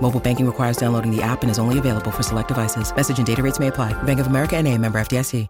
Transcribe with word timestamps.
Mobile 0.00 0.20
banking 0.20 0.46
requires 0.46 0.76
downloading 0.76 1.10
the 1.10 1.22
app 1.22 1.42
and 1.42 1.50
is 1.50 1.58
only 1.58 1.78
available 1.78 2.10
for 2.10 2.22
select 2.22 2.48
devices. 2.48 2.94
Message 2.94 3.18
and 3.18 3.26
data 3.26 3.42
rates 3.42 3.58
may 3.58 3.66
apply. 3.66 4.00
Bank 4.04 4.20
of 4.20 4.28
America 4.28 4.56
and 4.56 4.80
member 4.80 5.00
FDIC. 5.00 5.48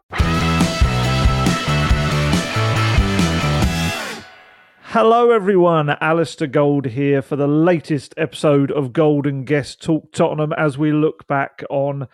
Hello, 4.90 5.30
everyone. 5.30 5.88
Alasdair 5.88 6.50
Gold 6.50 6.86
here 6.86 7.20
for 7.20 7.36
the 7.36 7.46
latest 7.46 8.14
episode 8.16 8.70
of 8.70 8.94
Gold 8.94 9.26
& 9.44 9.44
Guest 9.44 9.82
Talk 9.82 10.10
Tottenham 10.12 10.54
as 10.54 10.78
we 10.78 10.90
look 10.90 11.26
back 11.26 11.62
on 11.68 12.08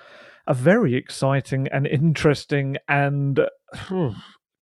a 0.48 0.54
very 0.54 0.96
exciting 0.96 1.68
and 1.68 1.86
interesting 1.86 2.78
and 2.88 3.38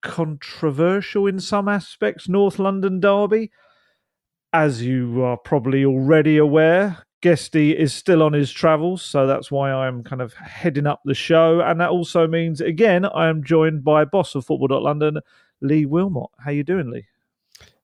controversial 0.02 1.26
in 1.26 1.40
some 1.40 1.66
aspects 1.66 2.28
North 2.28 2.58
London 2.58 3.00
derby. 3.00 3.50
As 4.52 4.82
you 4.82 5.22
are 5.22 5.38
probably 5.38 5.82
already 5.84 6.36
aware, 6.36 7.06
Guesty 7.20 7.76
is 7.76 7.92
still 7.92 8.22
on 8.22 8.32
his 8.32 8.50
travels, 8.50 9.02
so 9.02 9.26
that's 9.26 9.50
why 9.50 9.72
I'm 9.72 10.02
kind 10.02 10.22
of 10.22 10.32
heading 10.34 10.86
up 10.86 11.02
the 11.04 11.14
show. 11.14 11.60
And 11.60 11.80
that 11.80 11.90
also 11.90 12.26
means, 12.26 12.60
again, 12.60 13.04
I 13.04 13.28
am 13.28 13.44
joined 13.44 13.84
by 13.84 14.04
boss 14.04 14.34
of 14.34 14.46
Football.London, 14.46 15.20
Lee 15.60 15.84
Wilmot. 15.84 16.30
How 16.38 16.50
you 16.50 16.64
doing, 16.64 16.90
Lee? 16.90 17.06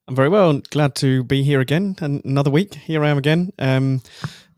I'm 0.09 0.15
very 0.15 0.29
well. 0.29 0.61
Glad 0.71 0.95
to 0.97 1.25
be 1.25 1.43
here 1.43 1.61
again. 1.61 1.97
Another 2.01 2.51
week. 2.51 2.75
Here 2.75 3.05
I 3.05 3.09
am 3.09 3.19
again. 3.19 3.53
Um, 3.59 4.03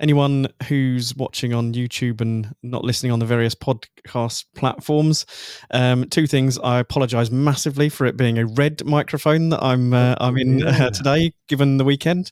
anyone 0.01 0.49
who's 0.69 1.15
watching 1.17 1.53
on 1.53 1.73
YouTube 1.73 2.21
and 2.21 2.55
not 2.63 2.85
listening 2.85 3.13
on 3.13 3.19
the 3.19 3.27
various 3.27 3.55
podcast 3.55 4.45
platforms, 4.55 5.27
um, 5.71 6.09
two 6.09 6.27
things. 6.27 6.59
I 6.59 6.79
apologise 6.79 7.31
massively 7.31 7.89
for 7.89 8.07
it 8.07 8.17
being 8.17 8.39
a 8.39 8.47
red 8.47 8.85
microphone 8.85 9.51
that 9.51 9.63
I'm 9.63 9.93
uh, 9.93 10.15
I'm 10.21 10.37
in 10.37 10.67
uh, 10.67 10.91
today, 10.91 11.33
given 11.49 11.79
the 11.79 11.85
weekend. 11.85 12.31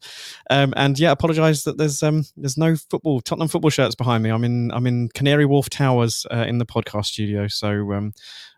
Um, 0.50 0.72
and 0.76 0.98
yeah, 0.98 1.10
apologise 1.10 1.64
that 1.64 1.78
there's 1.78 2.02
um, 2.02 2.24
there's 2.36 2.58
no 2.58 2.76
football 2.76 3.20
Tottenham 3.20 3.48
football 3.48 3.70
shirts 3.70 3.94
behind 3.94 4.22
me. 4.22 4.30
I'm 4.30 4.44
in 4.44 4.70
I'm 4.72 4.86
in 4.86 5.08
Canary 5.14 5.46
Wharf 5.46 5.68
Towers 5.70 6.26
uh, 6.30 6.44
in 6.46 6.58
the 6.58 6.66
podcast 6.66 7.06
studio, 7.06 7.48
so 7.48 7.92
um, 7.92 8.12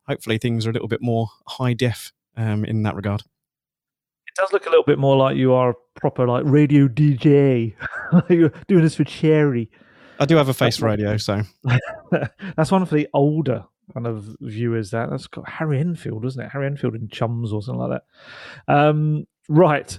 hopefully 0.06 0.38
things 0.38 0.66
are 0.66 0.70
a 0.70 0.72
little 0.72 0.88
bit 0.88 1.02
more 1.02 1.28
high 1.46 1.74
def 1.74 2.12
um, 2.36 2.64
in 2.64 2.82
that 2.82 2.94
regard 2.94 3.22
does 4.38 4.52
look 4.52 4.66
a 4.66 4.70
little 4.70 4.84
bit 4.84 4.98
more 4.98 5.16
like 5.16 5.36
you 5.36 5.52
are 5.52 5.70
a 5.70 5.74
proper 6.00 6.26
like 6.26 6.44
radio 6.46 6.88
DJ. 6.88 7.74
You're 8.28 8.52
doing 8.68 8.82
this 8.82 8.94
for 8.94 9.04
charity. 9.04 9.70
I 10.18 10.24
do 10.24 10.36
have 10.36 10.48
a 10.48 10.54
face 10.54 10.78
for 10.78 10.86
radio, 10.86 11.16
so 11.16 11.42
that's 12.56 12.70
one 12.70 12.84
for 12.86 12.94
the 12.94 13.08
older 13.12 13.64
kind 13.92 14.06
of 14.06 14.36
viewers. 14.40 14.90
That 14.90 15.10
that's 15.10 15.26
got 15.26 15.48
Harry 15.48 15.78
Enfield, 15.78 16.24
isn't 16.24 16.42
it? 16.42 16.50
Harry 16.50 16.66
Enfield 16.66 16.94
in 16.94 17.08
Chums 17.08 17.52
or 17.52 17.62
something 17.62 17.80
like 17.80 18.00
that. 18.00 18.74
Um, 18.74 19.26
right. 19.48 19.98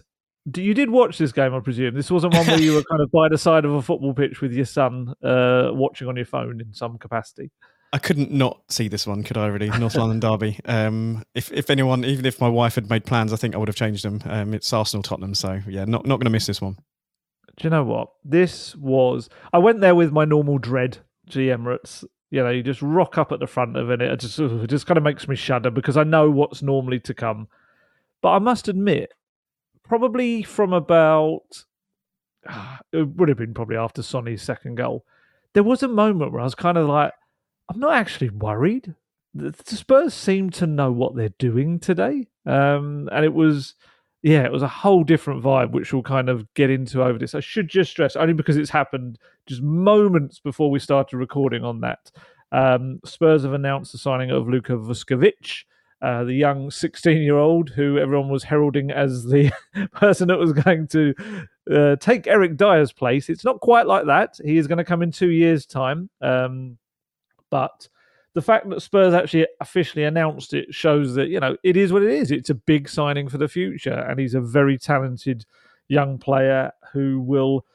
You 0.55 0.73
did 0.73 0.89
watch 0.89 1.17
this 1.17 1.31
game, 1.31 1.53
I 1.53 1.59
presume. 1.59 1.93
This 1.93 2.09
wasn't 2.09 2.33
one 2.33 2.47
where 2.47 2.59
you 2.59 2.73
were 2.73 2.83
kind 2.89 3.01
of 3.01 3.11
by 3.11 3.29
the 3.29 3.37
side 3.37 3.65
of 3.65 3.73
a 3.73 3.81
football 3.81 4.13
pitch 4.13 4.41
with 4.41 4.51
your 4.51 4.65
son, 4.65 5.13
uh, 5.23 5.69
watching 5.73 6.07
on 6.07 6.15
your 6.15 6.25
phone 6.25 6.59
in 6.59 6.73
some 6.73 6.97
capacity. 6.97 7.51
I 7.91 7.97
couldn't 7.97 8.31
not 8.31 8.61
see 8.69 8.87
this 8.87 9.07
one, 9.07 9.23
could 9.23 9.37
I? 9.37 9.47
Really, 9.47 9.69
North 9.79 9.95
London 9.95 10.19
derby. 10.19 10.59
Um, 10.65 11.23
if 11.33 11.51
if 11.51 11.69
anyone, 11.69 12.05
even 12.05 12.25
if 12.25 12.39
my 12.39 12.47
wife 12.47 12.75
had 12.75 12.89
made 12.89 13.05
plans, 13.05 13.33
I 13.33 13.35
think 13.35 13.55
I 13.55 13.57
would 13.57 13.67
have 13.67 13.75
changed 13.75 14.05
them. 14.05 14.21
Um, 14.25 14.53
it's 14.53 14.71
Arsenal 14.71 15.03
Tottenham, 15.03 15.33
so 15.33 15.61
yeah, 15.67 15.85
not 15.85 16.05
not 16.05 16.17
going 16.17 16.25
to 16.25 16.29
miss 16.29 16.45
this 16.45 16.61
one. 16.61 16.77
Do 17.57 17.63
you 17.63 17.69
know 17.69 17.83
what? 17.83 18.09
This 18.23 18.75
was. 18.75 19.29
I 19.51 19.57
went 19.57 19.81
there 19.81 19.95
with 19.95 20.11
my 20.11 20.25
normal 20.25 20.59
dread. 20.59 20.99
G 21.27 21.47
Emirates. 21.47 22.03
You 22.31 22.43
know, 22.43 22.49
you 22.49 22.61
just 22.61 22.81
rock 22.81 23.17
up 23.17 23.31
at 23.31 23.39
the 23.39 23.47
front 23.47 23.75
of 23.75 23.89
it. 23.89 24.01
It 24.01 24.19
just 24.19 24.39
it 24.39 24.67
just 24.67 24.85
kind 24.85 24.97
of 24.97 25.03
makes 25.03 25.27
me 25.27 25.35
shudder 25.35 25.71
because 25.71 25.97
I 25.97 26.03
know 26.03 26.29
what's 26.29 26.61
normally 26.61 26.99
to 27.01 27.13
come. 27.13 27.47
But 28.21 28.33
I 28.33 28.39
must 28.39 28.67
admit, 28.67 29.13
probably 29.83 30.43
from 30.43 30.73
about 30.73 31.65
it 32.91 33.07
would 33.15 33.29
have 33.29 33.37
been 33.37 33.53
probably 33.53 33.77
after 33.77 34.01
Sonny's 34.01 34.41
second 34.41 34.75
goal. 34.75 35.05
There 35.53 35.63
was 35.63 35.81
a 35.81 35.87
moment 35.87 36.31
where 36.31 36.41
I 36.41 36.45
was 36.45 36.55
kind 36.55 36.77
of 36.77 36.87
like, 36.87 37.13
I'm 37.69 37.79
not 37.79 37.93
actually 37.93 38.29
worried. 38.29 38.95
The, 39.35 39.53
Spurs 39.63 40.13
seem 40.13 40.49
to 40.51 40.65
know 40.65 40.91
what 40.91 41.15
they're 41.15 41.29
doing 41.37 41.79
today, 41.79 42.27
um, 42.45 43.07
and 43.11 43.23
it 43.23 43.33
was, 43.33 43.75
yeah, 44.23 44.43
it 44.43 44.51
was 44.51 44.63
a 44.63 44.67
whole 44.67 45.03
different 45.03 45.43
vibe, 45.43 45.71
which 45.71 45.93
we'll 45.93 46.01
kind 46.01 46.29
of 46.29 46.51
get 46.55 46.71
into 46.71 47.03
over 47.03 47.19
this. 47.19 47.35
I 47.35 47.39
should 47.39 47.69
just 47.69 47.91
stress, 47.91 48.15
only 48.15 48.33
because 48.33 48.57
it's 48.57 48.71
happened 48.71 49.19
just 49.45 49.61
moments 49.61 50.39
before 50.39 50.71
we 50.71 50.79
started 50.79 51.17
recording 51.17 51.63
on 51.63 51.81
that. 51.81 52.11
Um, 52.51 52.99
Spurs 53.05 53.43
have 53.43 53.53
announced 53.53 53.91
the 53.91 53.99
signing 53.99 54.31
of 54.31 54.49
Luka 54.49 54.73
Vuskovic, 54.73 55.65
uh, 56.01 56.23
the 56.23 56.33
young 56.33 56.71
16 56.71 57.21
year 57.21 57.37
old 57.37 57.69
who 57.69 57.99
everyone 57.99 58.29
was 58.29 58.43
heralding 58.43 58.89
as 58.89 59.25
the 59.25 59.51
person 59.91 60.29
that 60.29 60.39
was 60.39 60.53
going 60.53 60.87
to 60.87 61.13
uh, 61.71 61.95
take 61.97 62.25
Eric 62.25 62.57
Dier's 62.57 62.93
place. 62.93 63.29
It's 63.29 63.45
not 63.45 63.59
quite 63.59 63.85
like 63.85 64.05
that. 64.07 64.39
He 64.43 64.57
is 64.57 64.65
going 64.65 64.77
to 64.77 64.83
come 64.83 65.03
in 65.03 65.11
two 65.11 65.29
years' 65.29 65.67
time. 65.67 66.09
Um, 66.21 66.77
but 67.49 67.87
the 68.33 68.41
fact 68.41 68.69
that 68.69 68.81
Spurs 68.81 69.13
actually 69.13 69.47
officially 69.59 70.03
announced 70.03 70.53
it 70.53 70.73
shows 70.73 71.15
that 71.15 71.29
you 71.29 71.39
know 71.39 71.57
it 71.63 71.75
is 71.75 71.91
what 71.91 72.03
it 72.03 72.11
is. 72.11 72.31
It's 72.31 72.49
a 72.49 72.55
big 72.55 72.87
signing 72.87 73.27
for 73.29 73.37
the 73.37 73.47
future, 73.47 74.05
and 74.07 74.19
he's 74.19 74.35
a 74.35 74.41
very 74.41 74.77
talented 74.77 75.45
young 75.87 76.17
player 76.17 76.71
who 76.93 77.19
will 77.19 77.65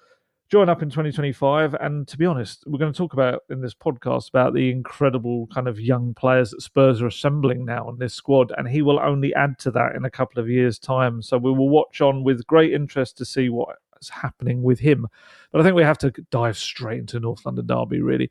join 0.50 0.68
up 0.68 0.82
in 0.82 0.88
2025. 0.88 1.74
And 1.80 2.06
to 2.06 2.16
be 2.16 2.26
honest, 2.26 2.62
we're 2.66 2.78
going 2.78 2.92
to 2.92 2.96
talk 2.96 3.12
about 3.12 3.42
in 3.50 3.60
this 3.60 3.74
podcast 3.74 4.28
about 4.28 4.54
the 4.54 4.70
incredible 4.70 5.48
kind 5.48 5.66
of 5.66 5.80
young 5.80 6.14
players 6.14 6.50
that 6.50 6.62
Spurs 6.62 7.02
are 7.02 7.08
assembling 7.08 7.64
now 7.64 7.88
in 7.88 7.98
this 7.98 8.14
squad, 8.14 8.52
and 8.56 8.68
he 8.68 8.82
will 8.82 9.00
only 9.00 9.34
add 9.34 9.58
to 9.60 9.70
that 9.72 9.96
in 9.96 10.04
a 10.04 10.10
couple 10.10 10.41
of 10.41 10.48
years' 10.48 10.78
time. 10.78 11.22
So 11.22 11.38
we 11.38 11.50
will 11.50 11.68
watch 11.68 12.00
on 12.00 12.22
with 12.22 12.46
great 12.46 12.72
interest 12.72 13.18
to 13.18 13.24
see 13.24 13.48
what 13.48 13.76
is 14.00 14.08
happening 14.08 14.62
with 14.62 14.78
him. 14.78 15.08
But 15.50 15.60
I 15.60 15.64
think 15.64 15.74
we 15.74 15.82
have 15.82 15.98
to 15.98 16.12
dive 16.30 16.56
straight 16.56 17.00
into 17.00 17.18
North 17.20 17.44
London 17.44 17.66
Derby, 17.66 18.00
really 18.00 18.30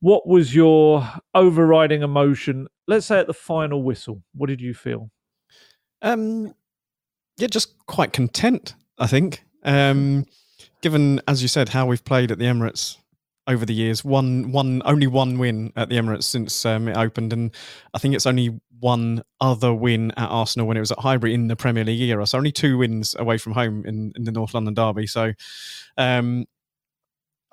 what 0.00 0.26
was 0.26 0.54
your 0.54 1.06
overriding 1.34 2.02
emotion? 2.02 2.66
Let's 2.86 3.06
say 3.06 3.20
at 3.20 3.26
the 3.26 3.34
final 3.34 3.82
whistle, 3.82 4.22
what 4.34 4.48
did 4.48 4.60
you 4.60 4.74
feel? 4.74 5.10
Um, 6.02 6.54
yeah, 7.36 7.46
just 7.46 7.86
quite 7.86 8.12
content. 8.12 8.74
I 8.98 9.06
think, 9.06 9.44
um, 9.62 10.26
given 10.82 11.20
as 11.28 11.42
you 11.42 11.48
said 11.48 11.70
how 11.70 11.86
we've 11.86 12.04
played 12.04 12.30
at 12.30 12.38
the 12.38 12.44
Emirates 12.44 12.96
over 13.46 13.64
the 13.64 13.74
years, 13.74 14.04
one 14.04 14.52
one 14.52 14.82
only 14.84 15.06
one 15.06 15.38
win 15.38 15.72
at 15.76 15.88
the 15.88 15.96
Emirates 15.96 16.24
since 16.24 16.64
um, 16.64 16.88
it 16.88 16.96
opened, 16.96 17.32
and 17.32 17.54
I 17.94 17.98
think 17.98 18.14
it's 18.14 18.26
only 18.26 18.60
one 18.80 19.22
other 19.40 19.72
win 19.74 20.10
at 20.12 20.30
Arsenal 20.30 20.66
when 20.66 20.76
it 20.76 20.80
was 20.80 20.92
at 20.92 20.98
Highbury 20.98 21.34
in 21.34 21.48
the 21.48 21.56
Premier 21.56 21.84
League 21.84 22.00
era. 22.00 22.26
So 22.26 22.38
only 22.38 22.52
two 22.52 22.78
wins 22.78 23.14
away 23.18 23.36
from 23.36 23.52
home 23.52 23.84
in, 23.84 24.12
in 24.16 24.24
the 24.24 24.32
North 24.32 24.54
London 24.54 24.74
derby. 24.74 25.06
So 25.06 25.32
um, 25.98 26.46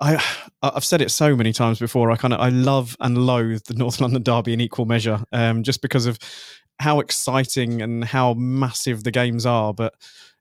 I 0.00 0.22
I've 0.62 0.84
said 0.84 1.00
it 1.00 1.10
so 1.10 1.34
many 1.36 1.52
times 1.52 1.78
before. 1.78 2.10
I 2.10 2.16
kind 2.16 2.34
of 2.34 2.40
I 2.40 2.48
love 2.48 2.96
and 3.00 3.18
loathe 3.18 3.64
the 3.64 3.74
North 3.74 4.00
London 4.00 4.22
derby 4.22 4.52
in 4.52 4.60
equal 4.60 4.86
measure, 4.86 5.24
um, 5.32 5.62
just 5.62 5.82
because 5.82 6.06
of 6.06 6.18
how 6.78 7.00
exciting 7.00 7.82
and 7.82 8.04
how 8.04 8.34
massive 8.34 9.04
the 9.04 9.10
games 9.10 9.44
are, 9.44 9.74
but 9.74 9.94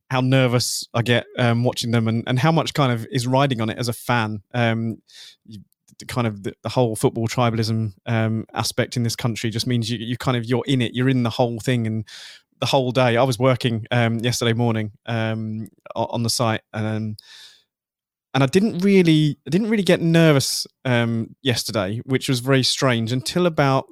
how 0.09 0.21
nervous 0.21 0.88
I 0.94 1.01
get 1.01 1.25
um, 1.38 1.63
watching 1.63 1.92
them, 1.92 2.07
and, 2.07 2.24
and 2.27 2.39
how 2.39 2.51
much 2.51 2.74
kind 2.74 2.92
of 2.92 3.06
is 3.12 3.27
riding 3.27 3.62
on 3.62 3.69
it 3.69 3.77
as 3.77 3.88
a 3.88 3.94
fan. 3.94 4.42
Um, 4.54 5.01
you, 5.45 5.59
kind 6.07 6.27
of 6.27 6.44
the, 6.44 6.54
the, 6.62 6.69
whole 6.69 6.95
football 6.95 7.27
tribalism 7.27 7.92
um, 8.06 8.45
aspect 8.54 8.98
in 8.98 9.01
this 9.01 9.15
country 9.15 9.50
just 9.50 9.65
means 9.65 9.89
you, 9.89 9.98
you 9.98 10.15
kind 10.15 10.38
of 10.38 10.45
you're 10.45 10.63
in 10.68 10.80
it, 10.80 10.94
you're 10.94 11.09
in 11.09 11.24
the 11.24 11.31
whole 11.31 11.59
thing, 11.59 11.88
and 11.88 12.06
the 12.59 12.68
whole 12.68 12.92
day. 12.92 13.18
I 13.18 13.24
was 13.24 13.39
working 13.39 13.86
um, 13.92 14.19
yesterday 14.19 14.54
morning 14.54 14.92
um, 15.07 15.68
on 15.95 16.24
the 16.24 16.30
site 16.30 16.62
and 16.74 17.19
and 18.33 18.44
I 18.44 18.47
didn't 18.47 18.79
really, 18.79 19.39
I 19.47 19.50
didn't 19.50 19.69
really 19.69 19.83
get 19.83 20.01
nervous 20.01 20.68
um, 20.85 21.35
yesterday, 21.41 22.01
which 22.06 22.29
was 22.29 22.39
very 22.39 22.63
strange 22.63 23.12
until 23.12 23.45
about 23.45 23.85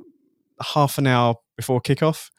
half 0.62 0.98
an 0.98 1.08
hour 1.08 1.36
before 1.58 1.82
kickoff. 1.82 2.30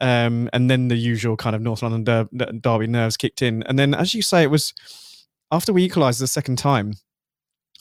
Um, 0.00 0.50
and 0.52 0.70
then 0.70 0.88
the 0.88 0.96
usual 0.96 1.36
kind 1.36 1.56
of 1.56 1.62
North 1.62 1.82
London 1.82 2.04
der- 2.04 2.52
derby 2.52 2.86
nerves 2.86 3.16
kicked 3.16 3.40
in. 3.40 3.62
And 3.62 3.78
then, 3.78 3.94
as 3.94 4.12
you 4.12 4.20
say, 4.20 4.42
it 4.42 4.50
was 4.50 4.74
after 5.50 5.72
we 5.72 5.84
equalised 5.84 6.20
the 6.20 6.26
second 6.26 6.56
time. 6.56 6.94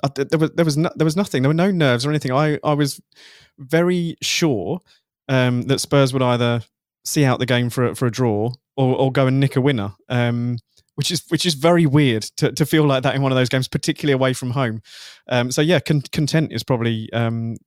I, 0.03 0.09
there 0.15 0.39
was 0.39 0.51
there 0.51 0.65
was 0.65 0.77
no, 0.77 0.89
there 0.95 1.05
was 1.05 1.15
nothing. 1.15 1.41
There 1.41 1.49
were 1.49 1.53
no 1.53 1.71
nerves 1.71 2.05
or 2.05 2.09
anything. 2.09 2.31
I 2.31 2.59
I 2.63 2.73
was 2.73 3.01
very 3.57 4.15
sure 4.21 4.79
um, 5.27 5.63
that 5.63 5.79
Spurs 5.79 6.13
would 6.13 6.21
either 6.21 6.61
see 7.03 7.25
out 7.25 7.39
the 7.39 7.45
game 7.45 7.69
for 7.69 7.95
for 7.95 8.05
a 8.05 8.11
draw 8.11 8.51
or, 8.77 8.95
or 8.95 9.11
go 9.11 9.27
and 9.27 9.39
nick 9.39 9.55
a 9.55 9.61
winner. 9.61 9.93
Um, 10.09 10.57
which 10.95 11.11
is 11.11 11.23
which 11.29 11.45
is 11.45 11.53
very 11.53 11.85
weird 11.85 12.23
to, 12.37 12.51
to 12.51 12.65
feel 12.65 12.85
like 12.85 13.03
that 13.03 13.15
in 13.15 13.21
one 13.21 13.31
of 13.31 13.35
those 13.35 13.49
games, 13.49 13.67
particularly 13.67 14.13
away 14.13 14.33
from 14.33 14.51
home. 14.51 14.81
Um, 15.29 15.51
so 15.51 15.61
yeah, 15.61 15.79
con- 15.79 16.03
content 16.11 16.51
is 16.51 16.63
probably 16.63 17.11
um, 17.13 17.57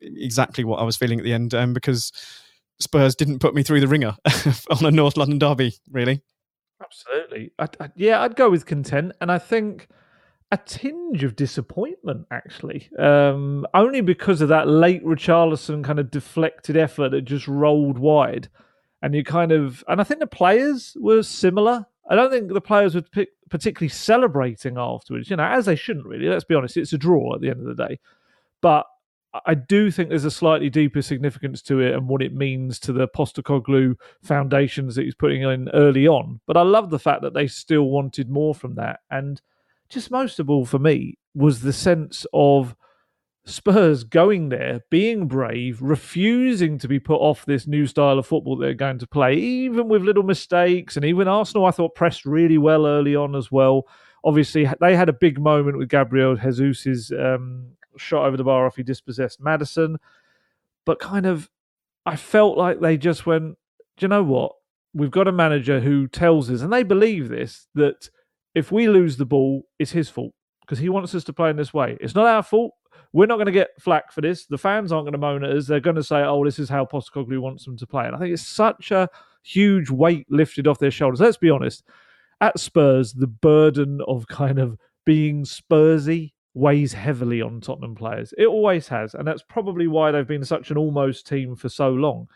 exactly 0.00 0.64
what 0.64 0.78
I 0.78 0.84
was 0.84 0.96
feeling 0.96 1.18
at 1.18 1.24
the 1.24 1.32
end 1.32 1.54
um, 1.54 1.72
because 1.72 2.12
Spurs 2.80 3.14
didn't 3.14 3.38
put 3.38 3.54
me 3.54 3.62
through 3.62 3.80
the 3.80 3.88
ringer 3.88 4.16
on 4.70 4.84
a 4.84 4.90
North 4.90 5.16
London 5.16 5.38
derby, 5.38 5.74
really. 5.90 6.22
Absolutely, 6.82 7.52
I, 7.58 7.68
I, 7.80 7.88
yeah, 7.94 8.20
I'd 8.20 8.36
go 8.36 8.50
with 8.50 8.66
content, 8.66 9.12
and 9.20 9.30
I 9.30 9.38
think 9.38 9.88
a 10.50 10.56
tinge 10.56 11.24
of 11.24 11.36
disappointment 11.36 12.26
actually, 12.30 12.90
um, 12.98 13.64
only 13.72 14.00
because 14.00 14.40
of 14.40 14.48
that 14.48 14.68
late 14.68 15.04
Richarlison 15.04 15.84
kind 15.84 15.98
of 15.98 16.10
deflected 16.10 16.76
effort 16.76 17.10
that 17.10 17.22
just 17.22 17.46
rolled 17.48 17.98
wide 17.98 18.48
and 19.02 19.14
you 19.14 19.24
kind 19.24 19.52
of 19.52 19.84
and 19.88 20.00
I 20.00 20.04
think 20.04 20.20
the 20.20 20.26
players 20.26 20.96
were 20.98 21.22
similar. 21.22 21.86
I 22.12 22.14
don't 22.14 22.30
think 22.30 22.52
the 22.52 22.60
players 22.60 22.94
were 22.94 23.04
particularly 23.48 23.88
celebrating 23.88 24.76
afterwards, 24.76 25.30
you 25.30 25.36
know, 25.36 25.44
as 25.44 25.64
they 25.64 25.76
shouldn't 25.76 26.04
really. 26.04 26.28
Let's 26.28 26.44
be 26.44 26.54
honest, 26.54 26.76
it's 26.76 26.92
a 26.92 26.98
draw 26.98 27.34
at 27.34 27.40
the 27.40 27.48
end 27.48 27.66
of 27.66 27.74
the 27.74 27.88
day. 27.88 27.98
But 28.60 28.84
I 29.46 29.54
do 29.54 29.90
think 29.90 30.10
there's 30.10 30.26
a 30.26 30.30
slightly 30.30 30.68
deeper 30.68 31.00
significance 31.00 31.62
to 31.62 31.80
it 31.80 31.94
and 31.94 32.06
what 32.06 32.20
it 32.20 32.34
means 32.34 32.78
to 32.80 32.92
the 32.92 33.08
Postecoglou 33.08 33.96
foundations 34.22 34.94
that 34.94 35.04
he's 35.04 35.14
putting 35.14 35.40
in 35.40 35.70
early 35.70 36.06
on. 36.06 36.40
But 36.46 36.58
I 36.58 36.62
love 36.62 36.90
the 36.90 36.98
fact 36.98 37.22
that 37.22 37.32
they 37.32 37.46
still 37.46 37.84
wanted 37.84 38.28
more 38.28 38.54
from 38.54 38.74
that. 38.74 39.00
And 39.10 39.40
just 39.88 40.10
most 40.10 40.38
of 40.38 40.50
all 40.50 40.66
for 40.66 40.78
me 40.78 41.16
was 41.34 41.62
the 41.62 41.72
sense 41.72 42.26
of 42.34 42.76
Spurs 43.44 44.04
going 44.04 44.50
there, 44.50 44.80
being 44.88 45.26
brave, 45.26 45.82
refusing 45.82 46.78
to 46.78 46.86
be 46.86 47.00
put 47.00 47.20
off 47.20 47.44
this 47.44 47.66
new 47.66 47.86
style 47.86 48.18
of 48.18 48.26
football 48.26 48.56
they're 48.56 48.74
going 48.74 48.98
to 48.98 49.06
play, 49.06 49.34
even 49.34 49.88
with 49.88 50.02
little 50.02 50.22
mistakes. 50.22 50.96
And 50.96 51.04
even 51.04 51.26
Arsenal, 51.26 51.66
I 51.66 51.72
thought, 51.72 51.96
pressed 51.96 52.24
really 52.24 52.58
well 52.58 52.86
early 52.86 53.16
on 53.16 53.34
as 53.34 53.50
well. 53.50 53.88
Obviously, 54.24 54.68
they 54.80 54.94
had 54.94 55.08
a 55.08 55.12
big 55.12 55.40
moment 55.40 55.76
with 55.76 55.88
Gabriel 55.88 56.36
Jesus's 56.36 57.10
um, 57.10 57.72
shot 57.96 58.26
over 58.26 58.36
the 58.36 58.44
bar 58.44 58.64
off 58.64 58.76
he 58.76 58.84
dispossessed 58.84 59.40
Maddison. 59.40 59.98
But 60.86 61.00
kind 61.00 61.26
of, 61.26 61.50
I 62.06 62.14
felt 62.14 62.56
like 62.56 62.80
they 62.80 62.96
just 62.96 63.26
went, 63.26 63.56
do 63.96 64.04
you 64.04 64.08
know 64.08 64.22
what? 64.22 64.52
We've 64.94 65.10
got 65.10 65.26
a 65.26 65.32
manager 65.32 65.80
who 65.80 66.06
tells 66.06 66.48
us, 66.48 66.60
and 66.60 66.72
they 66.72 66.82
believe 66.84 67.28
this, 67.28 67.66
that 67.74 68.08
if 68.54 68.70
we 68.70 68.88
lose 68.88 69.16
the 69.16 69.24
ball, 69.24 69.62
it's 69.78 69.92
his 69.92 70.08
fault 70.08 70.34
because 70.60 70.78
he 70.78 70.88
wants 70.88 71.14
us 71.14 71.24
to 71.24 71.32
play 71.32 71.50
in 71.50 71.56
this 71.56 71.74
way. 71.74 71.96
It's 72.00 72.14
not 72.14 72.26
our 72.26 72.42
fault. 72.42 72.74
We're 73.12 73.26
not 73.26 73.36
going 73.36 73.46
to 73.46 73.52
get 73.52 73.80
flack 73.80 74.12
for 74.12 74.20
this. 74.20 74.46
The 74.46 74.58
fans 74.58 74.90
aren't 74.90 75.04
going 75.04 75.12
to 75.12 75.18
moan 75.18 75.44
at 75.44 75.54
us. 75.54 75.66
They're 75.66 75.80
going 75.80 75.96
to 75.96 76.02
say, 76.02 76.22
"Oh, 76.22 76.44
this 76.44 76.58
is 76.58 76.68
how 76.68 76.86
Postecoglou 76.86 77.40
wants 77.40 77.64
them 77.64 77.76
to 77.76 77.86
play." 77.86 78.06
And 78.06 78.16
I 78.16 78.18
think 78.18 78.32
it's 78.32 78.46
such 78.46 78.90
a 78.90 79.08
huge 79.42 79.90
weight 79.90 80.26
lifted 80.30 80.66
off 80.66 80.78
their 80.78 80.90
shoulders. 80.90 81.20
Let's 81.20 81.36
be 81.36 81.50
honest. 81.50 81.84
At 82.40 82.58
Spurs, 82.58 83.12
the 83.12 83.26
burden 83.26 84.00
of 84.08 84.26
kind 84.26 84.58
of 84.58 84.78
being 85.04 85.44
Spursy 85.44 86.32
weighs 86.54 86.92
heavily 86.92 87.40
on 87.40 87.60
Tottenham 87.60 87.94
players. 87.94 88.34
It 88.36 88.46
always 88.46 88.88
has, 88.88 89.14
and 89.14 89.26
that's 89.26 89.42
probably 89.42 89.86
why 89.86 90.10
they've 90.10 90.26
been 90.26 90.44
such 90.44 90.70
an 90.70 90.76
almost 90.76 91.26
team 91.26 91.54
for 91.54 91.68
so 91.68 91.90
long. 91.90 92.28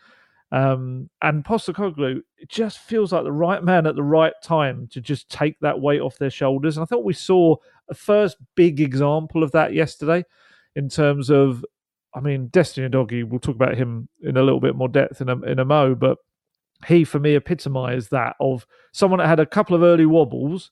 Um, 0.52 1.10
and 1.22 1.44
Postecoglou, 1.44 2.20
it 2.38 2.48
just 2.48 2.78
feels 2.78 3.12
like 3.12 3.24
the 3.24 3.32
right 3.32 3.62
man 3.62 3.86
at 3.86 3.96
the 3.96 4.02
right 4.02 4.32
time 4.42 4.88
to 4.92 5.00
just 5.00 5.28
take 5.28 5.58
that 5.60 5.80
weight 5.80 6.00
off 6.00 6.18
their 6.18 6.30
shoulders. 6.30 6.76
And 6.76 6.82
I 6.82 6.86
thought 6.86 7.04
we 7.04 7.14
saw 7.14 7.56
a 7.88 7.94
first 7.94 8.36
big 8.54 8.80
example 8.80 9.42
of 9.42 9.50
that 9.52 9.74
yesterday 9.74 10.24
in 10.76 10.88
terms 10.88 11.30
of, 11.30 11.64
I 12.14 12.20
mean, 12.20 12.48
Destiny 12.48 12.88
Udogie. 12.88 13.24
we'll 13.24 13.40
talk 13.40 13.56
about 13.56 13.76
him 13.76 14.08
in 14.22 14.36
a 14.36 14.42
little 14.42 14.60
bit 14.60 14.76
more 14.76 14.88
depth 14.88 15.20
in 15.20 15.28
a, 15.28 15.40
in 15.42 15.58
a 15.58 15.64
mo, 15.64 15.96
but 15.96 16.18
he, 16.86 17.02
for 17.02 17.18
me, 17.18 17.34
epitomized 17.34 18.10
that 18.12 18.36
of 18.38 18.66
someone 18.92 19.18
that 19.18 19.26
had 19.26 19.40
a 19.40 19.46
couple 19.46 19.74
of 19.74 19.82
early 19.82 20.06
wobbles 20.06 20.70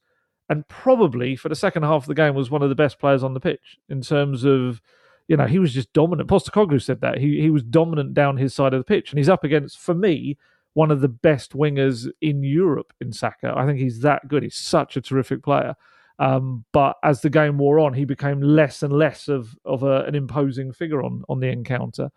and 0.48 0.68
probably 0.68 1.36
for 1.36 1.48
the 1.48 1.56
second 1.56 1.82
half 1.82 2.02
of 2.02 2.06
the 2.06 2.14
game 2.14 2.34
was 2.34 2.50
one 2.50 2.62
of 2.62 2.68
the 2.68 2.74
best 2.74 2.98
players 2.98 3.24
on 3.24 3.34
the 3.34 3.40
pitch 3.40 3.78
in 3.88 4.02
terms 4.02 4.44
of, 4.44 4.82
you 5.26 5.36
know, 5.36 5.46
he 5.46 5.58
was 5.58 5.72
just 5.72 5.92
dominant. 5.94 6.28
Postecoglou 6.28 6.82
said 6.82 7.00
that. 7.00 7.18
He, 7.18 7.40
he 7.40 7.48
was 7.48 7.62
dominant 7.62 8.12
down 8.12 8.36
his 8.36 8.52
side 8.52 8.74
of 8.74 8.80
the 8.80 8.84
pitch. 8.84 9.10
And 9.10 9.18
he's 9.18 9.30
up 9.30 9.42
against, 9.42 9.78
for 9.78 9.94
me, 9.94 10.36
one 10.74 10.90
of 10.90 11.00
the 11.00 11.08
best 11.08 11.52
wingers 11.52 12.10
in 12.20 12.42
Europe 12.42 12.92
in 13.00 13.10
Saka. 13.10 13.54
I 13.56 13.64
think 13.64 13.78
he's 13.78 14.00
that 14.00 14.28
good. 14.28 14.42
He's 14.42 14.56
such 14.56 14.98
a 14.98 15.00
terrific 15.00 15.42
player. 15.42 15.76
Um, 16.18 16.64
but 16.72 16.96
as 17.02 17.20
the 17.20 17.30
game 17.30 17.58
wore 17.58 17.80
on, 17.80 17.92
he 17.92 18.04
became 18.04 18.40
less 18.40 18.82
and 18.82 18.92
less 18.92 19.28
of 19.28 19.56
of 19.64 19.82
a, 19.82 20.02
an 20.04 20.14
imposing 20.14 20.72
figure 20.72 21.02
on 21.02 21.24
on 21.28 21.40
the 21.40 21.48
encounter. 21.48 22.10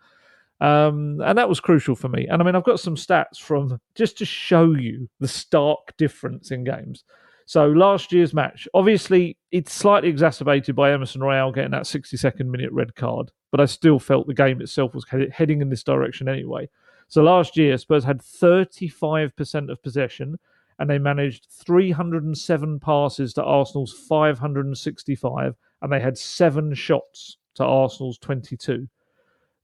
Um, 0.60 1.20
and 1.24 1.38
that 1.38 1.48
was 1.48 1.60
crucial 1.60 1.94
for 1.94 2.08
me. 2.08 2.26
And 2.26 2.42
I 2.42 2.44
mean, 2.44 2.56
I've 2.56 2.64
got 2.64 2.80
some 2.80 2.96
stats 2.96 3.38
from 3.38 3.80
just 3.94 4.18
to 4.18 4.24
show 4.24 4.72
you 4.72 5.08
the 5.20 5.28
stark 5.28 5.96
difference 5.96 6.50
in 6.50 6.64
games. 6.64 7.04
So 7.46 7.66
last 7.66 8.12
year's 8.12 8.34
match, 8.34 8.68
obviously, 8.74 9.38
it's 9.52 9.72
slightly 9.72 10.10
exacerbated 10.10 10.76
by 10.76 10.92
Emerson 10.92 11.22
Royal 11.22 11.52
getting 11.52 11.70
that 11.70 11.84
62nd 11.84 12.46
minute 12.46 12.70
red 12.72 12.94
card, 12.94 13.30
but 13.50 13.60
I 13.60 13.64
still 13.64 13.98
felt 13.98 14.26
the 14.26 14.34
game 14.34 14.60
itself 14.60 14.94
was 14.94 15.06
heading 15.32 15.62
in 15.62 15.70
this 15.70 15.82
direction 15.82 16.28
anyway. 16.28 16.68
So 17.06 17.22
last 17.22 17.56
year, 17.56 17.78
Spurs 17.78 18.04
had 18.04 18.20
35% 18.20 19.70
of 19.70 19.82
possession 19.82 20.38
and 20.78 20.88
they 20.88 20.98
managed 20.98 21.48
307 21.50 22.80
passes 22.80 23.32
to 23.34 23.42
Arsenal's 23.42 23.92
565, 24.08 25.54
and 25.82 25.92
they 25.92 26.00
had 26.00 26.16
seven 26.16 26.74
shots 26.74 27.38
to 27.54 27.64
Arsenal's 27.64 28.18
22. 28.18 28.88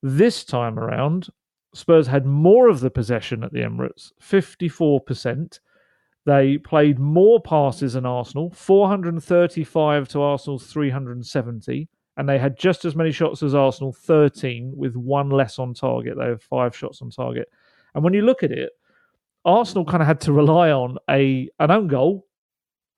This 0.03 0.45
time 0.45 0.79
around, 0.79 1.29
Spurs 1.75 2.07
had 2.07 2.27
more 2.27 2.69
of 2.69 2.81
the 2.81 2.91
possession 2.91 3.43
at 3.43 3.53
the 3.53 3.61
Emirates, 3.61 4.13
54%. 4.23 5.61
They 6.27 6.59
played 6.59 6.99
more 6.99 7.41
passes 7.41 7.95
than 7.95 8.07
Arsenal, 8.07 8.51
435 8.51 10.09
to 10.09 10.23
Arsenal's 10.23 10.67
370, 10.67 11.89
and 12.17 12.29
they 12.29 12.39
had 12.39 12.59
just 12.59 12.85
as 12.85 12.95
many 12.95 13.13
shots 13.13 13.43
as 13.43 13.55
Arsenal, 13.55 13.93
13, 13.93 14.73
with 14.77 14.95
one 14.95 15.31
less 15.31 15.59
on 15.59 15.75
target. 15.75 16.17
They 16.17 16.27
have 16.27 16.43
five 16.43 16.77
shots 16.77 17.03
on 17.03 17.11
target. 17.11 17.49
And 17.95 18.03
when 18.03 18.15
you 18.15 18.23
look 18.23 18.43
at 18.43 18.53
it, 18.53 18.71
Arsenal 19.45 19.85
kind 19.85 20.03
of 20.03 20.07
had 20.07 20.21
to 20.23 20.33
rely 20.33 20.71
on 20.71 20.99
a 21.11 21.49
an 21.59 21.71
own 21.71 21.89
goal 21.89 22.27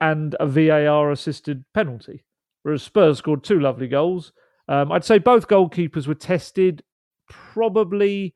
and 0.01 0.37
a 0.41 0.47
VAR 0.47 1.11
assisted 1.11 1.65
penalty, 1.75 2.25
whereas 2.63 2.83
Spurs 2.83 3.19
scored 3.19 3.43
two 3.43 3.61
lovely 3.61 3.89
goals. 3.89 4.33
Um, 4.69 4.93
I'd 4.93 5.05
say 5.05 5.19
both 5.19 5.49
goalkeepers 5.49 6.07
were 6.07 6.15
tested, 6.15 6.83
probably 7.29 8.35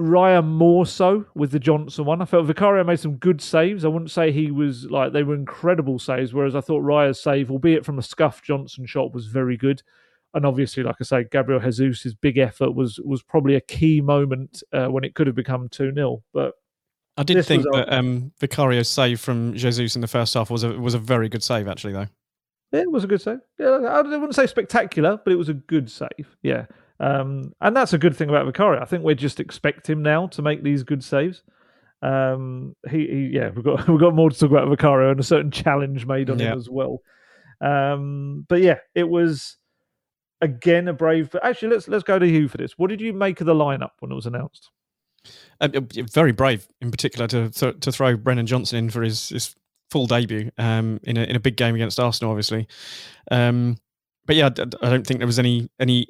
Raya 0.00 0.44
more 0.44 0.84
so 0.84 1.24
with 1.34 1.52
the 1.52 1.58
Johnson 1.58 2.04
one. 2.04 2.20
I 2.20 2.26
felt 2.26 2.46
Vicario 2.46 2.84
made 2.84 3.00
some 3.00 3.16
good 3.16 3.40
saves. 3.40 3.84
I 3.84 3.88
wouldn't 3.88 4.10
say 4.10 4.30
he 4.30 4.50
was 4.50 4.84
like 4.90 5.12
they 5.12 5.22
were 5.22 5.34
incredible 5.34 5.98
saves, 5.98 6.34
whereas 6.34 6.54
I 6.54 6.60
thought 6.60 6.82
Raya's 6.82 7.22
save, 7.22 7.50
albeit 7.50 7.84
from 7.84 7.98
a 7.98 8.02
scuff 8.02 8.42
Johnson 8.42 8.84
shot, 8.84 9.14
was 9.14 9.26
very 9.26 9.56
good. 9.56 9.82
And 10.34 10.44
obviously, 10.44 10.82
like 10.82 10.96
I 11.00 11.04
say, 11.04 11.24
Gabriel 11.30 11.60
Jesus' 11.60 12.12
big 12.12 12.36
effort 12.36 12.72
was 12.72 13.00
was 13.00 13.22
probably 13.22 13.54
a 13.54 13.60
key 13.60 14.02
moment 14.02 14.62
uh, 14.72 14.88
when 14.88 15.02
it 15.02 15.14
could 15.14 15.26
have 15.28 15.36
become 15.36 15.70
2 15.70 15.94
0. 15.94 16.22
But 16.34 16.52
I 17.16 17.22
did 17.22 17.44
think 17.46 17.64
that 17.72 17.92
um, 17.92 18.32
Vicario's 18.40 18.88
save 18.88 19.20
from 19.20 19.54
Jesus 19.54 19.94
in 19.94 20.02
the 20.02 20.08
first 20.08 20.34
half 20.34 20.50
was 20.50 20.64
a 20.64 20.78
was 20.78 20.94
a 20.94 20.98
very 20.98 21.28
good 21.28 21.42
save, 21.42 21.66
actually, 21.66 21.94
though. 21.94 22.08
Yeah, 22.72 22.80
it 22.80 22.90
was 22.90 23.04
a 23.04 23.06
good 23.06 23.22
save. 23.22 23.38
Yeah, 23.58 23.68
I 23.68 24.02
wouldn't 24.02 24.34
say 24.34 24.46
spectacular, 24.46 25.18
but 25.24 25.32
it 25.32 25.36
was 25.36 25.48
a 25.48 25.54
good 25.54 25.90
save. 25.90 26.36
Yeah, 26.42 26.66
um, 27.00 27.54
and 27.60 27.74
that's 27.74 27.92
a 27.92 27.98
good 27.98 28.16
thing 28.16 28.28
about 28.28 28.46
Vicario. 28.46 28.80
I 28.80 28.84
think 28.84 29.02
we 29.02 29.14
just 29.14 29.40
expect 29.40 29.88
him 29.88 30.02
now 30.02 30.26
to 30.28 30.42
make 30.42 30.62
these 30.62 30.82
good 30.82 31.02
saves. 31.02 31.42
Um, 32.02 32.76
he, 32.90 33.06
he, 33.06 33.30
yeah, 33.32 33.50
we've 33.50 33.64
got 33.64 33.88
we've 33.88 34.00
got 34.00 34.14
more 34.14 34.30
to 34.30 34.38
talk 34.38 34.50
about 34.50 34.68
Vicario 34.68 35.10
and 35.10 35.20
a 35.20 35.24
certain 35.24 35.50
challenge 35.50 36.06
made 36.06 36.28
on 36.28 36.38
yeah. 36.38 36.52
him 36.52 36.58
as 36.58 36.68
well. 36.68 37.00
Um, 37.60 38.44
but 38.48 38.60
yeah, 38.60 38.78
it 38.94 39.08
was 39.08 39.56
again 40.42 40.88
a 40.88 40.92
brave. 40.92 41.30
But 41.30 41.44
actually, 41.44 41.68
let's 41.68 41.88
let's 41.88 42.04
go 42.04 42.18
to 42.18 42.28
you 42.28 42.48
for 42.48 42.58
this. 42.58 42.76
What 42.76 42.90
did 42.90 43.00
you 43.00 43.12
make 43.12 43.40
of 43.40 43.46
the 43.46 43.54
lineup 43.54 43.92
when 44.00 44.12
it 44.12 44.16
was 44.16 44.26
announced? 44.26 44.70
Uh, 45.60 45.68
very 46.12 46.32
brave, 46.32 46.66
in 46.80 46.90
particular, 46.90 47.26
to 47.28 47.50
to 47.50 47.92
throw 47.92 48.16
Brennan 48.16 48.46
Johnson 48.46 48.78
in 48.78 48.90
for 48.90 49.02
his, 49.02 49.30
his 49.30 49.54
full 49.90 50.06
debut 50.06 50.50
um, 50.58 51.00
in 51.04 51.16
a 51.16 51.22
in 51.22 51.36
a 51.36 51.40
big 51.40 51.56
game 51.56 51.74
against 51.74 52.00
Arsenal, 52.00 52.30
obviously. 52.30 52.66
Um, 53.30 53.76
but 54.26 54.36
yeah, 54.36 54.46
I 54.46 54.90
don't 54.90 55.06
think 55.06 55.20
there 55.20 55.26
was 55.26 55.38
any 55.38 55.68
any 55.80 56.06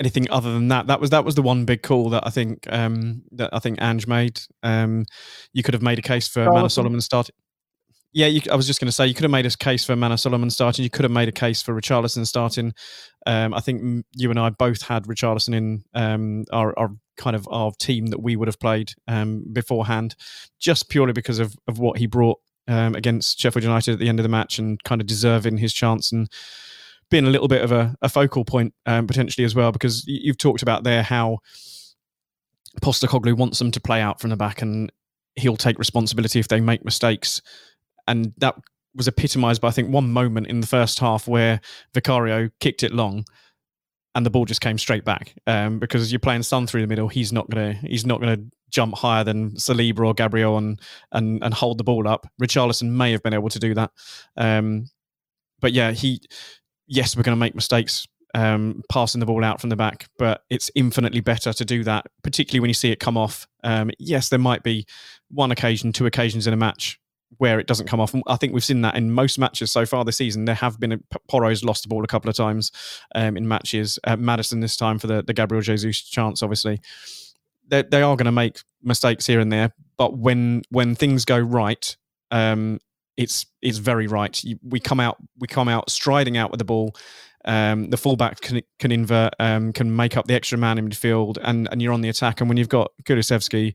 anything 0.00 0.30
other 0.30 0.52
than 0.52 0.68
that. 0.68 0.86
That 0.86 1.00
was 1.00 1.10
that 1.10 1.24
was 1.24 1.34
the 1.34 1.42
one 1.42 1.64
big 1.64 1.82
call 1.82 2.10
that 2.10 2.26
I 2.26 2.30
think 2.30 2.66
um, 2.70 3.22
that 3.32 3.50
I 3.52 3.58
think 3.58 3.80
Ange 3.80 4.06
made. 4.06 4.40
Um, 4.62 5.04
you 5.52 5.62
could 5.62 5.74
have 5.74 5.82
made 5.82 5.98
a 5.98 6.02
case 6.02 6.28
for 6.28 6.50
Manor 6.50 6.68
Solomon 6.68 7.00
starting. 7.00 7.34
Yeah, 8.14 8.28
you, 8.28 8.40
I 8.50 8.54
was 8.54 8.68
just 8.68 8.80
going 8.80 8.86
to 8.86 8.92
say 8.92 9.08
you 9.08 9.14
could 9.14 9.24
have 9.24 9.32
made 9.32 9.44
a 9.44 9.50
case 9.50 9.84
for 9.84 9.96
Manor 9.96 10.16
Solomon 10.16 10.48
starting. 10.48 10.84
You 10.84 10.90
could 10.90 11.02
have 11.02 11.10
made 11.10 11.28
a 11.28 11.32
case 11.32 11.60
for 11.62 11.74
Richarlison 11.74 12.24
starting. 12.24 12.72
Um, 13.26 13.52
I 13.52 13.58
think 13.58 14.06
you 14.14 14.30
and 14.30 14.38
I 14.38 14.50
both 14.50 14.82
had 14.82 15.04
Richarlison 15.04 15.52
in 15.52 15.84
um, 15.94 16.44
our, 16.52 16.78
our, 16.78 16.90
kind 17.16 17.34
of 17.34 17.48
our 17.50 17.72
team 17.80 18.06
that 18.06 18.22
we 18.22 18.36
would 18.36 18.46
have 18.46 18.60
played 18.60 18.92
um, 19.08 19.44
beforehand, 19.52 20.14
just 20.60 20.88
purely 20.88 21.12
because 21.12 21.40
of, 21.40 21.56
of 21.66 21.80
what 21.80 21.98
he 21.98 22.06
brought 22.06 22.38
um, 22.68 22.94
against 22.94 23.40
Sheffield 23.40 23.64
United 23.64 23.94
at 23.94 23.98
the 23.98 24.08
end 24.08 24.20
of 24.20 24.24
the 24.24 24.28
match 24.28 24.60
and 24.60 24.82
kind 24.84 25.00
of 25.00 25.08
deserving 25.08 25.58
his 25.58 25.72
chance 25.72 26.12
and 26.12 26.30
being 27.10 27.26
a 27.26 27.30
little 27.30 27.48
bit 27.48 27.62
of 27.62 27.72
a, 27.72 27.96
a 28.00 28.08
focal 28.08 28.44
point 28.44 28.74
um, 28.86 29.08
potentially 29.08 29.44
as 29.44 29.56
well. 29.56 29.72
Because 29.72 30.04
you've 30.06 30.38
talked 30.38 30.62
about 30.62 30.84
there 30.84 31.02
how 31.02 31.38
Postecoglou 32.80 33.36
wants 33.36 33.58
them 33.58 33.72
to 33.72 33.80
play 33.80 34.00
out 34.00 34.20
from 34.20 34.30
the 34.30 34.36
back 34.36 34.62
and 34.62 34.92
he'll 35.34 35.56
take 35.56 35.80
responsibility 35.80 36.38
if 36.38 36.46
they 36.46 36.60
make 36.60 36.84
mistakes 36.84 37.42
and 38.06 38.32
that 38.38 38.56
was 38.94 39.08
epitomised 39.08 39.60
by 39.60 39.68
I 39.68 39.72
think 39.72 39.90
one 39.90 40.12
moment 40.12 40.46
in 40.46 40.60
the 40.60 40.66
first 40.66 40.98
half 40.98 41.26
where 41.26 41.60
Vicario 41.92 42.50
kicked 42.60 42.82
it 42.82 42.92
long, 42.92 43.24
and 44.14 44.24
the 44.24 44.30
ball 44.30 44.44
just 44.44 44.60
came 44.60 44.78
straight 44.78 45.04
back. 45.04 45.34
Um, 45.46 45.78
because 45.78 46.12
you're 46.12 46.20
playing 46.20 46.44
Son 46.44 46.66
through 46.66 46.82
the 46.82 46.86
middle, 46.86 47.08
he's 47.08 47.32
not 47.32 47.50
gonna 47.50 47.74
he's 47.74 48.06
not 48.06 48.20
gonna 48.20 48.38
jump 48.70 48.96
higher 48.96 49.24
than 49.24 49.52
Saliba 49.52 50.06
or 50.06 50.14
Gabriel 50.14 50.58
and 50.58 50.80
and 51.12 51.42
and 51.42 51.54
hold 51.54 51.78
the 51.78 51.84
ball 51.84 52.08
up. 52.08 52.26
Richarlison 52.40 52.90
may 52.90 53.12
have 53.12 53.22
been 53.22 53.34
able 53.34 53.50
to 53.50 53.58
do 53.58 53.74
that, 53.74 53.90
um, 54.36 54.86
but 55.60 55.72
yeah, 55.72 55.92
he 55.92 56.20
yes, 56.86 57.16
we're 57.16 57.22
going 57.22 57.36
to 57.36 57.40
make 57.40 57.54
mistakes. 57.54 58.06
Um, 58.36 58.82
passing 58.88 59.20
the 59.20 59.26
ball 59.26 59.44
out 59.44 59.60
from 59.60 59.70
the 59.70 59.76
back, 59.76 60.08
but 60.18 60.42
it's 60.50 60.68
infinitely 60.74 61.20
better 61.20 61.52
to 61.52 61.64
do 61.64 61.84
that, 61.84 62.06
particularly 62.24 62.58
when 62.58 62.68
you 62.68 62.74
see 62.74 62.90
it 62.90 62.98
come 62.98 63.16
off. 63.16 63.46
Um, 63.62 63.92
yes, 64.00 64.28
there 64.28 64.40
might 64.40 64.64
be 64.64 64.86
one 65.30 65.52
occasion, 65.52 65.92
two 65.92 66.06
occasions 66.06 66.48
in 66.48 66.52
a 66.52 66.56
match 66.56 66.98
where 67.38 67.58
it 67.58 67.66
doesn't 67.66 67.86
come 67.86 68.00
off. 68.00 68.14
And 68.14 68.22
I 68.26 68.36
think 68.36 68.52
we've 68.52 68.64
seen 68.64 68.82
that 68.82 68.96
in 68.96 69.10
most 69.10 69.38
matches 69.38 69.72
so 69.72 69.86
far 69.86 70.04
this 70.04 70.16
season. 70.16 70.44
There 70.44 70.54
have 70.54 70.78
been 70.78 70.92
a, 70.92 70.98
Porro's 71.28 71.64
lost 71.64 71.82
the 71.82 71.88
ball 71.88 72.04
a 72.04 72.08
couple 72.08 72.30
of 72.30 72.36
times 72.36 72.70
um, 73.14 73.36
in 73.36 73.48
matches. 73.48 73.98
Uh, 74.04 74.16
Maddison 74.16 74.60
this 74.60 74.76
time 74.76 74.98
for 74.98 75.06
the, 75.06 75.22
the 75.22 75.34
Gabriel 75.34 75.62
Jesus 75.62 76.00
chance, 76.00 76.42
obviously. 76.42 76.80
They, 77.68 77.82
they 77.82 78.02
are 78.02 78.16
going 78.16 78.26
to 78.26 78.32
make 78.32 78.60
mistakes 78.82 79.26
here 79.26 79.40
and 79.40 79.50
there, 79.50 79.72
but 79.96 80.18
when 80.18 80.62
when 80.68 80.94
things 80.94 81.24
go 81.24 81.38
right, 81.38 81.96
um, 82.30 82.78
it's 83.16 83.46
it's 83.62 83.78
very 83.78 84.06
right. 84.06 84.38
we 84.62 84.80
come 84.80 85.00
out 85.00 85.16
we 85.38 85.48
come 85.48 85.68
out 85.68 85.90
striding 85.90 86.36
out 86.36 86.50
with 86.50 86.58
the 86.58 86.64
ball. 86.64 86.94
Um, 87.46 87.90
the 87.90 87.96
fullback 87.96 88.40
can 88.40 88.62
can 88.78 88.92
invert, 88.92 89.34
um, 89.38 89.72
can 89.72 89.94
make 89.94 90.16
up 90.16 90.26
the 90.26 90.34
extra 90.34 90.58
man 90.58 90.78
in 90.78 90.88
midfield, 90.88 91.38
and 91.42 91.68
and 91.70 91.80
you're 91.80 91.92
on 91.92 92.00
the 92.00 92.08
attack. 92.08 92.40
And 92.40 92.50
when 92.50 92.56
you've 92.58 92.68
got 92.68 92.92
Kulusevski 93.04 93.74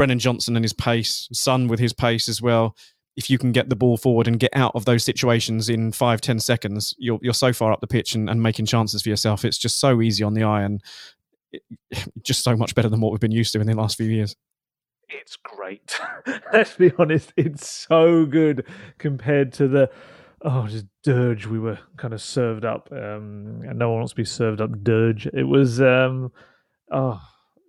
Brennan 0.00 0.18
Johnson 0.18 0.56
and 0.56 0.64
his 0.64 0.72
pace, 0.72 1.28
Son 1.30 1.68
with 1.68 1.78
his 1.78 1.92
pace 1.92 2.26
as 2.26 2.40
well. 2.40 2.74
If 3.16 3.28
you 3.28 3.36
can 3.36 3.52
get 3.52 3.68
the 3.68 3.76
ball 3.76 3.98
forward 3.98 4.28
and 4.28 4.40
get 4.40 4.48
out 4.56 4.72
of 4.74 4.86
those 4.86 5.04
situations 5.04 5.68
in 5.68 5.92
five, 5.92 6.22
ten 6.22 6.40
seconds, 6.40 6.94
you're 6.96 7.18
you're 7.20 7.34
so 7.34 7.52
far 7.52 7.70
up 7.70 7.82
the 7.82 7.86
pitch 7.86 8.14
and, 8.14 8.30
and 8.30 8.42
making 8.42 8.64
chances 8.64 9.02
for 9.02 9.10
yourself. 9.10 9.44
It's 9.44 9.58
just 9.58 9.78
so 9.78 10.00
easy 10.00 10.24
on 10.24 10.32
the 10.32 10.42
eye 10.42 10.62
and 10.62 10.82
it, 11.52 11.62
just 12.22 12.42
so 12.42 12.56
much 12.56 12.74
better 12.74 12.88
than 12.88 13.02
what 13.02 13.12
we've 13.12 13.20
been 13.20 13.30
used 13.30 13.52
to 13.52 13.60
in 13.60 13.66
the 13.66 13.74
last 13.74 13.98
few 13.98 14.06
years. 14.06 14.34
It's 15.10 15.36
great. 15.36 16.00
Let's 16.50 16.76
be 16.76 16.92
honest, 16.96 17.34
it's 17.36 17.68
so 17.68 18.24
good 18.24 18.66
compared 18.96 19.52
to 19.52 19.68
the 19.68 19.90
oh 20.40 20.66
just 20.66 20.86
dirge 21.02 21.44
we 21.44 21.58
were 21.58 21.78
kind 21.98 22.14
of 22.14 22.22
served 22.22 22.64
up. 22.64 22.88
Um, 22.90 23.60
and 23.68 23.78
no 23.78 23.90
one 23.90 23.98
wants 23.98 24.12
to 24.12 24.16
be 24.16 24.24
served 24.24 24.62
up 24.62 24.82
dirge. 24.82 25.26
It 25.26 25.44
was 25.46 25.78
um, 25.82 26.32
oh 26.90 27.20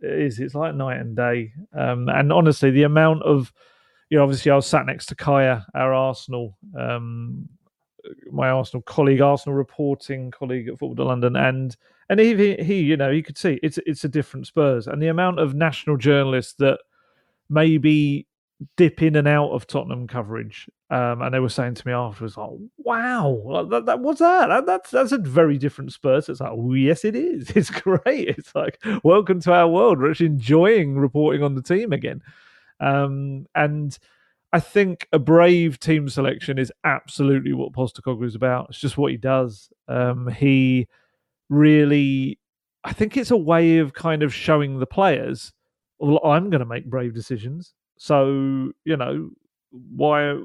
is. 0.02 0.40
It's 0.40 0.56
like 0.56 0.76
night 0.76 1.00
and 1.00 1.16
day. 1.16 1.54
Um, 1.78 2.10
and 2.10 2.32
honestly, 2.32 2.72
the 2.72 2.84
amount 2.84 3.24
of, 3.24 3.52
you 4.10 4.18
know, 4.18 4.24
obviously 4.24 4.52
I 4.52 4.56
was 4.56 4.68
sat 4.68 4.86
next 4.86 5.08
to 5.08 5.16
Kaya, 5.16 5.66
our 5.76 5.94
Arsenal, 5.94 6.58
um, 6.78 7.48
my 8.32 8.50
Arsenal 8.50 8.82
colleague, 8.84 9.22
Arsenal 9.22 9.56
reporting 9.56 10.32
colleague 10.32 10.68
at 10.68 10.80
Football 10.80 11.08
London, 11.08 11.36
and 11.36 11.76
and 12.10 12.20
he, 12.20 12.56
he, 12.56 12.82
you 12.82 12.98
know, 12.98 13.12
he 13.12 13.22
could 13.22 13.38
see 13.38 13.60
it's 13.64 13.80
it's 13.86 14.04
a 14.04 14.10
different 14.10 14.48
Spurs, 14.48 14.88
and 14.88 15.02
the 15.02 15.08
amount 15.08 15.40
of 15.40 15.54
national 15.54 15.98
journalists 15.98 16.54
that 16.60 16.80
maybe 17.50 18.28
dip 18.78 19.02
in 19.02 19.16
and 19.16 19.28
out 19.28 19.52
of 19.52 19.68
Tottenham 19.68 20.08
coverage. 20.08 20.70
Um, 20.90 21.22
and 21.22 21.34
they 21.34 21.40
were 21.40 21.50
saying 21.50 21.76
to 21.76 21.88
me 21.88 21.94
afterwards, 21.94 22.38
like, 22.38 22.50
wow, 22.78 23.68
that, 23.70 23.86
that, 23.86 24.00
what's 24.00 24.20
that? 24.20 24.48
that? 24.48 24.66
That's 24.66 24.92
that's 24.92 25.12
a 25.12 25.18
very 25.18 25.58
different 25.58 25.94
Spurs. 25.94 26.30
It's 26.30 26.42
like, 26.42 26.52
oh, 26.52 26.74
yes, 26.74 27.06
it 27.06 27.16
is. 27.16 27.50
It's 27.56 27.70
great. 27.70 28.28
It's 28.28 28.54
like, 28.54 28.80
welcome 29.04 29.40
to 29.42 29.54
our 29.54 29.68
world. 29.68 30.00
We're 30.00 30.12
actually 30.12 30.28
enjoying 30.28 30.98
reporting 30.98 31.44
on 31.44 31.56
the 31.56 31.62
team 31.62 31.94
again. 31.94 32.22
Um, 32.80 33.46
and 33.56 33.98
I 34.54 34.60
think 34.60 35.08
a 35.14 35.20
brave 35.20 35.80
team 35.80 36.10
selection 36.10 36.58
is 36.58 36.74
absolutely 36.84 37.54
what 37.54 37.72
Postecoglou 37.72 38.26
is 38.26 38.36
about. 38.36 38.68
It's 38.70 38.80
just 38.80 38.98
what 38.98 39.12
he 39.12 39.18
does. 39.18 39.70
Um, 39.88 40.28
he 40.28 40.88
really, 41.50 42.38
I 42.84 42.92
think 42.92 43.16
it's 43.16 43.32
a 43.32 43.38
way 43.38 43.78
of 43.78 43.94
kind 43.94 44.24
of 44.24 44.34
showing 44.34 44.80
the 44.80 44.86
players, 44.86 45.54
well, 46.00 46.20
I'm 46.26 46.50
going 46.50 46.60
to 46.60 46.66
make 46.66 46.90
brave 46.90 47.14
decisions 47.14 47.74
so, 48.02 48.72
you 48.84 48.98
know, 48.98 49.30
why 49.70 50.36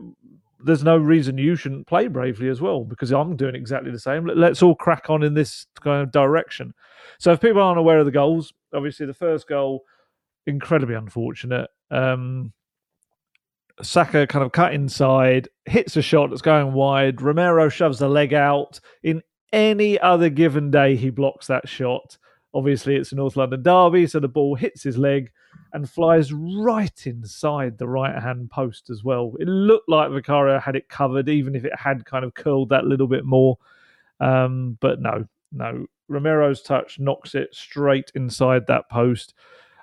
there's 0.63 0.85
no 0.85 0.99
reason 0.99 1.39
you 1.39 1.57
shouldn't 1.57 1.87
play 1.87 2.07
bravely 2.07 2.51
as 2.51 2.61
well 2.61 2.85
because 2.85 3.11
I'm 3.13 3.35
doing 3.35 3.55
exactly 3.55 3.91
the 3.91 3.99
same. 3.99 4.27
Let's 4.27 4.63
all 4.63 4.75
crack 4.75 5.09
on 5.09 5.23
in 5.23 5.33
this 5.33 5.65
kind 5.81 6.03
of 6.03 6.13
direction. 6.13 6.75
So, 7.19 7.33
if 7.33 7.41
people 7.41 7.63
aren't 7.63 7.79
aware 7.79 7.99
of 7.99 8.05
the 8.05 8.13
goals, 8.13 8.53
obviously 8.75 9.07
the 9.07 9.15
first 9.15 9.49
goal, 9.49 9.85
incredibly 10.47 10.97
unfortunate. 10.97 11.71
Um, 11.91 12.53
Saka 13.81 14.27
kind 14.27 14.45
of 14.45 14.53
cut 14.53 14.75
inside, 14.75 15.49
hits 15.65 15.97
a 15.97 16.03
shot 16.03 16.29
that's 16.29 16.43
going 16.43 16.75
wide. 16.75 17.23
Romero 17.23 17.71
shoves 17.71 17.99
the 17.99 18.09
leg 18.11 18.35
out. 18.35 18.81
In 19.03 19.23
any 19.51 19.99
other 19.99 20.29
given 20.29 20.71
day, 20.71 20.95
he 20.95 21.09
blocks 21.09 21.47
that 21.47 21.71
shot. 21.71 22.19
Obviously, 22.57 22.97
it's 22.97 23.13
a 23.13 23.17
North 23.17 23.37
London 23.37 23.63
derby, 23.63 24.07
so 24.07 24.19
the 24.19 24.29
ball 24.29 24.55
hits 24.55 24.83
his 24.83 24.97
leg 24.97 25.31
and 25.75 25.91
flies 25.91 26.33
right 26.33 27.07
inside 27.07 27.77
the 27.77 27.87
right 27.87 28.19
hand 28.19 28.51
post 28.51 28.89
as 28.89 29.05
well. 29.05 29.35
It 29.39 29.47
looked 29.47 29.91
like 29.91 30.11
Vicario 30.11 30.59
had 30.59 30.75
it 30.75 30.89
covered, 30.89 31.29
even 31.29 31.55
if 31.55 31.67
it 31.67 31.79
had 31.79 32.07
kind 32.07 32.25
of 32.25 32.33
curled 32.33 32.71
that 32.71 32.87
little 32.87 33.09
bit 33.09 33.27
more. 33.27 33.59
Um, 34.21 34.79
but 34.81 35.03
no, 35.03 35.29
no. 35.53 35.87
Romero's 36.09 36.63
touch 36.63 36.99
knocks 36.99 37.35
it 37.35 37.55
straight 37.55 38.11
inside 38.15 38.67
that 38.69 38.89
post. 38.89 39.35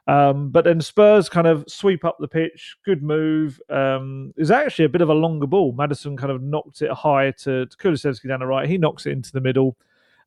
Um, 0.08 0.50
but 0.50 0.66
then 0.66 0.82
Spurs 0.82 1.30
kind 1.30 1.46
of 1.46 1.64
sweep 1.68 2.04
up 2.04 2.18
the 2.20 2.28
pitch. 2.28 2.76
Good 2.84 3.04
move. 3.04 3.62
Um, 3.70 4.34
actually 4.52 4.86
a 4.86 4.90
bit 4.90 5.02
of 5.02 5.10
a 5.10 5.14
longer 5.14 5.46
ball. 5.46 5.74
Maddison 5.74 6.18
kind 6.18 6.32
of 6.32 6.42
knocked 6.42 6.82
it 6.82 6.92
high 6.92 7.30
to, 7.32 7.68
to 7.68 7.78
Kulusevski 7.78 8.30
down 8.30 8.40
the 8.40 8.48
right. 8.48 8.68
He 8.68 8.80
knocks 8.80 9.06
it 9.06 9.12
into 9.12 9.32
the 9.32 9.42
middle. 9.42 9.78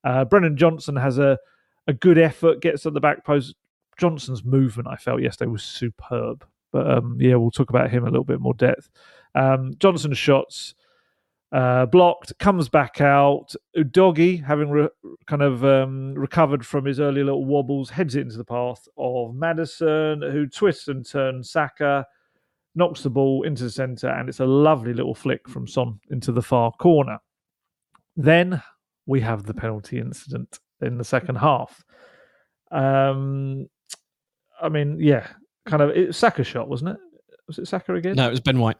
Uh, 0.04 0.24
Brennan 0.24 0.56
Johnson 0.56 0.94
has 0.94 1.18
a, 1.18 1.38
a 1.86 1.92
good 1.92 2.18
effort, 2.18 2.60
gets 2.60 2.86
at 2.86 2.94
the 2.94 3.00
back 3.00 3.24
post, 3.24 3.54
Johnson's 3.96 4.44
movement 4.44 4.88
I 4.88 4.96
felt 4.96 5.22
yesterday 5.22 5.50
was 5.50 5.62
superb. 5.62 6.44
But 6.72 6.90
um, 6.90 7.16
yeah, 7.20 7.36
we'll 7.36 7.50
talk 7.50 7.70
about 7.70 7.90
him 7.90 8.04
a 8.04 8.10
little 8.10 8.24
bit 8.24 8.40
more 8.40 8.54
depth. 8.54 8.90
Um, 9.34 9.74
Johnson's 9.78 10.18
shots 10.18 10.74
uh, 11.52 11.86
blocked, 11.86 12.38
comes 12.38 12.68
back 12.68 13.00
out. 13.00 13.54
Udogie, 13.76 14.44
having 14.44 14.70
re- 14.70 14.88
kind 15.26 15.42
of 15.42 15.64
um, 15.64 16.14
recovered 16.14 16.66
from 16.66 16.84
his 16.84 17.00
early 17.00 17.22
little 17.22 17.44
wobbles, 17.44 17.90
heads 17.90 18.16
it 18.16 18.22
into 18.22 18.36
the 18.36 18.44
path 18.44 18.86
of 18.98 19.34
Maddison, 19.34 20.22
who 20.22 20.46
twists 20.46 20.88
and 20.88 21.06
turns 21.08 21.50
Saka, 21.50 22.06
knocks 22.74 23.02
the 23.02 23.10
ball 23.10 23.42
into 23.44 23.64
the 23.64 23.70
centre, 23.70 24.08
and 24.08 24.28
it's 24.28 24.40
a 24.40 24.46
lovely 24.46 24.92
little 24.92 25.14
flick 25.14 25.48
from 25.48 25.66
Son 25.66 26.00
into 26.10 26.32
the 26.32 26.42
far 26.42 26.72
corner. 26.72 27.18
Then 28.16 28.62
we 29.06 29.20
have 29.20 29.44
the 29.44 29.54
penalty 29.54 29.98
incident 29.98 30.58
in 30.80 30.98
the 30.98 31.04
second 31.04 31.36
half. 31.36 31.84
Um, 32.70 33.68
I 34.60 34.68
mean, 34.68 34.98
yeah, 35.00 35.26
kind 35.66 35.82
of 35.82 35.90
it, 35.90 36.14
Saka 36.14 36.44
shot, 36.44 36.68
wasn't 36.68 36.90
it? 36.90 36.96
Was 37.46 37.58
it 37.58 37.68
Saka 37.68 37.94
again? 37.94 38.16
No, 38.16 38.26
it 38.26 38.30
was 38.30 38.40
Ben 38.40 38.58
White. 38.58 38.78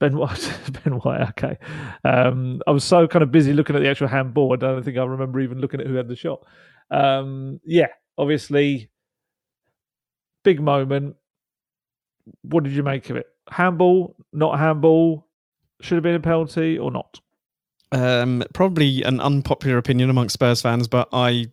Ben 0.00 0.16
White, 0.16 0.52
Ben 0.84 0.94
White. 0.94 1.28
Okay, 1.30 1.58
um, 2.04 2.62
I 2.66 2.70
was 2.70 2.84
so 2.84 3.06
kind 3.06 3.22
of 3.22 3.32
busy 3.32 3.52
looking 3.52 3.76
at 3.76 3.82
the 3.82 3.88
actual 3.88 4.08
handball. 4.08 4.52
I 4.52 4.56
don't 4.56 4.82
think 4.82 4.96
I 4.96 5.04
remember 5.04 5.40
even 5.40 5.58
looking 5.58 5.80
at 5.80 5.86
who 5.86 5.94
had 5.94 6.08
the 6.08 6.16
shot. 6.16 6.44
Um, 6.90 7.60
yeah, 7.64 7.88
obviously, 8.16 8.90
big 10.44 10.60
moment. 10.60 11.16
What 12.42 12.64
did 12.64 12.74
you 12.74 12.82
make 12.82 13.10
of 13.10 13.16
it? 13.16 13.26
Handball, 13.50 14.16
not 14.32 14.58
handball? 14.58 15.26
Should 15.80 15.96
have 15.96 16.02
been 16.02 16.14
a 16.14 16.20
penalty 16.20 16.78
or 16.78 16.90
not? 16.90 17.20
Um, 17.92 18.44
probably 18.52 19.02
an 19.02 19.20
unpopular 19.20 19.78
opinion 19.78 20.10
amongst 20.10 20.34
Spurs 20.34 20.60
fans, 20.60 20.88
but 20.88 21.08
I, 21.12 21.46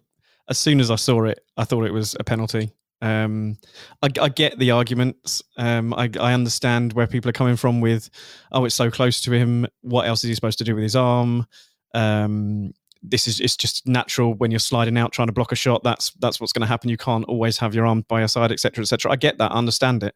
as 0.50 0.58
soon 0.58 0.80
as 0.80 0.92
I 0.92 0.96
saw 0.96 1.24
it, 1.26 1.40
I 1.58 1.64
thought 1.64 1.86
it 1.86 1.94
was 1.94 2.16
a 2.20 2.24
penalty. 2.24 2.72
Um, 3.02 3.58
I, 4.02 4.10
I, 4.20 4.30
get 4.30 4.58
the 4.58 4.72
arguments. 4.72 5.44
Um, 5.58 5.94
I, 5.94 6.10
I, 6.20 6.34
understand 6.34 6.94
where 6.94 7.08
people 7.08 7.30
are 7.30 7.34
coming 7.34 7.56
from 7.58 7.82
with, 7.82 8.10
oh, 8.52 8.66
it's 8.66 8.76
so 8.76 8.90
close 8.90 9.22
to 9.22 9.32
him. 9.32 9.68
What 9.82 10.08
else 10.08 10.24
is 10.24 10.30
he 10.30 10.34
supposed 10.34 10.58
to 10.60 10.64
do 10.64 10.74
with 10.76 10.84
his 10.84 10.96
arm? 10.96 11.46
Um, 11.94 12.74
this 13.10 13.28
is 13.28 13.40
it's 13.40 13.56
just 13.56 13.88
natural 13.88 14.34
when 14.34 14.50
you're 14.50 14.60
sliding 14.60 14.98
out 14.98 15.12
trying 15.12 15.28
to 15.28 15.34
block 15.34 15.52
a 15.52 15.56
shot. 15.56 15.84
That's 15.84 16.12
that's 16.20 16.40
what's 16.40 16.54
going 16.54 16.62
to 16.62 16.68
happen. 16.68 16.90
You 16.90 16.98
can't 16.98 17.26
always 17.26 17.58
have 17.60 17.76
your 17.76 17.86
arm 17.86 18.06
by 18.08 18.20
your 18.20 18.28
side, 18.28 18.52
etc., 18.52 18.82
etc. 18.82 19.12
I 19.12 19.16
get 19.16 19.38
that. 19.38 19.52
I 19.52 19.56
understand 19.56 20.04
it. 20.04 20.16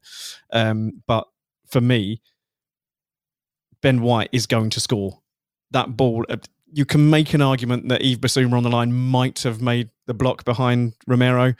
Um, 0.51 1.03
but 1.05 1.27
for 1.67 1.81
me, 1.81 2.21
Ben 3.81 4.01
White 4.01 4.29
is 4.31 4.47
going 4.47 4.69
to 4.71 4.79
score 4.79 5.19
that 5.71 5.95
ball. 5.95 6.25
Uh, 6.29 6.37
you 6.71 6.85
can 6.85 7.09
make 7.09 7.33
an 7.33 7.41
argument 7.41 7.89
that 7.89 8.01
Yves 8.01 8.19
Bissouma 8.19 8.53
on 8.53 8.63
the 8.63 8.69
line 8.69 8.93
might 8.93 9.39
have 9.43 9.61
made 9.61 9.89
the 10.05 10.13
block 10.13 10.45
behind 10.45 10.93
Romero, 11.07 11.53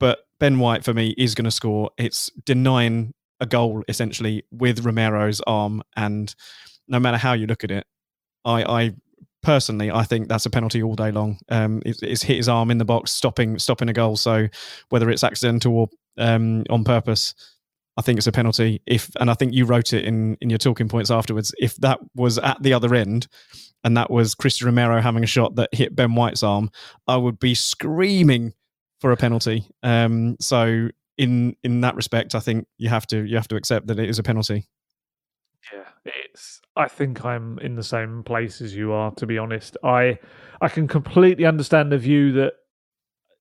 but 0.00 0.20
Ben 0.40 0.58
White 0.58 0.84
for 0.84 0.94
me 0.94 1.14
is 1.18 1.34
going 1.34 1.44
to 1.44 1.50
score. 1.50 1.90
It's 1.98 2.30
denying 2.44 3.12
a 3.40 3.46
goal 3.46 3.84
essentially 3.88 4.44
with 4.50 4.84
Romero's 4.84 5.40
arm, 5.46 5.82
and 5.96 6.34
no 6.88 6.98
matter 6.98 7.18
how 7.18 7.34
you 7.34 7.46
look 7.46 7.64
at 7.64 7.70
it, 7.70 7.86
I, 8.44 8.62
I 8.62 8.94
personally 9.42 9.90
I 9.90 10.02
think 10.04 10.28
that's 10.28 10.46
a 10.46 10.50
penalty 10.50 10.82
all 10.82 10.94
day 10.94 11.10
long. 11.10 11.38
Um, 11.48 11.82
it's, 11.84 12.02
it's, 12.02 12.22
hit 12.22 12.38
his 12.38 12.48
arm 12.48 12.70
in 12.70 12.78
the 12.78 12.84
box, 12.84 13.12
stopping 13.12 13.58
stopping 13.58 13.88
a 13.88 13.92
goal. 13.92 14.16
So 14.16 14.48
whether 14.88 15.10
it's 15.10 15.24
accidental 15.24 15.76
or 15.76 15.88
um, 16.16 16.64
on 16.70 16.84
purpose, 16.84 17.34
I 17.98 18.00
think 18.00 18.16
it's 18.16 18.28
a 18.28 18.32
penalty. 18.32 18.80
If 18.86 19.10
and 19.18 19.28
I 19.28 19.34
think 19.34 19.52
you 19.52 19.64
wrote 19.64 19.92
it 19.92 20.04
in 20.04 20.38
in 20.40 20.48
your 20.48 20.58
talking 20.58 20.88
points 20.88 21.10
afterwards. 21.10 21.52
If 21.58 21.74
that 21.76 21.98
was 22.14 22.38
at 22.38 22.62
the 22.62 22.72
other 22.72 22.94
end, 22.94 23.26
and 23.82 23.96
that 23.96 24.08
was 24.08 24.36
Cristian 24.36 24.66
Romero 24.66 25.02
having 25.02 25.24
a 25.24 25.26
shot 25.26 25.56
that 25.56 25.68
hit 25.74 25.96
Ben 25.96 26.14
White's 26.14 26.44
arm, 26.44 26.70
I 27.08 27.16
would 27.16 27.40
be 27.40 27.56
screaming 27.56 28.54
for 29.00 29.10
a 29.10 29.16
penalty. 29.16 29.66
Um, 29.82 30.36
so 30.40 30.88
in 31.16 31.56
in 31.64 31.80
that 31.80 31.96
respect, 31.96 32.36
I 32.36 32.40
think 32.40 32.68
you 32.78 32.88
have 32.88 33.06
to 33.08 33.24
you 33.24 33.34
have 33.34 33.48
to 33.48 33.56
accept 33.56 33.88
that 33.88 33.98
it 33.98 34.08
is 34.08 34.20
a 34.20 34.22
penalty. 34.22 34.68
Yeah, 35.72 35.88
it's. 36.04 36.60
I 36.76 36.86
think 36.86 37.24
I'm 37.24 37.58
in 37.58 37.74
the 37.74 37.82
same 37.82 38.22
place 38.22 38.60
as 38.60 38.76
you 38.76 38.92
are. 38.92 39.10
To 39.16 39.26
be 39.26 39.38
honest, 39.38 39.76
I 39.82 40.20
I 40.60 40.68
can 40.68 40.86
completely 40.86 41.46
understand 41.46 41.90
the 41.90 41.98
view 41.98 42.30
that 42.32 42.52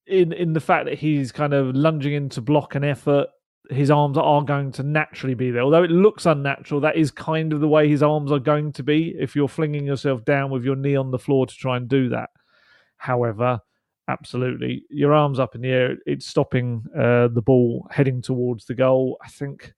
in 0.07 0.33
in 0.33 0.53
the 0.53 0.59
fact 0.59 0.85
that 0.85 0.97
he's 0.97 1.31
kind 1.31 1.53
of 1.53 1.75
lunging 1.75 2.13
into 2.13 2.41
block 2.41 2.73
and 2.73 2.83
effort, 2.83 3.27
his 3.69 3.91
arms 3.91 4.17
are 4.17 4.43
going 4.43 4.71
to 4.73 4.83
naturally 4.83 5.33
be 5.33 5.51
there. 5.51 5.61
Although 5.61 5.83
it 5.83 5.91
looks 5.91 6.25
unnatural, 6.25 6.81
that 6.81 6.95
is 6.95 7.11
kind 7.11 7.53
of 7.53 7.59
the 7.59 7.67
way 7.67 7.87
his 7.87 8.03
arms 8.03 8.31
are 8.31 8.39
going 8.39 8.71
to 8.73 8.83
be 8.83 9.15
if 9.19 9.35
you're 9.35 9.47
flinging 9.47 9.85
yourself 9.85 10.23
down 10.25 10.49
with 10.51 10.63
your 10.63 10.75
knee 10.75 10.95
on 10.95 11.11
the 11.11 11.19
floor 11.19 11.45
to 11.45 11.55
try 11.55 11.77
and 11.77 11.87
do 11.87 12.09
that. 12.09 12.29
However, 12.97 13.59
absolutely, 14.07 14.83
your 14.89 15.13
arms 15.13 15.39
up 15.39 15.55
in 15.55 15.61
the 15.61 15.69
air, 15.69 15.97
it's 16.05 16.27
stopping 16.27 16.83
uh, 16.95 17.27
the 17.27 17.41
ball 17.41 17.87
heading 17.91 18.21
towards 18.21 18.65
the 18.65 18.75
goal. 18.75 19.17
I 19.23 19.29
think. 19.29 19.73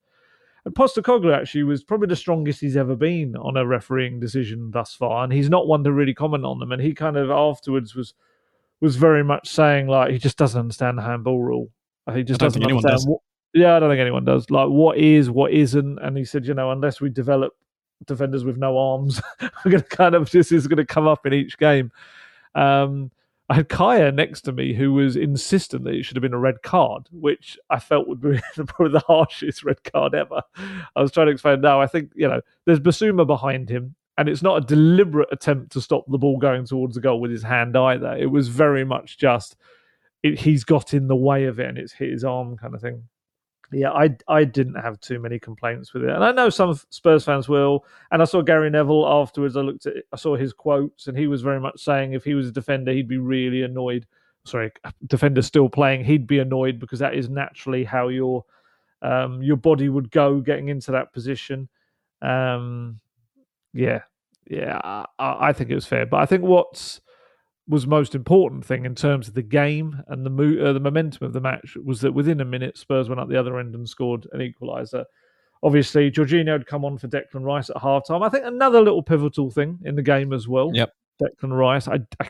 And 0.66 0.76
Postecoglou 0.76 1.36
actually 1.36 1.64
was 1.64 1.84
probably 1.84 2.08
the 2.08 2.16
strongest 2.16 2.60
he's 2.60 2.78
ever 2.78 2.96
been 2.96 3.36
on 3.38 3.56
a 3.56 3.66
refereeing 3.66 4.20
decision 4.20 4.72
thus 4.72 4.94
far, 4.94 5.24
and 5.24 5.34
he's 5.34 5.50
not 5.50 5.68
one 5.68 5.84
to 5.86 5.92
really 5.92 6.14
comment 6.14 6.46
on 6.46 6.60
them. 6.60 6.72
And 6.72 6.82
he 6.82 6.94
kind 6.94 7.18
of 7.18 7.32
afterwards 7.32 7.96
was 7.96 8.14
was 8.82 8.96
very 8.96 9.24
much 9.24 9.50
saying 9.50 9.88
like 9.88 10.12
he 10.12 10.18
just 10.18 10.38
doesn't 10.38 10.60
understand 10.60 10.98
the 10.98 11.02
handball 11.02 11.42
rule. 11.42 11.70
He 12.14 12.24
just 12.24 12.40
doesn't 12.40 12.64
understand 12.64 12.94
does. 12.94 13.08
what, 13.08 13.22
yeah, 13.54 13.76
I 13.76 13.80
don't 13.80 13.90
think 13.90 14.00
anyone 14.00 14.26
does. 14.26 14.50
Like, 14.50 14.70
what 14.70 14.98
is, 14.98 15.30
what 15.30 15.52
isn't? 15.52 16.00
And 16.00 16.18
he 16.18 16.26
said, 16.26 16.46
you 16.46 16.54
know, 16.54 16.72
unless 16.72 17.02
we 17.02 17.10
develop 17.10 17.54
defenders 18.06 18.44
with 18.44 18.58
no 18.58 18.78
arms, 18.78 19.22
we're 19.42 19.72
going 19.72 19.84
to 19.84 19.90
kind 19.90 20.16
of 20.16 20.30
this 20.32 20.52
is 20.52 20.68
going 20.68 20.78
to 20.78 20.86
come 20.86 21.08
up 21.08 21.26
in 21.26 21.34
each 21.34 21.58
game. 21.58 21.92
Um, 22.56 23.12
I 23.52 23.56
had 23.56 23.70
Kaya 23.70 24.12
next 24.12 24.42
to 24.42 24.52
me 24.52 24.76
who 24.76 24.94
was 24.94 25.16
insistent 25.16 25.84
that 25.86 25.96
it 25.96 26.04
should 26.04 26.16
have 26.16 26.22
been 26.22 26.36
a 26.36 26.40
red 26.40 26.62
card, 26.62 27.08
which 27.12 27.58
I 27.72 27.80
felt 27.80 28.08
would 28.08 28.22
be 28.22 28.40
probably 28.68 28.92
the 28.92 29.04
harshest 29.08 29.64
red 29.64 29.84
card 29.84 30.14
ever. 30.14 30.44
I 30.96 31.02
was 31.02 31.12
trying 31.12 31.28
to 31.28 31.34
explain. 31.34 31.62
now. 31.62 31.82
I 31.82 31.88
think 31.88 32.12
you 32.16 32.28
know 32.28 32.42
there's 32.66 32.80
Bissouma 32.80 33.26
behind 33.26 33.68
him, 33.68 33.96
and 34.20 34.30
it's 34.30 34.44
not 34.44 34.58
a 34.58 34.68
deliberate 34.68 35.30
attempt 35.32 35.72
to 35.72 35.82
stop 35.82 36.06
the 36.08 36.20
ball 36.20 36.38
going 36.38 36.66
towards 36.66 36.94
the 36.94 37.02
goal 37.02 37.20
with 37.20 37.32
his 37.32 37.42
hand 37.42 37.76
either. 37.76 38.16
It 38.16 38.28
was 38.28 38.50
very 38.50 38.86
much 38.86 39.18
just 39.18 39.56
it, 40.22 40.40
he's 40.40 40.64
got 40.64 40.94
in 40.94 41.08
the 41.08 41.16
way 41.16 41.46
of 41.46 41.60
it, 41.60 41.70
and 41.70 41.78
it's 41.80 41.94
hit 41.94 42.12
his 42.12 42.24
arm 42.24 42.56
kind 42.56 42.76
of 42.76 42.82
thing 42.82 43.02
yeah, 43.72 43.92
I 43.92 44.16
I 44.28 44.44
didn't 44.44 44.76
have 44.76 45.00
too 45.00 45.20
many 45.20 45.40
complaints 45.40 45.94
with 45.94 46.04
it, 46.04 46.10
and 46.10 46.24
I 46.24 46.32
know 46.32 46.50
some 46.50 46.80
Spurs 46.90 47.24
fans 47.24 47.48
will. 47.48 47.86
And 48.12 48.22
I 48.22 48.26
saw 48.26 48.42
Gary 48.42 48.70
Neville 48.70 49.08
afterwards. 49.08 49.56
I 49.56 49.62
looked 49.62 49.86
at, 49.86 49.96
I 50.12 50.18
saw 50.18 50.36
his 50.36 50.54
quotes, 50.54 51.08
and 51.08 51.18
he 51.18 51.28
was 51.28 51.42
very 51.42 51.60
much 51.60 51.80
saying 51.80 52.14
if 52.14 52.24
he 52.24 52.34
was 52.34 52.48
a 52.48 52.52
defender, 52.52 52.92
he'd 52.92 53.08
be 53.08 53.18
really 53.18 53.64
annoyed. 53.64 54.06
Sorry, 54.46 54.72
defender 55.06 55.42
still 55.42 55.70
playing, 55.70 56.06
he'd 56.06 56.26
be 56.26 56.40
annoyed 56.40 56.80
because 56.80 57.00
that 57.00 57.14
is 57.14 57.30
naturally 57.30 57.84
how 57.84 58.08
your 58.08 58.46
um, 59.02 59.44
your 59.44 59.58
body 59.58 59.90
would 59.90 60.12
go 60.12 60.40
getting 60.40 60.70
into 60.70 60.92
that 60.92 61.14
position. 61.14 61.70
Um, 62.22 63.00
yeah, 63.74 64.02
yeah, 64.48 64.80
I, 64.84 65.06
I 65.20 65.54
think 65.54 65.70
it 65.70 65.76
was 65.76 65.86
fair, 65.86 66.06
but 66.06 66.18
I 66.18 66.26
think 66.26 66.44
what's 66.44 67.02
was 67.70 67.86
most 67.86 68.16
important 68.16 68.66
thing 68.66 68.84
in 68.84 68.96
terms 68.96 69.28
of 69.28 69.36
the 69.36 69.44
game 69.44 70.02
and 70.08 70.26
the 70.26 70.30
mo- 70.30 70.66
uh, 70.66 70.74
the 70.74 70.80
momentum 70.80 71.28
of 71.28 71.34
the 71.34 71.40
match 71.40 71.78
was 71.86 72.02
that 72.02 72.12
within 72.12 72.42
a 72.42 72.46
minute 72.46 72.78
Spurs 72.78 73.08
went 73.08 73.22
up 73.22 73.30
the 73.30 73.40
other 73.40 73.60
end 73.60 73.76
and 73.76 73.88
scored 73.88 74.28
an 74.34 74.40
equaliser. 74.40 75.06
Obviously, 75.62 76.10
Jorginho 76.10 76.54
had 76.54 76.66
come 76.66 76.84
on 76.84 76.98
for 76.98 77.08
Declan 77.08 77.44
Rice 77.44 77.70
at 77.70 77.76
halftime. 77.76 78.26
I 78.26 78.30
think 78.30 78.46
another 78.46 78.82
little 78.82 79.04
pivotal 79.04 79.52
thing 79.52 79.78
in 79.86 79.96
the 79.96 80.02
game 80.02 80.34
as 80.34 80.48
well. 80.48 80.72
Yep. 80.74 80.92
Declan 81.22 81.56
Rice. 81.56 81.88
I, 81.88 82.00
I, 82.20 82.30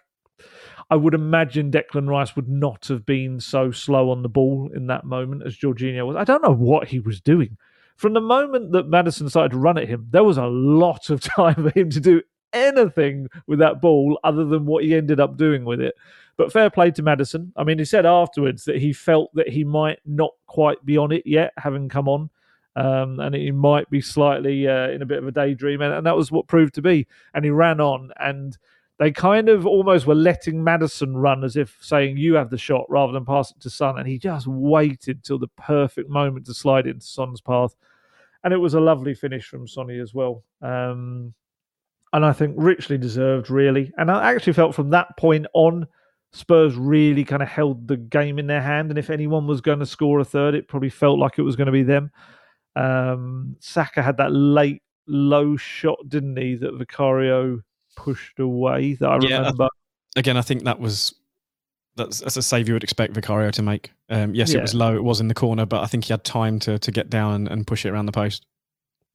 I 0.89 0.95
would 0.95 1.13
imagine 1.13 1.71
Declan 1.71 2.09
Rice 2.09 2.35
would 2.35 2.49
not 2.49 2.87
have 2.87 3.05
been 3.05 3.39
so 3.39 3.71
slow 3.71 4.09
on 4.09 4.23
the 4.23 4.29
ball 4.29 4.69
in 4.73 4.87
that 4.87 5.05
moment 5.05 5.43
as 5.45 5.55
Jorginho 5.55 6.05
was. 6.07 6.17
I 6.17 6.23
don't 6.25 6.43
know 6.43 6.53
what 6.53 6.87
he 6.87 6.99
was 6.99 7.21
doing. 7.21 7.57
From 7.95 8.13
the 8.13 8.21
moment 8.21 8.71
that 8.71 8.87
Maddison 8.87 9.29
started 9.29 9.51
to 9.51 9.57
run 9.57 9.77
at 9.77 9.87
him, 9.87 10.07
there 10.09 10.23
was 10.23 10.37
a 10.37 10.47
lot 10.47 11.09
of 11.09 11.21
time 11.35 11.55
for 11.55 11.79
him 11.79 11.89
to 11.91 11.99
do 11.99 12.21
anything 12.53 13.27
with 13.47 13.59
that 13.59 13.81
ball 13.81 14.19
other 14.23 14.45
than 14.45 14.65
what 14.65 14.83
he 14.83 14.95
ended 14.95 15.19
up 15.19 15.37
doing 15.37 15.65
with 15.65 15.81
it. 15.81 15.95
But 16.37 16.53
fair 16.53 16.69
play 16.69 16.91
to 16.91 17.03
Maddison. 17.03 17.51
I 17.57 17.65
mean, 17.65 17.79
he 17.79 17.85
said 17.85 18.05
afterwards 18.05 18.63
that 18.63 18.77
he 18.77 18.93
felt 18.93 19.29
that 19.33 19.49
he 19.49 19.65
might 19.65 19.99
not 20.05 20.31
quite 20.47 20.83
be 20.85 20.97
on 20.97 21.11
it 21.11 21.23
yet, 21.25 21.51
having 21.57 21.89
come 21.89 22.07
on. 22.07 22.29
Um, 22.75 23.19
and 23.19 23.35
he 23.35 23.51
might 23.51 23.89
be 23.89 23.99
slightly 23.99 24.65
uh, 24.65 24.89
in 24.89 25.01
a 25.01 25.05
bit 25.05 25.17
of 25.17 25.27
a 25.27 25.33
daydream, 25.33 25.81
and, 25.81 25.93
and, 25.93 26.05
that 26.05 26.15
was 26.15 26.31
what 26.31 26.47
proved 26.47 26.75
to 26.75 26.81
be. 26.81 27.07
And 27.33 27.43
he 27.43 27.51
ran 27.51 27.81
on, 27.81 28.11
and 28.17 28.57
they 28.99 29.11
kind 29.11 29.49
of 29.49 29.65
almost 29.65 30.07
were 30.07 30.15
letting 30.15 30.63
Maddison 30.63 31.17
run 31.17 31.43
as 31.43 31.57
if 31.57 31.77
saying, 31.81 32.15
"You 32.15 32.35
have 32.35 32.51
the 32.51 32.57
shot," 32.57 32.85
rather 32.87 33.11
than 33.11 33.25
pass 33.25 33.51
it 33.51 33.59
to 33.61 33.69
Son. 33.69 33.97
And 33.97 34.07
he 34.07 34.17
just 34.17 34.47
waited 34.47 35.25
till 35.25 35.39
the 35.39 35.49
perfect 35.57 36.09
moment 36.09 36.45
to 36.45 36.53
slide 36.53 36.87
into 36.87 37.05
Son's 37.05 37.41
path, 37.41 37.75
and 38.45 38.53
it 38.53 38.57
was 38.57 38.75
a 38.75 38.79
lovely 38.79 39.13
finish 39.13 39.45
from 39.45 39.67
Sonny 39.67 39.99
as 39.99 40.13
well. 40.13 40.43
Um, 40.61 41.33
and 42.13 42.25
I 42.25 42.33
think 42.33 42.55
richly 42.57 42.97
deserved, 42.97 43.49
really. 43.49 43.91
And 43.97 44.09
I 44.09 44.33
actually 44.33 44.53
felt 44.53 44.75
from 44.75 44.89
that 44.91 45.17
point 45.17 45.45
on, 45.53 45.87
Spurs 46.31 46.75
really 46.75 47.23
kind 47.23 47.41
of 47.41 47.47
held 47.47 47.87
the 47.87 47.97
game 47.97 48.37
in 48.37 48.47
their 48.47 48.61
hand. 48.61 48.89
And 48.91 48.99
if 48.99 49.09
anyone 49.09 49.47
was 49.47 49.61
going 49.61 49.79
to 49.79 49.85
score 49.85 50.19
a 50.19 50.25
third, 50.25 50.53
it 50.53 50.67
probably 50.67 50.89
felt 50.89 51.19
like 51.19 51.39
it 51.39 51.43
was 51.43 51.55
going 51.55 51.65
to 51.65 51.71
be 51.71 51.83
them. 51.83 52.11
Um, 52.75 53.55
Saka 53.59 54.03
had 54.03 54.17
that 54.17 54.31
late 54.31 54.83
low 55.07 55.57
shot, 55.57 55.97
didn't 56.07 56.37
he? 56.37 56.55
That 56.55 56.75
Vicario 56.75 57.61
pushed 57.95 58.39
away. 58.39 58.93
That 58.93 59.09
I 59.09 59.19
yeah, 59.21 59.37
remember. 59.39 59.69
Again, 60.15 60.37
I 60.37 60.41
think 60.41 60.63
that 60.63 60.79
was 60.79 61.15
that's, 61.95 62.19
that's 62.19 62.37
a 62.37 62.41
save 62.41 62.67
you 62.67 62.75
would 62.75 62.83
expect 62.83 63.13
Vicario 63.13 63.51
to 63.51 63.61
make. 63.61 63.91
Um, 64.09 64.33
yes, 64.33 64.51
yeah. 64.51 64.59
it 64.59 64.61
was 64.61 64.75
low. 64.75 64.95
It 64.95 65.03
was 65.03 65.19
in 65.19 65.27
the 65.27 65.33
corner, 65.33 65.65
but 65.65 65.81
I 65.81 65.87
think 65.87 66.05
he 66.05 66.13
had 66.13 66.23
time 66.23 66.59
to 66.59 66.79
to 66.79 66.91
get 66.91 67.09
down 67.09 67.33
and, 67.33 67.47
and 67.47 67.67
push 67.67 67.85
it 67.85 67.89
around 67.89 68.05
the 68.05 68.11
post. 68.11 68.45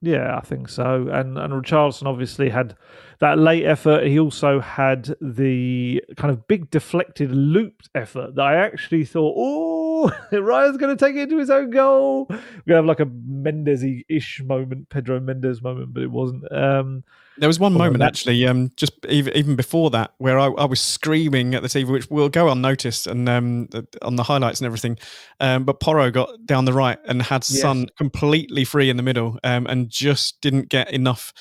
Yeah, 0.01 0.37
I 0.37 0.41
think 0.41 0.69
so. 0.69 1.07
And 1.11 1.37
and 1.37 1.53
Richarlison 1.53 2.05
obviously 2.05 2.49
had 2.49 2.75
that 3.19 3.39
late 3.39 3.65
effort. 3.65 4.05
He 4.05 4.19
also 4.19 4.59
had 4.59 5.15
the 5.21 6.03
kind 6.17 6.31
of 6.31 6.47
big 6.47 6.69
deflected 6.69 7.31
looped 7.31 7.89
effort 7.95 8.35
that 8.35 8.41
I 8.41 8.55
actually 8.55 9.05
thought, 9.05 9.33
oh, 9.37 9.84
Raya's 10.31 10.77
going 10.77 10.95
to 10.95 11.05
take 11.05 11.15
it 11.15 11.23
into 11.23 11.37
his 11.37 11.49
own 11.49 11.69
goal. 11.69 12.25
We're 12.29 12.35
going 12.37 12.45
to 12.67 12.75
have 12.75 12.85
like 12.85 12.99
a 12.99 13.05
Mendes-ish 13.05 14.41
moment, 14.43 14.89
Pedro 14.89 15.19
Mendes 15.19 15.61
moment, 15.61 15.93
but 15.93 16.03
it 16.03 16.11
wasn't. 16.11 16.51
Um, 16.51 17.03
there 17.37 17.49
was 17.49 17.59
one 17.59 17.73
moment 17.73 18.01
actually, 18.01 18.45
um, 18.47 18.71
just 18.77 18.93
even, 19.09 19.35
even 19.35 19.55
before 19.55 19.89
that, 19.89 20.13
where 20.19 20.39
I, 20.39 20.47
I, 20.47 20.65
was 20.65 20.79
screaming 20.79 21.53
at 21.53 21.61
the 21.61 21.67
TV, 21.67 21.91
which 21.91 22.09
will 22.09 22.29
go 22.29 22.49
unnoticed 22.49 23.07
and 23.07 23.27
um, 23.27 23.67
on 24.01 24.15
the 24.15 24.23
highlights 24.23 24.61
and 24.61 24.65
everything. 24.65 24.97
Um, 25.41 25.65
but 25.65 25.81
Porro 25.81 26.11
got 26.11 26.45
down 26.45 26.63
the 26.63 26.73
right 26.73 26.97
and 27.05 27.21
had 27.21 27.43
yes. 27.49 27.59
Son 27.59 27.87
completely 27.97 28.63
free 28.63 28.89
in 28.89 28.95
the 28.95 29.03
middle, 29.03 29.37
um, 29.43 29.67
and 29.67 29.89
just 29.89 30.39
didn't 30.41 30.69
get 30.69 30.91
enough. 30.91 31.33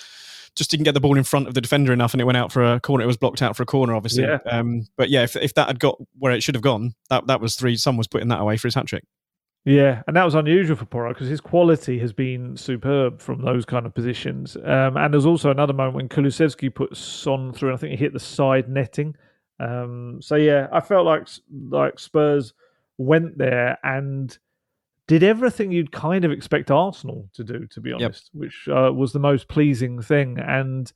Just 0.56 0.70
didn't 0.70 0.84
get 0.84 0.94
the 0.94 1.00
ball 1.00 1.16
in 1.16 1.24
front 1.24 1.48
of 1.48 1.54
the 1.54 1.60
defender 1.60 1.92
enough, 1.92 2.14
and 2.14 2.20
it 2.20 2.24
went 2.24 2.38
out 2.38 2.52
for 2.52 2.62
a 2.62 2.80
corner. 2.80 3.02
It 3.02 3.08
was 3.08 3.16
blocked 3.16 3.42
out 3.42 3.56
for 3.56 3.64
a 3.64 3.66
corner, 3.66 3.94
obviously. 3.94 4.22
Yeah. 4.22 4.38
Um, 4.46 4.86
but 4.96 5.10
yeah, 5.10 5.22
if, 5.24 5.34
if 5.36 5.54
that 5.54 5.66
had 5.66 5.80
got 5.80 5.98
where 6.18 6.32
it 6.32 6.42
should 6.42 6.54
have 6.54 6.62
gone, 6.62 6.94
that 7.10 7.26
that 7.26 7.40
was 7.40 7.56
three. 7.56 7.76
Son 7.76 7.96
was 7.96 8.06
putting 8.06 8.28
that 8.28 8.40
away 8.40 8.56
for 8.56 8.68
his 8.68 8.74
hat 8.74 8.86
trick. 8.86 9.04
Yeah, 9.64 10.02
and 10.06 10.14
that 10.16 10.24
was 10.24 10.34
unusual 10.34 10.76
for 10.76 10.84
Porro 10.84 11.14
because 11.14 11.28
his 11.28 11.40
quality 11.40 11.98
has 11.98 12.12
been 12.12 12.56
superb 12.56 13.20
from 13.20 13.42
those 13.42 13.64
kind 13.64 13.86
of 13.86 13.94
positions. 13.94 14.56
Um, 14.56 14.98
and 14.98 15.12
there's 15.12 15.24
also 15.24 15.50
another 15.50 15.72
moment 15.72 15.96
when 15.96 16.08
Kulusevski 16.08 16.74
put 16.74 16.94
Son 16.96 17.52
through, 17.52 17.70
and 17.70 17.78
I 17.78 17.80
think 17.80 17.92
he 17.92 17.96
hit 17.96 18.12
the 18.12 18.20
side 18.20 18.68
netting. 18.68 19.16
Um, 19.58 20.20
so 20.20 20.36
yeah, 20.36 20.68
I 20.70 20.80
felt 20.80 21.06
like 21.06 21.28
like 21.70 21.98
Spurs 21.98 22.52
went 22.98 23.38
there 23.38 23.78
and 23.82 24.36
did 25.06 25.22
everything 25.22 25.70
you'd 25.70 25.92
kind 25.92 26.24
of 26.24 26.32
expect 26.32 26.70
Arsenal 26.70 27.28
to 27.34 27.44
do, 27.44 27.66
to 27.68 27.80
be 27.80 27.92
honest, 27.92 28.30
yep. 28.32 28.40
which 28.40 28.68
uh, 28.68 28.92
was 28.92 29.12
the 29.12 29.18
most 29.18 29.48
pleasing 29.48 30.00
thing. 30.00 30.38
And 30.38 30.90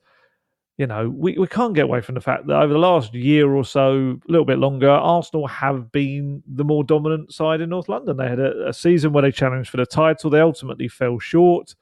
you 0.79 0.87
know, 0.87 1.11
we, 1.11 1.37
we 1.37 1.49
can't 1.49 1.75
get 1.75 1.85
away 1.85 2.01
from 2.01 2.15
the 2.15 2.21
fact 2.21 2.47
that 2.47 2.55
over 2.55 2.73
the 2.73 2.79
last 2.79 3.13
year 3.13 3.53
or 3.53 3.65
so, 3.65 4.17
a 4.29 4.31
little 4.31 4.45
bit 4.45 4.59
longer, 4.59 4.89
Arsenal 4.89 5.49
have 5.49 5.91
been 5.91 6.41
the 6.47 6.65
more 6.65 6.85
dominant 6.85 7.33
side 7.33 7.61
in 7.61 7.71
North 7.71 7.89
London. 7.89 8.17
They 8.17 8.29
had 8.29 8.39
a, 8.39 8.69
a 8.69 8.73
season 8.73 9.13
where 9.13 9.23
they 9.23 9.33
challenged 9.33 9.71
for 9.71 9.77
the 9.77 9.87
title. 9.87 10.31
They 10.31 10.41
ultimately 10.41 10.87
fell 10.87 11.19
short. 11.19 11.75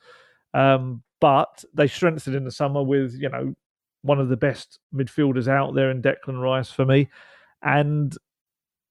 Um, 0.55 1.03
but 1.21 1.63
they 1.75 1.89
strengthened 1.89 2.37
in 2.37 2.45
the 2.45 2.51
summer 2.51 2.83
with 2.83 3.15
you 3.15 3.29
know 3.29 3.55
one 4.03 4.21
of 4.21 4.29
the 4.29 4.37
best 4.37 4.79
midfielders 4.95 5.49
out 5.49 5.75
there 5.75 5.91
in 5.91 6.03
Declan 6.03 6.41
Rice 6.41 6.71
for 6.71 6.87
me, 6.87 7.11
and 7.63 8.17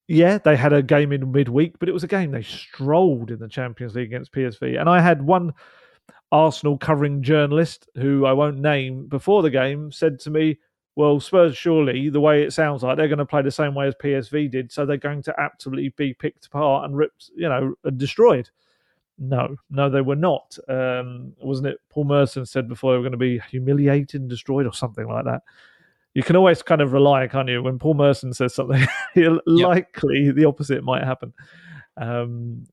yeah, 0.07 0.37
they 0.37 0.55
had 0.55 0.73
a 0.73 0.83
game 0.83 1.11
in 1.11 1.31
midweek, 1.31 1.79
but 1.79 1.89
it 1.89 1.93
was 1.93 2.03
a 2.03 2.07
game 2.07 2.31
they 2.31 2.43
strolled 2.43 3.31
in 3.31 3.39
the 3.39 3.47
Champions 3.47 3.95
League 3.95 4.07
against 4.07 4.33
PSV. 4.33 4.79
And 4.79 4.87
I 4.87 5.01
had 5.01 5.21
one 5.21 5.53
Arsenal 6.31 6.77
covering 6.77 7.23
journalist 7.23 7.89
who 7.95 8.25
I 8.25 8.33
won't 8.33 8.59
name 8.59 9.07
before 9.07 9.41
the 9.41 9.49
game 9.49 9.91
said 9.91 10.19
to 10.21 10.29
me, 10.29 10.59
Well, 10.95 11.19
Spurs, 11.19 11.57
surely 11.57 12.09
the 12.09 12.19
way 12.19 12.43
it 12.43 12.53
sounds 12.53 12.83
like 12.83 12.97
they're 12.97 13.07
going 13.07 13.17
to 13.17 13.25
play 13.25 13.41
the 13.41 13.49
same 13.51 13.73
way 13.73 13.87
as 13.87 13.95
PSV 13.95 14.51
did. 14.51 14.71
So 14.71 14.85
they're 14.85 14.97
going 14.97 15.23
to 15.23 15.39
absolutely 15.39 15.89
be 15.89 16.13
picked 16.13 16.45
apart 16.45 16.85
and 16.85 16.95
ripped, 16.95 17.31
you 17.35 17.49
know, 17.49 17.73
and 17.83 17.97
destroyed. 17.97 18.49
No, 19.17 19.55
no, 19.71 19.89
they 19.89 20.01
were 20.01 20.15
not. 20.15 20.57
Um, 20.67 21.33
wasn't 21.41 21.67
it? 21.67 21.79
Paul 21.89 22.03
Merson 22.03 22.45
said 22.45 22.67
before 22.67 22.91
they 22.91 22.97
were 22.97 23.03
going 23.03 23.11
to 23.13 23.17
be 23.17 23.39
humiliated 23.49 24.21
and 24.21 24.29
destroyed 24.29 24.67
or 24.67 24.73
something 24.73 25.07
like 25.07 25.25
that 25.25 25.41
you 26.15 26.23
can 26.23 26.37
always 26.37 26.63
kind 26.63 26.81
of 26.81 26.93
rely, 26.93 27.27
can't 27.27 27.49
you? 27.49 27.61
When 27.61 27.77
Paul 27.77 27.93
Merson 27.93 28.33
says 28.33 28.55
something, 28.55 28.81
yep. 29.15 29.33
likely 29.45 30.31
the 30.31 30.45
opposite 30.45 30.83
might 30.83 31.03
happen. 31.03 31.33
Um, 31.97 32.65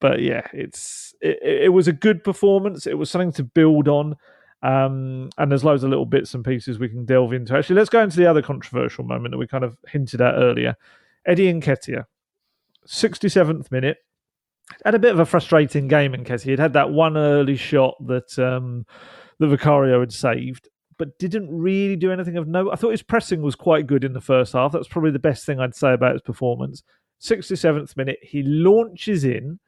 but 0.00 0.22
yeah, 0.22 0.46
it's 0.52 1.14
it, 1.20 1.38
it, 1.42 1.72
was 1.72 1.86
a 1.86 1.92
good 1.92 2.24
performance. 2.24 2.86
It 2.86 2.98
was 2.98 3.10
something 3.10 3.32
to 3.32 3.44
build 3.44 3.88
on. 3.88 4.16
Um, 4.62 5.28
and 5.36 5.50
there's 5.50 5.64
loads 5.64 5.84
of 5.84 5.90
little 5.90 6.06
bits 6.06 6.34
and 6.34 6.44
pieces 6.44 6.78
we 6.78 6.88
can 6.88 7.04
delve 7.04 7.34
into. 7.34 7.54
Actually, 7.54 7.76
let's 7.76 7.90
go 7.90 8.02
into 8.02 8.16
the 8.16 8.26
other 8.26 8.42
controversial 8.42 9.04
moment 9.04 9.32
that 9.32 9.38
we 9.38 9.46
kind 9.46 9.64
of 9.64 9.76
hinted 9.88 10.22
at 10.22 10.34
earlier. 10.34 10.76
Eddie 11.26 11.52
Nketiah, 11.52 12.06
67th 12.86 13.70
minute, 13.70 13.98
had 14.84 14.94
a 14.94 14.98
bit 14.98 15.12
of 15.12 15.20
a 15.20 15.26
frustrating 15.26 15.88
game. 15.88 16.12
Nketiah 16.12 16.42
He 16.42 16.56
had 16.56 16.72
that 16.72 16.90
one 16.90 17.16
early 17.16 17.56
shot 17.56 17.94
that 18.06 18.38
um, 18.38 18.86
the 19.38 19.46
Vicario 19.46 20.00
had 20.00 20.12
saved, 20.12 20.68
but 20.98 21.18
didn't 21.18 21.50
really 21.50 21.96
do 21.96 22.12
anything 22.12 22.36
of 22.36 22.48
note. 22.48 22.70
I 22.72 22.76
thought 22.76 22.90
his 22.90 23.02
pressing 23.02 23.42
was 23.42 23.54
quite 23.54 23.86
good 23.86 24.04
in 24.04 24.12
the 24.12 24.20
first 24.20 24.52
half. 24.52 24.72
That's 24.72 24.88
probably 24.88 25.10
the 25.10 25.18
best 25.18 25.44
thing 25.44 25.60
I'd 25.60 25.74
say 25.74 25.92
about 25.92 26.12
his 26.12 26.22
performance. 26.22 26.82
67th 27.20 27.96
minute, 27.96 28.18
he 28.22 28.42
launches 28.42 29.24
in. 29.24 29.58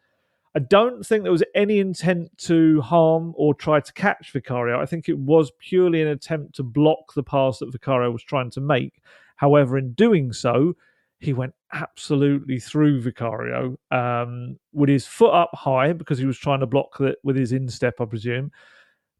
I 0.54 0.60
don't 0.60 1.04
think 1.04 1.22
there 1.22 1.32
was 1.32 1.44
any 1.54 1.78
intent 1.78 2.36
to 2.38 2.80
harm 2.80 3.34
or 3.36 3.54
try 3.54 3.80
to 3.80 3.92
catch 3.92 4.32
Vicario. 4.32 4.80
I 4.80 4.86
think 4.86 5.08
it 5.08 5.18
was 5.18 5.52
purely 5.58 6.02
an 6.02 6.08
attempt 6.08 6.54
to 6.56 6.62
block 6.62 7.14
the 7.14 7.22
pass 7.22 7.58
that 7.58 7.72
Vicario 7.72 8.10
was 8.10 8.22
trying 8.22 8.50
to 8.52 8.60
make. 8.60 9.00
However, 9.36 9.78
in 9.78 9.92
doing 9.92 10.32
so, 10.32 10.74
he 11.20 11.32
went 11.32 11.54
absolutely 11.72 12.58
through 12.58 13.02
Vicario 13.02 13.78
um, 13.90 14.58
with 14.72 14.88
his 14.88 15.06
foot 15.06 15.32
up 15.32 15.50
high 15.52 15.92
because 15.92 16.18
he 16.18 16.26
was 16.26 16.38
trying 16.38 16.60
to 16.60 16.66
block 16.66 16.96
it 17.00 17.18
with 17.22 17.36
his 17.36 17.52
instep, 17.52 18.00
I 18.00 18.06
presume 18.06 18.50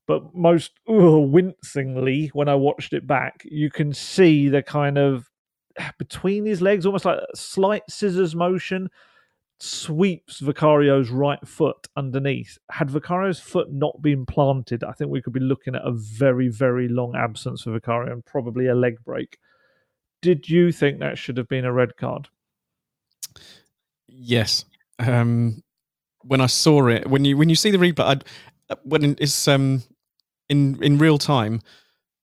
but 0.08 0.34
most 0.34 0.72
ugh, 0.88 1.30
wincingly 1.30 2.28
when 2.32 2.48
I 2.48 2.54
watched 2.56 2.94
it 2.94 3.06
back, 3.06 3.42
you 3.44 3.70
can 3.70 3.92
see 3.92 4.48
the 4.48 4.62
kind 4.62 4.98
of 4.98 5.30
between 5.98 6.46
his 6.46 6.60
legs, 6.60 6.86
almost 6.86 7.04
like 7.04 7.18
a 7.18 7.36
slight 7.36 7.82
scissors 7.88 8.34
motion, 8.34 8.88
sweeps 9.60 10.40
Vicario's 10.40 11.10
right 11.10 11.46
foot 11.46 11.88
underneath. 11.94 12.58
Had 12.70 12.90
Vicario's 12.90 13.38
foot 13.38 13.70
not 13.70 14.00
been 14.00 14.24
planted, 14.24 14.82
I 14.82 14.92
think 14.92 15.10
we 15.10 15.20
could 15.20 15.34
be 15.34 15.40
looking 15.40 15.74
at 15.74 15.86
a 15.86 15.92
very, 15.92 16.48
very 16.48 16.88
long 16.88 17.14
absence 17.14 17.62
for 17.62 17.72
Vicario 17.72 18.10
and 18.10 18.24
probably 18.24 18.66
a 18.66 18.74
leg 18.74 18.96
break. 19.04 19.38
Did 20.22 20.48
you 20.48 20.72
think 20.72 21.00
that 21.00 21.18
should 21.18 21.36
have 21.36 21.48
been 21.48 21.66
a 21.66 21.72
red 21.72 21.96
card? 21.96 22.28
Yes. 24.08 24.64
Um, 24.98 25.62
when 26.22 26.40
I 26.40 26.46
saw 26.46 26.86
it, 26.88 27.06
when 27.06 27.24
you 27.24 27.36
when 27.36 27.48
you 27.48 27.54
see 27.54 27.70
the 27.70 27.78
replay, 27.78 28.04
I'd, 28.04 28.24
when 28.82 29.16
it's 29.20 29.46
um 29.46 29.82
in 30.48 30.82
in 30.82 30.98
real 30.98 31.18
time, 31.18 31.60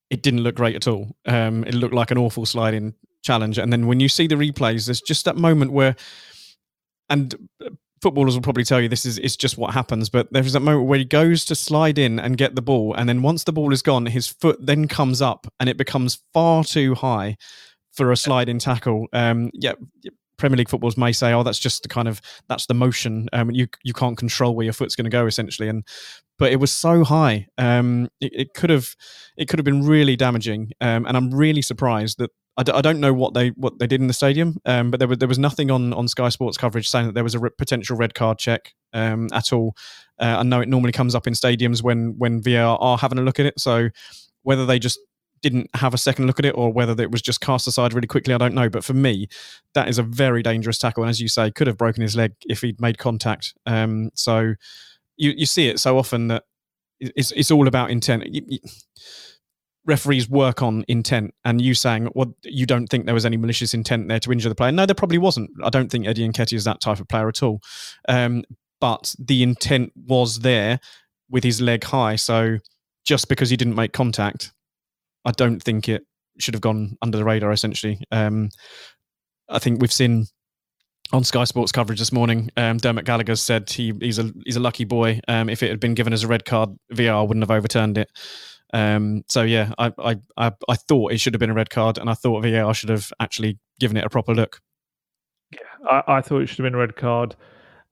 it 0.09 0.21
didn't 0.21 0.41
look 0.41 0.55
great 0.55 0.75
at 0.75 0.87
all. 0.87 1.15
Um, 1.25 1.63
it 1.63 1.73
looked 1.73 1.93
like 1.93 2.11
an 2.11 2.17
awful 2.17 2.45
sliding 2.45 2.93
challenge. 3.23 3.57
And 3.57 3.73
then 3.73 3.87
when 3.87 3.99
you 3.99 4.07
see 4.07 4.27
the 4.27 4.35
replays, 4.35 4.85
there's 4.85 5.01
just 5.01 5.25
that 5.25 5.35
moment 5.35 5.71
where, 5.71 5.95
and 7.09 7.35
uh, 7.63 7.71
footballers 8.01 8.35
will 8.35 8.41
probably 8.41 8.63
tell 8.63 8.79
you 8.79 8.87
this 8.87 9.05
is 9.05 9.17
it's 9.17 9.35
just 9.35 9.57
what 9.57 9.73
happens. 9.73 10.09
But 10.09 10.31
there's 10.31 10.53
that 10.53 10.59
moment 10.61 10.87
where 10.87 10.99
he 10.99 11.05
goes 11.05 11.43
to 11.45 11.55
slide 11.55 11.97
in 11.97 12.19
and 12.19 12.37
get 12.37 12.55
the 12.55 12.61
ball, 12.61 12.93
and 12.93 13.09
then 13.09 13.21
once 13.21 13.43
the 13.43 13.53
ball 13.53 13.73
is 13.73 13.81
gone, 13.81 14.05
his 14.05 14.27
foot 14.27 14.65
then 14.65 14.87
comes 14.87 15.21
up, 15.21 15.47
and 15.59 15.67
it 15.67 15.77
becomes 15.77 16.21
far 16.33 16.63
too 16.63 16.95
high 16.95 17.37
for 17.91 18.11
a 18.11 18.17
sliding 18.17 18.59
tackle. 18.59 19.07
Um, 19.13 19.49
yeah, 19.53 19.73
Premier 20.37 20.57
League 20.57 20.69
footballers 20.69 20.97
may 20.97 21.11
say, 21.11 21.33
"Oh, 21.33 21.43
that's 21.43 21.59
just 21.59 21.83
the 21.83 21.89
kind 21.89 22.07
of 22.07 22.21
that's 22.47 22.65
the 22.65 22.73
motion. 22.73 23.27
Um, 23.33 23.51
you 23.51 23.67
you 23.83 23.93
can't 23.93 24.17
control 24.17 24.55
where 24.55 24.63
your 24.63 24.73
foot's 24.73 24.95
going 24.95 25.05
to 25.05 25.09
go, 25.09 25.25
essentially." 25.25 25.69
And 25.69 25.83
but 26.37 26.51
it 26.51 26.57
was 26.57 26.71
so 26.71 27.03
high, 27.03 27.47
um, 27.57 28.09
it, 28.19 28.31
it, 28.33 28.53
could 28.53 28.69
have 28.69 28.95
it 29.37 29.47
could 29.47 29.59
have 29.59 29.65
been 29.65 29.85
really 29.85 30.15
damaging. 30.15 30.71
Um, 30.81 31.05
and 31.05 31.15
I'm 31.15 31.33
really 31.33 31.61
surprised 31.61 32.17
that 32.17 32.29
I 32.57 32.63
d- 32.63 32.73
I 32.73 32.81
don't 32.81 32.99
know 32.99 33.13
what 33.13 33.33
they 33.33 33.49
what 33.49 33.79
they 33.79 33.87
did 33.87 34.01
in 34.01 34.07
the 34.07 34.13
stadium, 34.13 34.57
um, 34.65 34.91
but 34.91 34.99
there 34.99 35.07
was 35.07 35.17
there 35.17 35.27
was 35.27 35.39
nothing 35.39 35.71
on 35.71 35.93
on 35.93 36.07
Sky 36.07 36.29
Sports 36.29 36.57
coverage 36.57 36.89
saying 36.89 37.07
that 37.07 37.13
there 37.13 37.23
was 37.23 37.35
a 37.35 37.39
re- 37.39 37.49
potential 37.57 37.97
red 37.97 38.13
card 38.13 38.37
check 38.37 38.73
um, 38.93 39.27
at 39.33 39.53
all. 39.53 39.75
Uh, 40.19 40.37
I 40.39 40.43
know 40.43 40.61
it 40.61 40.69
normally 40.69 40.93
comes 40.93 41.15
up 41.15 41.27
in 41.27 41.33
stadiums 41.33 41.83
when 41.83 42.15
when 42.17 42.41
VAR 42.41 42.77
are 42.79 42.97
having 42.97 43.19
a 43.19 43.21
look 43.21 43.39
at 43.39 43.45
it, 43.45 43.59
so 43.59 43.89
whether 44.43 44.65
they 44.65 44.79
just 44.79 44.99
didn't 45.45 45.69
have 45.75 45.93
a 45.93 45.97
second 45.97 46.25
look 46.25 46.39
at 46.39 46.45
it 46.45 46.55
or 46.57 46.73
whether 46.73 46.99
it 47.03 47.11
was 47.11 47.21
just 47.21 47.39
cast 47.39 47.67
aside 47.67 47.93
really 47.93 48.07
quickly, 48.07 48.33
I 48.33 48.39
don't 48.39 48.55
know. 48.55 48.67
But 48.67 48.83
for 48.83 48.95
me, 48.95 49.27
that 49.75 49.87
is 49.87 49.99
a 49.99 50.03
very 50.03 50.41
dangerous 50.41 50.79
tackle. 50.79 51.03
And 51.03 51.09
as 51.11 51.21
you 51.21 51.27
say, 51.27 51.51
could 51.51 51.67
have 51.67 51.77
broken 51.77 52.01
his 52.01 52.15
leg 52.15 52.33
if 52.47 52.61
he'd 52.61 52.81
made 52.81 52.97
contact. 52.97 53.53
Um, 53.67 54.09
so 54.15 54.55
you, 55.17 55.33
you 55.37 55.45
see 55.45 55.69
it 55.69 55.79
so 55.79 55.99
often 55.99 56.29
that 56.29 56.45
it's, 56.99 57.31
it's 57.33 57.51
all 57.51 57.67
about 57.67 57.91
intent. 57.91 58.25
You, 58.25 58.41
you, 58.47 58.59
referees 59.85 60.27
work 60.27 60.63
on 60.63 60.83
intent 60.87 61.31
and 61.43 61.61
you 61.61 61.75
saying 61.75 62.09
well 62.15 62.35
you 62.41 62.65
don't 62.65 62.87
think 62.87 63.05
there 63.05 63.13
was 63.13 63.23
any 63.23 63.37
malicious 63.37 63.71
intent 63.75 64.07
there 64.07 64.19
to 64.19 64.31
injure 64.31 64.49
the 64.49 64.55
player 64.55 64.71
no 64.71 64.83
there 64.83 64.95
probably 64.95 65.19
wasn't 65.19 65.47
i 65.63 65.69
don't 65.69 65.91
think 65.91 66.07
eddie 66.07 66.27
Nketiah 66.27 66.53
is 66.53 66.63
that 66.63 66.81
type 66.81 66.99
of 66.99 67.07
player 67.07 67.27
at 67.27 67.43
all 67.43 67.61
um, 68.09 68.43
but 68.81 69.13
the 69.19 69.43
intent 69.43 69.91
was 69.95 70.39
there 70.39 70.79
with 71.29 71.43
his 71.43 71.61
leg 71.61 71.83
high 71.83 72.15
so 72.15 72.57
just 73.05 73.29
because 73.29 73.51
he 73.51 73.55
didn't 73.55 73.75
make 73.75 73.93
contact 73.93 74.54
I 75.25 75.31
don't 75.31 75.61
think 75.61 75.89
it 75.89 76.03
should 76.39 76.53
have 76.53 76.61
gone 76.61 76.97
under 77.01 77.17
the 77.17 77.25
radar. 77.25 77.51
Essentially, 77.51 78.01
um, 78.11 78.49
I 79.49 79.59
think 79.59 79.81
we've 79.81 79.91
seen 79.91 80.25
on 81.13 81.23
Sky 81.23 81.43
Sports 81.43 81.71
coverage 81.71 81.99
this 81.99 82.11
morning. 82.11 82.49
Um, 82.57 82.77
Dermot 82.77 83.05
Gallagher 83.05 83.35
said 83.35 83.69
he, 83.69 83.93
he's 83.99 84.19
a 84.19 84.31
he's 84.45 84.55
a 84.55 84.61
lucky 84.61 84.85
boy. 84.85 85.19
Um, 85.27 85.49
if 85.49 85.63
it 85.63 85.69
had 85.69 85.79
been 85.79 85.93
given 85.93 86.13
as 86.13 86.23
a 86.23 86.27
red 86.27 86.45
card, 86.45 86.69
VR 86.93 87.27
wouldn't 87.27 87.43
have 87.43 87.55
overturned 87.55 87.97
it. 87.97 88.09
Um, 88.73 89.23
so 89.27 89.43
yeah, 89.43 89.71
I, 89.77 89.91
I, 89.99 90.15
I 90.37 90.51
I 90.67 90.75
thought 90.75 91.11
it 91.11 91.19
should 91.19 91.33
have 91.33 91.39
been 91.39 91.49
a 91.49 91.55
red 91.55 91.69
card, 91.69 91.97
and 91.97 92.09
I 92.09 92.13
thought 92.13 92.43
VAR 92.43 92.73
should 92.73 92.89
have 92.89 93.11
actually 93.19 93.59
given 93.79 93.97
it 93.97 94.05
a 94.05 94.09
proper 94.09 94.33
look. 94.33 94.59
Yeah, 95.51 95.89
I, 95.89 96.17
I 96.17 96.21
thought 96.21 96.41
it 96.41 96.47
should 96.47 96.57
have 96.57 96.65
been 96.65 96.75
a 96.75 96.79
red 96.79 96.95
card. 96.95 97.35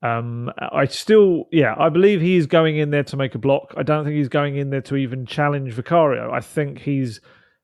Um, 0.04 0.52
I 0.58 0.84
still, 0.84 1.46
yeah, 1.50 1.74
I 1.78 1.88
believe 1.88 2.20
he 2.20 2.36
is 2.36 2.46
going 2.46 2.76
in 2.76 2.90
there 2.90 3.04
to 3.04 3.16
make 3.16 3.34
a 3.34 3.38
block. 3.38 3.72
I 3.74 3.82
don't 3.82 4.04
think 4.04 4.16
he's 4.16 4.28
going 4.28 4.56
in 4.56 4.68
there 4.68 4.82
to 4.82 4.96
even 4.96 5.24
challenge 5.24 5.72
Vicario. 5.72 6.30
I 6.30 6.40
think 6.40 6.78
he's 6.78 7.22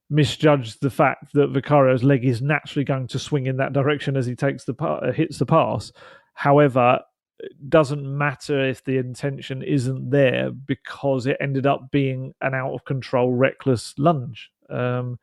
misjudged 0.09 0.81
the 0.81 0.89
fact 0.89 1.35
that 1.35 1.51
Vicario's 1.51 2.03
leg 2.03 2.25
is 2.25 2.41
naturally 2.41 2.85
going 2.85 3.09
to 3.09 3.19
swing 3.19 3.47
in 3.47 3.59
that 3.59 3.75
direction 3.75 4.17
as 4.17 4.25
he 4.25 4.35
takes 4.35 4.65
the 4.65 4.75
uh, 4.83 5.13
hits 5.13 5.39
the 5.39 5.45
pass. 5.45 5.93
However, 6.33 7.01
it 7.41 7.69
doesn't 7.69 8.05
matter 8.19 8.67
if 8.67 8.83
the 8.85 8.97
intention 8.97 9.63
isn't 9.63 10.09
there 10.09 10.51
because 10.51 11.27
it 11.27 11.37
ended 11.41 11.67
up 11.67 11.91
being 11.91 12.33
an 12.41 12.55
out 12.55 12.73
of 12.73 12.87
control, 12.87 13.33
reckless 13.33 13.95
lunge. 13.99 14.51
Um, 14.71 15.19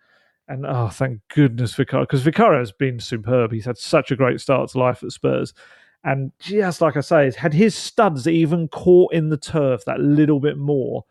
and 0.48 0.68
oh, 0.68 0.90
thank 0.90 1.22
goodness 1.34 1.74
Vicario, 1.74 2.06
because 2.06 2.22
Vicario 2.22 2.60
has 2.60 2.72
been 2.72 3.00
superb. 3.00 3.52
He's 3.52 3.66
had 3.66 3.78
such 3.78 4.12
a 4.12 4.16
great 4.16 4.40
start 4.40 4.70
to 4.70 4.80
life 4.80 5.04
at 5.04 5.12
Spurs. 5.12 5.54
And 6.04 6.32
just 6.40 6.82
like 6.82 6.96
I 6.96 7.02
say, 7.02 7.32
had 7.32 7.54
his 7.54 7.76
studs 7.76 8.28
even 8.28 8.68
caught 8.70 9.14
in 9.14 9.30
the 9.30 9.38
turf 9.38 9.84
that 9.86 10.00
little 10.00 10.40
bit 10.40 10.58
more, 10.58 11.06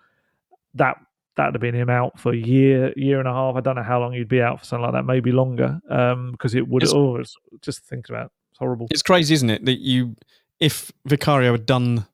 that 0.74 0.96
that'd 1.36 1.54
have 1.54 1.60
been 1.60 1.74
him 1.74 1.90
out 1.90 2.18
for 2.18 2.32
a 2.32 2.36
year, 2.36 2.92
year 2.96 3.18
and 3.18 3.28
a 3.28 3.32
half. 3.32 3.56
I 3.56 3.60
don't 3.60 3.76
know 3.76 3.82
how 3.82 4.00
long 4.00 4.12
he'd 4.12 4.28
be 4.28 4.40
out 4.40 4.60
for 4.60 4.64
something 4.64 4.84
like 4.84 4.92
that, 4.94 5.04
maybe 5.04 5.32
longer. 5.32 5.80
Um, 5.88 6.32
because 6.32 6.54
it 6.54 6.66
would. 6.66 6.84
Oh, 6.88 7.16
it's, 7.16 7.36
just 7.60 7.84
thinking 7.84 8.14
about 8.14 8.26
it, 8.26 8.32
it's 8.50 8.58
horrible. 8.58 8.86
It's 8.90 9.02
crazy, 9.02 9.34
isn't 9.34 9.50
it? 9.50 9.64
That 9.64 9.80
you, 9.80 10.16
if 10.60 10.90
Vicario 11.06 11.52
had 11.52 11.66
done 11.66 12.06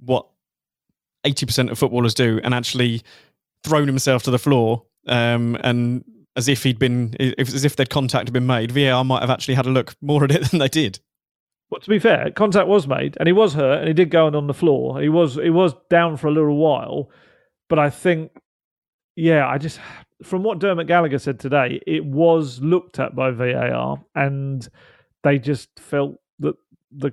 what 0.00 0.26
eighty 1.24 1.46
percent 1.46 1.70
of 1.70 1.78
footballers 1.78 2.14
do, 2.14 2.40
and 2.42 2.52
actually 2.52 3.02
thrown 3.64 3.86
himself 3.86 4.24
to 4.24 4.30
the 4.30 4.38
floor, 4.38 4.84
um, 5.06 5.56
and 5.62 6.04
as 6.36 6.48
if 6.48 6.62
he'd 6.62 6.78
been, 6.78 7.14
as 7.38 7.64
if 7.64 7.76
they'd 7.76 7.90
contact 7.90 8.28
had 8.28 8.32
been 8.32 8.46
made, 8.46 8.70
VAR 8.70 9.04
might 9.04 9.20
have 9.20 9.30
actually 9.30 9.54
had 9.54 9.66
a 9.66 9.70
look 9.70 9.94
more 10.00 10.24
at 10.24 10.30
it 10.30 10.44
than 10.50 10.58
they 10.60 10.68
did. 10.68 11.00
But 11.70 11.82
to 11.82 11.90
be 11.90 11.98
fair, 11.98 12.30
contact 12.30 12.66
was 12.66 12.88
made, 12.88 13.16
and 13.20 13.26
he 13.26 13.32
was 13.32 13.54
hurt, 13.54 13.78
and 13.78 13.88
he 13.88 13.94
did 13.94 14.10
go 14.10 14.26
in 14.26 14.34
on 14.34 14.46
the 14.46 14.54
floor. 14.54 15.00
He 15.00 15.08
was 15.08 15.34
he 15.34 15.50
was 15.50 15.74
down 15.90 16.16
for 16.16 16.28
a 16.28 16.32
little 16.32 16.56
while, 16.56 17.10
but 17.68 17.78
I 17.78 17.90
think, 17.90 18.32
yeah, 19.16 19.46
I 19.46 19.58
just 19.58 19.78
from 20.22 20.42
what 20.42 20.58
Dermot 20.58 20.86
Gallagher 20.86 21.18
said 21.18 21.38
today, 21.38 21.80
it 21.86 22.04
was 22.04 22.60
looked 22.60 22.98
at 22.98 23.14
by 23.14 23.30
VAR, 23.30 24.02
and 24.14 24.66
they 25.22 25.38
just 25.38 25.68
felt 25.78 26.16
that 26.38 26.54
the 26.90 27.12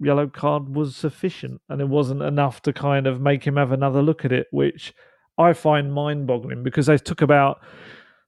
yellow 0.00 0.26
card 0.26 0.74
was 0.74 0.96
sufficient, 0.96 1.60
and 1.68 1.80
it 1.80 1.88
wasn't 1.88 2.22
enough 2.22 2.62
to 2.62 2.72
kind 2.72 3.06
of 3.06 3.20
make 3.20 3.44
him 3.44 3.56
have 3.56 3.70
another 3.70 4.02
look 4.02 4.24
at 4.24 4.32
it, 4.32 4.46
which 4.50 4.94
I 5.36 5.52
find 5.52 5.92
mind 5.92 6.26
boggling 6.26 6.62
because 6.62 6.86
they 6.86 6.96
took 6.96 7.20
about 7.20 7.60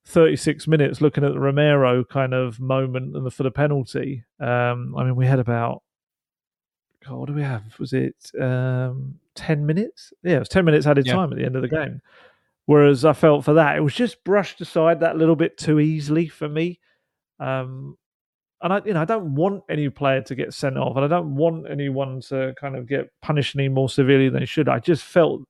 36 0.07 0.67
minutes 0.67 1.01
looking 1.01 1.25
at 1.25 1.33
the 1.33 1.41
Romero 1.41 2.05
kind 2.05 2.35
of 2.35 2.59
moment 2.61 3.17
and 3.17 3.25
the, 3.25 3.31
for 3.31 3.43
the 3.45 3.51
penalty. 3.51 4.25
Um, 4.41 4.95
I 4.97 5.05
mean, 5.05 5.17
we 5.17 5.27
had 5.27 5.39
about, 5.39 5.83
God, 7.07 7.17
what 7.17 7.27
do 7.29 7.35
we 7.35 7.43
have? 7.43 7.79
Was 7.79 7.93
it 7.93 8.17
um, 8.41 9.19
10 9.35 9.65
minutes? 9.67 10.13
Yeah, 10.23 10.37
it 10.37 10.41
was 10.41 10.49
10 10.49 10.65
minutes 10.65 10.87
added 10.87 11.07
Yeah. 11.07 11.15
time 11.15 11.33
at 11.33 11.39
the 11.39 11.45
end 11.45 11.57
of 11.57 11.63
the 11.63 11.69
game. 11.69 12.01
Whereas 12.67 13.05
I 13.05 13.13
felt 13.13 13.45
for 13.45 13.55
that, 13.55 13.77
it 13.77 13.81
was 13.81 13.95
just 13.95 14.23
brushed 14.25 14.61
aside 14.61 15.01
that 15.01 15.17
little 15.17 15.37
bit 15.37 15.57
too 15.59 15.81
easily 15.81 16.29
for 16.29 16.49
me. 16.49 16.79
Um, 17.41 17.97
and 18.63 18.73
I, 18.73 18.81
you 18.85 18.95
know, 18.95 19.03
I 19.03 19.05
don't 19.05 19.35
want 19.35 19.65
any 19.69 19.89
player 19.91 20.21
to 20.23 20.35
get 20.37 20.55
sent 20.55 20.79
off, 20.79 20.95
and 20.95 21.05
I 21.05 21.09
don't 21.09 21.35
want 21.35 21.67
anyone 21.69 22.21
to 22.29 22.55
kind 22.61 22.77
of 22.77 22.87
get 22.87 23.11
punished 23.21 23.57
any 23.57 23.69
more 23.69 23.89
severely 23.89 24.29
than 24.29 24.41
they 24.41 24.47
should. 24.47 24.69
I 24.69 24.79
just 24.79 25.03
felt, 25.03 25.43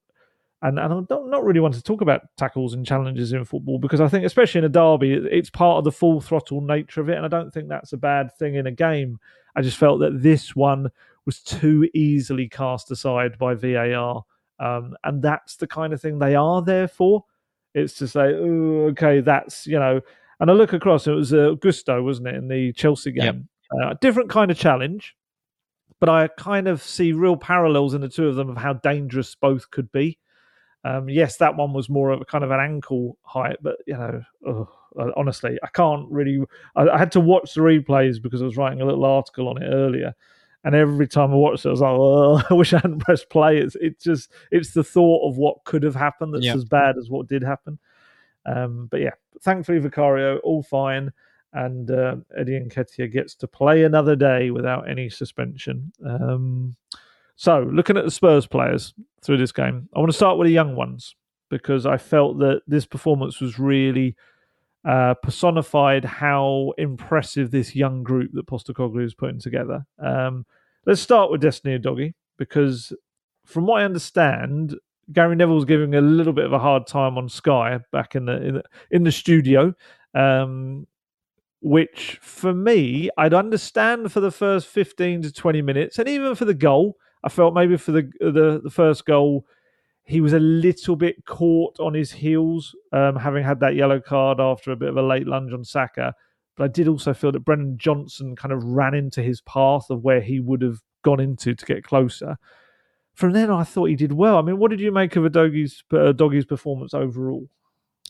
and, 0.62 0.78
and 0.78 0.92
I 0.92 1.00
don't 1.08 1.28
not 1.30 1.44
really 1.44 1.60
want 1.60 1.74
to 1.74 1.82
talk 1.82 2.00
about 2.00 2.22
tackles 2.36 2.74
and 2.74 2.86
challenges 2.86 3.32
in 3.32 3.44
football 3.44 3.78
because 3.78 4.00
I 4.00 4.08
think, 4.08 4.24
especially 4.24 4.60
in 4.60 4.64
a 4.64 4.68
derby, 4.68 5.12
it's 5.12 5.50
part 5.50 5.78
of 5.78 5.84
the 5.84 5.92
full 5.92 6.20
throttle 6.20 6.60
nature 6.60 7.00
of 7.00 7.08
it, 7.08 7.16
and 7.16 7.24
I 7.24 7.28
don't 7.28 7.52
think 7.52 7.68
that's 7.68 7.92
a 7.92 7.96
bad 7.96 8.36
thing 8.38 8.54
in 8.54 8.66
a 8.66 8.72
game. 8.72 9.18
I 9.56 9.62
just 9.62 9.76
felt 9.76 10.00
that 10.00 10.22
this 10.22 10.54
one 10.54 10.90
was 11.26 11.42
too 11.42 11.88
easily 11.94 12.48
cast 12.48 12.90
aside 12.90 13.38
by 13.38 13.54
VAR, 13.54 14.24
um, 14.60 14.96
and 15.04 15.20
that's 15.20 15.56
the 15.56 15.66
kind 15.66 15.92
of 15.92 16.00
thing 16.00 16.18
they 16.18 16.36
are 16.36 16.62
there 16.62 16.88
for. 16.88 17.24
It's 17.74 17.94
to 17.98 18.06
say, 18.08 18.20
okay, 18.20 19.20
that's 19.20 19.66
you 19.66 19.78
know. 19.78 20.00
And 20.40 20.50
I 20.50 20.54
look 20.54 20.72
across, 20.72 21.06
it 21.06 21.12
was 21.12 21.32
uh, 21.32 21.54
Gusto, 21.60 22.02
wasn't 22.02 22.28
it, 22.28 22.34
in 22.34 22.48
the 22.48 22.72
Chelsea 22.72 23.12
Yep. 23.14 23.34
game? 23.34 23.48
Uh, 23.80 23.94
different 24.00 24.28
kind 24.28 24.50
of 24.50 24.58
challenge, 24.58 25.16
but 26.00 26.08
I 26.08 26.28
kind 26.36 26.66
of 26.68 26.82
see 26.82 27.12
real 27.12 27.36
parallels 27.36 27.94
in 27.94 28.00
the 28.00 28.08
two 28.08 28.26
of 28.26 28.34
them 28.34 28.50
of 28.50 28.56
how 28.56 28.72
dangerous 28.74 29.34
both 29.34 29.70
could 29.70 29.90
be. 29.92 30.18
Um, 30.84 31.08
yes, 31.08 31.36
that 31.36 31.56
one 31.56 31.72
was 31.72 31.88
more 31.88 32.10
of 32.10 32.20
a 32.20 32.24
kind 32.24 32.42
of 32.42 32.50
an 32.50 32.60
ankle 32.60 33.16
height, 33.22 33.56
but 33.62 33.76
you 33.86 33.94
know, 33.94 34.22
ugh, 34.46 34.68
honestly, 35.16 35.58
I 35.62 35.68
can't 35.68 36.10
really. 36.10 36.40
I, 36.74 36.88
I 36.88 36.98
had 36.98 37.12
to 37.12 37.20
watch 37.20 37.54
the 37.54 37.60
replays 37.60 38.20
because 38.20 38.42
I 38.42 38.46
was 38.46 38.56
writing 38.56 38.80
a 38.80 38.84
little 38.86 39.04
article 39.04 39.48
on 39.48 39.62
it 39.62 39.68
earlier, 39.68 40.12
and 40.64 40.74
every 40.74 41.06
time 41.06 41.30
I 41.30 41.36
watched 41.36 41.64
it, 41.64 41.68
I 41.68 41.70
was 41.70 41.80
like, 41.82 41.90
oh, 41.92 42.42
I 42.50 42.54
wish 42.54 42.72
I 42.74 42.78
hadn't 42.78 42.98
pressed 42.98 43.30
play. 43.30 43.58
It's 43.58 43.76
it's 43.80 44.02
just 44.02 44.32
it's 44.50 44.72
the 44.74 44.82
thought 44.82 45.28
of 45.28 45.36
what 45.36 45.62
could 45.64 45.84
have 45.84 45.94
happened 45.94 46.34
that's 46.34 46.46
Yeah. 46.46 46.54
as 46.54 46.64
bad 46.64 46.98
as 46.98 47.08
what 47.08 47.28
did 47.28 47.42
happen. 47.44 47.78
Um, 48.44 48.88
but 48.90 49.00
yeah, 49.00 49.12
thankfully 49.40 49.78
Vicario 49.78 50.38
all 50.38 50.64
fine, 50.64 51.12
and 51.52 51.88
uh, 51.92 52.16
Eddie 52.36 52.58
Nketiah 52.58 53.12
gets 53.12 53.36
to 53.36 53.46
play 53.46 53.84
another 53.84 54.16
day 54.16 54.50
without 54.50 54.88
any 54.88 55.08
suspension. 55.08 55.92
Um, 56.04 56.74
so 57.36 57.68
looking 57.72 57.96
at 57.96 58.04
the 58.04 58.10
Spurs 58.10 58.46
players 58.46 58.94
through 59.22 59.38
this 59.38 59.52
game, 59.52 59.88
I 59.94 59.98
want 59.98 60.10
to 60.10 60.16
start 60.16 60.38
with 60.38 60.46
the 60.46 60.52
young 60.52 60.76
ones 60.76 61.14
because 61.50 61.86
I 61.86 61.98
felt 61.98 62.38
that 62.38 62.62
this 62.66 62.86
performance 62.86 63.40
was 63.40 63.58
really 63.58 64.16
uh, 64.84 65.14
personified 65.14 66.04
how 66.04 66.72
impressive 66.78 67.50
this 67.50 67.76
young 67.76 68.02
group 68.02 68.30
that 68.34 68.46
Postecoglou 68.46 69.04
is 69.04 69.14
putting 69.14 69.38
together. 69.38 69.86
Um, 69.98 70.46
let's 70.86 71.00
start 71.00 71.30
with 71.30 71.40
Destiny 71.40 71.78
Udogie 71.78 72.14
because, 72.36 72.92
from 73.44 73.66
what 73.66 73.82
I 73.82 73.84
understand, 73.84 74.76
Gary 75.12 75.36
Neville 75.36 75.56
was 75.56 75.64
giving 75.64 75.94
a 75.94 76.00
little 76.00 76.32
bit 76.32 76.46
of 76.46 76.52
a 76.52 76.58
hard 76.58 76.86
time 76.86 77.18
on 77.18 77.28
Sky 77.28 77.80
back 77.92 78.14
in 78.14 78.24
the 78.26 78.42
in 78.42 78.54
the, 78.54 78.62
in 78.90 79.04
the 79.04 79.12
studio. 79.12 79.74
Um, 80.14 80.86
which 81.60 82.18
for 82.20 82.52
me, 82.52 83.08
I'd 83.16 83.34
understand 83.34 84.10
for 84.10 84.18
the 84.18 84.32
first 84.32 84.66
15 84.66 85.22
to 85.22 85.32
20 85.32 85.62
minutes, 85.62 85.98
and 85.98 86.08
even 86.08 86.34
for 86.34 86.44
the 86.44 86.54
goal, 86.54 86.96
I 87.24 87.28
felt 87.28 87.54
maybe 87.54 87.76
for 87.76 87.92
the 87.92 88.10
the, 88.20 88.60
the 88.62 88.70
first 88.70 89.04
goal, 89.06 89.46
he 90.04 90.20
was 90.20 90.32
a 90.32 90.40
little 90.40 90.96
bit 90.96 91.24
caught 91.24 91.78
on 91.78 91.94
his 91.94 92.12
heels, 92.12 92.74
um, 92.92 93.16
having 93.16 93.44
had 93.44 93.60
that 93.60 93.76
yellow 93.76 94.00
card 94.00 94.40
after 94.40 94.72
a 94.72 94.76
bit 94.76 94.88
of 94.88 94.96
a 94.96 95.02
late 95.02 95.26
lunge 95.26 95.52
on 95.52 95.64
Saka. 95.64 96.14
But 96.56 96.64
I 96.64 96.68
did 96.68 96.88
also 96.88 97.14
feel 97.14 97.32
that 97.32 97.44
Brennan 97.44 97.78
Johnson 97.78 98.36
kind 98.36 98.52
of 98.52 98.62
ran 98.62 98.94
into 98.94 99.22
his 99.22 99.40
path 99.40 99.88
of 99.90 100.02
where 100.02 100.20
he 100.20 100.40
would 100.40 100.62
have 100.62 100.80
gone 101.02 101.20
into 101.20 101.54
to 101.54 101.66
get 101.66 101.84
closer. 101.84 102.36
From 103.14 103.32
then, 103.32 103.50
I 103.50 103.64
thought 103.64 103.86
he 103.86 103.96
did 103.96 104.12
well. 104.12 104.38
I 104.38 104.42
mean, 104.42 104.58
what 104.58 104.70
did 104.70 104.80
you 104.80 104.90
make 104.92 105.16
of 105.16 105.24
Udogie's 105.24 105.82
uh, 105.92 106.12
Udogie's 106.12 106.46
performance 106.46 106.94
overall? 106.94 107.48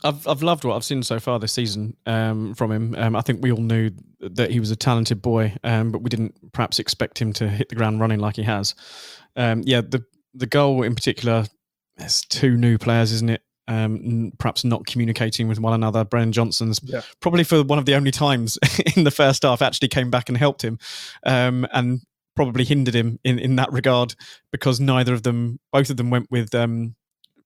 I've 0.04 0.26
I've 0.26 0.42
loved 0.42 0.64
what 0.64 0.74
I've 0.76 0.84
seen 0.84 1.02
so 1.02 1.18
far 1.20 1.38
this 1.38 1.52
season 1.52 1.96
um, 2.06 2.54
from 2.54 2.70
him. 2.72 2.94
Um, 2.96 3.16
I 3.16 3.20
think 3.20 3.42
we 3.42 3.52
all 3.52 3.60
knew 3.60 3.90
that 4.20 4.50
he 4.50 4.60
was 4.60 4.70
a 4.70 4.76
talented 4.76 5.22
boy, 5.22 5.54
um, 5.64 5.90
but 5.92 6.02
we 6.02 6.10
didn't 6.10 6.52
perhaps 6.52 6.78
expect 6.78 7.20
him 7.20 7.32
to 7.34 7.48
hit 7.48 7.68
the 7.68 7.74
ground 7.74 8.00
running 8.00 8.18
like 8.20 8.36
he 8.36 8.42
has. 8.42 8.74
Um, 9.36 9.62
yeah, 9.64 9.80
the 9.80 10.04
the 10.34 10.46
goal 10.46 10.82
in 10.82 10.94
particular, 10.94 11.46
there's 11.96 12.22
two 12.22 12.56
new 12.56 12.78
players, 12.78 13.12
isn't 13.12 13.30
it? 13.30 13.42
Um, 13.68 13.94
n- 14.04 14.32
perhaps 14.38 14.64
not 14.64 14.86
communicating 14.86 15.46
with 15.46 15.60
one 15.60 15.72
another. 15.72 16.04
Brennan 16.04 16.32
Johnson's 16.32 16.80
Yeah. 16.82 17.02
probably 17.20 17.44
for 17.44 17.62
one 17.62 17.78
of 17.78 17.84
the 17.86 17.94
only 17.94 18.10
times 18.10 18.58
in 18.96 19.04
the 19.04 19.10
first 19.10 19.44
half 19.44 19.62
actually 19.62 19.88
came 19.88 20.10
back 20.10 20.28
and 20.28 20.36
helped 20.36 20.62
him, 20.62 20.78
um, 21.24 21.66
and 21.72 22.00
probably 22.34 22.64
hindered 22.64 22.94
him 22.94 23.18
in, 23.24 23.38
in 23.38 23.56
that 23.56 23.70
regard 23.72 24.14
because 24.52 24.80
neither 24.80 25.12
of 25.14 25.22
them, 25.22 25.60
both 25.70 25.90
of 25.90 25.96
them 25.98 26.08
went 26.10 26.26
with 26.30 26.54
um, 26.54 26.94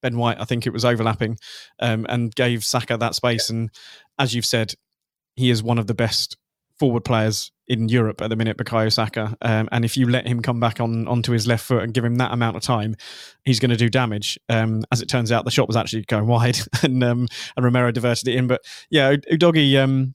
Ben 0.06 0.16
White. 0.16 0.40
I 0.40 0.44
think 0.44 0.66
it 0.66 0.72
was 0.72 0.84
overlapping, 0.84 1.36
um, 1.80 2.06
and 2.08 2.32
gave 2.34 2.64
Saka 2.64 2.96
that 2.96 3.16
space. 3.16 3.50
And 3.50 3.70
as 4.20 4.34
you've 4.34 4.46
said, 4.46 4.74
he 5.34 5.50
is 5.50 5.64
one 5.64 5.78
of 5.78 5.88
the 5.88 5.94
best 5.94 6.36
forward 6.78 7.04
players 7.04 7.50
in 7.66 7.88
Europe 7.88 8.22
at 8.22 8.30
the 8.30 8.36
minute, 8.36 8.56
Bukayo 8.56 8.92
Saka. 8.92 9.36
Um, 9.42 9.68
and 9.72 9.84
if 9.84 9.96
you 9.96 10.08
let 10.08 10.28
him 10.28 10.42
come 10.42 10.60
back 10.60 10.80
on 10.80 11.08
onto 11.08 11.32
his 11.32 11.48
left 11.48 11.64
foot 11.64 11.82
and 11.82 11.92
give 11.92 12.04
him 12.04 12.16
that 12.16 12.32
amount 12.32 12.56
of 12.56 12.62
time, 12.62 12.94
he's 13.44 13.58
going 13.58 13.70
to 13.70 13.76
do 13.76 13.88
damage. 13.88 14.38
Um, 14.48 14.84
as 14.92 15.02
it 15.02 15.08
turns 15.08 15.32
out, 15.32 15.44
the 15.44 15.50
shot 15.50 15.66
was 15.66 15.76
actually 15.76 16.02
going 16.02 16.26
wide, 16.28 16.58
and 16.84 17.02
um, 17.02 17.26
and 17.56 17.64
Romero 17.64 17.90
diverted 17.90 18.28
it 18.28 18.36
in. 18.36 18.46
But 18.46 18.62
yeah, 18.88 19.16
Udogie, 19.32 19.76
um, 19.82 20.14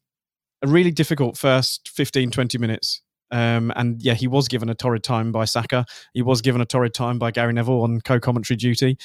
a 0.62 0.68
really 0.68 0.92
difficult 0.92 1.38
first 1.38 1.90
15, 1.90 2.32
20 2.32 2.58
minutes. 2.58 3.02
Um, 3.32 3.72
and 3.76 4.02
yeah, 4.02 4.13
he 4.13 4.28
was 4.28 4.48
given 4.48 4.70
a 4.70 4.76
torrid 4.76 5.04
time 5.04 5.32
by 5.32 5.46
Saka. 5.46 5.86
He 6.13 6.22
was 6.22 6.41
given 6.41 6.62
a 6.62 6.65
torrid 6.65 6.94
time 6.94 7.17
by 7.17 7.32
Gary 7.32 7.54
Neville 7.54 7.82
on 7.82 8.02
co-commentary 8.02 8.58
duty, 8.58 8.98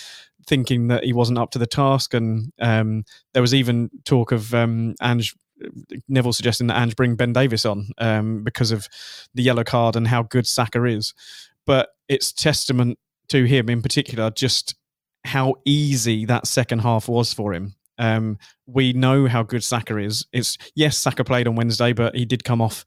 thinking 0.47 0.89
that 0.89 1.05
he 1.05 1.13
wasn't 1.13 1.39
up 1.39 1.51
to 1.53 1.59
the 1.59 1.67
task. 1.67 2.15
And 2.15 2.53
um, 2.61 3.05
there 3.33 3.43
was 3.43 3.55
even 3.55 3.91
talk 4.05 4.33
of 4.33 4.55
um, 4.55 4.95
Ange 5.01 5.35
Neville 6.09 6.33
suggesting 6.33 6.67
that 6.67 6.81
Ange 6.81 6.97
bring 6.97 7.17
Ben 7.17 7.33
Davies 7.33 7.65
on 7.65 7.91
um, 7.99 8.43
because 8.43 8.73
of 8.73 8.89
the 9.35 9.43
yellow 9.43 9.65
card 9.65 9.97
and 9.97 10.09
how 10.09 10.23
good 10.23 10.47
Saka 10.47 10.85
is. 10.85 11.15
But 11.65 11.91
it's 12.09 12.33
testament 12.33 12.99
to 13.29 13.45
him 13.45 13.69
in 13.69 13.83
particular, 13.83 14.31
just 14.31 14.75
how 15.25 15.55
easy 15.65 16.25
that 16.27 16.47
second 16.47 16.81
half 16.81 17.09
was 17.09 17.33
for 17.33 17.53
him. 17.53 17.75
Um, 17.99 18.39
we 18.67 18.93
know 18.93 19.27
how 19.27 19.43
good 19.43 19.65
Saka 19.65 19.97
is. 19.97 20.27
It's 20.33 20.59
yes, 20.75 20.99
Saka 20.99 21.25
played 21.25 21.49
on 21.49 21.57
Wednesday, 21.57 21.93
but 21.93 22.15
he 22.15 22.25
did 22.25 22.45
come 22.45 22.61
off 22.61 22.85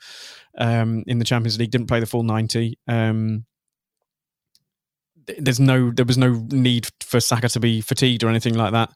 um, 0.60 1.04
in 1.08 1.18
the 1.18 1.26
Champions 1.26 1.58
League. 1.58 1.72
Didn't 1.72 1.88
play 1.88 2.00
the 2.00 2.06
full 2.06 2.24
ninety. 2.24 2.78
Um, 2.88 3.46
there's 5.38 5.60
no, 5.60 5.92
there 5.92 6.06
was 6.06 6.18
no 6.18 6.46
need 6.52 6.90
for 7.02 7.20
Saka 7.20 7.50
to 7.50 7.60
be 7.60 7.82
fatigued 7.82 8.24
or 8.24 8.30
anything 8.30 8.56
like 8.56 8.72
that. 8.72 8.90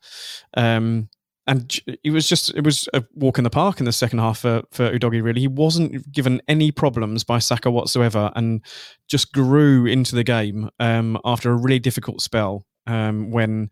Um, 0.55 1.09
and 1.45 1.79
it 2.03 2.11
was 2.11 2.27
just, 2.27 2.53
it 2.55 2.63
was 2.63 2.87
a 2.93 3.03
walk 3.13 3.37
in 3.37 3.43
the 3.43 3.49
park 3.49 3.79
in 3.79 3.85
the 3.85 3.91
second 3.91 4.19
half 4.19 4.39
for 4.39 4.63
for 4.71 4.97
Udogie. 4.97 5.21
Really, 5.21 5.41
he 5.41 5.47
wasn't 5.47 6.11
given 6.11 6.41
any 6.47 6.71
problems 6.71 7.23
by 7.23 7.39
Saka 7.39 7.69
whatsoever, 7.69 8.31
and 8.35 8.63
just 9.09 9.33
grew 9.33 9.85
into 9.85 10.15
the 10.15 10.23
game 10.23 10.69
um, 10.79 11.19
after 11.25 11.51
a 11.51 11.57
really 11.57 11.79
difficult 11.79 12.21
spell 12.21 12.65
um, 12.87 13.29
when 13.29 13.69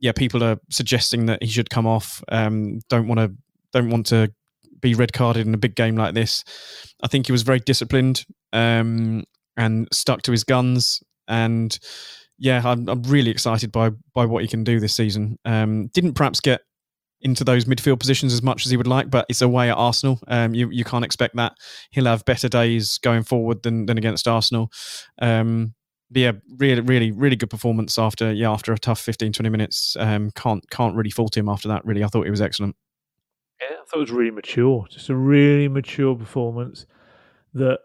yeah, 0.00 0.12
people 0.12 0.42
are 0.42 0.58
suggesting 0.70 1.26
that 1.26 1.42
he 1.42 1.50
should 1.50 1.68
come 1.68 1.86
off. 1.86 2.24
Um, 2.28 2.80
don't 2.88 3.06
want 3.06 3.20
to 3.20 3.36
don't 3.72 3.90
want 3.90 4.06
to 4.06 4.32
be 4.82 4.94
red 4.94 5.12
carded 5.12 5.46
in 5.46 5.54
a 5.54 5.58
big 5.58 5.74
game 5.74 5.96
like 5.96 6.14
this. 6.14 6.44
I 7.02 7.08
think 7.08 7.26
he 7.26 7.32
was 7.32 7.42
very 7.42 7.60
disciplined 7.60 8.26
um, 8.52 9.24
and 9.56 9.88
stuck 9.92 10.22
to 10.22 10.32
his 10.32 10.44
guns. 10.44 11.02
And 11.28 11.76
yeah, 12.38 12.60
I'm, 12.64 12.88
I'm 12.88 13.02
really 13.04 13.30
excited 13.30 13.72
by 13.72 13.90
by 14.14 14.26
what 14.26 14.42
he 14.42 14.48
can 14.48 14.64
do 14.64 14.80
this 14.80 14.94
season. 14.94 15.38
Um, 15.44 15.88
didn't 15.88 16.14
perhaps 16.14 16.40
get 16.40 16.60
into 17.22 17.44
those 17.44 17.64
midfield 17.64 18.00
positions 18.00 18.32
as 18.32 18.42
much 18.42 18.66
as 18.66 18.70
he 18.70 18.76
would 18.76 18.86
like, 18.86 19.08
but 19.08 19.24
it's 19.28 19.42
away 19.42 19.70
at 19.70 19.76
Arsenal. 19.76 20.18
Um, 20.28 20.54
you 20.54 20.68
you 20.70 20.84
can't 20.84 21.04
expect 21.04 21.36
that. 21.36 21.54
He'll 21.90 22.06
have 22.06 22.24
better 22.24 22.48
days 22.48 22.98
going 22.98 23.22
forward 23.22 23.62
than 23.62 23.86
than 23.86 23.96
against 23.96 24.28
Arsenal. 24.28 24.70
Um, 25.20 25.74
but 26.10 26.20
yeah, 26.20 26.32
really, 26.58 26.80
really, 26.82 27.10
really 27.10 27.36
good 27.36 27.48
performance 27.48 27.98
after 27.98 28.32
yeah 28.32 28.50
after 28.50 28.72
a 28.72 28.78
tough 28.78 29.00
15, 29.00 29.32
20 29.32 29.48
minutes. 29.48 29.96
Um, 29.98 30.30
can't 30.32 30.68
can't 30.70 30.94
really 30.94 31.10
fault 31.10 31.36
him 31.36 31.48
after 31.48 31.68
that. 31.68 31.84
Really, 31.84 32.04
I 32.04 32.08
thought 32.08 32.24
he 32.24 32.30
was 32.30 32.42
excellent. 32.42 32.76
I 33.82 33.84
thought 33.84 33.98
it 33.98 34.00
was 34.00 34.10
really 34.12 34.30
mature. 34.30 34.86
Just 34.88 35.08
a 35.08 35.16
really 35.16 35.68
mature 35.68 36.14
performance 36.14 36.86
that, 37.54 37.80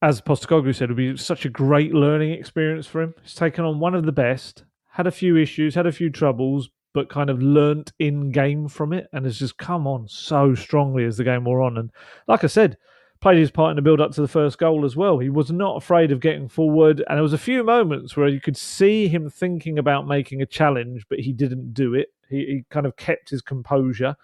as 0.00 0.20
Postecoglou 0.20 0.74
said, 0.74 0.88
would 0.88 0.96
be 0.96 1.16
such 1.16 1.44
a 1.44 1.50
great 1.50 1.92
learning 1.92 2.32
experience 2.32 2.86
for 2.86 3.02
him. 3.02 3.14
He's 3.22 3.34
taken 3.34 3.64
on 3.64 3.78
one 3.78 3.94
of 3.94 4.06
the 4.06 4.12
best, 4.12 4.64
had 4.92 5.06
a 5.06 5.12
few 5.12 5.36
issues, 5.36 5.74
had 5.74 5.86
a 5.86 5.92
few 5.92 6.08
troubles, 6.08 6.70
but 6.94 7.10
kind 7.10 7.28
of 7.28 7.42
learnt 7.42 7.92
in 7.98 8.30
game 8.30 8.68
from 8.68 8.92
it 8.92 9.08
and 9.12 9.24
has 9.26 9.38
just 9.38 9.58
come 9.58 9.86
on 9.86 10.08
so 10.08 10.54
strongly 10.54 11.04
as 11.04 11.16
the 11.18 11.24
game 11.24 11.44
wore 11.44 11.60
on. 11.60 11.76
And 11.76 11.90
like 12.26 12.44
I 12.44 12.46
said, 12.46 12.78
played 13.20 13.38
his 13.38 13.50
part 13.50 13.70
in 13.70 13.76
the 13.76 13.82
build 13.82 14.00
up 14.00 14.12
to 14.12 14.22
the 14.22 14.28
first 14.28 14.58
goal 14.58 14.84
as 14.84 14.96
well. 14.96 15.18
He 15.18 15.28
was 15.28 15.50
not 15.50 15.76
afraid 15.76 16.12
of 16.12 16.20
getting 16.20 16.48
forward, 16.48 17.02
and 17.08 17.16
there 17.16 17.22
was 17.22 17.32
a 17.32 17.38
few 17.38 17.64
moments 17.64 18.16
where 18.16 18.28
you 18.28 18.40
could 18.40 18.56
see 18.56 19.08
him 19.08 19.28
thinking 19.28 19.78
about 19.78 20.06
making 20.06 20.40
a 20.40 20.46
challenge, 20.46 21.04
but 21.08 21.20
he 21.20 21.32
didn't 21.32 21.74
do 21.74 21.94
it. 21.94 22.08
He, 22.30 22.36
he 22.36 22.64
kind 22.70 22.86
of 22.86 22.96
kept 22.96 23.30
his 23.30 23.42
composure. 23.42 24.16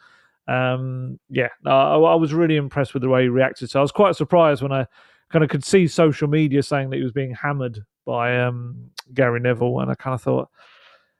Um, 0.51 1.21
yeah, 1.29 1.49
I, 1.65 1.95
I 1.95 2.15
was 2.15 2.35
really 2.35 2.57
impressed 2.57 2.93
with 2.93 3.03
the 3.03 3.09
way 3.09 3.23
he 3.23 3.29
reacted. 3.29 3.71
So 3.71 3.79
I 3.79 3.83
was 3.83 3.93
quite 3.93 4.17
surprised 4.17 4.63
when 4.63 4.73
I 4.73 4.87
kind 5.31 5.45
of 5.45 5.51
could 5.51 5.65
see 5.65 5.87
social 5.87 6.29
media 6.29 6.63
saying 6.63 6.91
that 6.91 6.97
he 6.97 7.03
was 7.03 7.13
being 7.13 7.35
hammered 7.35 7.79
by 8.05 8.41
um, 8.41 8.91
Gary 9.15 9.41
Neville, 9.41 9.81
and 9.81 9.91
I 9.91 9.95
kind 9.95 10.15
of 10.15 10.23
thought 10.23 10.49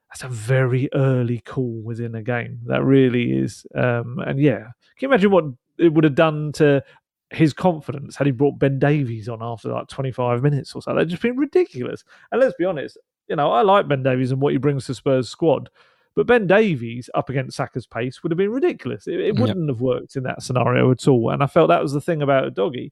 that's 0.09 0.23
a 0.23 0.27
very 0.27 0.89
early 0.93 1.39
call 1.39 1.81
within 1.83 2.15
a 2.15 2.21
game. 2.21 2.59
That 2.65 2.83
really 2.83 3.31
is. 3.31 3.65
Um, 3.73 4.19
and 4.19 4.39
yeah, 4.39 4.59
can 4.59 4.71
you 4.99 5.07
imagine 5.07 5.31
what 5.31 5.45
it 5.77 5.93
would 5.93 6.03
have 6.03 6.15
done 6.15 6.51
to 6.53 6.83
his 7.29 7.53
confidence 7.53 8.17
had 8.17 8.27
he 8.27 8.31
brought 8.31 8.59
Ben 8.59 8.77
Davies 8.77 9.29
on 9.29 9.39
after 9.41 9.69
like 9.69 9.87
25 9.87 10.43
minutes 10.43 10.75
or 10.75 10.81
so? 10.81 10.93
That'd 10.93 11.07
just 11.07 11.21
been 11.21 11.37
ridiculous. 11.37 12.03
And 12.31 12.41
let's 12.41 12.55
be 12.59 12.65
honest, 12.65 12.97
you 13.29 13.37
know, 13.37 13.49
I 13.49 13.61
like 13.61 13.87
Ben 13.87 14.03
Davies 14.03 14.33
and 14.33 14.41
what 14.41 14.51
he 14.51 14.57
brings 14.57 14.85
to 14.87 14.93
Spurs 14.93 15.29
squad. 15.29 15.69
But 16.15 16.27
Ben 16.27 16.45
Davies 16.45 17.09
up 17.13 17.29
against 17.29 17.55
Saka's 17.55 17.87
pace 17.87 18.21
would 18.21 18.31
have 18.31 18.37
been 18.37 18.51
ridiculous. 18.51 19.07
It, 19.07 19.19
it 19.19 19.35
wouldn't 19.39 19.69
have 19.69 19.79
worked 19.79 20.15
in 20.15 20.23
that 20.23 20.43
scenario 20.43 20.91
at 20.91 21.07
all. 21.07 21.29
And 21.29 21.41
I 21.41 21.47
felt 21.47 21.69
that 21.69 21.81
was 21.81 21.93
the 21.93 22.01
thing 22.01 22.21
about 22.21 22.53
Udogie. 22.53 22.91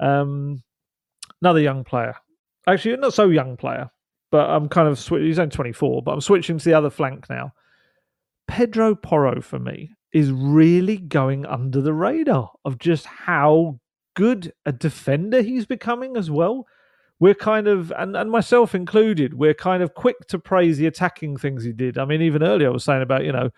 Um, 0.00 0.62
another 1.40 1.60
young 1.60 1.84
player, 1.84 2.14
actually 2.66 2.96
not 2.96 3.14
so 3.14 3.28
young 3.28 3.56
player, 3.56 3.90
but 4.30 4.50
I'm 4.50 4.68
kind 4.68 4.88
of 4.88 4.98
sw- 4.98 5.12
he's 5.12 5.38
only 5.38 5.50
24, 5.50 6.02
but 6.02 6.12
I'm 6.12 6.20
switching 6.20 6.58
to 6.58 6.64
the 6.64 6.74
other 6.74 6.90
flank 6.90 7.30
now. 7.30 7.52
Pedro 8.46 8.94
Porro 8.94 9.40
for 9.40 9.58
me 9.58 9.90
is 10.12 10.30
really 10.30 10.96
going 10.96 11.46
under 11.46 11.80
the 11.80 11.92
radar 11.92 12.50
of 12.64 12.78
just 12.78 13.06
how 13.06 13.78
good 14.14 14.52
a 14.66 14.72
defender 14.72 15.42
he's 15.42 15.66
becoming 15.66 16.16
as 16.16 16.30
well. 16.30 16.66
We're 17.20 17.34
kind 17.34 17.66
of, 17.66 17.92
and, 17.96 18.16
and 18.16 18.30
myself 18.30 18.74
included, 18.74 19.34
we're 19.34 19.54
kind 19.54 19.82
of 19.82 19.94
quick 19.94 20.26
to 20.28 20.38
praise 20.38 20.78
the 20.78 20.86
attacking 20.86 21.36
things 21.36 21.64
he 21.64 21.72
did. 21.72 21.98
I 21.98 22.04
mean, 22.04 22.22
even 22.22 22.42
earlier 22.42 22.68
I 22.68 22.72
was 22.72 22.84
saying 22.84 23.02
about, 23.02 23.24
you 23.24 23.32
know, 23.32 23.50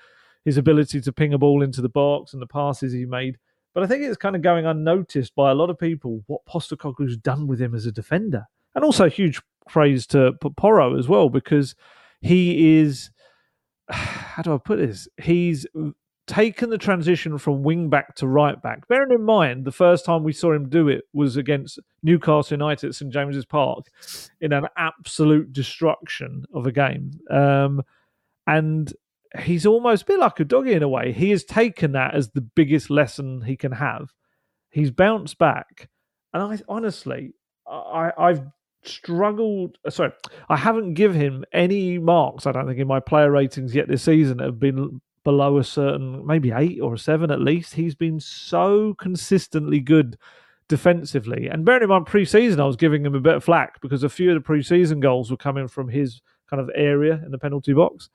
his 0.44 0.56
ability 0.56 1.00
to 1.02 1.12
ping 1.12 1.34
a 1.34 1.38
ball 1.38 1.62
into 1.62 1.82
the 1.82 1.88
box 1.88 2.32
and 2.32 2.40
the 2.40 2.46
passes 2.46 2.92
he 2.92 3.04
made. 3.04 3.36
But 3.74 3.82
I 3.82 3.86
think 3.86 4.02
it's 4.02 4.16
kind 4.16 4.34
of 4.34 4.42
going 4.42 4.66
unnoticed 4.66 5.34
by 5.34 5.50
a 5.50 5.54
lot 5.54 5.70
of 5.70 5.78
people 5.78 6.22
what 6.26 6.46
Postecoglou's 6.46 7.16
done 7.16 7.46
with 7.46 7.60
him 7.60 7.74
as 7.74 7.86
a 7.86 7.92
defender. 7.92 8.46
And 8.74 8.84
also 8.84 9.08
huge 9.08 9.40
praise 9.68 10.06
to 10.08 10.32
Porro 10.56 10.98
as 10.98 11.08
well 11.08 11.28
because 11.28 11.74
he 12.20 12.78
is 12.78 13.10
how 13.90 14.42
do 14.42 14.54
I 14.54 14.58
put 14.58 14.78
this? 14.78 15.08
He's 15.20 15.66
taken 16.30 16.70
the 16.70 16.78
transition 16.78 17.38
from 17.38 17.64
wing 17.64 17.90
back 17.90 18.14
to 18.14 18.26
right 18.28 18.62
back. 18.62 18.86
Bearing 18.86 19.10
in 19.10 19.24
mind, 19.24 19.64
the 19.64 19.72
first 19.72 20.04
time 20.04 20.22
we 20.22 20.32
saw 20.32 20.52
him 20.52 20.68
do 20.68 20.86
it 20.86 21.02
was 21.12 21.36
against 21.36 21.80
Newcastle 22.04 22.54
United 22.54 22.90
at 22.90 22.94
St 22.94 23.12
James's 23.12 23.44
Park 23.44 23.86
in 24.40 24.52
an 24.52 24.66
absolute 24.76 25.52
destruction 25.52 26.44
of 26.54 26.68
a 26.68 26.72
game. 26.72 27.10
Um, 27.28 27.82
and 28.46 28.92
he's 29.40 29.66
almost 29.66 30.06
been 30.06 30.20
like 30.20 30.38
a 30.38 30.44
Udogie 30.44 30.76
in 30.76 30.84
a 30.84 30.88
way. 30.88 31.10
He 31.10 31.30
has 31.30 31.42
taken 31.42 31.92
that 31.92 32.14
as 32.14 32.30
the 32.30 32.40
biggest 32.40 32.90
lesson 32.90 33.42
he 33.42 33.56
can 33.56 33.72
have. 33.72 34.14
He's 34.70 34.92
bounced 34.92 35.36
back. 35.36 35.88
And 36.32 36.44
I 36.44 36.60
honestly, 36.68 37.34
I, 37.66 38.12
I've 38.16 38.42
struggled. 38.84 39.78
Sorry, 39.88 40.12
I 40.48 40.56
haven't 40.56 40.94
given 40.94 41.20
him 41.20 41.44
any 41.52 41.98
marks. 41.98 42.46
I 42.46 42.52
don't 42.52 42.68
think 42.68 42.78
in 42.78 42.86
my 42.86 43.00
player 43.00 43.32
ratings 43.32 43.74
yet 43.74 43.88
this 43.88 44.04
season 44.04 44.38
have 44.38 44.60
been 44.60 45.00
below 45.24 45.58
a 45.58 45.64
certain, 45.64 46.26
maybe 46.26 46.52
eight 46.52 46.80
or 46.80 46.94
a 46.94 46.98
seven 46.98 47.30
at 47.30 47.40
least. 47.40 47.74
He's 47.74 47.94
been 47.94 48.20
so 48.20 48.94
consistently 48.94 49.80
good 49.80 50.16
defensively. 50.68 51.48
And 51.48 51.64
bearing 51.64 51.82
in 51.82 51.88
mind, 51.88 52.06
pre-season, 52.06 52.60
I 52.60 52.64
was 52.64 52.76
giving 52.76 53.04
him 53.04 53.14
a 53.14 53.20
bit 53.20 53.34
of 53.34 53.44
flack 53.44 53.80
because 53.80 54.02
a 54.02 54.08
few 54.08 54.30
of 54.30 54.36
the 54.36 54.40
pre-season 54.40 55.00
goals 55.00 55.30
were 55.30 55.36
coming 55.36 55.68
from 55.68 55.88
his 55.88 56.22
kind 56.48 56.60
of 56.60 56.70
area 56.74 57.20
in 57.24 57.30
the 57.30 57.38
penalty 57.38 57.72
box. 57.72 58.08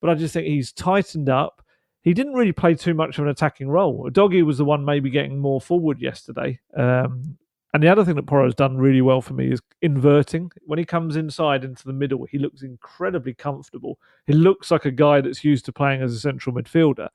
But 0.00 0.10
I 0.10 0.14
just 0.14 0.34
think 0.34 0.46
he's 0.46 0.72
tightened 0.72 1.28
up. 1.28 1.62
He 2.02 2.12
didn't 2.12 2.34
really 2.34 2.52
play 2.52 2.74
too 2.74 2.92
much 2.92 3.18
of 3.18 3.24
an 3.24 3.30
attacking 3.30 3.68
role. 3.68 4.10
Doggy 4.10 4.42
was 4.42 4.58
the 4.58 4.64
one 4.64 4.84
maybe 4.84 5.08
getting 5.08 5.38
more 5.38 5.60
forward 5.60 6.02
yesterday. 6.02 6.60
Um, 6.76 7.38
and 7.74 7.82
the 7.82 7.88
other 7.88 8.04
thing 8.04 8.14
that 8.14 8.26
Porro's 8.26 8.54
done 8.54 8.78
really 8.78 9.02
well 9.02 9.20
for 9.20 9.34
me 9.34 9.50
is 9.50 9.60
inverting. 9.82 10.52
When 10.64 10.78
he 10.78 10.84
comes 10.84 11.16
inside 11.16 11.64
into 11.64 11.84
the 11.84 11.92
middle, 11.92 12.24
he 12.24 12.38
looks 12.38 12.62
incredibly 12.62 13.34
comfortable. 13.34 13.98
He 14.28 14.32
looks 14.32 14.70
like 14.70 14.84
a 14.84 14.92
guy 14.92 15.20
that's 15.20 15.42
used 15.42 15.64
to 15.64 15.72
playing 15.72 16.00
as 16.00 16.14
a 16.14 16.20
central 16.20 16.54
midfielder. 16.54 17.08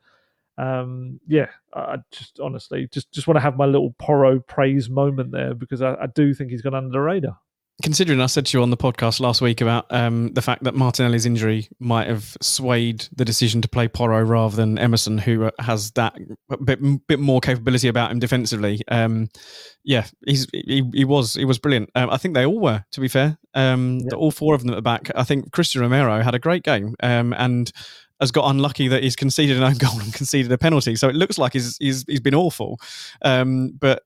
Um, 0.57 1.21
yeah, 1.25 1.47
I 1.73 1.99
just 2.11 2.41
honestly 2.41 2.89
just 2.91 3.09
just 3.13 3.25
want 3.25 3.37
to 3.37 3.41
have 3.41 3.55
my 3.55 3.65
little 3.65 3.95
Porro 3.99 4.41
praise 4.41 4.89
moment 4.89 5.31
there 5.31 5.53
because 5.53 5.81
I, 5.81 5.93
I 5.93 6.07
do 6.07 6.33
think 6.33 6.51
he's 6.51 6.61
gone 6.61 6.75
under 6.75 6.91
the 6.91 6.99
radar 6.99 7.39
considering 7.81 8.21
I 8.21 8.25
said 8.25 8.45
to 8.47 8.57
you 8.57 8.61
on 8.61 8.69
the 8.69 8.77
podcast 8.77 9.19
last 9.19 9.41
week 9.41 9.61
about 9.61 9.85
um, 9.89 10.33
the 10.33 10.41
fact 10.41 10.63
that 10.63 10.75
Martinelli's 10.75 11.25
injury 11.25 11.67
might 11.79 12.07
have 12.07 12.35
swayed 12.41 13.07
the 13.15 13.25
decision 13.25 13.61
to 13.61 13.67
play 13.67 13.87
Porro 13.87 14.21
rather 14.23 14.55
than 14.55 14.77
Emerson, 14.77 15.17
who 15.17 15.49
has 15.59 15.91
that 15.91 16.15
bit, 16.63 16.79
bit 17.07 17.19
more 17.19 17.39
capability 17.39 17.87
about 17.87 18.11
him 18.11 18.19
defensively. 18.19 18.81
Um, 18.89 19.29
yeah, 19.83 20.07
he's 20.25 20.47
he, 20.53 20.83
he, 20.93 21.05
was 21.05 21.35
he 21.35 21.45
was 21.45 21.59
brilliant. 21.59 21.89
Um, 21.95 22.09
I 22.09 22.17
think 22.17 22.33
they 22.33 22.45
all 22.45 22.59
were, 22.59 22.83
to 22.91 23.01
be 23.01 23.07
fair. 23.07 23.37
Um. 23.53 24.01
All 24.15 24.31
four 24.31 24.55
of 24.55 24.61
them 24.61 24.71
at 24.71 24.75
the 24.75 24.81
back. 24.81 25.09
I 25.15 25.23
think 25.23 25.51
Cristian 25.51 25.81
Romero 25.81 26.21
had 26.21 26.35
a 26.35 26.39
great 26.39 26.63
game 26.63 26.95
um, 27.01 27.33
and 27.33 27.71
has 28.19 28.31
got 28.31 28.49
unlucky 28.49 28.89
that 28.89 29.01
he's 29.03 29.15
conceded 29.15 29.57
an 29.57 29.63
own 29.63 29.77
goal 29.77 29.99
and 29.99 30.13
conceded 30.13 30.51
a 30.51 30.57
penalty. 30.57 30.95
So 30.95 31.07
it 31.07 31.15
looks 31.15 31.37
like 31.37 31.53
he's 31.53 31.77
he's, 31.77 32.03
he's 32.07 32.19
been 32.19 32.35
awful. 32.35 32.79
Um, 33.21 33.71
but 33.79 34.03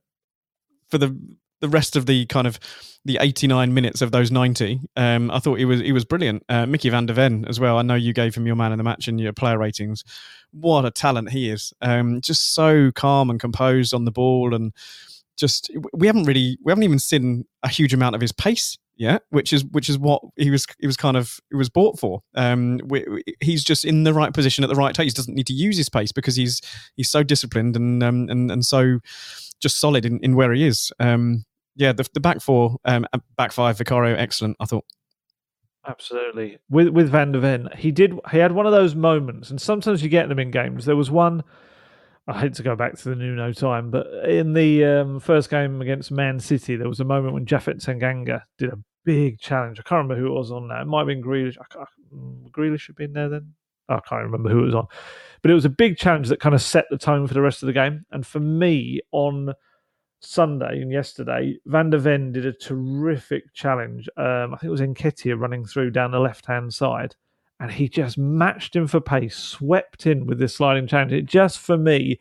for 0.89 0.97
the 0.99 1.17
the 1.63 1.69
rest 1.69 1.95
of 1.95 2.05
the 2.05 2.25
kind 2.25 2.45
of 2.45 2.59
the 3.05 3.17
89 3.21 3.73
minutes 3.73 4.01
of 4.01 4.11
those 4.11 4.31
90. 4.31 4.81
Um, 4.97 5.31
I 5.31 5.39
thought 5.39 5.57
he 5.57 5.65
was 5.65 5.79
he 5.79 5.93
was 5.93 6.03
brilliant. 6.03 6.43
Uh, 6.49 6.65
Micky 6.65 6.89
van 6.89 7.05
de 7.05 7.13
Ven 7.13 7.45
as 7.47 7.57
well. 7.57 7.77
I 7.77 7.81
know 7.81 7.95
you 7.95 8.11
gave 8.13 8.35
him 8.35 8.45
your 8.45 8.57
man 8.57 8.73
in 8.73 8.77
the 8.77 8.83
match 8.83 9.07
and 9.07 9.19
your 9.19 9.31
player 9.31 9.57
ratings. 9.57 10.03
What 10.51 10.83
a 10.83 10.91
talent 10.91 11.31
he 11.31 11.49
is! 11.49 11.73
Um, 11.81 12.19
just 12.19 12.53
so 12.53 12.91
calm 12.91 13.29
and 13.29 13.39
composed 13.39 13.93
on 13.93 14.03
the 14.03 14.11
ball, 14.11 14.53
and 14.53 14.73
just 15.37 15.71
we 15.93 16.05
haven't 16.05 16.25
really 16.25 16.57
we 16.63 16.71
haven't 16.71 16.83
even 16.83 16.99
seen 16.99 17.45
a 17.63 17.69
huge 17.69 17.93
amount 17.93 18.15
of 18.15 18.21
his 18.21 18.33
pace 18.33 18.77
yet, 18.95 19.23
which 19.29 19.53
is 19.53 19.63
which 19.65 19.89
is 19.89 19.97
what 19.97 20.21
he 20.35 20.51
was 20.51 20.65
he 20.79 20.85
was 20.85 20.97
kind 20.97 21.15
of 21.15 21.39
he 21.49 21.55
was 21.55 21.69
bought 21.69 21.97
for. 21.97 22.21
Um, 22.35 22.81
we, 22.83 23.05
we, 23.09 23.23
he's 23.39 23.63
just 23.63 23.85
in 23.85 24.03
the 24.03 24.13
right 24.13 24.33
position 24.33 24.65
at 24.65 24.69
the 24.69 24.75
right 24.75 24.93
time. 24.93 25.05
He 25.05 25.11
doesn't 25.11 25.33
need 25.33 25.47
to 25.47 25.53
use 25.53 25.77
his 25.77 25.89
pace 25.89 26.11
because 26.11 26.35
he's 26.35 26.61
he's 26.97 27.09
so 27.09 27.23
disciplined 27.23 27.77
and 27.77 28.03
um, 28.03 28.27
and 28.29 28.51
and 28.51 28.65
so 28.65 28.99
just 29.59 29.79
solid 29.79 30.05
in, 30.05 30.19
in 30.19 30.35
where 30.35 30.53
he 30.53 30.65
is. 30.65 30.91
Um, 30.99 31.45
yeah, 31.75 31.93
the, 31.93 32.07
the 32.13 32.19
back 32.19 32.41
four, 32.41 32.77
um, 32.85 33.05
back 33.37 33.51
five, 33.51 33.77
Vicario, 33.77 34.15
excellent. 34.15 34.57
I 34.59 34.65
thought. 34.65 34.85
Absolutely, 35.85 36.59
with 36.69 36.89
with 36.89 37.09
Van 37.09 37.31
de 37.33 37.39
Ven, 37.39 37.69
he 37.77 37.91
did. 37.91 38.13
He 38.31 38.37
had 38.37 38.53
one 38.53 38.65
of 38.65 38.71
those 38.71 38.95
moments, 38.95 39.49
and 39.49 39.61
sometimes 39.61 40.01
you 40.01 40.09
get 40.09 40.29
them 40.29 40.39
in 40.39 40.51
games. 40.51 40.85
There 40.85 40.95
was 40.95 41.11
one. 41.11 41.43
I 42.25 42.39
hate 42.39 42.53
to 42.53 42.63
go 42.63 42.75
back 42.75 42.97
to 42.97 43.09
the 43.09 43.15
Nuno 43.15 43.51
time, 43.51 43.91
but 43.91 44.07
in 44.29 44.53
the 44.53 44.85
um, 44.85 45.19
first 45.19 45.49
game 45.49 45.81
against 45.81 46.09
Man 46.09 46.39
City, 46.39 46.77
there 46.77 46.87
was 46.87 47.01
a 47.01 47.05
moment 47.05 47.33
when 47.33 47.45
Japhet 47.45 47.83
Tanganga 47.83 48.43
did 48.57 48.71
a 48.71 48.79
big 49.03 49.39
challenge. 49.39 49.77
I 49.77 49.83
can't 49.83 50.07
remember 50.07 50.15
who 50.15 50.27
it 50.27 50.37
was 50.37 50.49
on 50.49 50.69
that. 50.69 50.83
It 50.83 50.85
might 50.85 50.99
have 50.99 51.07
been 51.07 51.21
Grealish. 51.21 51.57
I 51.59 51.65
can't, 51.69 51.89
mm, 52.15 52.49
Grealish 52.51 52.87
had 52.87 52.95
been 52.95 53.11
there 53.11 53.27
then. 53.27 53.53
I 53.89 53.99
can't 54.07 54.23
remember 54.23 54.49
who 54.49 54.59
it 54.59 54.67
was 54.67 54.75
on, 54.75 54.87
but 55.41 55.51
it 55.51 55.53
was 55.53 55.65
a 55.65 55.69
big 55.69 55.97
challenge 55.97 56.29
that 56.29 56.39
kind 56.39 56.55
of 56.55 56.61
set 56.61 56.85
the 56.89 56.97
tone 56.97 57.27
for 57.27 57.33
the 57.33 57.41
rest 57.41 57.61
of 57.61 57.67
the 57.67 57.73
game. 57.73 58.05
And 58.11 58.25
for 58.25 58.39
me, 58.39 59.01
on 59.11 59.53
Sunday 60.25 60.81
and 60.81 60.91
yesterday, 60.91 61.57
Van 61.65 61.89
de 61.89 61.97
Ven 61.97 62.31
did 62.31 62.45
a 62.45 62.53
terrific 62.53 63.53
challenge. 63.53 64.07
Um, 64.17 64.53
I 64.53 64.57
think 64.57 64.63
it 64.63 64.69
was 64.69 64.81
Nketiah 64.81 65.39
running 65.39 65.65
through 65.65 65.91
down 65.91 66.11
the 66.11 66.19
left 66.19 66.45
hand 66.45 66.73
side, 66.73 67.15
and 67.59 67.71
he 67.71 67.89
just 67.89 68.17
matched 68.17 68.75
him 68.75 68.87
for 68.87 69.01
pace, 69.01 69.35
swept 69.35 70.07
in 70.07 70.25
with 70.25 70.39
this 70.39 70.55
sliding 70.55 70.87
challenge. 70.87 71.11
It 71.11 71.25
just 71.25 71.59
for 71.59 71.77
me 71.77 72.19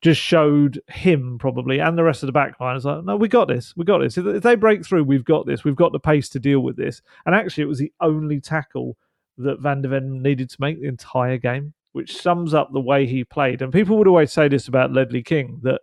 just 0.00 0.20
showed 0.20 0.80
him 0.88 1.38
probably 1.38 1.78
and 1.78 1.98
the 1.98 2.02
rest 2.02 2.22
of 2.22 2.26
the 2.26 2.32
back 2.32 2.58
line 2.58 2.74
is 2.74 2.86
like, 2.86 3.04
no, 3.04 3.16
we 3.16 3.28
got 3.28 3.48
this, 3.48 3.76
we 3.76 3.84
got 3.84 3.98
this. 3.98 4.16
If 4.16 4.42
they 4.42 4.54
break 4.54 4.84
through, 4.84 5.04
we've 5.04 5.24
got 5.24 5.46
this. 5.46 5.62
We've 5.62 5.76
got 5.76 5.92
the 5.92 6.00
pace 6.00 6.28
to 6.30 6.38
deal 6.38 6.60
with 6.60 6.76
this. 6.76 7.02
And 7.26 7.34
actually, 7.34 7.64
it 7.64 7.68
was 7.68 7.78
the 7.78 7.92
only 8.00 8.40
tackle 8.40 8.96
that 9.38 9.60
Van 9.60 9.82
de 9.82 9.88
Ven 9.88 10.22
needed 10.22 10.48
to 10.50 10.56
make 10.60 10.80
the 10.80 10.88
entire 10.88 11.36
game, 11.36 11.74
which 11.92 12.16
sums 12.16 12.54
up 12.54 12.72
the 12.72 12.80
way 12.80 13.06
he 13.06 13.24
played. 13.24 13.60
And 13.60 13.72
people 13.72 13.98
would 13.98 14.08
always 14.08 14.32
say 14.32 14.48
this 14.48 14.68
about 14.68 14.92
Ledley 14.92 15.22
King 15.22 15.60
that 15.62 15.82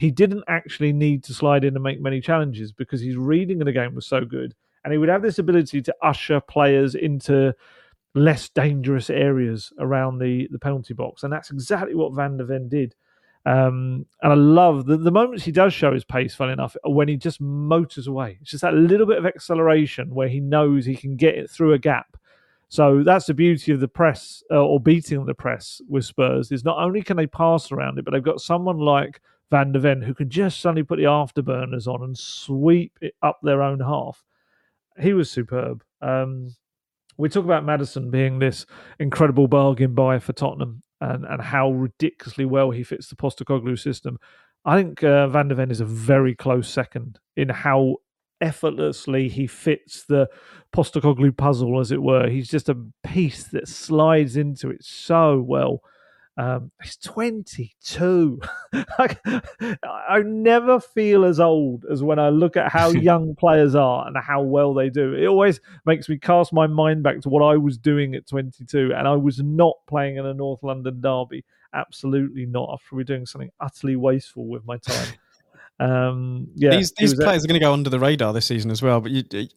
he 0.00 0.10
didn't 0.10 0.44
actually 0.48 0.94
need 0.94 1.22
to 1.22 1.34
slide 1.34 1.62
in 1.62 1.74
and 1.74 1.82
make 1.82 2.00
many 2.00 2.22
challenges 2.22 2.72
because 2.72 3.02
his 3.02 3.18
reading 3.18 3.60
of 3.60 3.66
the 3.66 3.72
game 3.72 3.94
was 3.94 4.06
so 4.06 4.24
good. 4.24 4.54
And 4.82 4.94
he 4.94 4.98
would 4.98 5.10
have 5.10 5.20
this 5.20 5.38
ability 5.38 5.82
to 5.82 5.94
usher 6.00 6.40
players 6.40 6.94
into 6.94 7.54
less 8.14 8.48
dangerous 8.48 9.10
areas 9.10 9.74
around 9.78 10.18
the, 10.18 10.48
the 10.50 10.58
penalty 10.58 10.94
box. 10.94 11.22
And 11.22 11.30
that's 11.30 11.50
exactly 11.50 11.94
what 11.94 12.14
Van 12.14 12.38
de 12.38 12.46
Ven 12.46 12.66
did. 12.66 12.94
Um, 13.44 14.06
and 14.22 14.32
I 14.32 14.36
love 14.36 14.86
the, 14.86 14.96
the 14.96 15.10
moments 15.10 15.44
he 15.44 15.52
does 15.52 15.74
show 15.74 15.92
his 15.92 16.04
pace, 16.04 16.34
fun 16.34 16.48
enough, 16.48 16.78
when 16.82 17.08
he 17.08 17.18
just 17.18 17.38
motors 17.38 18.06
away. 18.06 18.38
It's 18.40 18.52
just 18.52 18.62
that 18.62 18.72
little 18.72 19.06
bit 19.06 19.18
of 19.18 19.26
acceleration 19.26 20.14
where 20.14 20.28
he 20.28 20.40
knows 20.40 20.86
he 20.86 20.96
can 20.96 21.16
get 21.16 21.34
it 21.34 21.50
through 21.50 21.74
a 21.74 21.78
gap. 21.78 22.16
So 22.70 23.02
that's 23.02 23.26
the 23.26 23.34
beauty 23.34 23.70
of 23.72 23.80
the 23.80 23.88
press 23.88 24.42
uh, 24.50 24.64
or 24.64 24.80
beating 24.80 25.26
the 25.26 25.34
press 25.34 25.82
with 25.90 26.06
Spurs 26.06 26.50
is 26.50 26.64
not 26.64 26.78
only 26.78 27.02
can 27.02 27.18
they 27.18 27.26
pass 27.26 27.70
around 27.70 27.98
it, 27.98 28.06
but 28.06 28.12
they've 28.12 28.22
got 28.22 28.40
someone 28.40 28.78
like 28.78 29.20
Van 29.50 29.72
de 29.72 29.78
Ven, 29.78 30.02
who 30.02 30.14
can 30.14 30.30
just 30.30 30.60
suddenly 30.60 30.82
put 30.82 30.96
the 30.96 31.04
afterburners 31.04 31.86
on 31.86 32.02
and 32.02 32.16
sweep 32.16 32.98
it 33.00 33.14
up 33.22 33.40
their 33.42 33.62
own 33.62 33.80
half. 33.80 34.24
He 34.98 35.12
was 35.12 35.30
superb. 35.30 35.82
Um, 36.00 36.54
we 37.16 37.28
talk 37.28 37.44
about 37.44 37.64
Maddison 37.64 38.10
being 38.10 38.38
this 38.38 38.64
incredible 38.98 39.48
bargain 39.48 39.94
buy 39.94 40.18
for 40.18 40.32
Tottenham 40.32 40.82
and, 41.00 41.24
and 41.24 41.42
how 41.42 41.70
ridiculously 41.70 42.44
well 42.44 42.70
he 42.70 42.82
fits 42.82 43.08
the 43.08 43.16
Postecoglou 43.16 43.78
system. 43.78 44.18
I 44.64 44.76
think 44.76 45.02
uh, 45.02 45.26
Van 45.28 45.48
de 45.48 45.54
Ven 45.54 45.70
is 45.70 45.80
a 45.80 45.86
very 45.86 46.34
close 46.34 46.68
second 46.68 47.18
in 47.36 47.48
how 47.48 47.96
effortlessly 48.40 49.28
he 49.28 49.46
fits 49.46 50.04
the 50.04 50.28
Postecoglou 50.74 51.36
puzzle, 51.36 51.80
as 51.80 51.90
it 51.92 52.02
were. 52.02 52.28
He's 52.28 52.48
just 52.48 52.68
a 52.68 52.78
piece 53.04 53.44
that 53.44 53.68
slides 53.68 54.36
into 54.36 54.70
it 54.70 54.84
so 54.84 55.40
well. 55.40 55.82
Um, 56.36 56.70
he's 56.82 56.96
22. 56.96 58.40
I 58.72 60.22
never 60.24 60.80
feel 60.80 61.24
as 61.24 61.38
old 61.38 61.84
as 61.90 62.02
when 62.02 62.18
I 62.18 62.30
look 62.30 62.56
at 62.56 62.72
how 62.72 62.88
young 62.90 63.34
players 63.34 63.74
are 63.74 64.06
and 64.06 64.16
how 64.16 64.42
well 64.42 64.72
they 64.72 64.90
do. 64.90 65.14
It 65.14 65.26
always 65.26 65.60
makes 65.84 66.08
me 66.08 66.18
cast 66.18 66.52
my 66.52 66.66
mind 66.66 67.02
back 67.02 67.20
to 67.22 67.28
what 67.28 67.42
I 67.42 67.56
was 67.56 67.76
doing 67.76 68.14
at 68.14 68.26
22, 68.26 68.92
and 68.94 69.06
I 69.06 69.16
was 69.16 69.40
not 69.40 69.74
playing 69.86 70.16
in 70.16 70.26
a 70.26 70.34
North 70.34 70.62
London 70.62 71.00
derby. 71.00 71.44
Absolutely 71.74 72.46
not. 72.46 72.70
After 72.72 72.96
we're 72.96 73.04
doing 73.04 73.26
something 73.26 73.50
utterly 73.60 73.96
wasteful 73.96 74.46
with 74.46 74.64
my 74.64 74.78
time. 74.78 75.08
Um, 75.80 76.48
yeah, 76.56 76.70
these 76.72 76.92
these 76.92 77.14
players 77.14 77.42
are 77.42 77.48
going 77.48 77.58
to 77.58 77.64
go 77.64 77.72
under 77.72 77.88
the 77.88 77.98
radar 77.98 78.34
this 78.34 78.44
season 78.44 78.70
as 78.70 78.82
well. 78.82 79.00
But 79.00 79.12
you, 79.12 79.24
you 79.32 79.48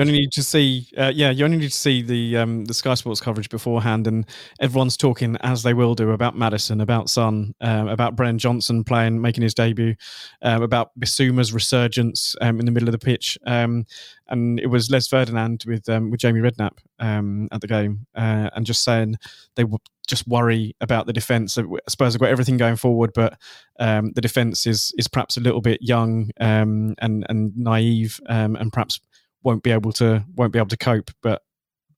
only 0.00 0.12
need 0.12 0.32
to 0.32 0.42
see, 0.42 0.88
uh, 0.98 1.12
yeah, 1.14 1.30
you 1.30 1.44
only 1.44 1.56
need 1.56 1.70
to 1.70 1.76
see 1.76 2.02
the 2.02 2.36
um, 2.36 2.64
the 2.64 2.74
Sky 2.74 2.94
Sports 2.94 3.20
coverage 3.20 3.48
beforehand, 3.48 4.08
and 4.08 4.26
everyone's 4.60 4.96
talking 4.96 5.36
as 5.42 5.62
they 5.62 5.74
will 5.74 5.94
do 5.94 6.10
about 6.10 6.36
Maddison, 6.36 6.80
about 6.80 7.08
Son, 7.08 7.54
um, 7.60 7.86
about 7.86 8.16
Brennan 8.16 8.38
Johnson 8.38 8.82
playing, 8.82 9.20
making 9.20 9.44
his 9.44 9.54
debut, 9.54 9.94
um, 10.42 10.62
about 10.62 10.90
Bissouma's 10.98 11.52
resurgence 11.52 12.34
um, 12.40 12.58
in 12.58 12.66
the 12.66 12.72
middle 12.72 12.88
of 12.88 12.92
the 12.92 12.98
pitch, 12.98 13.38
um, 13.46 13.86
and 14.28 14.60
it 14.60 14.66
was 14.66 14.90
Les 14.90 15.06
Ferdinand 15.08 15.64
with 15.66 15.88
um, 15.88 16.10
with 16.10 16.20
Jamie 16.20 16.40
Redknapp 16.40 16.78
at 17.00 17.60
the 17.60 17.66
game, 17.66 18.06
uh, 18.14 18.50
and 18.54 18.66
just 18.66 18.84
saying 18.84 19.16
they 19.56 19.64
were 19.64 19.78
just 20.06 20.26
worry 20.26 20.74
about 20.80 21.06
the 21.06 21.12
defense. 21.12 21.56
I 21.58 21.62
suppose 21.88 22.14
have 22.14 22.20
got 22.20 22.30
everything 22.30 22.56
going 22.56 22.76
forward, 22.76 23.12
but 23.14 23.38
um, 23.78 24.12
the 24.14 24.20
defense 24.20 24.66
is 24.66 24.92
is 24.98 25.08
perhaps 25.08 25.36
a 25.36 25.40
little 25.40 25.60
bit 25.60 25.80
young 25.82 26.30
um, 26.40 26.94
and 26.98 27.24
and 27.28 27.56
naive, 27.56 28.20
um, 28.26 28.56
and 28.56 28.72
perhaps 28.72 29.00
won't 29.42 29.62
be 29.62 29.70
able 29.70 29.92
to 29.92 30.24
won't 30.34 30.52
be 30.52 30.58
able 30.58 30.68
to 30.68 30.76
cope. 30.76 31.10
But 31.22 31.42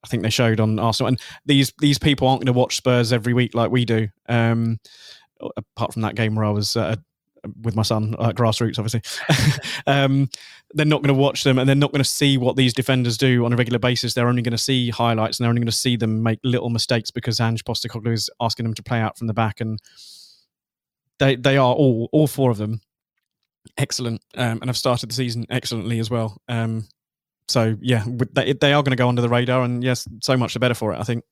I 0.05 0.09
think 0.09 0.22
they 0.22 0.31
showed 0.31 0.61
on 0.61 0.78
Arsenal, 0.78 1.09
and 1.09 1.20
these 1.47 1.72
these 1.81 1.99
people 1.99 2.28
aren't 2.28 2.41
going 2.41 2.53
to 2.53 2.59
watch 2.59 2.76
Spurs 2.76 3.12
every 3.12 3.33
week 3.33 3.55
like 3.55 3.70
we 3.70 3.85
do. 3.85 4.09
Um, 4.28 4.78
apart 5.57 5.93
from 5.93 6.03
that 6.03 6.16
game 6.16 6.35
where 6.35 6.45
I 6.45 6.51
was 6.51 6.76
with 7.62 7.76
my 7.76 7.82
son 7.82 8.14
at 8.20 8.34
grassroots, 8.34 8.78
obviously. 8.78 9.03
um, 9.86 10.28
they're 10.74 10.86
not 10.86 11.03
going 11.03 11.14
to 11.14 11.20
watch 11.20 11.43
them 11.45 11.59
and 11.59 11.68
they're 11.68 11.76
not 11.76 11.93
going 11.93 12.03
to 12.03 12.09
see 12.09 12.38
what 12.38 12.57
these 12.57 12.72
defenders 12.72 13.18
do 13.18 13.45
on 13.45 13.53
a 13.53 13.57
regular 13.57 13.78
basis. 13.78 14.14
They're 14.14 14.28
only 14.28 14.43
going 14.43 14.53
to 14.53 14.59
see 14.59 14.91
highlights 14.91 15.38
and 15.38 15.45
they're 15.45 15.51
only 15.51 15.61
going 15.61 15.66
to 15.66 15.72
see 15.72 15.97
them 15.97 16.22
make 16.22 16.38
little 16.45 16.70
mistakes 16.70 17.11
because 17.11 17.41
Ange 17.41 17.64
Postecoglou 17.64 18.12
is 18.12 18.30
asking 18.41 18.64
them 18.64 18.74
to 18.74 18.82
play 18.82 19.01
out 19.01 19.18
from 19.18 19.26
the 19.26 19.34
back. 19.34 19.61
And 19.61 19.80
they 21.18 21.36
they 21.36 21.57
are 21.57 21.74
all 21.74 22.09
all 22.12 22.26
four 22.26 22.51
of 22.51 22.57
them 22.57 22.80
excellent 23.78 24.22
um, 24.36 24.59
and 24.61 24.66
have 24.66 24.76
started 24.76 25.11
the 25.11 25.14
season 25.14 25.47
excellently 25.51 25.99
as 25.99 26.11
well. 26.11 26.41
Um, 26.49 26.88
so 27.49 27.76
yeah, 27.80 28.05
they, 28.32 28.53
they 28.53 28.72
are 28.72 28.82
going 28.82 28.93
to 28.93 28.97
go 28.97 29.09
under 29.09 29.22
the 29.22 29.28
radar, 29.28 29.62
and 29.62 29.82
yes, 29.82 30.09
so 30.22 30.36
much 30.36 30.55
the 30.55 30.61
better 30.61 30.74
for 30.74 30.93
it. 30.93 31.01
I 31.01 31.03
think 31.03 31.24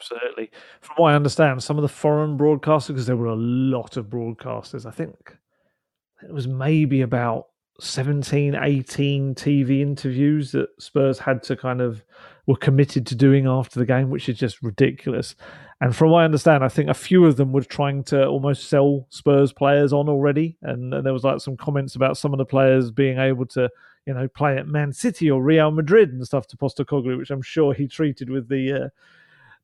absolutely. 0.00 0.50
From 0.80 0.96
what 0.96 1.12
I 1.12 1.16
understand, 1.16 1.62
some 1.62 1.78
of 1.78 1.82
the 1.82 1.88
foreign 1.88 2.38
broadcasters, 2.38 2.88
because 2.88 3.06
there 3.06 3.16
were 3.16 3.26
a 3.26 3.36
lot 3.36 3.96
of 3.96 4.06
broadcasters, 4.06 4.86
I 4.86 4.90
think 4.90 5.36
it 6.22 6.32
was 6.32 6.48
maybe 6.48 7.02
about 7.02 7.48
17, 7.80 8.54
18 8.54 9.34
TV 9.34 9.80
interviews 9.80 10.52
that 10.52 10.68
Spurs 10.78 11.18
had 11.18 11.42
to 11.44 11.56
kind 11.56 11.80
of 11.80 12.04
were 12.46 12.56
committed 12.56 13.06
to 13.06 13.14
doing 13.14 13.46
after 13.46 13.78
the 13.78 13.86
game, 13.86 14.10
which 14.10 14.28
is 14.28 14.38
just 14.38 14.62
ridiculous. 14.62 15.34
And 15.80 15.96
from 15.96 16.10
what 16.10 16.20
I 16.20 16.24
understand, 16.24 16.62
I 16.62 16.68
think 16.68 16.90
a 16.90 16.94
few 16.94 17.24
of 17.24 17.36
them 17.36 17.52
were 17.52 17.62
trying 17.62 18.04
to 18.04 18.26
almost 18.26 18.68
sell 18.68 19.06
Spurs 19.08 19.52
players 19.52 19.92
on 19.92 20.08
already. 20.08 20.58
And, 20.62 20.92
and 20.92 21.06
there 21.06 21.12
was 21.12 21.24
like 21.24 21.40
some 21.40 21.56
comments 21.56 21.94
about 21.94 22.18
some 22.18 22.34
of 22.34 22.38
the 22.38 22.44
players 22.44 22.90
being 22.90 23.18
able 23.18 23.46
to, 23.46 23.70
you 24.06 24.12
know, 24.12 24.28
play 24.28 24.58
at 24.58 24.66
Man 24.66 24.92
City 24.92 25.30
or 25.30 25.42
Real 25.42 25.70
Madrid 25.70 26.10
and 26.10 26.26
stuff 26.26 26.46
to 26.48 26.56
Postecoglou, 26.56 27.16
which 27.16 27.30
I'm 27.30 27.40
sure 27.40 27.72
he 27.72 27.88
treated 27.88 28.28
with 28.28 28.48
the 28.48 28.72
uh, 28.72 28.88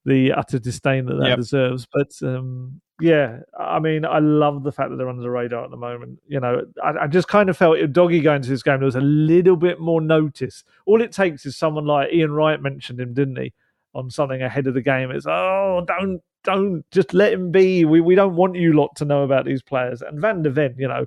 the 0.07 0.33
utter 0.33 0.59
disdain 0.59 1.05
that 1.07 1.17
that 1.17 1.29
yep. 1.29 1.37
deserves. 1.37 1.87
But 1.93 2.13
um, 2.23 2.81
yeah, 3.01 3.41
I 3.59 3.81
mean, 3.81 4.07
I 4.07 4.21
love 4.21 4.63
the 4.63 4.73
fact 4.73 4.91
that 4.91 4.97
they're 4.97 5.09
under 5.09 5.21
the 5.21 5.31
radar 5.31 5.65
at 5.65 5.71
the 5.71 5.77
moment. 5.77 6.21
You 6.29 6.41
know, 6.41 6.63
I, 6.83 6.93
I 7.03 7.07
just 7.09 7.29
kind 7.29 7.51
of 7.51 7.57
felt 7.57 7.77
Doggy 7.93 8.21
going 8.21 8.41
to 8.41 8.49
this 8.49 8.63
game, 8.63 8.79
there 8.79 8.87
was 8.87 8.95
a 8.95 9.01
little 9.01 9.57
bit 9.57 9.81
more 9.81 10.01
notice. 10.01 10.65
All 10.87 11.03
it 11.03 11.13
takes 11.13 11.45
is 11.45 11.57
someone 11.57 11.85
like 11.85 12.13
Ian 12.13 12.33
Wright 12.33 12.63
mentioned 12.63 13.01
him, 13.01 13.13
didn't 13.13 13.37
he, 13.37 13.53
on 13.95 14.09
something 14.09 14.41
ahead 14.41 14.67
of 14.67 14.75
the 14.75 14.81
game. 14.81 15.11
It's, 15.11 15.27
oh, 15.27 15.85
don't, 15.87 16.23
don't, 16.45 16.85
just 16.91 17.13
let 17.13 17.33
him 17.33 17.51
be. 17.51 17.85
We, 17.85 18.01
we 18.01 18.15
don't 18.15 18.37
want 18.37 18.57
you 18.57 18.73
lot 18.73 18.95
to 18.97 19.05
know 19.05 19.25
about 19.25 19.45
these 19.45 19.63
players. 19.63 20.01
And 20.01 20.21
Van 20.21 20.43
de 20.43 20.51
Ven, 20.51 20.77
you 20.79 20.89
know, 20.89 21.07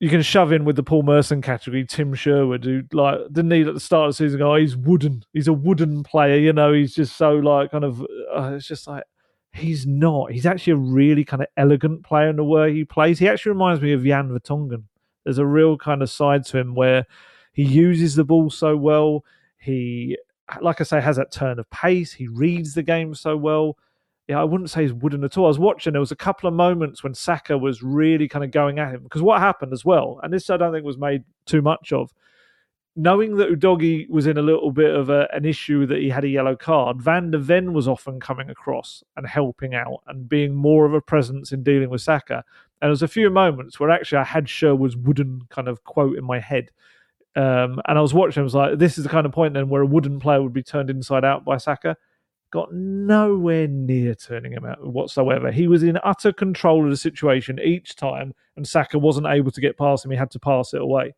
you 0.00 0.08
can 0.08 0.22
shove 0.22 0.50
in 0.50 0.64
with 0.64 0.76
the 0.76 0.82
Paul 0.82 1.02
Merson 1.02 1.42
category, 1.42 1.84
Tim 1.84 2.14
Sherwood, 2.14 2.64
who 2.64 2.82
like 2.92 3.18
didn't 3.30 3.50
he 3.50 3.60
at 3.60 3.74
the 3.74 3.80
start 3.80 4.08
of 4.08 4.10
the 4.10 4.16
season 4.16 4.38
go, 4.38 4.54
oh, 4.54 4.56
he's 4.56 4.76
wooden, 4.76 5.22
he's 5.34 5.46
a 5.46 5.52
wooden 5.52 6.02
player, 6.02 6.38
you 6.38 6.54
know, 6.54 6.72
he's 6.72 6.94
just 6.94 7.16
so 7.16 7.34
like 7.34 7.70
kind 7.70 7.84
of, 7.84 8.00
uh, 8.34 8.54
it's 8.54 8.66
just 8.66 8.86
like 8.86 9.04
he's 9.52 9.86
not. 9.86 10.32
He's 10.32 10.46
actually 10.46 10.72
a 10.72 10.76
really 10.76 11.24
kind 11.24 11.42
of 11.42 11.48
elegant 11.58 12.02
player 12.02 12.30
in 12.30 12.36
the 12.36 12.44
way 12.44 12.72
he 12.72 12.84
plays. 12.84 13.18
He 13.18 13.28
actually 13.28 13.52
reminds 13.52 13.82
me 13.82 13.92
of 13.92 14.02
Jan 14.02 14.30
Vertonghen. 14.30 14.84
There's 15.24 15.38
a 15.38 15.46
real 15.46 15.76
kind 15.76 16.02
of 16.02 16.08
side 16.08 16.46
to 16.46 16.58
him 16.58 16.74
where 16.74 17.04
he 17.52 17.62
uses 17.62 18.14
the 18.14 18.24
ball 18.24 18.48
so 18.48 18.78
well. 18.78 19.22
He, 19.58 20.16
like 20.62 20.80
I 20.80 20.84
say, 20.84 21.02
has 21.02 21.16
that 21.16 21.30
turn 21.30 21.58
of 21.58 21.68
pace. 21.68 22.14
He 22.14 22.26
reads 22.26 22.72
the 22.72 22.82
game 22.82 23.14
so 23.14 23.36
well 23.36 23.76
yeah, 24.30 24.40
I 24.40 24.44
wouldn't 24.44 24.70
say 24.70 24.82
he's 24.82 24.92
wooden 24.92 25.24
at 25.24 25.36
all. 25.36 25.46
I 25.46 25.48
was 25.48 25.58
watching, 25.58 25.92
there 25.92 25.98
was 25.98 26.12
a 26.12 26.16
couple 26.16 26.46
of 26.46 26.54
moments 26.54 27.02
when 27.02 27.14
Saka 27.14 27.58
was 27.58 27.82
really 27.82 28.28
kind 28.28 28.44
of 28.44 28.52
going 28.52 28.78
at 28.78 28.94
him. 28.94 29.02
Because 29.02 29.22
what 29.22 29.40
happened 29.40 29.72
as 29.72 29.84
well, 29.84 30.20
and 30.22 30.32
this 30.32 30.48
I 30.50 30.56
don't 30.56 30.72
think 30.72 30.84
was 30.86 30.96
made 30.96 31.24
too 31.46 31.60
much 31.60 31.92
of, 31.92 32.14
knowing 32.94 33.38
that 33.38 33.50
Udogie 33.50 34.08
was 34.08 34.28
in 34.28 34.38
a 34.38 34.42
little 34.42 34.70
bit 34.70 34.94
of 34.94 35.10
a, 35.10 35.26
an 35.32 35.44
issue 35.44 35.84
that 35.86 35.98
he 35.98 36.08
had 36.08 36.22
a 36.22 36.28
yellow 36.28 36.54
card, 36.54 37.02
Van 37.02 37.32
de 37.32 37.38
Ven 37.38 37.72
was 37.72 37.88
often 37.88 38.20
coming 38.20 38.50
across 38.50 39.02
and 39.16 39.26
helping 39.26 39.74
out 39.74 40.00
and 40.06 40.28
being 40.28 40.54
more 40.54 40.86
of 40.86 40.94
a 40.94 41.00
presence 41.00 41.50
in 41.50 41.64
dealing 41.64 41.90
with 41.90 42.00
Saka. 42.00 42.44
And 42.80 42.86
there 42.86 42.90
was 42.90 43.02
a 43.02 43.08
few 43.08 43.30
moments 43.30 43.80
where 43.80 43.90
actually 43.90 44.18
I 44.18 44.24
had 44.24 44.48
Sherwood's 44.48 44.96
wooden 44.96 45.42
kind 45.50 45.66
of 45.66 45.82
quote 45.82 46.16
in 46.16 46.24
my 46.24 46.38
head. 46.38 46.70
Um, 47.34 47.82
and 47.88 47.98
I 47.98 48.00
was 48.00 48.14
watching, 48.14 48.42
I 48.42 48.44
was 48.44 48.54
like, 48.54 48.78
this 48.78 48.96
is 48.96 49.02
the 49.02 49.10
kind 49.10 49.26
of 49.26 49.32
point 49.32 49.54
then 49.54 49.68
where 49.68 49.82
a 49.82 49.86
wooden 49.86 50.20
player 50.20 50.40
would 50.40 50.52
be 50.52 50.62
turned 50.62 50.88
inside 50.88 51.24
out 51.24 51.44
by 51.44 51.56
Saka 51.56 51.96
got 52.50 52.72
nowhere 52.72 53.68
near 53.68 54.14
turning 54.14 54.52
him 54.52 54.64
out 54.64 54.84
whatsoever. 54.84 55.50
He 55.50 55.68
was 55.68 55.82
in 55.82 55.98
utter 56.04 56.32
control 56.32 56.84
of 56.84 56.90
the 56.90 56.96
situation 56.96 57.58
each 57.62 57.96
time, 57.96 58.34
and 58.56 58.66
Saka 58.66 58.98
wasn't 58.98 59.26
able 59.26 59.50
to 59.50 59.60
get 59.60 59.78
past 59.78 60.04
him. 60.04 60.10
He 60.10 60.16
had 60.16 60.30
to 60.32 60.38
pass 60.38 60.74
it 60.74 60.80
away. 60.80 61.14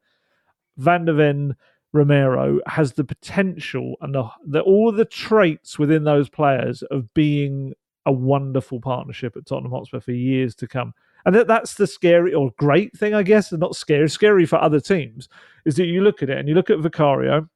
Van 0.76 1.04
de 1.04 1.12
Ven 1.12 1.56
Romero 1.92 2.60
has 2.66 2.92
the 2.92 3.04
potential 3.04 3.96
and 4.00 4.14
the, 4.14 4.28
the, 4.46 4.60
all 4.60 4.92
the 4.92 5.04
traits 5.04 5.78
within 5.78 6.04
those 6.04 6.28
players 6.28 6.82
of 6.84 7.12
being 7.14 7.74
a 8.06 8.12
wonderful 8.12 8.80
partnership 8.80 9.36
at 9.36 9.46
Tottenham 9.46 9.72
Hotspur 9.72 10.00
for 10.00 10.12
years 10.12 10.54
to 10.56 10.66
come. 10.66 10.94
And 11.24 11.34
that, 11.34 11.46
that's 11.46 11.74
the 11.74 11.86
scary 11.86 12.34
or 12.34 12.50
great 12.56 12.96
thing, 12.96 13.14
I 13.14 13.22
guess. 13.22 13.52
and 13.52 13.60
Not 13.60 13.76
scary, 13.76 14.08
scary 14.08 14.46
for 14.46 14.60
other 14.60 14.80
teams, 14.80 15.28
is 15.64 15.76
that 15.76 15.86
you 15.86 16.02
look 16.02 16.22
at 16.22 16.30
it 16.30 16.38
and 16.38 16.48
you 16.48 16.54
look 16.54 16.70
at 16.70 16.80
Vicario. 16.80 17.48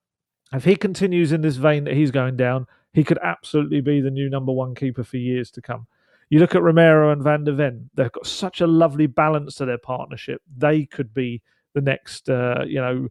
If 0.52 0.64
he 0.64 0.76
continues 0.76 1.32
in 1.32 1.40
this 1.40 1.56
vein 1.56 1.84
that 1.84 1.94
he's 1.94 2.12
going 2.12 2.36
down, 2.36 2.66
he 2.96 3.04
could 3.04 3.18
absolutely 3.22 3.82
be 3.82 4.00
the 4.00 4.10
new 4.10 4.30
number 4.30 4.52
one 4.52 4.74
keeper 4.74 5.04
for 5.04 5.18
years 5.18 5.50
to 5.50 5.60
come. 5.60 5.86
You 6.30 6.38
look 6.38 6.54
at 6.54 6.62
Romero 6.62 7.12
and 7.12 7.22
Van 7.22 7.44
de 7.44 7.52
Ven; 7.52 7.90
they've 7.94 8.10
got 8.10 8.26
such 8.26 8.62
a 8.62 8.66
lovely 8.66 9.06
balance 9.06 9.56
to 9.56 9.66
their 9.66 9.76
partnership. 9.76 10.40
They 10.56 10.86
could 10.86 11.12
be 11.12 11.42
the 11.74 11.82
next, 11.82 12.30
uh, 12.30 12.64
you 12.66 12.80
know, 12.80 13.08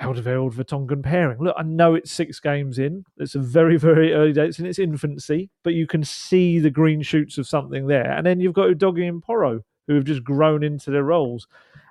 Alderweireld 0.00 0.54
Vertonghen 0.54 1.02
pairing. 1.02 1.38
Look, 1.38 1.54
I 1.58 1.64
know 1.64 1.94
it's 1.94 2.12
six 2.12 2.40
games 2.40 2.78
in. 2.78 3.04
It's 3.18 3.34
a 3.34 3.40
very, 3.40 3.76
very 3.90 4.14
early 4.14 4.32
day. 4.32 4.46
It's 4.46 4.58
in 4.58 4.64
its 4.64 4.78
infancy, 4.78 5.50
but 5.64 5.74
you 5.74 5.86
can 5.86 6.02
see 6.02 6.58
the 6.58 6.70
green 6.70 7.02
shoots 7.02 7.36
of 7.36 7.46
something 7.46 7.86
there. 7.86 8.10
And 8.10 8.26
then 8.26 8.40
you've 8.40 8.54
got 8.54 8.70
Udogie 8.70 9.06
and 9.06 9.22
Porro, 9.22 9.60
who 9.86 9.96
have 9.96 10.04
just 10.04 10.24
grown 10.24 10.62
into 10.62 10.90
their 10.90 11.04
roles. 11.04 11.46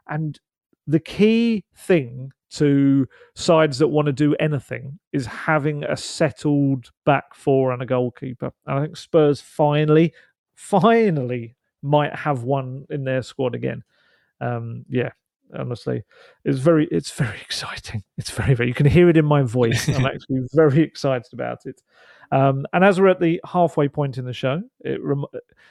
And 0.07 0.39
the 0.87 0.99
key 0.99 1.63
thing 1.75 2.31
to 2.53 3.07
sides 3.35 3.79
that 3.79 3.87
want 3.87 4.05
to 4.05 4.11
do 4.11 4.35
anything 4.35 4.99
is 5.11 5.25
having 5.25 5.83
a 5.83 5.97
settled 5.97 6.91
back 7.05 7.33
four 7.33 7.71
and 7.71 7.81
a 7.81 7.85
goalkeeper. 7.85 8.51
And 8.65 8.79
I 8.79 8.81
think 8.83 8.97
Spurs 8.97 9.41
finally, 9.41 10.13
finally 10.53 11.55
might 11.81 12.15
have 12.15 12.43
one 12.43 12.85
in 12.89 13.03
their 13.03 13.23
squad 13.23 13.55
again. 13.55 13.83
Um, 14.39 14.85
yeah, 14.87 15.09
honestly, 15.57 16.03
it's 16.45 16.59
very, 16.59 16.87
it's 16.91 17.11
very 17.11 17.39
exciting. 17.41 18.03
It's 18.17 18.29
very, 18.29 18.53
very. 18.53 18.69
You 18.69 18.75
can 18.75 18.85
hear 18.85 19.09
it 19.09 19.17
in 19.17 19.25
my 19.25 19.41
voice. 19.41 19.87
I'm 19.89 20.05
actually 20.05 20.41
very 20.53 20.81
excited 20.81 21.33
about 21.33 21.65
it. 21.65 21.81
Um, 22.31 22.65
and 22.73 22.83
as 22.83 22.99
we're 22.99 23.09
at 23.09 23.19
the 23.19 23.41
halfway 23.45 23.87
point 23.87 24.17
in 24.17 24.25
the 24.25 24.33
show, 24.33 24.61
it, 24.81 25.01
rem- 25.03 25.25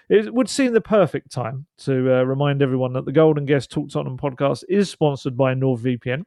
it 0.09 0.33
would 0.35 0.49
seem 0.49 0.73
the 0.73 0.81
perfect 0.81 1.31
time 1.31 1.67
to 1.79 2.19
uh, 2.19 2.23
remind 2.23 2.61
everyone 2.63 2.93
that 2.93 3.05
the 3.05 3.13
Gold 3.13 3.45
& 3.47 3.47
Guest 3.47 3.71
Talk 3.71 3.89
Tottenham 3.89 4.19
podcast 4.19 4.65
is 4.69 4.91
sponsored 4.91 5.37
by 5.37 5.55
NordVPN. 5.55 6.25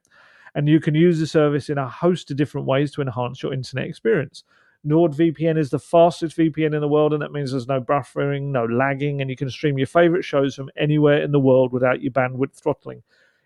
And 0.55 0.67
you 0.67 0.79
can 0.79 0.95
use 0.95 1.19
the 1.19 1.27
service 1.27 1.69
in 1.69 1.77
a 1.77 1.87
host 1.87 2.31
of 2.31 2.37
different 2.37 2.65
ways 2.65 2.91
to 2.93 3.01
enhance 3.01 3.43
your 3.43 3.53
internet 3.53 3.85
experience. 3.85 4.43
NordVPN 4.87 5.57
is 5.57 5.69
the 5.69 5.79
fastest 5.79 6.37
VPN 6.37 6.73
in 6.73 6.81
the 6.81 6.87
world, 6.87 7.11
and 7.13 7.21
that 7.21 7.31
means 7.31 7.51
there's 7.51 7.67
no 7.67 7.81
buffering, 7.81 8.51
no 8.51 8.65
lagging, 8.65 9.19
and 9.19 9.29
you 9.29 9.35
can 9.35 9.49
stream 9.49 9.77
your 9.77 9.87
favorite 9.87 10.23
shows 10.23 10.55
from 10.55 10.69
anywhere 10.77 11.21
in 11.21 11.31
the 11.31 11.39
world 11.39 11.73
without 11.73 12.01
your 12.01 12.11
bandwidth 12.11 12.53
throttling. 12.53 13.03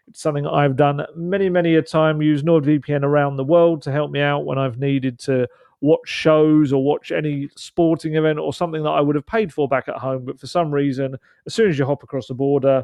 It's 0.07 0.22
something 0.22 0.45
I've 0.45 0.76
done 0.76 1.05
many, 1.16 1.49
many 1.49 1.76
a 1.76 1.82
time, 1.82 2.22
use 2.22 2.43
NordVPN 2.43 3.03
around 3.03 3.38
the 3.38 3.43
world 3.43 3.82
to 3.84 3.91
help 3.91 4.12
me 4.12 4.22
out 4.22 4.45
when 4.45 4.57
I've 4.57 4.80
needed 4.80 5.18
to 5.20 5.47
watch 5.82 6.10
shows 6.10 6.74
or 6.74 6.84
watch 6.84 7.12
any 7.12 7.49
sporting 7.55 8.16
event 8.16 8.38
or 8.38 8.53
something 8.53 8.84
that 8.84 8.89
I 8.89 9.01
would 9.01 9.16
have 9.16 9.26
paid 9.26 9.53
for 9.53 9.68
back 9.68 9.88
at 9.88 9.95
home. 9.95 10.26
But 10.26 10.39
for 10.39 10.47
some 10.47 10.72
reason, 10.72 11.16
as 11.45 11.53
soon 11.53 11.70
as 11.70 11.80
you 11.80 11.86
hop 11.86 12.03
across 12.03 12.28
the 12.28 12.34
border, 12.34 12.84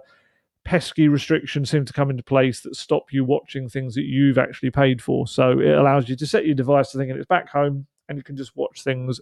pesky 0.66 1.08
restrictions 1.08 1.70
seem 1.70 1.86
to 1.86 1.94
come 1.94 2.10
into 2.10 2.24
place 2.24 2.62
that 2.62 2.76
stop 2.76 3.14
you 3.14 3.24
watching 3.24 3.70
things 3.70 3.96
that 3.96 4.04
you've 4.04 4.38
actually 4.38 4.72
paid 4.72 5.02
for. 5.02 5.28
So 5.28 5.60
it 5.60 5.78
allows 5.78 6.10
you 6.10 6.16
to 6.18 6.28
set 6.28 6.46
your 6.46 6.56
device 6.56 6.92
to 6.92 6.98
thinking 6.98 7.16
it's 7.16 7.26
back 7.26 7.48
home 7.50 7.86
and 8.10 8.18
you 8.18 8.24
can 8.24 8.36
just 8.36 8.56
watch 8.58 8.84
things 8.84 9.22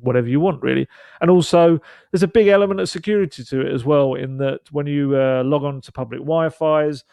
whatever 0.00 0.28
you 0.28 0.38
want 0.38 0.62
really 0.62 0.86
and 1.22 1.30
also 1.30 1.80
there's 2.12 2.22
a 2.22 2.28
big 2.28 2.46
element 2.46 2.78
of 2.78 2.90
security 2.90 3.42
to 3.42 3.62
it 3.62 3.72
as 3.72 3.86
well 3.86 4.14
in 4.14 4.36
that 4.36 4.60
when 4.70 4.86
you 4.86 5.16
uh, 5.16 5.42
log 5.42 5.64
on 5.64 5.80
to 5.80 5.90
public 5.90 6.20
wi-fi's 6.20 7.04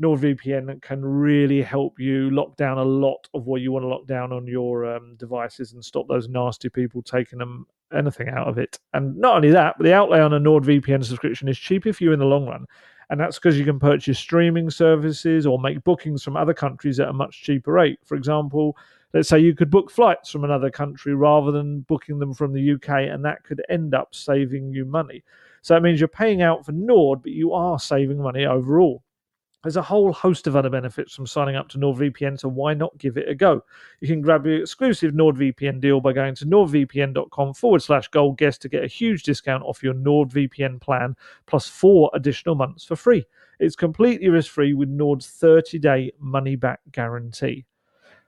NordVPN 0.00 0.80
can 0.80 1.04
really 1.04 1.60
help 1.60 2.00
you 2.00 2.30
lock 2.30 2.56
down 2.56 2.78
a 2.78 2.82
lot 2.82 3.28
of 3.34 3.46
what 3.46 3.60
you 3.60 3.70
want 3.70 3.84
to 3.84 3.88
lock 3.88 4.06
down 4.06 4.32
on 4.32 4.46
your 4.46 4.96
um, 4.96 5.14
devices 5.16 5.74
and 5.74 5.84
stop 5.84 6.08
those 6.08 6.28
nasty 6.28 6.68
people 6.68 7.02
taking 7.02 7.38
them 7.38 7.66
anything 7.92 8.28
out 8.28 8.48
of 8.48 8.58
it. 8.58 8.78
And 8.94 9.16
not 9.18 9.36
only 9.36 9.50
that, 9.50 9.74
but 9.76 9.84
the 9.84 9.92
outlay 9.92 10.20
on 10.20 10.32
a 10.32 10.40
NordVPN 10.40 11.04
subscription 11.04 11.48
is 11.48 11.58
cheaper 11.58 11.92
for 11.92 12.04
you 12.04 12.12
in 12.12 12.18
the 12.18 12.24
long 12.24 12.46
run. 12.46 12.66
And 13.10 13.20
that's 13.20 13.38
because 13.38 13.58
you 13.58 13.64
can 13.64 13.78
purchase 13.78 14.18
streaming 14.18 14.70
services 14.70 15.46
or 15.46 15.58
make 15.58 15.84
bookings 15.84 16.22
from 16.22 16.36
other 16.36 16.54
countries 16.54 17.00
at 17.00 17.08
a 17.08 17.12
much 17.12 17.42
cheaper 17.42 17.72
rate. 17.72 17.98
For 18.04 18.16
example, 18.16 18.76
let's 19.12 19.28
say 19.28 19.38
you 19.38 19.54
could 19.54 19.70
book 19.70 19.90
flights 19.90 20.30
from 20.30 20.44
another 20.44 20.70
country 20.70 21.14
rather 21.14 21.52
than 21.52 21.80
booking 21.80 22.18
them 22.18 22.34
from 22.34 22.52
the 22.52 22.72
UK, 22.72 23.10
and 23.12 23.24
that 23.24 23.44
could 23.44 23.62
end 23.68 23.94
up 23.94 24.14
saving 24.14 24.72
you 24.72 24.84
money. 24.84 25.22
So 25.62 25.76
it 25.76 25.82
means 25.82 26.00
you're 26.00 26.08
paying 26.08 26.42
out 26.42 26.64
for 26.64 26.72
Nord, 26.72 27.22
but 27.22 27.32
you 27.32 27.52
are 27.52 27.78
saving 27.78 28.20
money 28.20 28.46
overall. 28.46 29.02
There's 29.62 29.76
a 29.76 29.82
whole 29.82 30.12
host 30.12 30.48
of 30.48 30.56
other 30.56 30.70
benefits 30.70 31.14
from 31.14 31.26
signing 31.26 31.54
up 31.54 31.68
to 31.68 31.78
NordVPN, 31.78 32.40
so 32.40 32.48
why 32.48 32.74
not 32.74 32.98
give 32.98 33.16
it 33.16 33.28
a 33.28 33.34
go? 33.34 33.64
You 34.00 34.08
can 34.08 34.20
grab 34.20 34.44
your 34.44 34.60
exclusive 34.60 35.12
NordVPN 35.12 35.80
deal 35.80 36.00
by 36.00 36.12
going 36.12 36.34
to 36.36 36.46
nordvpn.com 36.46 37.54
forward 37.54 37.80
slash 37.80 38.08
gold 38.08 38.38
guest 38.38 38.60
to 38.62 38.68
get 38.68 38.82
a 38.82 38.88
huge 38.88 39.22
discount 39.22 39.62
off 39.62 39.82
your 39.82 39.94
NordVPN 39.94 40.80
plan 40.80 41.14
plus 41.46 41.68
four 41.68 42.10
additional 42.12 42.56
months 42.56 42.84
for 42.84 42.96
free. 42.96 43.24
It's 43.60 43.76
completely 43.76 44.28
risk 44.28 44.50
free 44.50 44.74
with 44.74 44.88
Nord's 44.88 45.28
30 45.28 45.78
day 45.78 46.12
money 46.18 46.56
back 46.56 46.80
guarantee. 46.90 47.64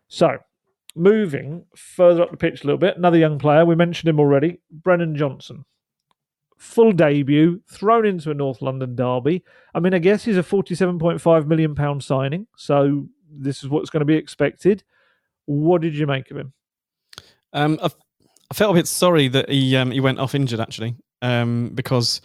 So, 0.07 0.39
moving 0.95 1.64
further 1.74 2.22
up 2.22 2.30
the 2.30 2.37
pitch 2.37 2.62
a 2.62 2.66
little 2.66 2.78
bit, 2.78 2.97
another 2.97 3.18
young 3.18 3.41
player, 3.41 3.64
we 3.64 3.74
mentioned 3.74 4.09
him 4.09 4.20
already, 4.20 4.61
Brennan 4.70 5.16
Johnson 5.16 5.64
full 6.57 6.92
debut, 6.92 7.61
thrown 7.68 8.07
into 8.07 8.30
a 8.30 8.34
North 8.34 8.62
London 8.62 8.94
derby. 8.94 9.44
I 9.74 9.80
mean, 9.80 9.94
I 9.94 9.98
guess 9.98 10.24
he's 10.24 10.36
a 10.36 10.42
£47.5 10.42 11.46
million 11.46 12.00
signing, 12.00 12.46
so 12.57 13.07
this 13.30 13.62
is 13.62 13.68
what's 13.68 13.90
going 13.90 14.00
to 14.00 14.07
be 14.07 14.16
expected. 14.16 14.82
What 15.46 15.82
did 15.82 15.96
you 15.96 16.07
make 16.07 16.30
of 16.30 16.36
him? 16.36 16.52
Um, 17.52 17.78
I, 17.82 17.90
I, 18.50 18.55
felt 18.55 18.72
a 18.72 18.78
bit 18.78 18.88
sorry 18.88 19.28
that 19.28 19.48
he 19.48 19.76
um, 19.76 19.90
he 19.90 20.00
went 20.00 20.18
off 20.18 20.34
injured 20.34 20.59
actually, 20.59 20.96
um, 21.22 21.70
because 21.74 22.20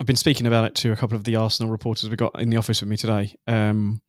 I've 0.00 0.06
been 0.06 0.16
speaking 0.16 0.46
about 0.46 0.64
it 0.64 0.74
to 0.76 0.92
a 0.92 0.96
couple 0.96 1.16
of 1.16 1.24
the 1.24 1.36
Arsenal 1.36 1.70
reporters 1.70 2.08
we 2.08 2.16
got 2.16 2.40
in 2.40 2.48
the 2.48 2.56
office 2.56 2.80
with 2.80 2.88
me 2.88 2.96
today. 2.96 3.34
Um, 3.46 4.00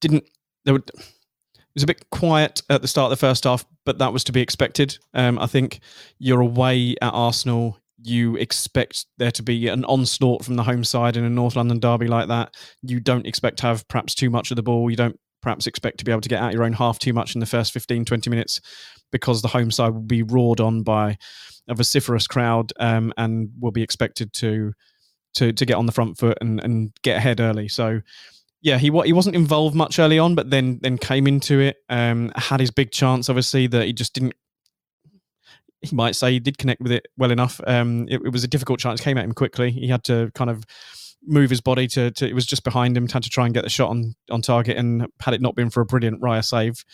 didn't 0.00 0.28
there 0.64 0.74
were, 0.74 0.80
it 0.80 1.74
was 1.74 1.82
a 1.82 1.86
bit 1.86 2.08
quiet 2.10 2.62
at 2.70 2.82
the 2.82 2.88
start 2.88 3.10
of 3.10 3.18
the 3.18 3.26
first 3.26 3.44
half, 3.44 3.64
but 3.84 3.98
that 3.98 4.12
was 4.12 4.24
to 4.24 4.32
be 4.32 4.40
expected. 4.40 4.98
Um, 5.14 5.38
I 5.38 5.46
think 5.46 5.80
you're 6.18 6.40
away 6.40 6.94
at 7.00 7.12
Arsenal 7.12 7.78
you 8.06 8.36
expect 8.36 9.06
there 9.18 9.32
to 9.32 9.42
be 9.42 9.68
an 9.68 9.84
onslaught 9.86 10.44
from 10.44 10.54
the 10.54 10.62
home 10.62 10.84
side 10.84 11.16
in 11.16 11.24
a 11.24 11.30
North 11.30 11.56
London 11.56 11.80
derby 11.80 12.06
like 12.06 12.28
that. 12.28 12.54
You 12.82 13.00
don't 13.00 13.26
expect 13.26 13.58
to 13.58 13.62
have 13.64 13.86
perhaps 13.88 14.14
too 14.14 14.30
much 14.30 14.50
of 14.50 14.56
the 14.56 14.62
ball. 14.62 14.90
You 14.90 14.96
don't 14.96 15.18
perhaps 15.42 15.66
expect 15.66 15.98
to 15.98 16.04
be 16.04 16.12
able 16.12 16.20
to 16.20 16.28
get 16.28 16.40
out 16.40 16.52
your 16.52 16.64
own 16.64 16.72
half 16.72 16.98
too 16.98 17.12
much 17.12 17.34
in 17.34 17.40
the 17.40 17.46
first 17.46 17.72
15, 17.72 18.04
20 18.04 18.30
minutes 18.30 18.60
because 19.10 19.42
the 19.42 19.48
home 19.48 19.70
side 19.70 19.92
will 19.92 20.00
be 20.00 20.22
roared 20.22 20.60
on 20.60 20.82
by 20.82 21.16
a 21.68 21.74
vociferous 21.74 22.26
crowd 22.26 22.72
um, 22.78 23.12
and 23.16 23.50
will 23.60 23.72
be 23.72 23.82
expected 23.82 24.32
to 24.34 24.72
to 25.34 25.52
to 25.52 25.66
get 25.66 25.76
on 25.76 25.86
the 25.86 25.92
front 25.92 26.16
foot 26.16 26.38
and, 26.40 26.60
and 26.60 26.92
get 27.02 27.16
ahead 27.16 27.40
early. 27.40 27.68
So 27.68 28.00
yeah, 28.62 28.78
he 28.78 28.90
he 29.04 29.12
wasn't 29.12 29.36
involved 29.36 29.74
much 29.74 29.98
early 29.98 30.18
on, 30.18 30.34
but 30.34 30.50
then 30.50 30.78
then 30.80 30.96
came 30.96 31.26
into 31.26 31.60
it. 31.60 31.76
Um, 31.88 32.32
had 32.36 32.60
his 32.60 32.70
big 32.70 32.90
chance, 32.90 33.28
obviously, 33.28 33.66
that 33.68 33.86
he 33.86 33.92
just 33.92 34.14
didn't 34.14 34.34
he 35.82 35.94
might 35.94 36.16
say 36.16 36.32
he 36.32 36.40
did 36.40 36.58
connect 36.58 36.80
with 36.80 36.92
it 36.92 37.06
well 37.16 37.30
enough. 37.30 37.60
Um, 37.66 38.06
it, 38.08 38.20
it, 38.24 38.32
was 38.32 38.44
a 38.44 38.48
difficult 38.48 38.80
chance, 38.80 39.00
came 39.00 39.18
at 39.18 39.24
him 39.24 39.32
quickly. 39.32 39.70
He 39.70 39.88
had 39.88 40.04
to 40.04 40.30
kind 40.34 40.50
of 40.50 40.64
move 41.26 41.50
his 41.50 41.60
body 41.60 41.86
to, 41.88 42.10
to, 42.12 42.28
it 42.28 42.34
was 42.34 42.46
just 42.46 42.64
behind 42.64 42.96
him, 42.96 43.08
had 43.08 43.22
to 43.22 43.30
try 43.30 43.44
and 43.44 43.54
get 43.54 43.64
the 43.64 43.70
shot 43.70 43.90
on, 43.90 44.14
on 44.30 44.42
target. 44.42 44.76
And 44.76 45.06
had 45.20 45.34
it 45.34 45.40
not 45.40 45.54
been 45.54 45.70
for 45.70 45.80
a 45.80 45.86
brilliant 45.86 46.20
Raya 46.20 46.44
save, 46.44 46.84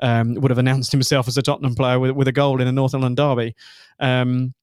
um, 0.00 0.34
would 0.34 0.50
have 0.50 0.58
announced 0.58 0.92
himself 0.92 1.28
as 1.28 1.36
a 1.36 1.42
Tottenham 1.42 1.74
player 1.74 1.98
with, 1.98 2.12
with 2.12 2.28
a 2.28 2.32
goal 2.32 2.60
in 2.60 2.68
a 2.68 2.72
Northern 2.72 3.14
derby. 3.14 3.54
Um, 4.00 4.54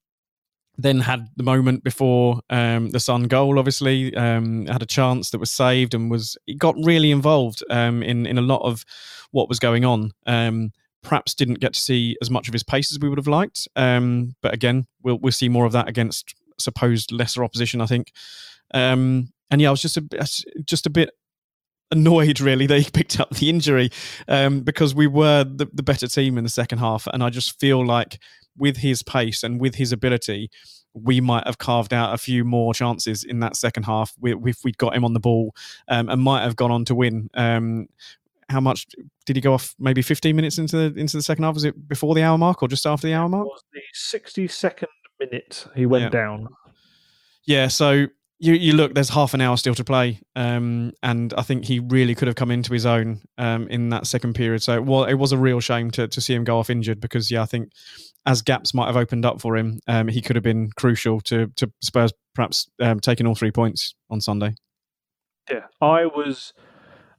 then 0.77 1.01
had 1.01 1.27
the 1.36 1.43
moment 1.43 1.84
before 1.84 2.39
um, 2.49 2.89
the 2.91 3.01
Son 3.01 3.23
goal. 3.23 3.59
Obviously, 3.59 4.15
um, 4.15 4.65
had 4.65 4.82
a 4.82 4.86
chance 4.86 5.30
that 5.32 5.39
was 5.39 5.51
saved 5.51 5.93
and 5.93 6.09
was 6.09 6.38
got 6.57 6.73
really 6.82 7.11
involved 7.11 7.61
um, 7.69 8.01
in 8.01 8.25
in 8.25 8.38
a 8.38 8.41
lot 8.41 8.61
of 8.61 8.86
what 9.32 9.49
was 9.49 9.59
going 9.59 9.84
on. 9.84 10.11
Um, 11.04 11.10
perhaps 11.10 11.34
didn't 11.34 11.60
get 11.60 11.74
to 11.74 11.80
see 11.80 12.18
as 12.22 12.30
much 12.30 12.47
of 12.47 12.54
his 12.54 12.64
pace 12.64 12.91
as 12.91 13.00
we 13.00 13.10
would 13.10 13.18
have 13.18 13.28
liked. 13.28 13.68
Um, 13.76 14.36
but 14.41 14.54
again, 14.54 14.88
we'll 15.04 15.18
we'll 15.20 15.32
see 15.32 15.50
more 15.50 15.66
of 15.66 15.72
that 15.74 15.88
against 15.88 16.36
supposed 16.60 17.12
lesser 17.12 17.43
opposition, 17.43 17.82
I 17.82 17.86
think. 17.86 18.12
Um, 18.74 19.30
and 19.50 19.62
yeah, 19.62 19.70
I 19.70 19.72
was 19.72 19.82
just 19.82 19.97
a 19.97 20.02
just 20.66 20.86
a 20.86 20.89
bit 20.89 21.12
annoyed 21.91 22.39
really 22.39 22.68
that 22.68 22.80
he 22.80 22.91
picked 22.93 23.20
up 23.20 23.32
the 23.32 23.50
injury 23.50 23.89
um, 24.28 24.62
because 24.62 24.93
we 24.93 25.08
were 25.08 25.43
the, 25.43 25.68
the 25.74 25.84
better 25.84 26.08
team 26.08 26.38
in 26.38 26.43
the 26.43 26.50
second 26.50 26.80
half, 26.80 27.08
and 27.08 27.24
I 27.24 27.30
just 27.30 27.60
feel 27.60 27.86
like 27.86 28.20
with 28.58 28.78
his 28.78 29.04
pace 29.04 29.43
and 29.43 29.60
with 29.60 29.76
his 29.76 29.91
ability. 29.91 30.50
We 30.95 31.22
might 31.22 31.45
have 31.45 31.60
carved 31.60 31.93
out 31.93 32.16
a 32.16 32.18
few 32.18 32.43
more 32.43 32.74
chances 32.74 33.24
in 33.24 33.41
that 33.41 33.56
second 33.56 33.84
half 33.84 34.16
if 34.24 34.58
we'd 34.64 34.78
got 34.80 34.95
him 34.95 35.06
on 35.06 35.14
the 35.14 35.20
ball 35.20 35.54
um, 35.88 36.10
and 36.10 36.20
might 36.20 36.41
have 36.41 36.56
gone 36.56 36.72
on 36.72 36.84
to 36.86 36.95
win. 36.95 37.30
How 38.50 38.60
much 38.60 38.88
did 39.26 39.36
he 39.36 39.41
go 39.41 39.54
off? 39.54 39.76
Maybe 39.80 40.02
15 40.02 40.36
minutes 40.36 40.58
into 40.58 40.89
the 40.89 41.00
into 41.00 41.18
the 41.18 41.24
second 41.24 41.43
half. 41.43 41.54
Was 41.54 41.66
it 41.66 41.88
before 41.88 42.16
the 42.16 42.24
hour 42.24 42.38
mark 42.38 42.62
or 42.64 42.68
just 42.68 42.86
after 42.86 43.08
the 43.08 43.14
hour 43.14 43.30
mark? 43.30 43.47
It 43.47 43.50
was 43.50 43.64
the 43.74 44.47
62nd 44.47 44.88
minute 45.20 45.68
he 45.76 45.86
went 45.86 46.06
yeah. 46.06 46.10
down. 46.10 46.47
Yeah, 47.45 47.68
so 47.68 48.08
you 48.39 48.54
you 48.54 48.74
look. 48.74 48.93
There's 48.93 49.10
half 49.10 49.34
an 49.34 49.41
hour 49.41 49.58
still 49.58 49.76
to 49.76 49.84
play, 49.84 50.22
um, 50.36 50.93
and 51.04 51.34
I 51.38 51.41
think 51.41 51.66
he 51.66 51.80
really 51.80 52.16
could 52.16 52.28
have 52.28 52.36
come 52.36 52.52
into 52.52 52.74
his 52.74 52.86
own 52.86 53.22
um, 53.38 53.68
in 53.68 53.89
that 53.89 54.08
second 54.08 54.34
period. 54.34 54.64
So 54.64 54.74
it 54.76 54.86
was, 54.86 55.12
it 55.12 55.16
was 55.16 55.32
a 55.32 55.38
real 55.38 55.60
shame 55.60 55.91
to 55.91 56.08
to 56.08 56.22
see 56.22 56.34
him 56.34 56.43
go 56.43 56.58
off 56.58 56.70
injured 56.70 57.02
because 57.02 57.30
yeah, 57.30 57.41
I 57.41 57.45
think 57.45 57.72
as 58.26 58.41
gaps 58.41 58.74
might 58.74 58.88
have 58.88 58.97
opened 58.97 59.26
up 59.26 59.41
for 59.41 59.58
him, 59.58 59.80
um, 59.88 60.08
he 60.08 60.22
could 60.22 60.36
have 60.36 60.43
been 60.43 60.70
crucial 60.72 61.20
to 61.22 61.47
to 61.58 61.72
Spurs 61.82 62.14
perhaps 62.34 62.70
um, 62.80 63.00
taking 63.00 63.28
all 63.28 63.36
three 63.36 63.52
points 63.52 63.93
on 64.10 64.22
Sunday. 64.22 64.56
Yeah, 65.52 65.66
I 65.82 66.06
was 66.06 66.54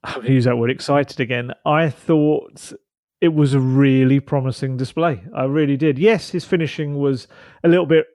I'll 0.05 0.25
use 0.25 0.45
that 0.45 0.57
word 0.57 0.71
excited 0.71 1.21
again. 1.21 1.53
I 1.67 1.91
thought 1.91 2.73
it 3.21 3.35
was 3.35 3.55
a 3.55 3.61
really 3.61 4.21
promising 4.21 4.77
display. 4.77 5.23
I 5.35 5.45
really 5.45 5.77
did. 5.77 5.99
Yes, 5.99 6.31
his 6.31 6.45
finishing 6.45 6.99
was 6.99 7.29
a 7.63 7.69
little 7.69 7.87
bit 7.87 8.07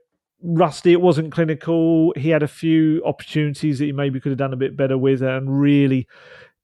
rusty. 0.42 0.94
It 0.94 1.02
wasn't 1.02 1.32
clinical. 1.32 2.14
He 2.16 2.30
had 2.30 2.44
a 2.44 2.48
few 2.48 3.04
opportunities 3.06 3.80
that 3.80 3.86
he 3.86 3.92
maybe 3.92 4.20
could 4.20 4.32
have 4.32 4.40
done 4.40 4.54
a 4.54 4.58
bit 4.58 4.76
better 4.76 4.98
with, 4.98 5.22
and 5.22 5.60
really, 5.60 6.08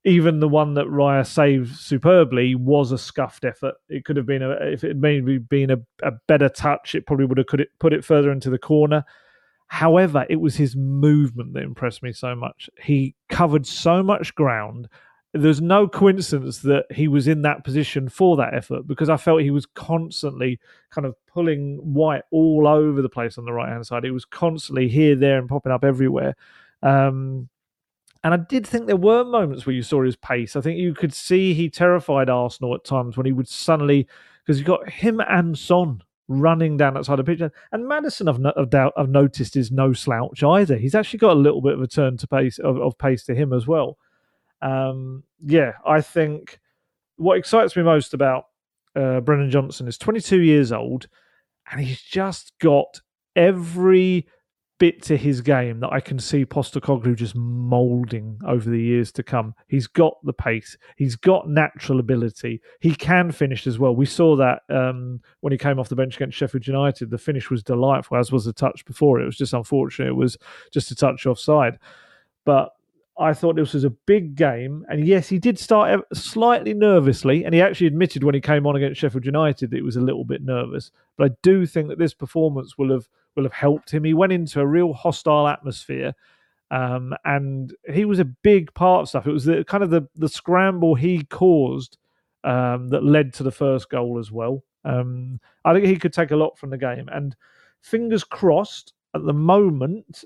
even 0.03 0.39
the 0.39 0.47
one 0.47 0.73
that 0.73 0.87
Raya 0.87 1.25
saved 1.25 1.77
superbly 1.77 2.55
was 2.55 2.91
a 2.91 2.97
scuffed 2.97 3.45
effort. 3.45 3.75
It 3.89 4.05
could 4.05 4.17
have 4.17 4.25
been 4.25 4.41
a 4.41 4.51
if 4.51 4.83
it 4.83 4.97
maybe 4.97 5.37
been 5.37 5.69
a, 5.69 5.77
a 6.01 6.13
better 6.27 6.49
touch, 6.49 6.95
it 6.95 7.05
probably 7.05 7.25
would 7.25 7.37
have 7.37 7.47
could 7.47 7.61
it 7.61 7.69
put 7.79 7.93
it 7.93 8.03
further 8.03 8.31
into 8.31 8.49
the 8.49 8.57
corner. 8.57 9.03
However, 9.67 10.25
it 10.29 10.35
was 10.35 10.55
his 10.55 10.75
movement 10.75 11.53
that 11.53 11.63
impressed 11.63 12.03
me 12.03 12.11
so 12.11 12.35
much. 12.35 12.69
He 12.81 13.15
covered 13.29 13.65
so 13.65 14.03
much 14.03 14.35
ground 14.35 14.89
there's 15.33 15.61
no 15.61 15.87
coincidence 15.87 16.59
that 16.59 16.85
he 16.91 17.07
was 17.07 17.27
in 17.27 17.41
that 17.43 17.63
position 17.63 18.09
for 18.09 18.35
that 18.35 18.53
effort 18.53 18.85
because 18.85 19.09
I 19.09 19.15
felt 19.15 19.41
he 19.41 19.51
was 19.51 19.65
constantly 19.65 20.59
kind 20.89 21.07
of 21.07 21.15
pulling 21.25 21.77
White 21.77 22.23
all 22.31 22.67
over 22.67 23.01
the 23.01 23.09
place 23.09 23.37
on 23.37 23.45
the 23.45 23.53
right 23.53 23.69
hand 23.69 23.87
side. 23.87 24.03
He 24.03 24.11
was 24.11 24.25
constantly 24.25 24.89
here, 24.89 25.15
there, 25.15 25.37
and 25.37 25.47
popping 25.47 25.71
up 25.71 25.85
everywhere. 25.85 26.35
Um, 26.83 27.47
and 28.23 28.33
I 28.33 28.37
did 28.37 28.67
think 28.67 28.85
there 28.85 28.97
were 28.97 29.23
moments 29.23 29.65
where 29.65 29.75
you 29.75 29.83
saw 29.83 30.03
his 30.03 30.17
pace. 30.17 30.55
I 30.55 30.61
think 30.61 30.79
you 30.79 30.93
could 30.93 31.13
see 31.13 31.53
he 31.53 31.69
terrified 31.69 32.29
Arsenal 32.29 32.75
at 32.75 32.83
times 32.83 33.15
when 33.15 33.25
he 33.25 33.31
would 33.31 33.47
suddenly, 33.47 34.07
because 34.43 34.59
you've 34.59 34.67
got 34.67 34.89
him 34.89 35.21
and 35.21 35.57
Son 35.57 36.03
running 36.27 36.77
down 36.77 36.97
outside 36.97 37.15
the 37.17 37.23
pitch. 37.23 37.41
And 37.71 37.87
Maddison, 37.87 38.27
I've, 38.27 38.39
no, 38.39 38.53
doubt, 38.69 38.93
I've 38.97 39.09
noticed, 39.09 39.55
is 39.55 39.71
no 39.71 39.93
slouch 39.93 40.43
either. 40.43 40.77
He's 40.77 40.95
actually 40.95 41.19
got 41.19 41.33
a 41.33 41.39
little 41.39 41.61
bit 41.61 41.73
of 41.73 41.81
a 41.81 41.87
turn 41.87 42.17
to 42.17 42.27
pace 42.27 42.59
of, 42.59 42.77
of 42.77 42.97
pace 42.97 43.23
to 43.25 43.35
him 43.35 43.53
as 43.53 43.65
well. 43.65 43.97
Um, 44.61 45.23
yeah, 45.43 45.73
I 45.85 46.01
think 46.01 46.59
what 47.17 47.37
excites 47.37 47.75
me 47.75 47.83
most 47.83 48.13
about 48.13 48.45
uh, 48.95 49.21
Brennan 49.21 49.49
Johnson 49.49 49.87
is 49.87 49.97
22 49.97 50.41
years 50.41 50.71
old, 50.71 51.07
and 51.71 51.81
he's 51.81 52.01
just 52.01 52.53
got 52.59 53.01
every 53.35 54.27
bit 54.81 55.03
to 55.03 55.15
his 55.15 55.41
game 55.41 55.79
that 55.79 55.93
I 55.93 55.99
can 55.99 56.17
see 56.17 56.43
Postecoglou 56.43 57.15
just 57.15 57.35
moulding 57.35 58.39
over 58.47 58.67
the 58.67 58.81
years 58.81 59.11
to 59.11 59.21
come. 59.21 59.53
He's 59.67 59.85
got 59.85 60.15
the 60.23 60.33
pace, 60.33 60.75
he's 60.97 61.15
got 61.15 61.47
natural 61.47 61.99
ability, 61.99 62.61
he 62.79 62.95
can 62.95 63.31
finish 63.31 63.67
as 63.67 63.77
well. 63.77 63.95
We 63.95 64.07
saw 64.07 64.35
that 64.37 64.63
um, 64.69 65.21
when 65.41 65.51
he 65.51 65.57
came 65.57 65.79
off 65.79 65.89
the 65.89 65.95
bench 65.95 66.15
against 66.15 66.35
Sheffield 66.35 66.65
United. 66.65 67.11
The 67.11 67.19
finish 67.19 67.51
was 67.51 67.61
delightful, 67.61 68.17
as 68.17 68.31
was 68.31 68.45
the 68.45 68.53
touch 68.53 68.83
before. 68.85 69.21
It 69.21 69.25
was 69.25 69.37
just 69.37 69.53
unfortunate; 69.53 70.07
it 70.09 70.15
was 70.15 70.35
just 70.73 70.89
a 70.89 70.95
touch 70.95 71.27
offside. 71.27 71.77
But 72.43 72.71
I 73.21 73.33
thought 73.33 73.55
this 73.55 73.73
was 73.73 73.83
a 73.83 73.89
big 73.89 74.35
game. 74.35 74.85
And 74.89 75.05
yes, 75.05 75.29
he 75.29 75.39
did 75.39 75.59
start 75.59 76.01
slightly 76.13 76.73
nervously. 76.73 77.45
And 77.45 77.53
he 77.53 77.61
actually 77.61 77.87
admitted 77.87 78.23
when 78.23 78.35
he 78.35 78.41
came 78.41 78.65
on 78.65 78.75
against 78.75 78.99
Sheffield 78.99 79.25
United 79.25 79.69
that 79.69 79.75
he 79.75 79.81
was 79.81 79.95
a 79.95 80.01
little 80.01 80.25
bit 80.25 80.41
nervous. 80.41 80.91
But 81.17 81.31
I 81.31 81.35
do 81.41 81.65
think 81.65 81.89
that 81.89 81.99
this 81.99 82.13
performance 82.13 82.77
will 82.77 82.91
have 82.91 83.07
will 83.35 83.43
have 83.43 83.53
helped 83.53 83.91
him. 83.91 84.03
He 84.03 84.13
went 84.13 84.33
into 84.33 84.59
a 84.59 84.67
real 84.67 84.93
hostile 84.93 85.47
atmosphere. 85.47 86.13
Um, 86.69 87.13
and 87.25 87.73
he 87.91 88.05
was 88.05 88.19
a 88.19 88.25
big 88.25 88.73
part 88.73 89.03
of 89.03 89.09
stuff. 89.09 89.27
It 89.27 89.31
was 89.31 89.45
the 89.45 89.63
kind 89.65 89.83
of 89.83 89.89
the, 89.89 90.07
the 90.15 90.29
scramble 90.29 90.95
he 90.95 91.23
caused 91.23 91.97
um, 92.43 92.89
that 92.89 93.03
led 93.03 93.33
to 93.35 93.43
the 93.43 93.51
first 93.51 93.89
goal 93.89 94.19
as 94.19 94.31
well. 94.31 94.63
Um, 94.83 95.39
I 95.63 95.73
think 95.73 95.85
he 95.85 95.97
could 95.97 96.13
take 96.13 96.31
a 96.31 96.35
lot 96.35 96.57
from 96.57 96.69
the 96.69 96.77
game. 96.77 97.09
And 97.11 97.35
fingers 97.81 98.23
crossed, 98.23 98.93
at 99.13 99.25
the 99.25 99.33
moment, 99.33 100.23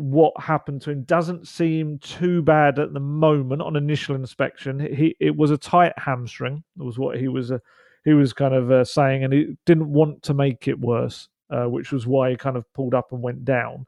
what 0.00 0.32
happened 0.40 0.80
to 0.80 0.90
him 0.90 1.02
doesn't 1.02 1.46
seem 1.46 1.98
too 1.98 2.40
bad 2.40 2.78
at 2.78 2.94
the 2.94 3.00
moment 3.00 3.60
on 3.60 3.76
initial 3.76 4.14
inspection. 4.14 4.80
He 4.80 5.14
it 5.20 5.36
was 5.36 5.50
a 5.50 5.58
tight 5.58 5.92
hamstring. 5.98 6.64
Was 6.76 6.98
what 6.98 7.18
he 7.18 7.28
was 7.28 7.52
uh, 7.52 7.58
he 8.04 8.14
was 8.14 8.32
kind 8.32 8.54
of 8.54 8.70
uh, 8.70 8.84
saying, 8.84 9.24
and 9.24 9.32
he 9.32 9.56
didn't 9.66 9.92
want 9.92 10.22
to 10.22 10.32
make 10.34 10.68
it 10.68 10.80
worse, 10.80 11.28
uh, 11.50 11.64
which 11.64 11.92
was 11.92 12.06
why 12.06 12.30
he 12.30 12.36
kind 12.36 12.56
of 12.56 12.72
pulled 12.72 12.94
up 12.94 13.12
and 13.12 13.20
went 13.20 13.44
down. 13.44 13.86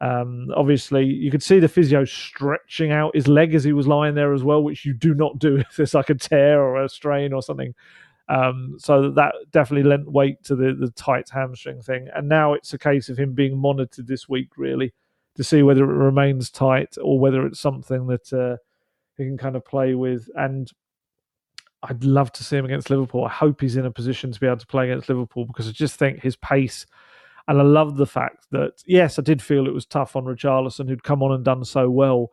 Um, 0.00 0.50
obviously, 0.56 1.04
you 1.04 1.32
could 1.32 1.42
see 1.42 1.58
the 1.58 1.68
physio 1.68 2.04
stretching 2.04 2.92
out 2.92 3.16
his 3.16 3.26
leg 3.26 3.54
as 3.54 3.64
he 3.64 3.72
was 3.72 3.88
lying 3.88 4.14
there 4.14 4.32
as 4.32 4.44
well, 4.44 4.62
which 4.62 4.84
you 4.84 4.94
do 4.94 5.14
not 5.14 5.40
do 5.40 5.56
if 5.58 5.76
there's 5.76 5.94
like 5.94 6.10
a 6.10 6.14
tear 6.14 6.62
or 6.62 6.84
a 6.84 6.88
strain 6.88 7.32
or 7.32 7.42
something. 7.42 7.74
Um, 8.28 8.76
so 8.78 9.10
that 9.10 9.34
definitely 9.50 9.90
lent 9.90 10.12
weight 10.12 10.44
to 10.44 10.54
the 10.54 10.76
the 10.78 10.92
tight 10.92 11.28
hamstring 11.28 11.82
thing. 11.82 12.06
And 12.14 12.28
now 12.28 12.52
it's 12.54 12.72
a 12.72 12.78
case 12.78 13.08
of 13.08 13.18
him 13.18 13.32
being 13.32 13.58
monitored 13.58 14.06
this 14.06 14.28
week, 14.28 14.50
really 14.56 14.92
to 15.36 15.44
see 15.44 15.62
whether 15.62 15.84
it 15.84 15.94
remains 15.94 16.50
tight 16.50 16.96
or 17.02 17.18
whether 17.18 17.46
it's 17.46 17.60
something 17.60 18.06
that 18.08 18.32
uh, 18.32 18.56
he 19.16 19.24
can 19.24 19.38
kind 19.38 19.56
of 19.56 19.64
play 19.64 19.94
with. 19.94 20.28
And 20.34 20.70
I'd 21.82 22.04
love 22.04 22.32
to 22.32 22.44
see 22.44 22.56
him 22.56 22.64
against 22.64 22.90
Liverpool. 22.90 23.24
I 23.24 23.30
hope 23.30 23.60
he's 23.60 23.76
in 23.76 23.86
a 23.86 23.90
position 23.90 24.32
to 24.32 24.40
be 24.40 24.46
able 24.46 24.58
to 24.58 24.66
play 24.66 24.90
against 24.90 25.08
Liverpool 25.08 25.46
because 25.46 25.68
I 25.68 25.72
just 25.72 25.98
think 25.98 26.20
his 26.20 26.36
pace. 26.36 26.86
And 27.48 27.58
I 27.58 27.62
love 27.62 27.96
the 27.96 28.06
fact 28.06 28.46
that, 28.50 28.82
yes, 28.86 29.18
I 29.18 29.22
did 29.22 29.42
feel 29.42 29.66
it 29.66 29.74
was 29.74 29.86
tough 29.86 30.14
on 30.14 30.24
Richarlison, 30.24 30.88
who'd 30.88 31.02
come 31.02 31.22
on 31.22 31.32
and 31.32 31.44
done 31.44 31.64
so 31.64 31.88
well. 31.88 32.30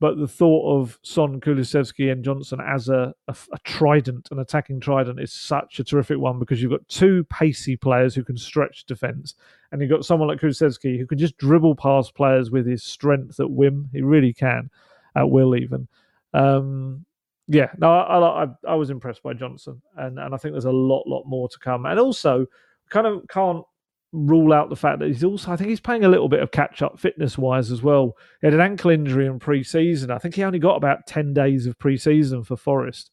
But 0.00 0.16
the 0.16 0.26
thought 0.26 0.80
of 0.80 0.98
Son, 1.02 1.40
Kulusevski, 1.40 2.10
and 2.10 2.24
Johnson 2.24 2.58
as 2.66 2.88
a, 2.88 3.14
a, 3.28 3.36
a, 3.52 3.58
trident, 3.64 4.28
an 4.30 4.38
attacking 4.38 4.80
trident, 4.80 5.20
is 5.20 5.30
such 5.30 5.78
a 5.78 5.84
terrific 5.84 6.18
one 6.18 6.38
because 6.38 6.62
you've 6.62 6.70
got 6.70 6.88
two 6.88 7.22
pacey 7.24 7.76
players 7.76 8.14
who 8.14 8.24
can 8.24 8.38
stretch 8.38 8.86
defence, 8.86 9.34
and 9.70 9.80
you've 9.80 9.90
got 9.90 10.06
someone 10.06 10.28
like 10.28 10.40
Kulusevski 10.40 10.98
who 10.98 11.06
can 11.06 11.18
just 11.18 11.36
dribble 11.36 11.76
past 11.76 12.14
players 12.14 12.50
with 12.50 12.66
his 12.66 12.82
strength 12.82 13.38
at 13.40 13.50
whim. 13.50 13.90
He 13.92 14.00
really 14.00 14.32
can, 14.32 14.70
at 15.14 15.28
will 15.28 15.54
even. 15.54 15.86
Um, 16.32 17.04
yeah, 17.46 17.70
no, 17.76 17.90
I, 17.90 18.44
I, 18.44 18.48
I 18.66 18.74
was 18.76 18.88
impressed 18.88 19.22
by 19.22 19.34
Johnson, 19.34 19.82
and, 19.96 20.18
and 20.18 20.34
I 20.34 20.38
think 20.38 20.54
there's 20.54 20.64
a 20.64 20.72
lot, 20.72 21.06
lot 21.06 21.24
more 21.26 21.46
to 21.48 21.58
come. 21.58 21.84
And 21.84 22.00
also, 22.00 22.46
kind 22.88 23.06
of 23.06 23.22
can't 23.28 23.64
rule 24.12 24.52
out 24.52 24.68
the 24.68 24.76
fact 24.76 24.98
that 24.98 25.08
he's 25.08 25.24
also, 25.24 25.52
I 25.52 25.56
think 25.56 25.70
he's 25.70 25.80
playing 25.80 26.04
a 26.04 26.08
little 26.08 26.28
bit 26.28 26.42
of 26.42 26.50
catch 26.50 26.82
up 26.82 26.98
fitness 26.98 27.38
wise 27.38 27.70
as 27.70 27.82
well. 27.82 28.16
He 28.40 28.46
had 28.46 28.54
an 28.54 28.60
ankle 28.60 28.90
injury 28.90 29.26
in 29.26 29.38
pre 29.38 29.62
season. 29.62 30.10
I 30.10 30.18
think 30.18 30.34
he 30.34 30.42
only 30.42 30.58
got 30.58 30.76
about 30.76 31.06
10 31.06 31.32
days 31.32 31.66
of 31.66 31.78
pre 31.78 31.96
season 31.96 32.42
for 32.42 32.56
Forest. 32.56 33.10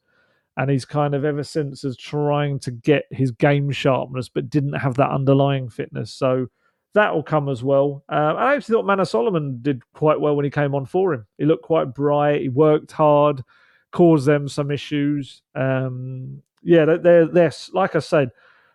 And 0.56 0.72
he's 0.72 0.86
kind 0.86 1.14
of 1.14 1.24
ever 1.24 1.43
since 1.43 1.84
is 1.84 1.98
trying 1.98 2.60
to 2.62 2.72
get 2.72 3.04
his 3.12 3.30
game 3.30 3.70
sharpness, 3.70 4.28
but 4.28 4.50
didn't 4.50 4.74
have 4.74 4.95
that 4.95 5.12
underlying 5.12 5.70
fitness. 5.70 6.12
So 6.12 6.48
that 6.95 7.14
will 7.14 7.22
come 7.22 7.48
as 7.48 7.64
well. 7.64 8.04
Um, 8.10 8.38
I 8.38 8.56
actually 8.56 8.74
thought 8.74 8.88
Manor 8.88 9.06
Solomon 9.06 9.60
did 9.62 9.84
quite 9.93 10.20
well 10.20 10.36
when 10.36 10.45
he 10.45 10.52
came 10.52 10.74
on 10.74 10.88
for 10.88 11.14
him. 11.14 11.28
He 11.38 11.45
looked 11.45 11.64
quite 11.64 11.93
bright. 11.93 12.41
He 12.41 12.50
worked 12.50 12.91
hard, 12.91 13.43
caused 13.91 14.26
them 14.26 14.48
some 14.48 14.72
issues. 14.72 15.43
Um, 15.54 16.41
yeah, 16.64 16.86
they're, 16.86 17.28
they're, 17.28 17.52
like 17.74 17.95
I 17.95 18.00
said, 18.00 18.32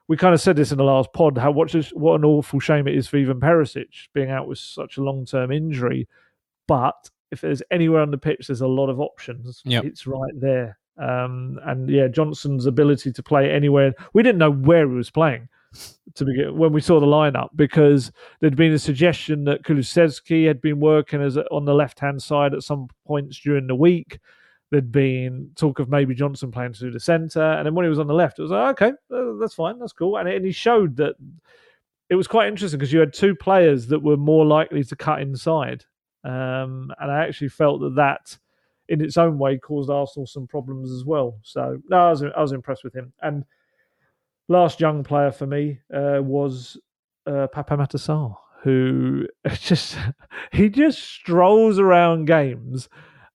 we 0.08 0.16
kind 0.16 0.34
of 0.34 0.40
said 0.40 0.56
this 0.56 0.72
in 0.72 0.78
the 0.78 0.84
last 0.84 1.12
pod 1.12 1.38
how 1.38 1.50
what, 1.50 1.68
just, 1.68 1.96
what 1.96 2.16
an 2.16 2.24
awful 2.24 2.60
shame 2.60 2.88
it 2.88 2.94
is 2.94 3.06
for 3.08 3.18
Ivan 3.18 3.40
Perisic 3.40 4.08
being 4.12 4.30
out 4.30 4.48
with 4.48 4.58
such 4.58 4.96
a 4.96 5.02
long 5.02 5.24
term 5.24 5.50
injury. 5.50 6.08
But 6.66 7.10
if 7.30 7.40
there's 7.40 7.62
anywhere 7.70 8.02
on 8.02 8.10
the 8.10 8.18
pitch, 8.18 8.46
there's 8.46 8.60
a 8.60 8.66
lot 8.66 8.88
of 8.88 9.00
options. 9.00 9.62
Yep. 9.64 9.84
It's 9.84 10.06
right 10.06 10.32
there. 10.38 10.78
Um, 10.98 11.58
and 11.64 11.88
yeah, 11.88 12.08
Johnson's 12.08 12.66
ability 12.66 13.12
to 13.12 13.22
play 13.22 13.50
anywhere. 13.50 13.94
We 14.12 14.22
didn't 14.22 14.38
know 14.38 14.52
where 14.52 14.86
he 14.88 14.94
was 14.94 15.10
playing 15.10 15.48
to 16.14 16.24
begin 16.24 16.56
when 16.56 16.72
we 16.72 16.80
saw 16.80 17.00
the 17.00 17.06
lineup 17.06 17.48
because 17.56 18.12
there'd 18.40 18.56
been 18.56 18.72
a 18.72 18.78
suggestion 18.78 19.44
that 19.44 19.62
Kulusevski 19.62 20.46
had 20.46 20.60
been 20.60 20.80
working 20.80 21.22
as 21.22 21.36
a, 21.36 21.44
on 21.46 21.64
the 21.64 21.74
left 21.74 21.98
hand 21.98 22.22
side 22.22 22.52
at 22.52 22.62
some 22.62 22.88
points 23.06 23.38
during 23.38 23.66
the 23.66 23.74
week. 23.74 24.18
There'd 24.72 24.90
been 24.90 25.50
talk 25.54 25.80
of 25.80 25.90
maybe 25.90 26.14
Johnson 26.14 26.50
playing 26.50 26.72
through 26.72 26.92
the 26.92 26.98
centre, 26.98 27.42
and 27.42 27.66
then 27.66 27.74
when 27.74 27.84
he 27.84 27.90
was 27.90 27.98
on 27.98 28.06
the 28.06 28.14
left, 28.14 28.38
it 28.38 28.42
was 28.42 28.50
like, 28.50 28.82
okay, 28.82 28.92
uh, 29.14 29.34
that's 29.38 29.52
fine, 29.52 29.78
that's 29.78 29.92
cool. 29.92 30.16
And, 30.16 30.26
and 30.26 30.46
he 30.46 30.50
showed 30.50 30.96
that 30.96 31.14
it 32.08 32.14
was 32.14 32.26
quite 32.26 32.48
interesting 32.48 32.78
because 32.78 32.90
you 32.90 32.98
had 32.98 33.12
two 33.12 33.34
players 33.34 33.88
that 33.88 34.02
were 34.02 34.16
more 34.16 34.46
likely 34.46 34.82
to 34.82 34.96
cut 34.96 35.20
inside, 35.20 35.84
um, 36.24 36.90
and 36.98 37.12
I 37.12 37.26
actually 37.26 37.50
felt 37.50 37.82
that 37.82 37.96
that, 37.96 38.38
in 38.88 39.02
its 39.02 39.18
own 39.18 39.36
way, 39.36 39.58
caused 39.58 39.90
Arsenal 39.90 40.26
some 40.26 40.46
problems 40.46 40.90
as 40.90 41.04
well. 41.04 41.38
So 41.42 41.78
no, 41.90 41.98
I 41.98 42.10
was 42.10 42.22
I 42.22 42.40
was 42.40 42.52
impressed 42.52 42.82
with 42.82 42.94
him. 42.94 43.12
And 43.20 43.44
last 44.48 44.80
young 44.80 45.04
player 45.04 45.32
for 45.32 45.46
me 45.46 45.80
uh, 45.94 46.20
was 46.22 46.78
uh, 47.26 47.46
Pape 47.48 47.66
Matar 47.66 48.36
who 48.62 49.26
just 49.50 49.98
he 50.50 50.68
just 50.68 51.02
strolls 51.02 51.78
around 51.78 52.26
games 52.26 52.88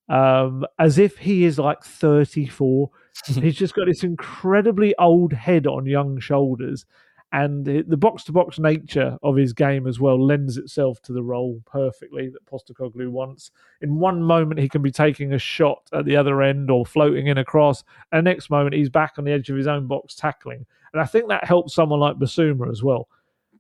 um, 0.10 0.66
as 0.80 0.98
if 0.98 1.18
he 1.18 1.46
is 1.46 1.60
like 1.60 1.84
34. 1.84 2.90
He's 3.26 3.56
just 3.56 3.76
got 3.76 3.88
this 3.88 4.04
incredibly 4.04 4.96
old 4.98 5.34
head 5.34 5.68
on 5.68 5.86
young 5.86 6.20
shoulders. 6.20 6.86
And 7.34 7.66
the 7.66 7.98
box 7.98 8.24
to 8.24 8.32
box 8.32 8.58
nature 8.58 9.18
of 9.22 9.36
his 9.36 9.52
game 9.52 9.86
as 9.86 10.00
well 10.00 10.24
lends 10.24 10.56
itself 10.56 11.02
to 11.02 11.14
the 11.14 11.22
role 11.22 11.62
perfectly 11.66 12.30
that 12.30 12.46
Postecoglou 12.46 13.10
wants. 13.10 13.52
In 13.82 14.00
one 14.00 14.24
moment, 14.24 14.62
he 14.62 14.70
can 14.70 14.82
be 14.82 14.92
taking 14.92 15.34
a 15.34 15.38
shot 15.38 15.90
at 15.92 16.06
the 16.06 16.16
other 16.16 16.42
end 16.42 16.72
or 16.72 16.86
floating 16.86 17.28
in 17.28 17.38
across, 17.38 17.84
and 18.14 18.24
next 18.24 18.50
moment, 18.50 18.76
he's 18.76 18.90
back 18.90 19.16
on 19.18 19.26
the 19.26 19.34
edge 19.34 19.50
of 19.50 19.58
his 19.58 19.68
own 19.68 19.88
box 19.88 20.16
tackling. 20.16 20.66
And 20.94 21.02
I 21.02 21.06
think 21.06 21.28
that 21.28 21.44
helps 21.44 21.76
someone 21.76 22.00
like 22.00 22.16
Bissouma 22.16 22.72
as 22.72 22.82
well, 22.82 23.10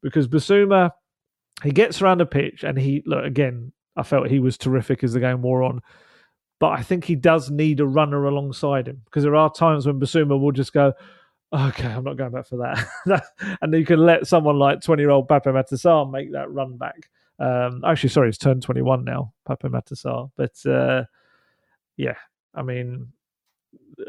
because 0.01 0.29
Bissouma, 0.29 0.91
he 1.61 1.71
gets 1.71 2.01
around 2.01 2.19
the 2.19 2.25
pitch 2.25 2.63
and 2.63 2.79
he, 2.79 3.03
look, 3.05 3.25
again, 3.25 3.73
I 3.97 4.03
felt 4.03 4.29
he 4.29 4.39
was 4.39 4.57
terrific 4.57 5.03
as 5.03 5.11
the 5.11 5.19
game 5.19 5.41
wore 5.41 5.63
on 5.63 5.81
but 6.59 6.69
I 6.69 6.81
think 6.81 7.05
he 7.05 7.15
does 7.15 7.51
need 7.51 7.79
a 7.79 7.85
runner 7.85 8.25
alongside 8.25 8.87
him 8.87 9.01
because 9.05 9.23
there 9.23 9.35
are 9.35 9.51
times 9.51 9.85
when 9.85 9.99
Bissouma 9.99 10.39
will 10.39 10.51
just 10.51 10.73
go, 10.73 10.93
okay, 11.53 11.87
I'm 11.87 12.03
not 12.03 12.17
going 12.17 12.31
back 12.31 12.47
for 12.47 12.57
that. 12.57 13.23
and 13.61 13.73
you 13.73 13.85
can 13.85 13.99
let 13.99 14.27
someone 14.27 14.57
like 14.57 14.81
20 14.81 15.01
year 15.01 15.11
old 15.11 15.29
Pape 15.29 15.43
Matar 15.43 15.73
Sarr 15.73 16.09
make 16.09 16.31
that 16.33 16.51
run 16.51 16.77
back. 16.77 17.09
Um, 17.39 17.83
actually, 17.85 18.09
sorry, 18.09 18.29
he's 18.29 18.37
turned 18.37 18.63
21 18.63 19.03
now, 19.03 19.33
Pape 19.47 19.59
Matar 19.59 19.93
Sarr. 19.93 20.31
But 20.35 20.69
uh, 20.69 21.05
yeah, 21.95 22.15
I 22.55 22.63
mean, 22.63 23.07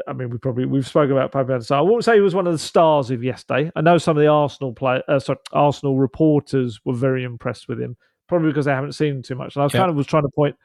I 0.07 0.13
mean, 0.13 0.31
we 0.31 0.39
probably 0.39 0.65
we've 0.65 0.87
spoken 0.87 1.13
about 1.13 1.33
Pape 1.33 1.47
Matar 1.47 1.67
Sarr. 1.67 1.79
I 1.79 1.83
won't 1.83 2.05
say 2.05 2.15
he 2.15 2.21
was 2.21 2.35
one 2.35 2.47
of 2.47 2.53
the 2.53 2.59
stars 2.59 3.11
of 3.11 3.23
yesterday. 3.23 3.71
I 3.77 3.81
know 3.83 3.99
some 3.99 4.17
of 4.17 4.23
the 4.23 4.29
Arsenal 4.29 4.73
play, 4.73 5.03
uh, 5.07 5.19
sorry, 5.19 5.39
Arsenal 5.53 5.99
reporters 5.99 6.81
were 6.85 6.95
very 6.95 7.25
impressed 7.25 7.69
with 7.69 7.81
him, 7.81 7.97
probably 8.27 8.49
because 8.49 8.65
they 8.65 8.73
haven't 8.73 8.93
seen 8.93 9.17
him 9.17 9.23
too 9.23 9.35
much. 9.35 9.55
And 9.55 9.63
I 9.63 9.67
yeah. 9.67 9.81
kind 9.81 9.91
of 9.91 9.97
was 9.97 10.07
trying 10.07 10.25
to 10.25 10.31
point 10.31 10.57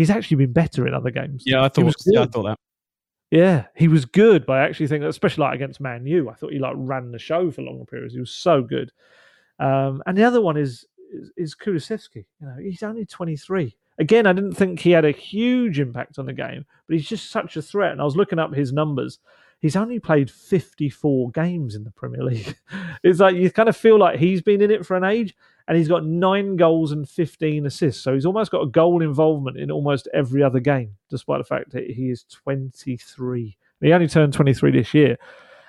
he's 0.00 0.08
actually 0.08 0.38
been 0.38 0.52
better 0.52 0.88
in 0.88 0.94
other 0.94 1.10
games. 1.10 1.42
Yeah, 1.44 1.62
I 1.62 1.68
thought. 1.68 1.94
Yeah, 2.06 2.22
I 2.22 2.26
thought 2.26 2.44
that. 2.44 2.56
Yeah, 3.30 3.66
he 3.76 3.86
was 3.86 4.06
good. 4.06 4.46
But 4.46 4.54
I 4.54 4.62
actually 4.64 4.86
think, 4.86 5.04
especially 5.04 5.42
like 5.42 5.54
against 5.54 5.78
Man 5.78 6.06
U, 6.06 6.30
I 6.30 6.34
thought 6.34 6.52
he 6.52 6.58
like 6.58 6.72
ran 6.74 7.12
the 7.12 7.18
show 7.18 7.50
for 7.50 7.60
longer 7.60 7.84
periods. 7.84 8.14
He 8.14 8.20
was 8.20 8.30
so 8.30 8.62
good. 8.62 8.90
Um, 9.58 10.02
and 10.06 10.16
the 10.16 10.24
other 10.24 10.40
one 10.40 10.56
is 10.56 10.86
is, 11.12 11.30
is 11.36 11.54
Kulusevski. 11.54 12.24
You 12.40 12.46
know, 12.46 12.56
he's 12.58 12.82
only 12.82 13.04
twenty 13.04 13.36
three. 13.36 13.76
Again, 13.98 14.26
I 14.26 14.32
didn't 14.32 14.54
think 14.54 14.80
he 14.80 14.92
had 14.92 15.04
a 15.04 15.10
huge 15.10 15.78
impact 15.78 16.18
on 16.18 16.24
the 16.24 16.32
game, 16.32 16.64
but 16.86 16.96
he's 16.96 17.08
just 17.08 17.30
such 17.30 17.58
a 17.58 17.62
threat. 17.62 17.92
And 17.92 18.00
I 18.00 18.04
was 18.04 18.16
looking 18.16 18.38
up 18.38 18.54
his 18.54 18.72
numbers. 18.72 19.18
He's 19.60 19.76
only 19.76 19.98
played 19.98 20.30
54 20.30 21.32
games 21.32 21.74
in 21.74 21.84
the 21.84 21.90
Premier 21.90 22.24
League. 22.24 22.56
it's 23.04 23.20
like 23.20 23.36
you 23.36 23.50
kind 23.50 23.68
of 23.68 23.76
feel 23.76 23.98
like 23.98 24.18
he's 24.18 24.40
been 24.40 24.62
in 24.62 24.70
it 24.70 24.86
for 24.86 24.96
an 24.96 25.04
age. 25.04 25.34
And 25.70 25.78
he's 25.78 25.86
got 25.86 26.04
nine 26.04 26.56
goals 26.56 26.90
and 26.90 27.08
15 27.08 27.64
assists. 27.64 28.02
So 28.02 28.12
he's 28.12 28.26
almost 28.26 28.50
got 28.50 28.62
a 28.62 28.66
goal 28.66 29.02
involvement 29.02 29.56
in 29.56 29.70
almost 29.70 30.08
every 30.12 30.42
other 30.42 30.58
game, 30.58 30.96
despite 31.10 31.38
the 31.38 31.44
fact 31.44 31.70
that 31.70 31.88
he 31.88 32.10
is 32.10 32.24
23. 32.24 33.56
He 33.80 33.92
only 33.92 34.08
turned 34.08 34.32
23 34.32 34.72
this 34.72 34.92
year. 34.92 35.16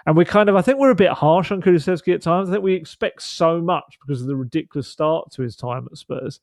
And 0.08 0.18
we're 0.18 0.26
kind 0.26 0.49
of, 0.49 0.56
I 0.56 0.64
think 0.64 0.80
we're 0.80 0.89
a 0.89 0.95
bit 0.95 1.12
harsh 1.12 1.52
on 1.52 1.62
Kulusevski 1.62 2.16
at 2.16 2.24
times. 2.24 2.49
I 2.49 2.54
think 2.54 2.64
we 2.64 2.74
expect 2.74 3.22
so 3.22 3.62
much 3.62 3.99
because 4.02 4.22
of 4.22 4.28
the 4.28 4.36
ridiculous 4.36 4.88
start 4.88 5.32
to 5.34 5.43
his 5.43 5.56
time 5.56 5.88
at 5.91 5.99
Spurs. 5.99 6.39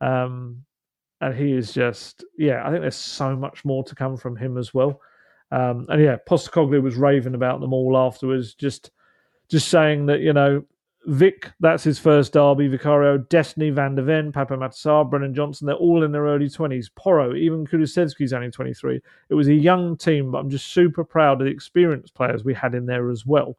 Um, 0.00 0.64
and 1.20 1.34
he 1.34 1.52
is 1.52 1.74
just, 1.74 2.24
yeah, 2.38 2.66
I 2.66 2.70
think 2.70 2.80
there's 2.80 2.96
so 2.96 3.36
much 3.36 3.66
more 3.66 3.84
to 3.84 3.94
come 3.94 4.16
from 4.16 4.34
him 4.34 4.56
as 4.56 4.72
well. 4.72 5.02
Um, 5.52 5.84
and 5.90 6.02
yeah, 6.02 6.16
Postecoglou 6.26 6.82
was 6.82 6.96
raving 6.96 7.34
about 7.34 7.60
them 7.60 7.74
all 7.74 7.98
afterwards, 7.98 8.54
just 8.54 8.92
just 9.50 9.68
saying 9.68 10.06
that, 10.06 10.20
you 10.20 10.32
know, 10.32 10.64
Vic, 11.06 11.50
that's 11.60 11.84
his 11.84 11.98
first 11.98 12.32
derby. 12.32 12.68
Vicario, 12.68 13.18
Destiny, 13.18 13.70
Van 13.70 13.94
de 13.94 14.02
Ven, 14.02 14.32
Papa 14.32 14.56
Matar, 14.56 15.08
Brennan 15.08 15.34
Johnson, 15.34 15.66
they're 15.66 15.76
all 15.76 16.02
in 16.02 16.12
their 16.12 16.24
early 16.24 16.48
20s. 16.48 16.86
Porro, 16.96 17.34
even 17.34 17.66
Kulusevski's 17.66 18.32
only 18.32 18.50
23. 18.50 19.00
It 19.28 19.34
was 19.34 19.48
a 19.48 19.54
young 19.54 19.96
team, 19.96 20.30
but 20.30 20.38
I'm 20.38 20.50
just 20.50 20.68
super 20.68 21.04
proud 21.04 21.40
of 21.40 21.46
the 21.46 21.52
experienced 21.52 22.14
players 22.14 22.44
we 22.44 22.54
had 22.54 22.74
in 22.74 22.86
there 22.86 23.10
as 23.10 23.26
well. 23.26 23.56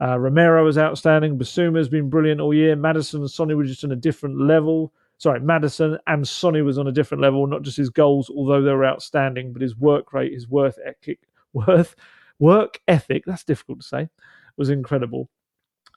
Uh, 0.00 0.18
Romero 0.18 0.64
was 0.64 0.78
outstanding. 0.78 1.38
Bissouma's 1.38 1.88
been 1.88 2.10
brilliant 2.10 2.40
all 2.40 2.54
year. 2.54 2.76
Maddison 2.76 3.20
and 3.20 3.30
Sonny 3.30 3.54
were 3.54 3.64
just 3.64 3.84
on 3.84 3.92
a 3.92 3.96
different 3.96 4.40
level. 4.40 4.92
Sorry, 5.18 5.40
Maddison 5.40 5.98
and 6.06 6.26
Sonny 6.26 6.62
was 6.62 6.78
on 6.78 6.88
a 6.88 6.92
different 6.92 7.22
level, 7.22 7.46
not 7.46 7.62
just 7.62 7.76
his 7.76 7.90
goals, 7.90 8.30
although 8.30 8.62
they 8.62 8.72
were 8.72 8.86
outstanding, 8.86 9.52
but 9.52 9.62
his 9.62 9.76
work 9.76 10.12
rate, 10.12 10.32
his 10.32 10.48
worth 10.48 10.78
ethic, 10.84 11.20
worth, 11.52 11.94
work 12.38 12.80
ethic, 12.88 13.24
that's 13.26 13.44
difficult 13.44 13.80
to 13.80 13.86
say, 13.86 14.08
was 14.56 14.70
incredible. 14.70 15.28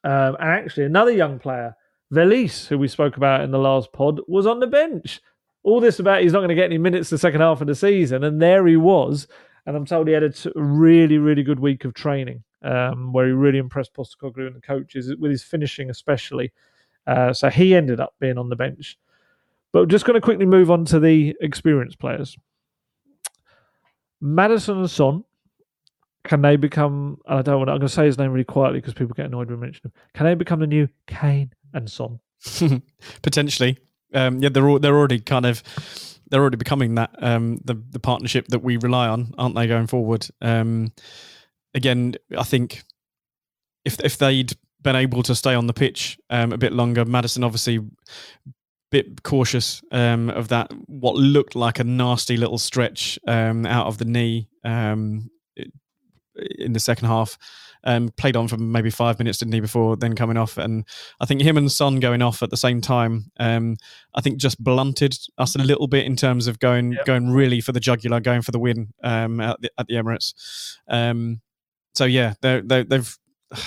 Um, 0.08 0.38
and 0.39 0.49
actually, 0.49 0.86
another 0.86 1.12
young 1.12 1.38
player, 1.38 1.76
Veliz, 2.14 2.68
who 2.68 2.78
we 2.78 2.88
spoke 2.88 3.18
about 3.18 3.41
in 3.41 3.51
the 3.51 3.60
last 3.60 3.91
pod, 3.91 4.22
was 4.26 4.45
on 4.45 4.62
the 4.62 4.68
bench. 4.68 5.20
All 5.64 5.82
this 5.82 5.99
about 5.99 6.22
he's 6.22 6.32
not 6.32 6.39
going 6.39 6.47
to 6.47 6.55
get 6.55 6.64
any 6.64 6.78
minutes 6.78 7.10
the 7.10 7.18
second 7.18 7.41
half 7.41 7.60
of 7.60 7.68
the 7.68 7.76
season, 7.76 8.24
and 8.24 8.41
there 8.41 8.66
he 8.66 8.78
was. 8.78 9.28
And 9.66 9.76
I'm 9.76 9.86
told 9.86 10.08
he 10.08 10.14
had 10.14 10.24
a 10.24 10.30
t- 10.30 10.49
really, 10.55 11.18
really 11.18 11.43
good 11.43 11.60
week 11.60 11.84
of 11.84 11.93
training, 11.93 12.45
um, 12.62 13.12
where 13.12 13.26
he 13.26 13.34
really 13.34 13.58
impressed 13.58 13.93
Postecoglou 13.93 14.47
and 14.47 14.55
the 14.55 14.62
coaches 14.62 15.14
with 15.20 15.30
his 15.30 15.43
finishing, 15.43 15.89
especially. 15.89 16.53
Uh, 17.05 17.34
so 17.34 17.49
he 17.49 17.76
ended 17.76 17.99
up 17.99 18.16
being 18.22 18.38
on 18.38 18.47
the 18.47 18.55
bench. 18.55 18.97
But 19.74 19.89
just 19.89 20.05
going 20.05 20.16
to 20.16 20.22
quickly 20.22 20.45
move 20.45 20.72
on 20.72 20.86
to 20.86 21.01
the 21.01 21.36
experienced 21.41 21.99
players. 21.99 22.38
Maddison 24.22 24.78
and 24.78 24.89
Son 24.89 25.26
can 26.28 26.42
they 26.42 26.58
become? 26.58 27.20
And 27.26 27.40
I 27.40 27.42
don't 27.42 27.58
want. 27.58 27.70
I'm 27.70 27.78
going 27.78 27.88
to 27.88 27.94
say 27.94 28.06
his 28.06 28.18
name 28.18 28.32
really 28.32 28.44
quietly 28.44 28.80
because 28.80 28.94
people 28.94 29.14
get 29.16 29.26
annoyed 29.26 29.50
when 29.50 29.58
I 29.58 29.62
mention 29.62 29.88
him. 29.88 29.94
Can 30.14 30.26
they 30.26 30.36
become 30.36 30.60
the 30.60 30.68
new 30.68 30.88
Kane 31.08 31.54
and 31.74 31.90
Son? 31.90 32.20
Potentially, 33.22 33.78
um, 34.14 34.40
yeah. 34.40 34.50
They're 34.50 34.68
all, 34.68 34.78
they're 34.78 34.96
already 34.96 35.20
kind 35.20 35.46
of 35.46 35.64
they're 36.30 36.42
already 36.42 36.58
becoming 36.58 36.96
that 36.96 37.12
um, 37.20 37.58
the 37.64 37.82
the 37.92 38.00
partnership 38.00 38.48
that 38.50 38.60
we 38.60 38.78
rely 38.78 39.08
on, 39.08 39.34
aren't 39.38 39.56
they, 39.56 39.68
going 39.68 39.88
forward? 39.88 40.28
Um, 40.42 40.92
again, 41.74 42.16
I 42.38 42.44
think 42.44 42.84
if 43.86 44.00
if 44.02 44.18
they'd 44.18 44.54
been 44.82 44.98
able 44.98 45.24
to 45.24 45.34
stay 45.34 45.56
on 45.56 45.68
the 45.68 45.74
pitch 45.74 46.20
um, 46.30 46.52
a 46.52 46.58
bit 46.58 46.74
longer, 46.74 47.06
Maddison 47.06 47.44
obviously 47.44 47.80
bit 48.90 49.24
cautious 49.24 49.82
um, 49.92 50.30
of 50.30 50.48
that 50.48 50.72
what 50.88 51.16
looked 51.16 51.56
like 51.56 51.80
a 51.80 51.84
nasty 51.84 52.38
little 52.38 52.58
stretch 52.58 53.20
um, 53.28 53.66
out 53.66 53.88
of 53.88 53.98
the 53.98 54.06
knee 54.06 54.48
um, 54.64 55.30
in 56.58 56.74
the 56.74 56.80
second 56.80 57.08
half. 57.08 57.38
Um, 57.84 58.10
played 58.18 58.36
on 58.36 58.48
for 58.48 58.58
maybe 58.58 58.90
five 58.90 59.20
minutes, 59.20 59.38
didn't 59.38 59.54
he, 59.54 59.60
before 59.60 59.96
then 59.96 60.16
coming 60.16 60.36
off? 60.36 60.58
And 60.58 60.84
I 61.22 61.26
think 61.26 61.42
him 61.42 61.58
and 61.58 61.72
Son 61.72 62.00
going 62.00 62.22
off 62.22 62.42
at 62.44 62.50
the 62.50 62.58
same 62.58 62.82
time, 62.82 63.32
um, 63.40 63.78
I 64.16 64.22
think 64.22 64.40
just 64.40 64.62
blunted 64.62 65.18
us 65.38 65.56
a 65.56 65.60
little 65.60 65.88
bit 65.88 66.06
in 66.06 66.16
terms 66.16 66.48
of 66.48 66.60
going 66.60 66.94
yep. 66.94 67.06
going 67.06 67.30
really 67.30 67.62
for 67.62 67.72
the 67.72 67.80
jugular, 67.80 68.20
going 68.20 68.42
for 68.42 68.52
the 68.52 68.60
win 68.60 68.94
um, 69.04 69.40
at, 69.40 69.62
the, 69.62 69.72
at 69.78 69.88
the 69.88 69.94
Emirates. 69.94 70.78
Um, 70.88 71.42
so 71.94 72.06
yeah, 72.06 72.34
they 72.42 72.62
they've. 72.62 73.18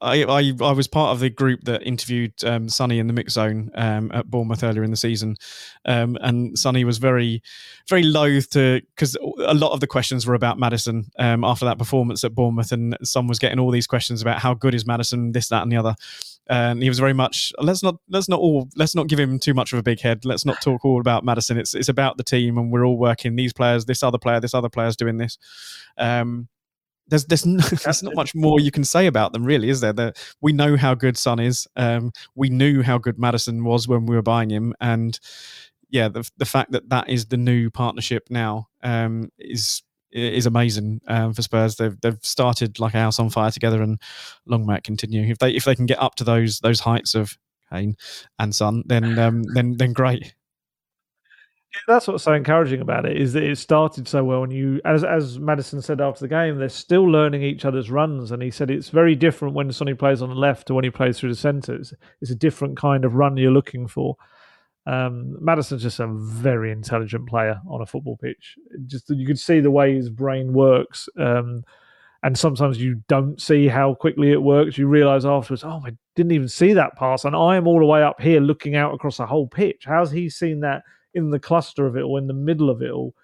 I, 0.00 0.22
I, 0.24 0.52
I 0.60 0.72
was 0.72 0.86
part 0.86 1.12
of 1.12 1.20
the 1.20 1.30
group 1.30 1.64
that 1.64 1.82
interviewed 1.82 2.32
um, 2.44 2.68
Sonny 2.68 3.00
in 3.00 3.08
the 3.08 3.12
mix 3.12 3.32
zone 3.32 3.70
um, 3.74 4.10
at 4.14 4.30
Bournemouth 4.30 4.62
earlier 4.62 4.84
in 4.84 4.90
the 4.92 4.96
season, 4.96 5.36
um, 5.84 6.16
and 6.20 6.56
Sonny 6.56 6.84
was 6.84 6.98
very, 6.98 7.42
very 7.88 8.04
loath 8.04 8.50
to 8.50 8.80
because 8.94 9.16
a 9.44 9.54
lot 9.54 9.72
of 9.72 9.80
the 9.80 9.86
questions 9.86 10.26
were 10.26 10.34
about 10.34 10.58
Maddison 10.58 11.10
um, 11.18 11.42
after 11.42 11.64
that 11.64 11.78
performance 11.78 12.22
at 12.22 12.34
Bournemouth, 12.34 12.70
and 12.70 12.96
Son 13.02 13.26
was 13.26 13.40
getting 13.40 13.58
all 13.58 13.72
these 13.72 13.88
questions 13.88 14.22
about 14.22 14.38
how 14.38 14.54
good 14.54 14.74
is 14.74 14.86
Maddison, 14.86 15.32
this, 15.32 15.48
that, 15.48 15.62
and 15.62 15.72
the 15.72 15.76
other. 15.76 15.96
And 16.50 16.82
he 16.82 16.88
was 16.88 16.98
very 16.98 17.12
much 17.12 17.52
let's 17.58 17.82
not 17.82 17.96
let's 18.08 18.28
not 18.28 18.40
all 18.40 18.68
let's 18.76 18.94
not 18.94 19.08
give 19.08 19.18
him 19.18 19.38
too 19.38 19.54
much 19.54 19.72
of 19.72 19.78
a 19.78 19.82
big 19.82 20.00
head. 20.00 20.24
Let's 20.24 20.46
not 20.46 20.62
talk 20.62 20.84
all 20.84 21.00
about 21.00 21.24
Maddison. 21.24 21.58
It's 21.58 21.74
it's 21.74 21.90
about 21.90 22.16
the 22.16 22.24
team, 22.24 22.56
and 22.56 22.72
we're 22.72 22.86
all 22.86 22.96
working. 22.96 23.36
These 23.36 23.52
players, 23.52 23.84
this 23.84 24.02
other 24.02 24.18
player, 24.18 24.40
this 24.40 24.54
other 24.54 24.70
player's 24.70 24.96
doing 24.96 25.18
this. 25.18 25.36
Um, 25.98 26.48
there's 27.08 27.24
there's, 27.26 27.46
no, 27.46 27.62
there's 27.84 28.02
not 28.02 28.14
much 28.14 28.34
more 28.34 28.60
you 28.60 28.70
can 28.70 28.84
say 28.84 29.06
about 29.06 29.32
them, 29.32 29.44
really, 29.44 29.68
is 29.68 29.80
there? 29.80 29.92
That 29.92 30.18
we 30.40 30.52
know 30.52 30.76
how 30.76 30.94
good 30.94 31.16
Son 31.16 31.40
is. 31.40 31.66
Um, 31.76 32.12
we 32.34 32.48
knew 32.48 32.82
how 32.82 32.98
good 32.98 33.18
Maddison 33.18 33.64
was 33.64 33.88
when 33.88 34.06
we 34.06 34.16
were 34.16 34.22
buying 34.22 34.50
him, 34.50 34.74
and 34.80 35.18
yeah, 35.90 36.08
the 36.08 36.28
the 36.36 36.44
fact 36.44 36.72
that 36.72 36.88
that 36.90 37.08
is 37.08 37.26
the 37.26 37.36
new 37.36 37.70
partnership 37.70 38.28
now 38.30 38.68
um, 38.82 39.30
is 39.38 39.82
is 40.10 40.46
amazing 40.46 41.00
um, 41.08 41.34
for 41.34 41.42
Spurs. 41.42 41.76
They've 41.76 41.98
they've 42.00 42.18
started 42.22 42.78
like 42.78 42.94
a 42.94 42.98
house 42.98 43.18
on 43.18 43.30
fire 43.30 43.50
together, 43.50 43.82
and 43.82 44.00
long 44.46 44.66
may 44.66 44.76
it 44.76 44.84
continue. 44.84 45.30
If 45.30 45.38
they 45.38 45.50
if 45.52 45.64
they 45.64 45.74
can 45.74 45.86
get 45.86 46.00
up 46.00 46.14
to 46.16 46.24
those 46.24 46.60
those 46.60 46.80
heights 46.80 47.14
of 47.14 47.36
Kane 47.70 47.96
and 48.38 48.54
Son, 48.54 48.82
then 48.86 49.18
um, 49.18 49.42
then 49.54 49.76
then 49.76 49.92
great 49.92 50.34
that's 51.86 52.08
what's 52.08 52.24
so 52.24 52.32
encouraging 52.32 52.80
about 52.80 53.06
it 53.06 53.16
is 53.16 53.32
that 53.32 53.42
it 53.42 53.56
started 53.58 54.08
so 54.08 54.24
well 54.24 54.42
and 54.42 54.52
you 54.52 54.80
as 54.84 55.04
as 55.04 55.38
Maddison 55.38 55.82
said 55.82 56.00
after 56.00 56.20
the 56.20 56.28
game 56.28 56.58
they're 56.58 56.68
still 56.68 57.04
learning 57.04 57.42
each 57.42 57.64
other's 57.64 57.90
runs 57.90 58.30
and 58.30 58.42
he 58.42 58.50
said 58.50 58.70
it's 58.70 58.88
very 58.88 59.14
different 59.14 59.54
when 59.54 59.70
Sonny 59.70 59.94
plays 59.94 60.22
on 60.22 60.30
the 60.30 60.34
left 60.34 60.66
to 60.66 60.74
when 60.74 60.84
he 60.84 60.90
plays 60.90 61.18
through 61.18 61.30
the 61.30 61.36
centre 61.36 61.74
it's, 61.74 61.92
it's 62.20 62.30
a 62.30 62.36
different 62.36 62.76
kind 62.76 63.04
of 63.04 63.14
run 63.14 63.36
you're 63.36 63.50
looking 63.50 63.86
for. 63.86 64.16
Um, 64.86 65.36
Maddison's 65.44 65.82
just 65.82 66.00
a 66.00 66.06
very 66.06 66.72
intelligent 66.72 67.28
player 67.28 67.60
on 67.68 67.82
a 67.82 67.86
football 67.86 68.16
pitch. 68.16 68.56
Just 68.86 69.10
you 69.10 69.26
could 69.26 69.38
see 69.38 69.60
the 69.60 69.70
way 69.70 69.94
his 69.94 70.08
brain 70.08 70.54
works 70.54 71.10
um, 71.18 71.62
and 72.22 72.36
sometimes 72.36 72.78
you 72.78 73.02
don't 73.06 73.40
see 73.40 73.68
how 73.68 73.94
quickly 73.94 74.32
it 74.32 74.42
works. 74.42 74.78
You 74.78 74.86
realize 74.86 75.26
afterwards 75.26 75.64
oh 75.64 75.82
I 75.84 75.90
didn't 76.16 76.32
even 76.32 76.48
see 76.48 76.72
that 76.72 76.96
pass 76.96 77.26
and 77.26 77.36
I 77.36 77.56
am 77.56 77.66
all 77.66 77.78
the 77.78 77.84
way 77.84 78.02
up 78.02 78.20
here 78.20 78.40
looking 78.40 78.74
out 78.74 78.94
across 78.94 79.18
the 79.18 79.26
whole 79.26 79.46
pitch. 79.46 79.84
How's 79.84 80.10
he 80.10 80.30
seen 80.30 80.60
that 80.60 80.82
in 81.14 81.30
the 81.30 81.38
cluster 81.40 81.86
of 81.86 81.96
it 81.96 82.02
or 82.02 82.18
in 82.18 82.26
the 82.26 82.34
middle 82.34 82.70
of 82.70 82.82
it 82.82 82.90
all. 82.90 83.14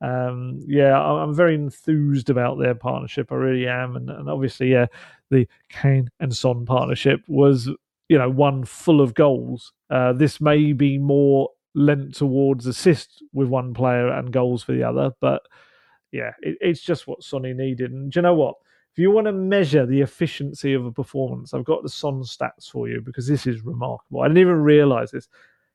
Um, 0.00 0.60
yeah, 0.66 0.98
I'm 1.00 1.34
very 1.34 1.54
enthused 1.54 2.30
about 2.30 2.58
their 2.58 2.74
partnership. 2.74 3.32
I 3.32 3.36
really 3.36 3.66
am, 3.66 3.96
and, 3.96 4.10
and 4.10 4.30
obviously, 4.30 4.70
yeah, 4.70 4.86
the 5.30 5.48
Kane 5.70 6.08
and 6.20 6.34
Son 6.34 6.66
partnership 6.66 7.20
was, 7.26 7.68
you 8.08 8.18
know, 8.18 8.30
one 8.30 8.64
full 8.64 9.00
of 9.00 9.14
goals. 9.14 9.72
Uh, 9.90 10.12
this 10.12 10.40
may 10.40 10.72
be 10.72 10.98
more 10.98 11.50
lent 11.74 12.14
towards 12.14 12.66
assists 12.66 13.22
with 13.32 13.48
one 13.48 13.74
player 13.74 14.08
and 14.08 14.32
goals 14.32 14.62
for 14.62 14.72
the 14.72 14.84
other, 14.84 15.10
but 15.20 15.42
yeah, 16.12 16.32
it, 16.40 16.56
it's 16.60 16.80
just 16.80 17.06
what 17.06 17.22
Sonny 17.22 17.52
needed. 17.52 17.90
And 17.92 18.10
do 18.12 18.18
you 18.18 18.22
know 18.22 18.34
what? 18.34 18.54
If 18.92 19.02
you 19.02 19.10
want 19.10 19.26
to 19.26 19.32
measure 19.32 19.86
the 19.86 20.00
efficiency 20.00 20.74
of 20.74 20.84
a 20.84 20.92
performance, 20.92 21.54
I've 21.54 21.64
got 21.64 21.82
the 21.82 21.88
Son 21.88 22.22
stats 22.22 22.70
for 22.70 22.88
you 22.88 23.00
because 23.00 23.28
this 23.28 23.46
is 23.46 23.64
remarkable. 23.64 24.22
I 24.22 24.28
didn't 24.28 24.38
even 24.38 24.62
realize 24.62 25.10
this. 25.10 25.28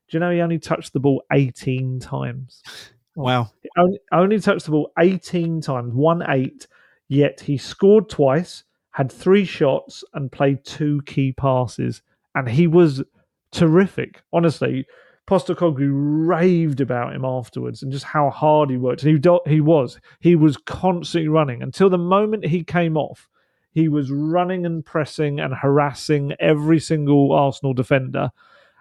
Do 0.09 0.17
you 0.17 0.19
know 0.19 0.31
he 0.31 0.41
only 0.41 0.59
touched 0.59 0.93
the 0.93 0.99
ball 0.99 1.23
18 1.31 1.99
times? 1.99 2.61
Wow. 3.15 3.51
He 3.61 3.69
only, 3.77 3.99
only 4.11 4.39
touched 4.39 4.65
the 4.65 4.71
ball 4.71 4.91
18 4.97 5.61
times, 5.61 5.93
one 5.93 6.23
eight, 6.29 6.65
yet 7.09 7.39
he 7.41 7.57
scored 7.57 8.09
twice, 8.09 8.63
had 8.89 9.11
three 9.11 9.45
shots, 9.45 10.03
and 10.15 10.31
played 10.31 10.65
two 10.65 11.01
key 11.05 11.31
passes. 11.31 12.01
And 12.33 12.49
he 12.49 12.65
was 12.65 13.03
terrific. 13.51 14.23
Honestly, 14.33 14.87
Postecoglou 15.27 15.91
raved 16.27 16.81
about 16.81 17.13
him 17.13 17.23
afterwards 17.23 17.81
and 17.81 17.91
just 17.91 18.05
how 18.05 18.29
hard 18.29 18.69
he 18.69 18.77
worked. 18.77 19.03
And 19.03 19.23
he, 19.23 19.39
he 19.49 19.61
was. 19.61 19.99
He 20.19 20.35
was 20.35 20.57
constantly 20.57 21.29
running 21.29 21.61
until 21.61 21.89
the 21.89 21.97
moment 21.97 22.45
he 22.45 22.63
came 22.63 22.97
off. 22.97 23.29
He 23.71 23.87
was 23.87 24.11
running 24.11 24.65
and 24.65 24.85
pressing 24.85 25.39
and 25.39 25.53
harassing 25.53 26.33
every 26.39 26.79
single 26.79 27.31
Arsenal 27.31 27.73
defender. 27.73 28.31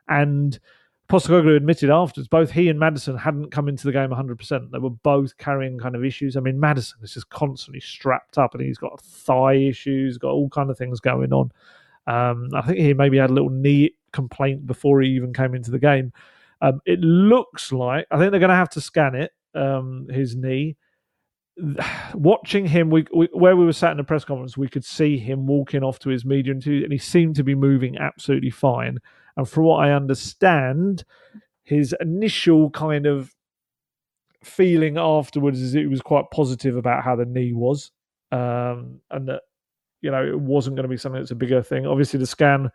And 0.09 0.59
Postecoglou 1.13 1.55
admitted 1.55 1.91
afterwards 1.91 2.27
both 2.27 2.51
he 2.51 2.71
and 2.71 2.79
Maddison 2.79 3.19
hadn't 3.19 3.51
come 3.51 3.69
into 3.69 3.85
the 3.85 3.93
game 3.93 4.09
100%. 4.09 4.71
They 4.71 4.79
were 4.79 4.89
both 4.89 5.37
carrying 5.37 5.79
kind 5.79 5.95
of 5.95 6.03
issues. 6.03 6.39
I 6.39 6.41
mean, 6.41 6.59
Maddison 6.59 7.01
is 7.03 7.13
just 7.13 7.29
constantly 7.29 7.81
strapped 7.81 8.39
up 8.39 8.55
and 8.55 8.65
he's 8.65 8.79
got 8.79 8.99
thigh 8.99 9.57
issues, 9.57 10.17
got 10.17 10.31
all 10.31 10.49
kind 10.49 10.71
of 10.71 10.79
things 10.79 11.01
going 11.01 11.35
on. 11.35 11.53
Um, 12.07 12.49
I 12.55 12.63
think 12.63 12.79
he 12.79 12.95
maybe 12.95 13.19
had 13.19 13.29
a 13.29 13.35
little 13.35 13.51
knee 13.51 13.95
complaint 14.15 14.67
before 14.67 15.03
he 15.03 15.11
even 15.11 15.35
came 15.35 15.55
into 15.55 15.71
the 15.71 15.79
game. 15.79 16.15
Um, 16.63 16.81
it 16.87 17.01
looks 17.01 17.73
like, 17.73 18.07
I 18.11 18.17
think 18.17 18.31
they're 18.31 18.41
going 18.41 18.49
to 18.49 18.57
have 18.57 18.71
to 18.71 18.81
scan 18.81 19.15
it, 19.15 19.33
um, 19.55 20.09
his 20.11 20.35
knee. 20.35 20.79
watching 22.15 22.65
him, 22.65 22.89
we, 22.89 23.05
we, 23.15 23.29
where 23.35 23.55
we 23.55 23.67
were 23.67 23.75
sat 23.75 23.91
in 23.91 23.99
the 23.99 24.05
press 24.05 24.25
conference, 24.25 24.57
we 24.57 24.67
could 24.67 24.85
see 24.85 25.19
him 25.19 25.47
walking 25.47 25.83
off 25.83 25.99
to 25.99 26.09
his 26.09 26.25
media 26.25 26.55
interview, 26.55 26.83
and 26.83 26.93
he 26.93 26.99
seemed 26.99 27.37
to 27.37 27.45
be 27.45 27.55
moving 27.55 27.99
absolutely 27.99 28.49
fine. 28.49 28.99
And 29.37 29.49
from 29.49 29.65
what 29.65 29.85
I 29.85 29.93
understand, 29.93 31.05
his 31.65 31.95
initial 32.01 32.71
kind 32.71 33.07
of 33.07 33.35
feeling 34.43 34.99
afterwards 34.99 35.61
is 35.61 35.75
it 35.75 35.89
was 35.89 36.03
quite 36.03 36.25
positive 36.33 36.77
about 36.77 37.05
how 37.05 37.17
the 37.17 37.25
knee 37.25 37.53
was, 37.53 37.91
um, 38.31 39.01
and 39.11 39.29
that 39.29 39.43
you 40.01 40.11
know 40.11 40.25
it 40.25 40.39
wasn't 40.39 40.77
going 40.77 40.85
to 40.85 40.89
be 40.89 40.97
something 40.97 41.21
that's 41.21 41.31
a 41.31 41.37
bigger 41.37 41.63
thing. 41.63 41.87
Obviously, 41.87 42.19
the 42.19 42.27
scan 42.27 42.71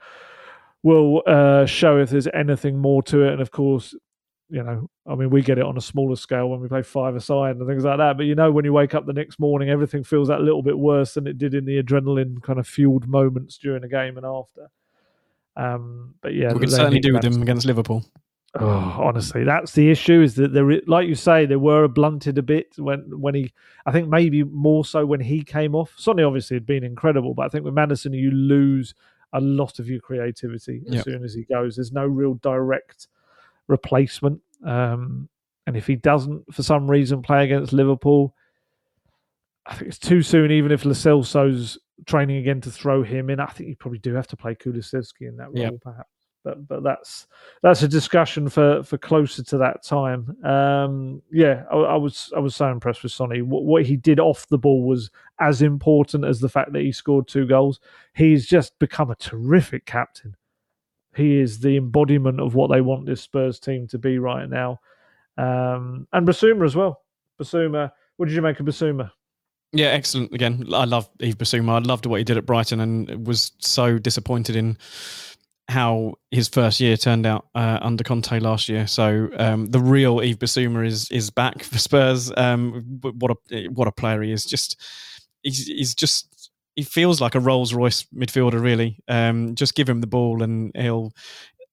will 0.83 1.21
uh, 1.27 1.65
show 1.65 1.99
if 1.99 2.09
there's 2.09 2.27
anything 2.33 2.77
more 2.77 3.03
to 3.03 3.23
it, 3.23 3.33
and 3.33 3.41
of 3.41 3.51
course, 3.51 3.93
you 4.49 4.63
know, 4.63 4.89
I 5.05 5.15
mean, 5.15 5.29
we 5.29 5.41
get 5.41 5.57
it 5.57 5.65
on 5.65 5.77
a 5.77 5.81
smaller 5.81 6.15
scale 6.15 6.49
when 6.49 6.61
we 6.61 6.69
play 6.69 6.83
five 6.83 7.15
aside 7.15 7.57
and 7.57 7.67
things 7.67 7.83
like 7.83 7.97
that. 7.97 8.17
But 8.17 8.27
you 8.27 8.35
know, 8.35 8.51
when 8.51 8.65
you 8.65 8.73
wake 8.73 8.95
up 8.95 9.05
the 9.05 9.13
next 9.13 9.39
morning, 9.39 9.69
everything 9.69 10.03
feels 10.03 10.29
that 10.29 10.41
little 10.41 10.63
bit 10.63 10.77
worse 10.77 11.13
than 11.15 11.27
it 11.27 11.37
did 11.37 11.53
in 11.53 11.65
the 11.65 11.81
adrenaline 11.81 12.41
kind 12.41 12.59
of 12.59 12.67
fueled 12.67 13.07
moments 13.07 13.57
during 13.57 13.81
the 13.81 13.89
game 13.89 14.17
and 14.17 14.25
after. 14.25 14.69
Um, 15.57 16.13
but 16.21 16.35
yeah, 16.35 16.53
we 16.53 16.59
could 16.59 16.71
certainly 16.71 16.99
do 16.99 17.13
with 17.13 17.23
them 17.23 17.41
against 17.41 17.65
Liverpool. 17.65 18.05
Oh, 18.59 18.95
honestly, 19.03 19.43
that's 19.43 19.73
the 19.73 19.89
issue. 19.91 20.21
Is 20.21 20.35
that 20.35 20.53
there, 20.53 20.81
like 20.87 21.07
you 21.07 21.15
say, 21.15 21.45
they 21.45 21.57
were 21.57 21.87
blunted 21.87 22.37
a 22.37 22.43
bit 22.43 22.73
when 22.77 23.19
when 23.19 23.35
he. 23.35 23.51
I 23.85 23.91
think 23.91 24.07
maybe 24.07 24.43
more 24.43 24.85
so 24.85 25.05
when 25.05 25.19
he 25.19 25.43
came 25.43 25.75
off. 25.75 25.93
Sonny 25.97 26.23
obviously 26.23 26.55
had 26.55 26.65
been 26.65 26.83
incredible, 26.83 27.33
but 27.33 27.47
I 27.47 27.49
think 27.49 27.65
with 27.65 27.73
Maddison 27.73 28.13
you 28.13 28.31
lose 28.31 28.93
a 29.33 29.41
lot 29.41 29.79
of 29.79 29.89
your 29.89 29.99
creativity 29.99 30.83
as 30.87 30.95
yep. 30.95 31.03
soon 31.03 31.23
as 31.23 31.33
he 31.33 31.43
goes. 31.43 31.75
There's 31.75 31.91
no 31.91 32.05
real 32.05 32.35
direct 32.35 33.07
replacement. 33.67 34.41
Um, 34.63 35.27
and 35.65 35.75
if 35.75 35.85
he 35.85 35.95
doesn't, 35.95 36.53
for 36.53 36.63
some 36.63 36.89
reason, 36.89 37.21
play 37.21 37.43
against 37.43 37.73
Liverpool, 37.73 38.33
I 39.65 39.75
think 39.75 39.89
it's 39.89 39.99
too 39.99 40.21
soon. 40.21 40.51
Even 40.51 40.71
if 40.71 40.85
Lo 40.85 40.93
Celso's 40.93 41.77
training 42.05 42.37
again 42.37 42.61
to 42.61 42.71
throw 42.71 43.03
him 43.03 43.29
in, 43.29 43.39
I 43.39 43.47
think 43.47 43.69
you 43.69 43.75
probably 43.75 43.99
do 43.99 44.13
have 44.13 44.27
to 44.27 44.37
play 44.37 44.55
Kulusevski 44.55 45.21
in 45.21 45.37
that 45.37 45.47
role, 45.47 45.57
yep. 45.57 45.81
perhaps 45.81 46.09
but 46.47 46.67
but 46.67 46.83
that's 46.83 47.27
that's 47.61 47.83
a 47.83 47.87
discussion 47.87 48.47
for 48.47 48.81
for 48.83 48.97
closer 48.97 49.43
to 49.43 49.57
that 49.57 49.83
time. 49.83 50.37
Um, 50.45 51.21
yeah, 51.29 51.63
I, 51.71 51.75
I, 51.75 51.95
was 51.95 52.31
I 52.35 52.39
was 52.39 52.55
so 52.55 52.71
impressed 52.71 53.03
with 53.03 53.11
Sonny. 53.11 53.41
What, 53.41 53.63
what, 53.63 53.85
he 53.85 53.97
did 53.97 54.19
off 54.19 54.47
the 54.47 54.57
ball 54.57 54.87
was 54.87 55.11
as 55.39 55.61
important 55.61 56.23
as 56.23 56.39
the 56.39 56.49
fact 56.49 56.71
that 56.71 56.81
he 56.81 56.91
scored 56.93 57.27
two 57.27 57.45
goals. 57.45 57.81
He's 58.15 58.47
just 58.47 58.79
become 58.79 59.11
a 59.11 59.15
terrific 59.15 59.85
captain. 59.85 60.37
He 61.15 61.39
is 61.39 61.59
the 61.59 61.75
embodiment 61.75 62.39
of 62.39 62.55
what 62.55 62.69
they 62.71 62.81
want 62.81 63.05
this 63.05 63.21
Spurs 63.21 63.59
team 63.59 63.87
to 63.87 63.97
be 63.97 64.17
right 64.17 64.49
now. 64.49 64.79
Um, 65.37 66.07
and 66.13 66.27
Bissouma 66.27 66.63
as 66.63 66.75
well. 66.75 67.01
Bissouma, 67.39 67.91
what 68.15 68.27
did 68.27 68.35
you 68.35 68.41
make 68.41 68.59
of 68.59 68.65
Bissouma? 68.65 69.11
Yeah, 69.73 69.87
excellent. 69.87 70.33
Again, 70.33 70.65
I 70.73 70.85
love 70.85 71.09
Yves 71.19 71.35
Bissouma. 71.35 71.71
I 71.71 71.79
loved 71.79 72.05
what 72.05 72.17
he 72.17 72.23
did 72.23 72.37
at 72.37 72.45
Brighton 72.45 72.79
and 72.79 73.27
was 73.27 73.51
so 73.59 73.97
disappointed 73.97 74.55
in 74.55 74.77
how 75.69 76.13
his 76.31 76.47
first 76.47 76.79
year 76.79 76.95
turned 76.95 77.25
out 77.25 77.47
uh, 77.53 77.79
under 77.81 78.03
Conte 78.03 78.39
last 78.39 78.69
year. 78.69 78.87
So 78.87 79.29
um, 79.37 79.65
the 79.67 79.79
real 79.79 80.19
Yves 80.21 80.37
Bissouma 80.37 80.85
is 80.85 81.11
is 81.11 81.29
back 81.29 81.63
for 81.63 81.77
Spurs. 81.79 82.31
Um, 82.37 82.99
what 83.01 83.37
a 83.51 83.67
what 83.67 83.87
a 83.87 83.91
player 83.91 84.21
he 84.21 84.31
is! 84.31 84.45
Just 84.45 84.81
he's 85.43 85.67
he's 85.67 85.93
just 85.93 86.51
he 86.77 86.83
feels 86.83 87.19
like 87.19 87.35
a 87.35 87.39
Rolls 87.41 87.73
Royce 87.73 88.03
midfielder. 88.15 88.61
Really, 88.61 88.99
um, 89.09 89.53
just 89.55 89.75
give 89.75 89.89
him 89.89 89.99
the 89.99 90.07
ball 90.07 90.43
and 90.43 90.71
he'll 90.75 91.11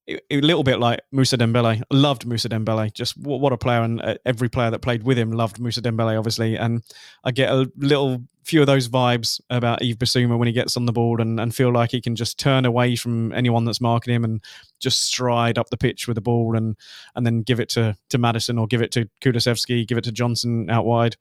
a 0.08 0.40
little 0.40 0.62
bit 0.62 0.78
like 0.78 1.00
Moussa 1.12 1.38
Dembele. 1.38 1.82
Loved 1.90 2.26
Moussa 2.26 2.48
Dembele. 2.48 2.92
Just 2.92 3.16
what, 3.16 3.40
what 3.40 3.52
a 3.52 3.56
player, 3.56 3.82
and 3.82 4.00
uh, 4.02 4.16
every 4.26 4.48
player 4.48 4.70
that 4.70 4.80
played 4.80 5.02
with 5.02 5.18
him 5.18 5.32
loved 5.32 5.58
Moussa 5.58 5.80
Dembele, 5.80 6.18
obviously. 6.18 6.56
And 6.56 6.82
I 7.24 7.30
get 7.30 7.50
a 7.50 7.70
little 7.76 8.22
few 8.44 8.60
of 8.60 8.66
those 8.66 8.88
vibes 8.88 9.40
about 9.48 9.80
Yves 9.80 9.96
Bissouma 9.96 10.38
when 10.38 10.46
he 10.46 10.52
gets 10.52 10.76
on 10.76 10.84
the 10.84 10.92
board 10.92 11.20
and, 11.20 11.40
and 11.40 11.54
feel 11.54 11.72
like 11.72 11.90
he 11.90 12.00
can 12.00 12.14
just 12.14 12.38
turn 12.38 12.66
away 12.66 12.94
from 12.94 13.32
anyone 13.32 13.64
that's 13.64 13.80
marking 13.80 14.12
him 14.14 14.22
and 14.22 14.44
just 14.78 15.06
stride 15.06 15.56
up 15.56 15.70
the 15.70 15.78
pitch 15.78 16.06
with 16.06 16.16
the 16.16 16.20
ball 16.20 16.54
and 16.54 16.76
and 17.14 17.24
then 17.24 17.40
give 17.40 17.58
it 17.58 17.70
to 17.70 17.96
to 18.10 18.18
Maddison 18.18 18.58
or 18.58 18.66
give 18.66 18.82
it 18.82 18.92
to 18.92 19.08
Kulusevski, 19.22 19.88
give 19.88 19.96
it 19.96 20.04
to 20.04 20.12
Johnson 20.12 20.68
out 20.68 20.84
wide. 20.84 21.16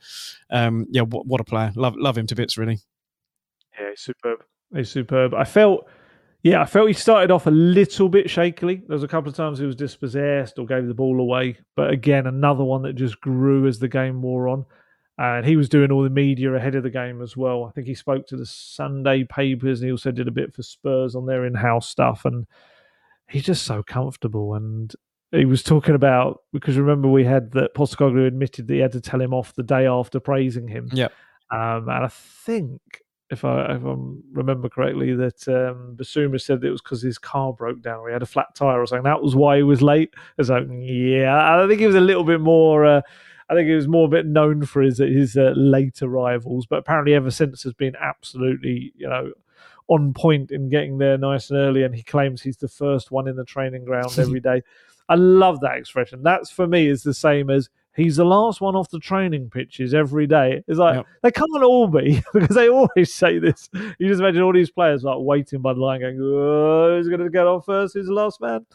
Um, 0.49 0.85
yeah, 0.89 1.03
what, 1.03 1.25
what 1.25 1.39
a 1.39 1.45
player. 1.45 1.71
Love 1.75 1.95
love 1.95 2.17
him 2.17 2.27
to 2.27 2.35
bits, 2.35 2.57
really. 2.57 2.79
Yeah, 3.79 3.91
he's 3.91 4.01
superb. 4.01 4.43
He's 4.75 4.89
superb. 4.89 5.33
I 5.33 5.45
felt 5.45 5.87
yeah, 6.43 6.61
I 6.61 6.65
felt 6.65 6.89
he 6.89 6.93
started 6.93 7.31
off 7.31 7.47
a 7.47 7.51
little 7.51 8.09
bit 8.09 8.29
shakily. 8.29 8.83
There 8.85 8.95
was 8.95 9.03
a 9.03 9.07
couple 9.07 9.29
of 9.29 9.35
times 9.35 9.59
he 9.59 9.65
was 9.65 9.77
dispossessed 9.77 10.59
or 10.59 10.65
gave 10.65 10.87
the 10.87 10.93
ball 10.93 11.21
away. 11.21 11.57
But 11.75 11.91
again, 11.91 12.27
another 12.27 12.65
one 12.65 12.81
that 12.81 12.93
just 12.93 13.21
grew 13.21 13.65
as 13.65 13.79
the 13.79 13.87
game 13.87 14.21
wore 14.21 14.49
on. 14.49 14.65
And 15.17 15.45
he 15.45 15.55
was 15.55 15.69
doing 15.69 15.89
all 15.89 16.03
the 16.03 16.09
media 16.09 16.51
ahead 16.53 16.75
of 16.75 16.83
the 16.83 16.89
game 16.89 17.21
as 17.21 17.37
well. 17.37 17.63
I 17.63 17.71
think 17.71 17.87
he 17.87 17.93
spoke 17.93 18.27
to 18.27 18.35
the 18.35 18.45
Sunday 18.45 19.23
papers 19.23 19.79
and 19.79 19.87
he 19.87 19.91
also 19.91 20.11
did 20.11 20.27
a 20.27 20.31
bit 20.31 20.53
for 20.53 20.63
Spurs 20.63 21.15
on 21.15 21.25
their 21.25 21.45
in 21.45 21.53
house 21.53 21.87
stuff. 21.87 22.25
And 22.25 22.45
he's 23.29 23.45
just 23.45 23.63
so 23.63 23.81
comfortable. 23.81 24.55
And 24.55 24.93
he 25.31 25.45
was 25.45 25.63
talking 25.63 25.95
about, 25.95 26.41
because 26.51 26.77
remember, 26.77 27.07
we 27.07 27.23
had 27.23 27.51
that 27.53 27.73
Postecoglou 27.73 28.27
admitted 28.27 28.67
that 28.67 28.73
he 28.73 28.79
had 28.79 28.91
to 28.91 29.01
tell 29.01 29.21
him 29.21 29.33
off 29.33 29.55
the 29.55 29.63
day 29.63 29.85
after 29.85 30.19
praising 30.19 30.67
him. 30.67 30.89
Yeah. 30.91 31.09
Um, 31.51 31.87
and 31.87 32.03
I 32.03 32.09
think 32.09 32.81
if 33.33 33.43
I, 33.43 33.75
if 33.75 33.85
I 33.85 33.95
remember 34.31 34.69
correctly, 34.69 35.13
that 35.15 35.47
um, 35.47 35.95
Bissouma 35.97 36.39
said 36.39 36.61
that 36.61 36.67
it 36.67 36.71
was 36.71 36.81
because 36.81 37.01
his 37.01 37.17
car 37.17 37.51
broke 37.51 37.81
down 37.81 37.99
or 37.99 38.07
he 38.07 38.13
had 38.13 38.23
a 38.23 38.27
flat 38.27 38.55
tire 38.55 38.79
or 38.81 38.85
something. 38.85 39.03
That 39.03 39.21
was 39.21 39.35
why 39.35 39.57
he 39.57 39.63
was 39.63 39.81
late. 39.81 40.13
It's 40.37 40.49
like, 40.49 40.63
yeah, 40.69 41.61
I 41.61 41.67
think 41.67 41.79
he 41.81 41.87
was 41.87 41.95
a 41.95 42.01
little 42.01 42.23
bit 42.23 42.39
more. 42.39 42.85
Uh, 42.85 43.01
I 43.49 43.55
think 43.55 43.67
he 43.67 43.75
was 43.75 43.87
more 43.87 44.05
a 44.05 44.09
bit 44.09 44.25
known 44.25 44.65
for 44.65 44.81
his 44.81 44.99
his 44.99 45.35
uh, 45.35 45.53
late 45.55 46.01
arrivals, 46.01 46.65
but 46.65 46.79
apparently 46.79 47.13
ever 47.13 47.29
since 47.29 47.63
has 47.63 47.73
been 47.73 47.95
absolutely, 47.99 48.93
you 48.95 49.07
know, 49.07 49.33
on 49.87 50.13
point 50.13 50.51
in 50.51 50.69
getting 50.69 50.97
there 50.97 51.17
nice 51.17 51.49
and 51.49 51.59
early. 51.59 51.83
And 51.83 51.93
he 51.93 52.03
claims 52.03 52.41
he's 52.41 52.57
the 52.57 52.69
first 52.69 53.11
one 53.11 53.27
in 53.27 53.35
the 53.35 53.45
training 53.45 53.85
ground 53.85 54.13
every 54.17 54.39
day. 54.39 54.61
I 55.09 55.15
love 55.15 55.59
that 55.61 55.77
expression. 55.77 56.23
That's 56.23 56.49
for 56.49 56.67
me 56.67 56.87
is 56.87 57.03
the 57.03 57.13
same 57.13 57.49
as 57.49 57.69
he's 57.95 58.15
the 58.15 58.25
last 58.25 58.61
one 58.61 58.75
off 58.75 58.89
the 58.89 58.99
training 58.99 59.49
pitches 59.49 59.93
every 59.93 60.27
day. 60.27 60.63
It's 60.67 60.79
like 60.79 60.95
yep. 60.95 61.05
they 61.21 61.31
can't 61.31 61.63
all 61.63 61.87
be 61.87 62.21
because 62.33 62.55
they 62.55 62.69
always 62.69 63.13
say 63.13 63.39
this. 63.39 63.69
You 63.73 64.07
just 64.07 64.21
imagine 64.21 64.41
all 64.41 64.53
these 64.53 64.71
players 64.71 65.03
like 65.03 65.17
waiting 65.19 65.61
by 65.61 65.73
the 65.73 65.79
line, 65.79 66.01
going, 66.01 66.19
oh, 66.21 66.97
"Who's 66.97 67.07
going 67.07 67.21
to 67.21 67.29
get 67.29 67.47
on 67.47 67.61
first? 67.61 67.93
Who's 67.93 68.07
the 68.07 68.13
last 68.13 68.41
man?" 68.41 68.65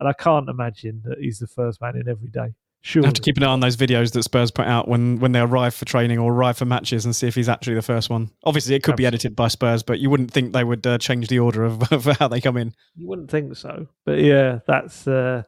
And 0.00 0.08
I 0.08 0.12
can't 0.12 0.48
imagine 0.48 1.02
that 1.04 1.18
he's 1.18 1.38
the 1.38 1.46
first 1.46 1.80
man 1.80 1.96
in 1.96 2.08
every 2.08 2.28
day. 2.28 2.54
Sure. 2.84 3.02
have 3.02 3.14
to 3.14 3.22
keep 3.22 3.38
an 3.38 3.42
eye 3.44 3.46
on 3.46 3.60
those 3.60 3.78
videos 3.78 4.12
that 4.12 4.24
Spurs 4.24 4.50
put 4.50 4.66
out 4.66 4.86
when, 4.86 5.18
when 5.18 5.32
they 5.32 5.40
arrive 5.40 5.72
for 5.74 5.86
training 5.86 6.18
or 6.18 6.30
arrive 6.30 6.58
for 6.58 6.66
matches 6.66 7.06
and 7.06 7.16
see 7.16 7.26
if 7.26 7.34
he's 7.34 7.48
actually 7.48 7.76
the 7.76 7.80
first 7.80 8.10
one. 8.10 8.30
Obviously, 8.44 8.74
it 8.74 8.82
could 8.82 8.92
Absolutely. 8.92 9.02
be 9.02 9.06
edited 9.06 9.36
by 9.36 9.48
Spurs, 9.48 9.82
but 9.82 10.00
you 10.00 10.10
wouldn't 10.10 10.30
think 10.32 10.52
they 10.52 10.64
would 10.64 10.86
uh, 10.86 10.98
change 10.98 11.28
the 11.28 11.38
order 11.38 11.64
of, 11.64 11.80
of, 11.92 12.04
how 12.18 12.28
they 12.28 12.42
come 12.42 12.58
in. 12.58 12.74
You 12.94 13.06
wouldn't 13.08 13.30
think 13.30 13.56
so, 13.56 13.86
but 14.04 14.20
yeah, 14.20 14.58
that's 14.66 15.08
uh, 15.08 15.44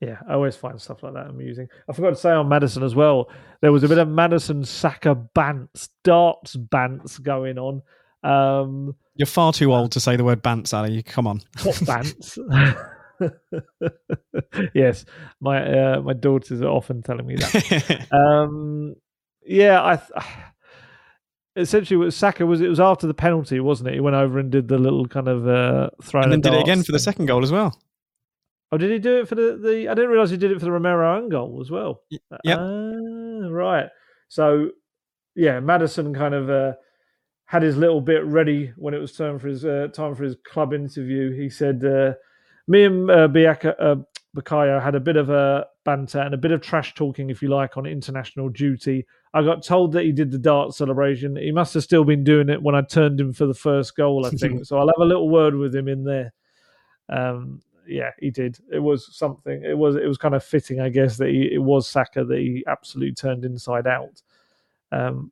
yeah, 0.00 0.16
I 0.26 0.32
always 0.32 0.56
find 0.56 0.80
stuff 0.80 1.02
like 1.02 1.12
that 1.12 1.26
amusing. 1.26 1.68
I 1.88 1.92
forgot 1.92 2.10
to 2.10 2.16
say 2.16 2.30
on 2.30 2.48
Maddison 2.48 2.82
as 2.82 2.94
well, 2.94 3.28
there 3.60 3.70
was 3.70 3.82
a 3.82 3.88
bit 3.88 3.98
of 3.98 4.08
Maddison 4.08 4.64
Saka 4.64 5.14
bants, 5.36 5.90
darts 6.04 6.56
bants 6.56 7.22
going 7.22 7.58
on. 7.58 7.82
Um, 8.22 8.96
You're 9.14 9.26
far 9.26 9.52
too 9.52 9.74
old 9.74 9.92
to 9.92 10.00
say 10.00 10.16
the 10.16 10.24
word 10.24 10.42
bants, 10.42 10.72
Ali. 10.72 11.02
Come 11.02 11.26
on. 11.26 11.42
What 11.62 11.74
bants? 11.84 12.38
yes, 14.74 15.04
my 15.40 15.62
uh, 15.62 16.00
my 16.00 16.14
daughters 16.14 16.62
are 16.62 16.68
often 16.68 17.02
telling 17.02 17.26
me 17.26 17.36
that. 17.36 18.06
um, 18.10 18.96
yeah, 19.44 19.84
I. 19.84 19.96
Th- 19.96 20.26
essentially 21.56 21.98
what 21.98 22.14
Saka 22.14 22.46
was 22.46 22.60
it 22.60 22.68
was 22.68 22.80
after 22.80 23.06
the 23.06 23.12
penalty, 23.12 23.60
wasn't 23.60 23.90
it? 23.90 23.94
He 23.94 24.00
went 24.00 24.16
over 24.16 24.38
and 24.38 24.50
did 24.50 24.68
the 24.68 24.78
little 24.78 25.06
kind 25.06 25.28
of 25.28 25.46
uh, 25.46 25.90
throw 26.02 26.22
and 26.22 26.32
then 26.32 26.40
did 26.40 26.54
it 26.54 26.62
again 26.62 26.82
for 26.82 26.92
the 26.92 26.98
second 26.98 27.26
goal 27.26 27.42
as 27.42 27.52
well. 27.52 27.78
Oh, 28.72 28.78
did 28.78 28.90
he 28.90 28.98
do 28.98 29.20
it 29.20 29.28
for 29.28 29.34
the, 29.34 29.58
the 29.60 29.88
I 29.88 29.94
didn't 29.94 30.10
realize 30.10 30.30
he 30.30 30.36
did 30.36 30.52
it 30.52 30.58
for 30.58 30.64
the 30.64 30.72
Romero 30.72 31.16
own 31.16 31.28
goal 31.28 31.58
as 31.60 31.70
well. 31.70 32.02
Yeah. 32.44 32.56
Uh, 32.56 33.50
right. 33.50 33.88
So, 34.28 34.70
yeah, 35.34 35.58
Maddison 35.58 36.14
kind 36.14 36.34
of 36.34 36.50
uh, 36.50 36.74
had 37.46 37.62
his 37.62 37.76
little 37.76 38.00
bit 38.00 38.24
ready 38.24 38.72
when 38.76 38.94
it 38.94 38.98
was 38.98 39.12
time 39.12 39.40
for 39.40 39.48
his 39.48 39.64
uh, 39.64 39.88
time 39.92 40.14
for 40.14 40.22
his 40.22 40.36
club 40.44 40.72
interview. 40.72 41.32
He 41.32 41.50
said, 41.50 41.84
uh, 41.84 42.12
"Me 42.68 42.84
and 42.84 43.10
uh, 43.10 43.26
Biaka, 43.26 43.74
uh, 43.80 43.96
Bukayo 44.36 44.80
had 44.80 44.94
a 44.94 45.00
bit 45.00 45.16
of 45.16 45.30
a 45.30 45.66
banter 45.84 46.20
and 46.20 46.32
a 46.32 46.38
bit 46.38 46.52
of 46.52 46.60
trash 46.60 46.94
talking, 46.94 47.28
if 47.28 47.42
you 47.42 47.48
like, 47.48 47.76
on 47.76 47.86
international 47.86 48.50
duty. 48.50 49.04
I 49.34 49.42
got 49.42 49.64
told 49.64 49.92
that 49.92 50.04
he 50.04 50.12
did 50.12 50.30
the 50.30 50.38
dart 50.38 50.74
celebration. 50.74 51.34
He 51.34 51.50
must 51.50 51.74
have 51.74 51.82
still 51.82 52.04
been 52.04 52.22
doing 52.22 52.48
it 52.48 52.62
when 52.62 52.76
I 52.76 52.82
turned 52.82 53.20
him 53.20 53.32
for 53.32 53.46
the 53.46 53.54
first 53.54 53.96
goal, 53.96 54.26
I 54.26 54.30
think. 54.30 54.64
so 54.64 54.78
I'll 54.78 54.86
have 54.86 54.94
a 55.00 55.04
little 55.04 55.28
word 55.28 55.56
with 55.56 55.74
him 55.74 55.88
in 55.88 56.04
there." 56.04 56.32
Um, 57.08 57.62
yeah, 57.90 58.10
he 58.18 58.30
did. 58.30 58.58
It 58.72 58.78
was 58.78 59.16
something. 59.16 59.62
It 59.64 59.76
was 59.76 59.96
it 59.96 60.06
was 60.06 60.18
kind 60.18 60.34
of 60.34 60.44
fitting, 60.44 60.80
I 60.80 60.88
guess, 60.88 61.16
that 61.18 61.28
he, 61.28 61.52
it 61.52 61.62
was 61.62 61.88
Saka 61.88 62.24
that 62.24 62.38
he 62.38 62.64
absolutely 62.66 63.14
turned 63.14 63.44
inside 63.44 63.86
out. 63.86 64.22
Um, 64.92 65.30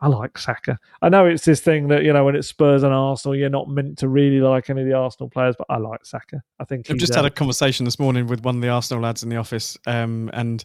I 0.00 0.08
like 0.08 0.38
Saka. 0.38 0.78
I 1.02 1.10
know 1.10 1.26
it's 1.26 1.44
this 1.44 1.60
thing 1.60 1.88
that 1.88 2.04
you 2.04 2.12
know 2.12 2.24
when 2.24 2.36
it's 2.36 2.48
Spurs 2.48 2.82
and 2.82 2.94
Arsenal, 2.94 3.36
you're 3.36 3.50
not 3.50 3.68
meant 3.68 3.98
to 3.98 4.08
really 4.08 4.40
like 4.40 4.70
any 4.70 4.80
of 4.80 4.86
the 4.86 4.94
Arsenal 4.94 5.28
players, 5.28 5.56
but 5.58 5.66
I 5.68 5.76
like 5.76 6.06
Saka. 6.06 6.42
I 6.58 6.64
think 6.64 6.90
I've 6.90 6.96
just 6.96 7.14
had 7.14 7.26
a 7.26 7.30
conversation 7.30 7.84
this 7.84 7.98
morning 7.98 8.26
with 8.26 8.44
one 8.44 8.56
of 8.56 8.62
the 8.62 8.68
Arsenal 8.70 9.02
lads 9.02 9.22
in 9.22 9.28
the 9.28 9.36
office, 9.36 9.76
um, 9.86 10.30
and 10.32 10.64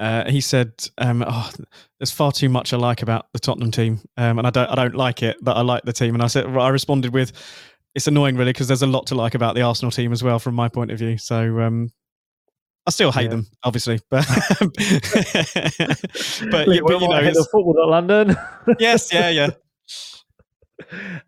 Uh, 0.00 0.30
he 0.30 0.40
said, 0.40 0.72
um, 0.96 1.22
"Oh, 1.26 1.50
there's 1.98 2.10
far 2.10 2.32
too 2.32 2.48
much 2.48 2.72
I 2.72 2.78
like 2.78 3.02
about 3.02 3.26
the 3.34 3.38
Tottenham 3.38 3.70
team, 3.70 4.00
um, 4.16 4.38
and 4.38 4.46
I 4.46 4.50
don't, 4.50 4.70
I 4.70 4.74
don't 4.74 4.94
like 4.94 5.22
it, 5.22 5.36
but 5.42 5.58
I 5.58 5.60
like 5.60 5.82
the 5.82 5.92
team." 5.92 6.14
And 6.14 6.22
I 6.22 6.26
said, 6.26 6.46
I 6.46 6.70
responded 6.70 7.12
with, 7.12 7.32
"It's 7.94 8.06
annoying, 8.06 8.36
really, 8.36 8.52
because 8.52 8.68
there's 8.68 8.82
a 8.82 8.86
lot 8.86 9.06
to 9.08 9.14
like 9.14 9.34
about 9.34 9.54
the 9.54 9.62
Arsenal 9.62 9.90
team 9.90 10.12
as 10.12 10.22
well, 10.22 10.38
from 10.38 10.54
my 10.54 10.68
point 10.68 10.90
of 10.90 10.98
view." 10.98 11.18
So 11.18 11.60
um, 11.60 11.90
I 12.86 12.90
still 12.90 13.12
hate 13.12 13.24
yeah. 13.24 13.28
them, 13.28 13.46
obviously, 13.62 14.00
but 14.10 14.26
but, 14.58 14.72
but 16.50 16.68
you 16.68 16.80
know, 16.80 17.22
the 17.22 17.48
football 17.50 17.76
at 17.82 17.88
London. 17.88 18.36
yes, 18.78 19.12
yeah, 19.12 19.30
yeah. 19.30 19.50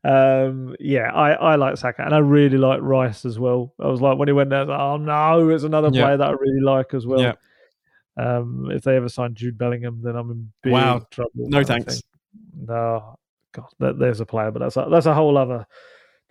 Um, 0.03 0.75
yeah, 0.81 1.13
I, 1.13 1.33
I 1.33 1.55
like 1.57 1.77
Saka 1.77 2.05
and 2.05 2.15
I 2.15 2.19
really 2.19 2.57
like 2.57 2.81
Rice 2.81 3.25
as 3.25 3.39
well. 3.39 3.75
I 3.79 3.87
was 3.87 4.01
like 4.01 4.19
when 4.19 4.29
he 4.29 4.33
went 4.33 4.51
there, 4.51 4.61
I 4.61 4.63
was 4.63 4.69
like, 4.71 4.81
oh 4.81 4.97
no, 4.97 5.49
it's 5.51 5.63
another 5.63 5.91
yeah. 5.93 6.03
player 6.03 6.17
that 6.17 6.29
I 6.29 6.33
really 6.33 6.61
like 6.61 6.95
as 6.95 7.07
well. 7.07 7.21
Yeah. 7.21 7.35
Um, 8.17 8.71
if 8.71 8.83
they 8.83 8.97
ever 8.97 9.09
sign 9.09 9.35
Jude 9.35 9.59
Bellingham, 9.59 10.01
then 10.03 10.17
I'm 10.17 10.31
in 10.31 10.53
big 10.63 10.73
wow. 10.73 11.07
trouble. 11.11 11.31
No 11.35 11.63
thanks. 11.63 12.03
No, 12.57 13.19
God, 13.53 13.67
there's 13.79 14.21
a 14.21 14.27
player, 14.27 14.51
but 14.51 14.61
that's 14.61 14.77
a, 14.77 14.89
that's 14.91 15.07
a 15.07 15.15
whole 15.15 15.37
other 15.37 15.67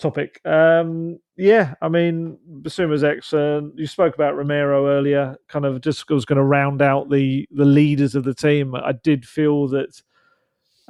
topic. 0.02 0.42
Um, 0.46 1.20
yeah, 1.38 1.76
I 1.82 1.88
mean, 1.88 2.38
Bissouma's 2.62 3.04
excellent. 3.04 3.78
You 3.78 3.88
spoke 3.88 4.16
about 4.16 4.36
Romero 4.36 4.88
earlier. 4.88 5.38
Kind 5.48 5.66
of 5.66 5.82
just 5.82 6.10
was 6.10 6.26
going 6.26 6.38
to 6.38 6.44
round 6.44 6.82
out 6.82 7.10
the 7.10 7.46
the 7.52 7.66
leaders 7.66 8.16
of 8.16 8.24
the 8.24 8.34
team. 8.34 8.76
I 8.76 8.92
did 8.92 9.26
feel 9.26 9.68
that 9.70 10.02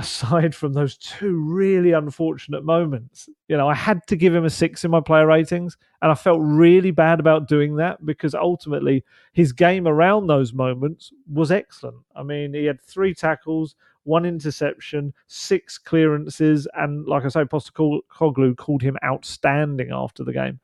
aside 0.01 0.55
from 0.55 0.73
those 0.73 0.97
two 0.97 1.35
really 1.35 1.91
unfortunate 1.91 2.65
moments, 2.65 3.29
you 3.47 3.55
know, 3.55 3.67
I 3.67 3.75
had 3.75 4.05
to 4.07 4.15
give 4.15 4.33
him 4.33 4.45
a 4.45 4.49
six 4.49 4.83
in 4.83 4.91
my 4.91 4.99
player 4.99 5.27
ratings. 5.27 5.77
And 6.01 6.11
I 6.11 6.15
felt 6.15 6.39
really 6.41 6.91
bad 6.91 7.19
about 7.19 7.47
doing 7.47 7.75
that 7.75 8.03
because 8.05 8.33
ultimately 8.33 9.03
his 9.33 9.53
game 9.53 9.87
around 9.87 10.27
those 10.27 10.53
moments 10.53 11.13
was 11.31 11.51
excellent. 11.51 11.97
I 12.15 12.23
mean, 12.23 12.53
he 12.53 12.65
had 12.65 12.81
three 12.81 13.13
tackles, 13.13 13.75
one 14.03 14.25
interception, 14.25 15.13
six 15.27 15.77
clearances. 15.77 16.67
And 16.73 17.05
like 17.05 17.23
I 17.23 17.29
say, 17.29 17.41
Postecoglou 17.41 18.57
called 18.57 18.81
him 18.81 18.97
outstanding 19.05 19.91
after 19.91 20.23
the 20.23 20.33
game. 20.33 20.59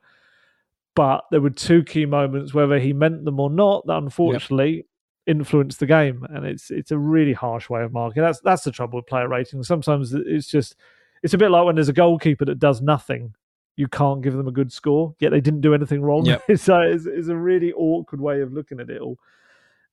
But 0.96 1.24
there 1.30 1.40
were 1.40 1.50
two 1.50 1.84
key 1.84 2.06
moments, 2.06 2.52
whether 2.52 2.80
he 2.80 2.92
meant 2.92 3.24
them 3.24 3.38
or 3.38 3.50
not, 3.50 3.86
that 3.86 3.98
unfortunately 3.98 4.76
yep 4.78 4.84
influence 5.28 5.76
the 5.76 5.86
game, 5.86 6.26
and 6.30 6.44
it's 6.44 6.70
it's 6.70 6.90
a 6.90 6.98
really 6.98 7.34
harsh 7.34 7.70
way 7.70 7.82
of 7.82 7.92
marking. 7.92 8.22
That's 8.22 8.40
that's 8.40 8.64
the 8.64 8.72
trouble 8.72 8.98
with 8.98 9.06
player 9.06 9.28
ratings. 9.28 9.68
Sometimes 9.68 10.12
it's 10.12 10.48
just 10.48 10.74
it's 11.22 11.34
a 11.34 11.38
bit 11.38 11.50
like 11.50 11.64
when 11.64 11.76
there's 11.76 11.88
a 11.88 11.92
goalkeeper 11.92 12.44
that 12.46 12.58
does 12.58 12.80
nothing, 12.80 13.34
you 13.76 13.86
can't 13.86 14.22
give 14.22 14.34
them 14.34 14.48
a 14.48 14.52
good 14.52 14.72
score, 14.72 15.14
yet 15.20 15.30
they 15.30 15.40
didn't 15.40 15.60
do 15.60 15.74
anything 15.74 16.02
wrong. 16.02 16.24
Yep. 16.24 16.42
so 16.56 16.80
it's, 16.80 17.06
it's, 17.06 17.28
a 17.28 17.36
really 17.36 17.72
awkward 17.72 18.20
way 18.20 18.40
of 18.40 18.52
looking 18.52 18.80
at 18.80 18.90
it 18.90 19.00
all. 19.00 19.18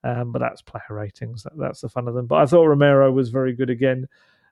Um, 0.04 0.32
but 0.32 0.40
that's 0.40 0.62
player 0.62 0.84
ratings. 0.90 1.44
That, 1.44 1.58
that's 1.58 1.82
the 1.82 1.90
fun 1.90 2.08
of 2.08 2.14
them. 2.14 2.28
But 2.28 2.36
I 2.36 2.46
thought 2.46 2.66
Romero 2.66 3.12
was 3.12 3.30
very 3.30 3.54
good 3.54 3.70
again. 3.70 4.08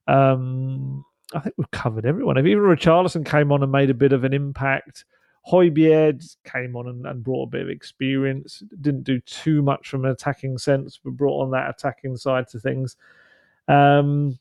Um, 0.07 1.05
I 1.33 1.39
think 1.39 1.55
we've 1.57 1.71
covered 1.71 2.05
everyone. 2.05 2.37
If 2.37 2.45
even 2.45 2.63
Richarlison 2.63 3.25
came 3.25 3.51
on 3.51 3.63
and 3.63 3.71
made 3.71 3.89
a 3.89 3.95
bit 3.95 4.13
of 4.13 4.23
an 4.23 4.33
impact. 4.33 5.05
Højbjerg 5.51 6.37
came 6.45 6.75
on 6.75 6.87
and, 6.87 7.05
and, 7.05 7.23
brought 7.23 7.47
a 7.47 7.51
bit 7.51 7.61
of 7.61 7.69
experience. 7.69 8.63
Didn't 8.79 9.03
do 9.03 9.19
too 9.19 9.61
much 9.61 9.89
from 9.89 10.05
an 10.05 10.11
attacking 10.11 10.57
sense, 10.57 10.99
but 11.03 11.17
brought 11.17 11.43
on 11.43 11.51
that 11.51 11.69
attacking 11.69 12.15
side 12.15 12.47
to 12.49 12.59
things. 12.59 12.95
Um, 13.67 14.39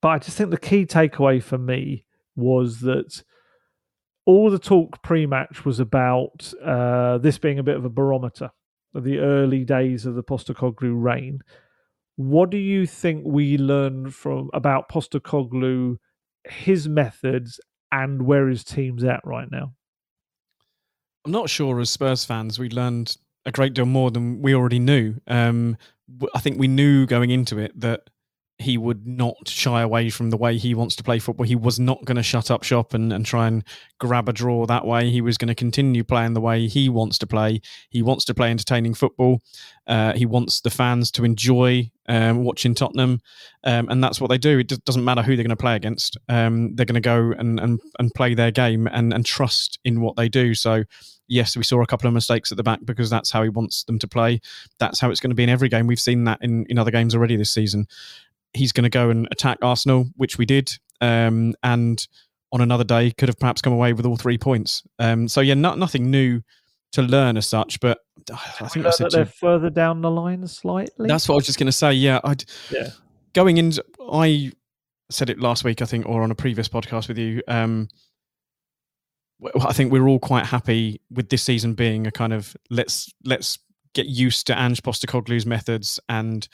but 0.00 0.08
I 0.08 0.18
just 0.18 0.36
think 0.36 0.50
the 0.50 0.58
key 0.58 0.86
takeaway 0.86 1.42
for 1.42 1.58
me 1.58 2.04
was 2.36 2.80
that 2.80 3.22
all 4.24 4.50
the 4.50 4.58
talk 4.58 5.02
pre-match 5.02 5.64
was 5.64 5.80
about 5.80 6.52
uh, 6.64 7.18
this 7.18 7.38
being 7.38 7.58
a 7.58 7.64
bit 7.64 7.76
of 7.76 7.84
a 7.84 7.90
barometer 7.90 8.50
of 8.94 9.04
the 9.04 9.18
early 9.18 9.64
days 9.64 10.06
of 10.06 10.14
the 10.14 10.22
Postecoglou 10.22 11.02
reign. 11.02 11.40
What 12.16 12.50
do 12.50 12.58
you 12.58 12.86
think 12.86 13.24
we 13.26 13.58
learned 13.58 14.14
from 14.14 14.50
about 14.52 14.88
Postecoglou, 14.88 15.96
his 16.44 16.88
methods, 16.88 17.58
and 17.92 18.22
where 18.22 18.48
his 18.48 18.64
team's 18.64 19.04
at 19.04 19.20
right 19.24 19.48
now? 19.50 19.74
I'm 21.24 21.30
not 21.30 21.48
sure 21.48 21.78
as 21.78 21.90
Spurs 21.90 22.24
fans 22.24 22.58
we 22.58 22.68
learned 22.68 23.16
a 23.44 23.52
great 23.52 23.74
deal 23.74 23.86
more 23.86 24.10
than 24.10 24.42
we 24.42 24.54
already 24.54 24.80
knew. 24.80 25.14
Um, 25.28 25.76
I 26.34 26.40
think 26.40 26.58
we 26.58 26.68
knew 26.68 27.06
going 27.06 27.30
into 27.30 27.58
it 27.58 27.78
that 27.80 28.10
he 28.58 28.78
would 28.78 29.06
not 29.06 29.36
shy 29.46 29.82
away 29.82 30.08
from 30.08 30.30
the 30.30 30.36
way 30.36 30.56
he 30.56 30.74
wants 30.74 30.94
to 30.96 31.02
play 31.02 31.18
football. 31.18 31.46
He 31.46 31.56
was 31.56 31.80
not 31.80 32.04
going 32.04 32.16
to 32.16 32.22
shut 32.22 32.50
up 32.50 32.62
shop 32.62 32.94
and, 32.94 33.12
and 33.12 33.26
try 33.26 33.46
and 33.46 33.64
grab 33.98 34.28
a 34.28 34.32
draw 34.32 34.66
that 34.66 34.86
way. 34.86 35.10
He 35.10 35.20
was 35.20 35.36
going 35.36 35.48
to 35.48 35.54
continue 35.54 36.04
playing 36.04 36.34
the 36.34 36.40
way 36.40 36.68
he 36.68 36.88
wants 36.88 37.18
to 37.18 37.26
play. 37.26 37.60
He 37.90 38.02
wants 38.02 38.24
to 38.26 38.34
play 38.34 38.50
entertaining 38.50 38.94
football. 38.94 39.42
Uh, 39.86 40.12
he 40.12 40.26
wants 40.26 40.60
the 40.60 40.70
fans 40.70 41.10
to 41.12 41.24
enjoy 41.24 41.90
um, 42.08 42.44
watching 42.44 42.74
Tottenham, 42.74 43.20
um, 43.64 43.88
and 43.88 44.02
that's 44.02 44.20
what 44.20 44.28
they 44.28 44.38
do. 44.38 44.58
It 44.60 44.84
doesn't 44.84 45.04
matter 45.04 45.22
who 45.22 45.34
they're 45.34 45.44
going 45.44 45.50
to 45.50 45.56
play 45.56 45.76
against. 45.76 46.16
Um, 46.28 46.74
they're 46.74 46.86
going 46.86 46.94
to 46.94 47.00
go 47.00 47.32
and, 47.36 47.58
and 47.58 47.80
and 47.98 48.14
play 48.14 48.34
their 48.34 48.50
game 48.50 48.86
and 48.86 49.12
and 49.12 49.26
trust 49.26 49.78
in 49.84 50.00
what 50.00 50.16
they 50.16 50.28
do. 50.28 50.54
So 50.54 50.84
yes, 51.28 51.56
we 51.56 51.64
saw 51.64 51.82
a 51.82 51.86
couple 51.86 52.06
of 52.06 52.14
mistakes 52.14 52.52
at 52.52 52.56
the 52.56 52.62
back 52.62 52.80
because 52.84 53.08
that's 53.08 53.30
how 53.30 53.42
he 53.42 53.48
wants 53.48 53.84
them 53.84 53.98
to 54.00 54.08
play. 54.08 54.40
That's 54.78 55.00
how 55.00 55.10
it's 55.10 55.20
going 55.20 55.30
to 55.30 55.36
be 55.36 55.44
in 55.44 55.48
every 55.48 55.68
game. 55.68 55.86
We've 55.86 55.98
seen 55.98 56.24
that 56.24 56.38
in, 56.42 56.66
in 56.68 56.78
other 56.78 56.90
games 56.90 57.14
already 57.14 57.36
this 57.36 57.50
season 57.50 57.86
he's 58.54 58.72
going 58.72 58.84
to 58.84 58.90
go 58.90 59.10
and 59.10 59.28
attack 59.30 59.58
Arsenal, 59.62 60.06
which 60.16 60.38
we 60.38 60.46
did, 60.46 60.72
um, 61.00 61.54
and 61.62 62.06
on 62.52 62.60
another 62.60 62.84
day 62.84 63.10
could 63.12 63.28
have 63.28 63.38
perhaps 63.38 63.62
come 63.62 63.72
away 63.72 63.92
with 63.92 64.04
all 64.04 64.16
three 64.16 64.38
points. 64.38 64.82
Um, 64.98 65.26
so 65.28 65.40
yeah, 65.40 65.54
not, 65.54 65.78
nothing 65.78 66.10
new 66.10 66.42
to 66.92 67.02
learn 67.02 67.36
as 67.36 67.46
such, 67.46 67.80
but 67.80 67.98
I 68.30 68.68
think 68.68 68.84
that 68.84 69.10
they're 69.10 69.24
further 69.24 69.70
down 69.70 70.02
the 70.02 70.10
line 70.10 70.46
slightly. 70.46 71.08
That's 71.08 71.28
what 71.28 71.36
I 71.36 71.36
was 71.36 71.46
just 71.46 71.58
going 71.58 71.66
to 71.66 71.72
say. 71.72 71.92
Yeah, 71.94 72.20
I'd, 72.22 72.44
yeah. 72.70 72.90
Going 73.32 73.56
in, 73.56 73.72
I 74.10 74.52
said 75.10 75.30
it 75.30 75.40
last 75.40 75.64
week, 75.64 75.80
I 75.80 75.86
think, 75.86 76.06
or 76.06 76.22
on 76.22 76.30
a 76.30 76.34
previous 76.34 76.68
podcast 76.68 77.08
with 77.08 77.16
you. 77.16 77.42
Um, 77.48 77.88
I 79.60 79.72
think 79.72 79.90
we're 79.90 80.06
all 80.06 80.20
quite 80.20 80.46
happy 80.46 81.00
with 81.10 81.30
this 81.30 81.42
season 81.42 81.74
being 81.74 82.06
a 82.06 82.12
kind 82.12 82.32
of 82.32 82.54
let's 82.70 83.12
let's 83.24 83.58
get 83.94 84.06
used 84.06 84.46
to 84.46 84.58
Ange 84.58 84.82
Postecoglou's 84.82 85.46
methods 85.46 85.98
and 86.08 86.46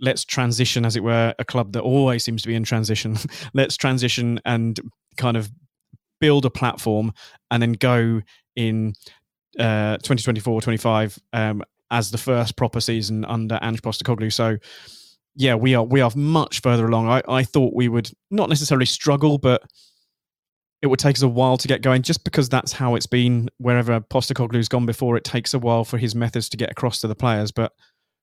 let's 0.00 0.24
transition, 0.24 0.84
as 0.84 0.96
it 0.96 1.02
were, 1.02 1.34
a 1.38 1.44
club 1.44 1.72
that 1.72 1.82
always 1.82 2.24
seems 2.24 2.42
to 2.42 2.48
be 2.48 2.54
in 2.54 2.64
transition. 2.64 3.16
let's 3.54 3.76
transition 3.76 4.40
and 4.44 4.78
kind 5.16 5.36
of 5.36 5.50
build 6.20 6.44
a 6.44 6.50
platform 6.50 7.12
and 7.50 7.62
then 7.62 7.72
go 7.72 8.20
in 8.56 8.92
uh, 9.58 9.96
2024 9.98 10.60
25 10.60 11.18
um, 11.32 11.62
as 11.90 12.10
the 12.10 12.18
first 12.18 12.56
proper 12.56 12.80
season 12.80 13.24
under 13.24 13.58
Ange 13.62 13.82
Postecoglou. 13.82 14.32
So, 14.32 14.58
yeah, 15.34 15.54
we 15.54 15.74
are 15.74 15.84
we 15.84 16.00
are 16.00 16.10
much 16.14 16.60
further 16.60 16.86
along. 16.86 17.08
I, 17.08 17.22
I 17.28 17.44
thought 17.44 17.74
we 17.74 17.88
would 17.88 18.10
not 18.30 18.48
necessarily 18.48 18.86
struggle, 18.86 19.38
but 19.38 19.62
it 20.80 20.86
would 20.86 20.98
take 20.98 21.16
us 21.16 21.22
a 21.22 21.28
while 21.28 21.56
to 21.56 21.68
get 21.68 21.82
going 21.82 22.02
just 22.02 22.24
because 22.24 22.48
that's 22.48 22.72
how 22.72 22.94
it's 22.94 23.06
been 23.06 23.48
wherever 23.58 24.00
Postecoglou's 24.00 24.68
gone 24.68 24.86
before. 24.86 25.16
It 25.16 25.24
takes 25.24 25.54
a 25.54 25.58
while 25.58 25.84
for 25.84 25.98
his 25.98 26.14
methods 26.14 26.48
to 26.50 26.56
get 26.56 26.70
across 26.70 27.00
to 27.00 27.08
the 27.08 27.16
players, 27.16 27.50
but 27.50 27.72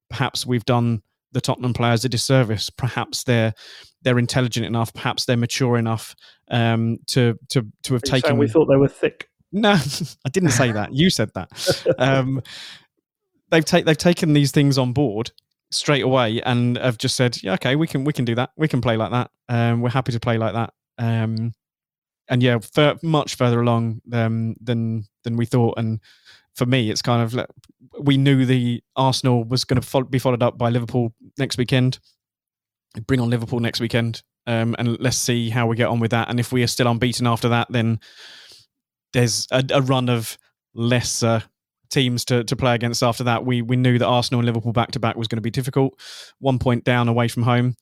perhaps 0.10 0.46
we've 0.46 0.64
done 0.64 1.02
the 1.36 1.42
Tottenham 1.42 1.74
players 1.74 2.06
a 2.06 2.10
disservice. 2.10 2.70
Perhaps 2.70 3.26
they're 3.26 3.54
they're 4.02 4.18
intelligent 4.18 4.66
enough, 4.66 4.94
perhaps 4.94 5.26
they're 5.26 5.38
mature 5.38 5.78
enough 5.78 6.16
um, 6.50 6.98
to 7.08 7.38
to 7.50 7.68
to 7.84 7.94
have 7.94 8.02
taken. 8.02 8.38
We 8.38 8.48
thought 8.48 8.66
they 8.66 8.78
were 8.78 8.88
thick. 8.88 9.30
No, 9.52 9.74
I 10.26 10.30
didn't 10.30 10.52
say 10.52 10.72
that. 10.72 10.94
You 10.94 11.10
said 11.10 11.32
that. 11.36 11.50
Um, 12.00 12.42
they've 13.52 13.66
take 13.66 13.86
they've 13.86 13.98
taken 13.98 14.34
these 14.34 14.52
things 14.52 14.78
on 14.78 14.94
board 14.94 15.32
straight 15.72 16.04
away 16.04 16.42
and 16.42 16.78
have 16.78 16.98
just 16.98 17.16
said, 17.16 17.44
yeah, 17.44 17.54
okay, 17.54 17.76
we 17.76 17.86
can 17.86 18.06
we 18.06 18.14
can 18.14 18.24
do 18.24 18.36
that. 18.36 18.52
We 18.56 18.70
can 18.70 18.80
play 18.82 18.96
like 18.96 19.12
that. 19.12 19.30
Um, 19.50 19.82
we're 19.82 19.90
happy 19.90 20.14
to 20.14 20.20
play 20.20 20.38
like 20.38 20.54
that. 20.54 20.74
Um, 20.98 21.54
and 22.30 22.42
yeah, 22.42 22.60
much 23.04 23.36
further 23.36 23.60
along 23.60 24.02
um, 24.14 24.56
than 24.62 25.04
than 25.26 25.36
we 25.36 25.46
thought. 25.46 25.78
And 25.78 26.00
for 26.56 26.66
me, 26.66 26.90
it's 26.90 27.02
kind 27.02 27.22
of 27.22 27.34
like 27.34 27.48
we 28.00 28.18
knew 28.18 28.46
the 28.46 28.82
Arsenal 28.96 29.44
was 29.44 29.64
going 29.64 29.82
to 29.82 30.04
be 30.06 30.20
followed 30.20 30.44
up 30.44 30.58
by 30.58 30.70
Liverpool 30.70 31.14
next 31.38 31.58
weekend. 31.58 32.00
Bring 33.08 33.20
on 33.20 33.30
Liverpool 33.30 33.60
next 33.60 33.80
weekend, 33.80 34.24
um, 34.48 34.76
and 34.80 35.00
let's 35.00 35.18
see 35.18 35.50
how 35.50 35.68
we 35.68 35.76
get 35.76 35.88
on 35.88 36.00
with 36.00 36.12
that. 36.12 36.30
And 36.30 36.40
if 36.40 36.52
we 36.52 36.64
are 36.64 36.68
still 36.68 36.88
unbeaten 36.88 37.28
after 37.28 37.50
that, 37.50 37.68
then 37.70 38.00
there's 39.14 39.48
a, 39.52 39.64
a 39.74 39.82
run 39.82 40.10
of 40.10 40.38
lesser 40.74 41.44
teams 41.90 42.26
to, 42.26 42.44
to 42.44 42.56
play 42.56 42.76
against 42.76 43.04
after 43.04 43.26
that. 43.26 43.46
We 43.46 43.62
we 43.62 43.76
knew 43.76 43.98
that 43.98 44.06
Arsenal 44.06 44.40
and 44.40 44.46
Liverpool 44.46 44.72
back 44.72 44.92
to 44.92 45.00
back 45.00 45.18
was 45.18 45.28
going 45.28 45.38
to 45.38 45.42
be 45.42 45.52
difficult. 45.52 46.00
One 46.40 46.60
point 46.60 46.84
down 46.84 47.10
away 47.10 47.28
from 47.28 47.44
home. 47.44 47.76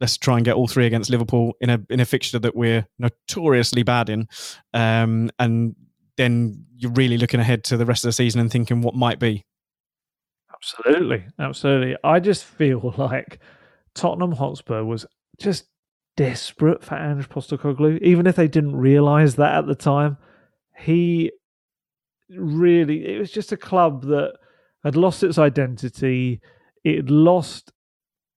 Let's 0.00 0.18
try 0.18 0.36
and 0.36 0.44
get 0.44 0.54
all 0.54 0.66
three 0.66 0.86
against 0.86 1.10
Liverpool 1.10 1.54
in 1.60 1.70
a 1.70 1.80
in 1.88 2.00
a 2.00 2.04
fixture 2.04 2.40
that 2.40 2.56
we're 2.56 2.86
notoriously 2.98 3.84
bad 3.84 4.08
in, 4.08 4.28
um, 4.72 5.30
and 5.38 5.76
then 6.16 6.66
you're 6.76 6.92
really 6.92 7.18
looking 7.18 7.40
ahead 7.40 7.64
to 7.64 7.76
the 7.76 7.86
rest 7.86 8.04
of 8.04 8.08
the 8.08 8.12
season 8.12 8.40
and 8.40 8.50
thinking 8.50 8.80
what 8.80 8.94
might 8.94 9.18
be. 9.18 9.44
Absolutely, 10.52 11.24
absolutely. 11.38 11.96
I 12.02 12.20
just 12.20 12.44
feel 12.44 12.94
like 12.98 13.38
Tottenham 13.94 14.32
Hotspur 14.32 14.84
was 14.84 15.06
just 15.38 15.66
desperate 16.16 16.82
for 16.82 16.94
Ange 16.94 17.28
Postecoglou, 17.28 18.00
even 18.00 18.26
if 18.26 18.36
they 18.36 18.48
didn't 18.48 18.76
realise 18.76 19.34
that 19.34 19.54
at 19.54 19.66
the 19.66 19.74
time. 19.74 20.16
He 20.76 21.32
really, 22.30 23.14
it 23.14 23.18
was 23.18 23.30
just 23.30 23.52
a 23.52 23.56
club 23.56 24.02
that 24.02 24.34
had 24.84 24.96
lost 24.96 25.22
its 25.22 25.38
identity. 25.38 26.40
it 26.84 26.96
had 26.96 27.10
lost. 27.10 27.72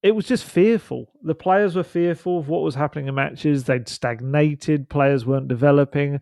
It 0.04 0.16
was 0.16 0.26
just 0.26 0.44
fearful. 0.44 1.12
The 1.24 1.36
players 1.36 1.76
were 1.76 1.84
fearful 1.84 2.40
of 2.40 2.50
what 2.50 2.62
was 2.62 2.76
happening 2.76 3.08
in 3.08 3.16
matches. 3.16 3.64
They'd 3.64 3.90
stagnated. 3.90 4.90
Players 4.90 5.26
weren't 5.26 5.48
developing. 5.48 6.20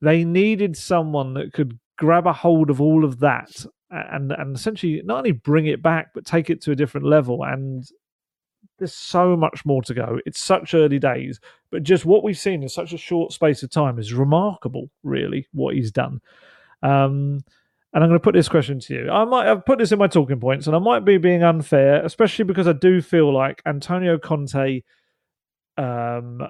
They 0.00 0.24
needed 0.24 0.76
someone 0.76 1.34
that 1.34 1.52
could 1.52 1.78
grab 1.98 2.26
a 2.26 2.32
hold 2.32 2.70
of 2.70 2.80
all 2.80 3.04
of 3.04 3.20
that 3.20 3.66
and 3.90 4.32
and 4.32 4.56
essentially 4.56 5.02
not 5.04 5.18
only 5.18 5.32
bring 5.32 5.66
it 5.66 5.82
back 5.82 6.08
but 6.14 6.24
take 6.24 6.48
it 6.48 6.62
to 6.62 6.72
a 6.72 6.76
different 6.76 7.06
level. 7.06 7.42
And 7.44 7.86
there's 8.78 8.94
so 8.94 9.36
much 9.36 9.66
more 9.66 9.82
to 9.82 9.92
go. 9.92 10.18
It's 10.24 10.40
such 10.40 10.74
early 10.74 10.98
days 10.98 11.40
but 11.70 11.82
just 11.82 12.04
what 12.04 12.24
we've 12.24 12.38
seen 12.38 12.62
in 12.62 12.68
such 12.68 12.92
a 12.92 12.98
short 12.98 13.32
space 13.32 13.62
of 13.62 13.70
time 13.70 13.98
is 13.98 14.14
remarkable 14.14 14.90
really 15.02 15.46
what 15.52 15.74
he's 15.74 15.92
done. 15.92 16.20
Um, 16.82 17.40
and 17.92 18.04
I'm 18.04 18.10
going 18.10 18.20
to 18.20 18.22
put 18.22 18.34
this 18.34 18.48
question 18.48 18.78
to 18.78 18.94
you. 18.94 19.10
I 19.10 19.24
might 19.24 19.46
have 19.46 19.66
put 19.66 19.78
this 19.78 19.90
in 19.90 19.98
my 19.98 20.06
talking 20.06 20.38
points, 20.38 20.68
and 20.68 20.76
I 20.76 20.78
might 20.78 21.04
be 21.04 21.18
being 21.18 21.42
unfair, 21.42 22.04
especially 22.04 22.44
because 22.44 22.68
I 22.68 22.72
do 22.72 23.02
feel 23.02 23.32
like 23.34 23.60
Antonio 23.66 24.16
Conte 24.16 24.82
um, 25.76 26.42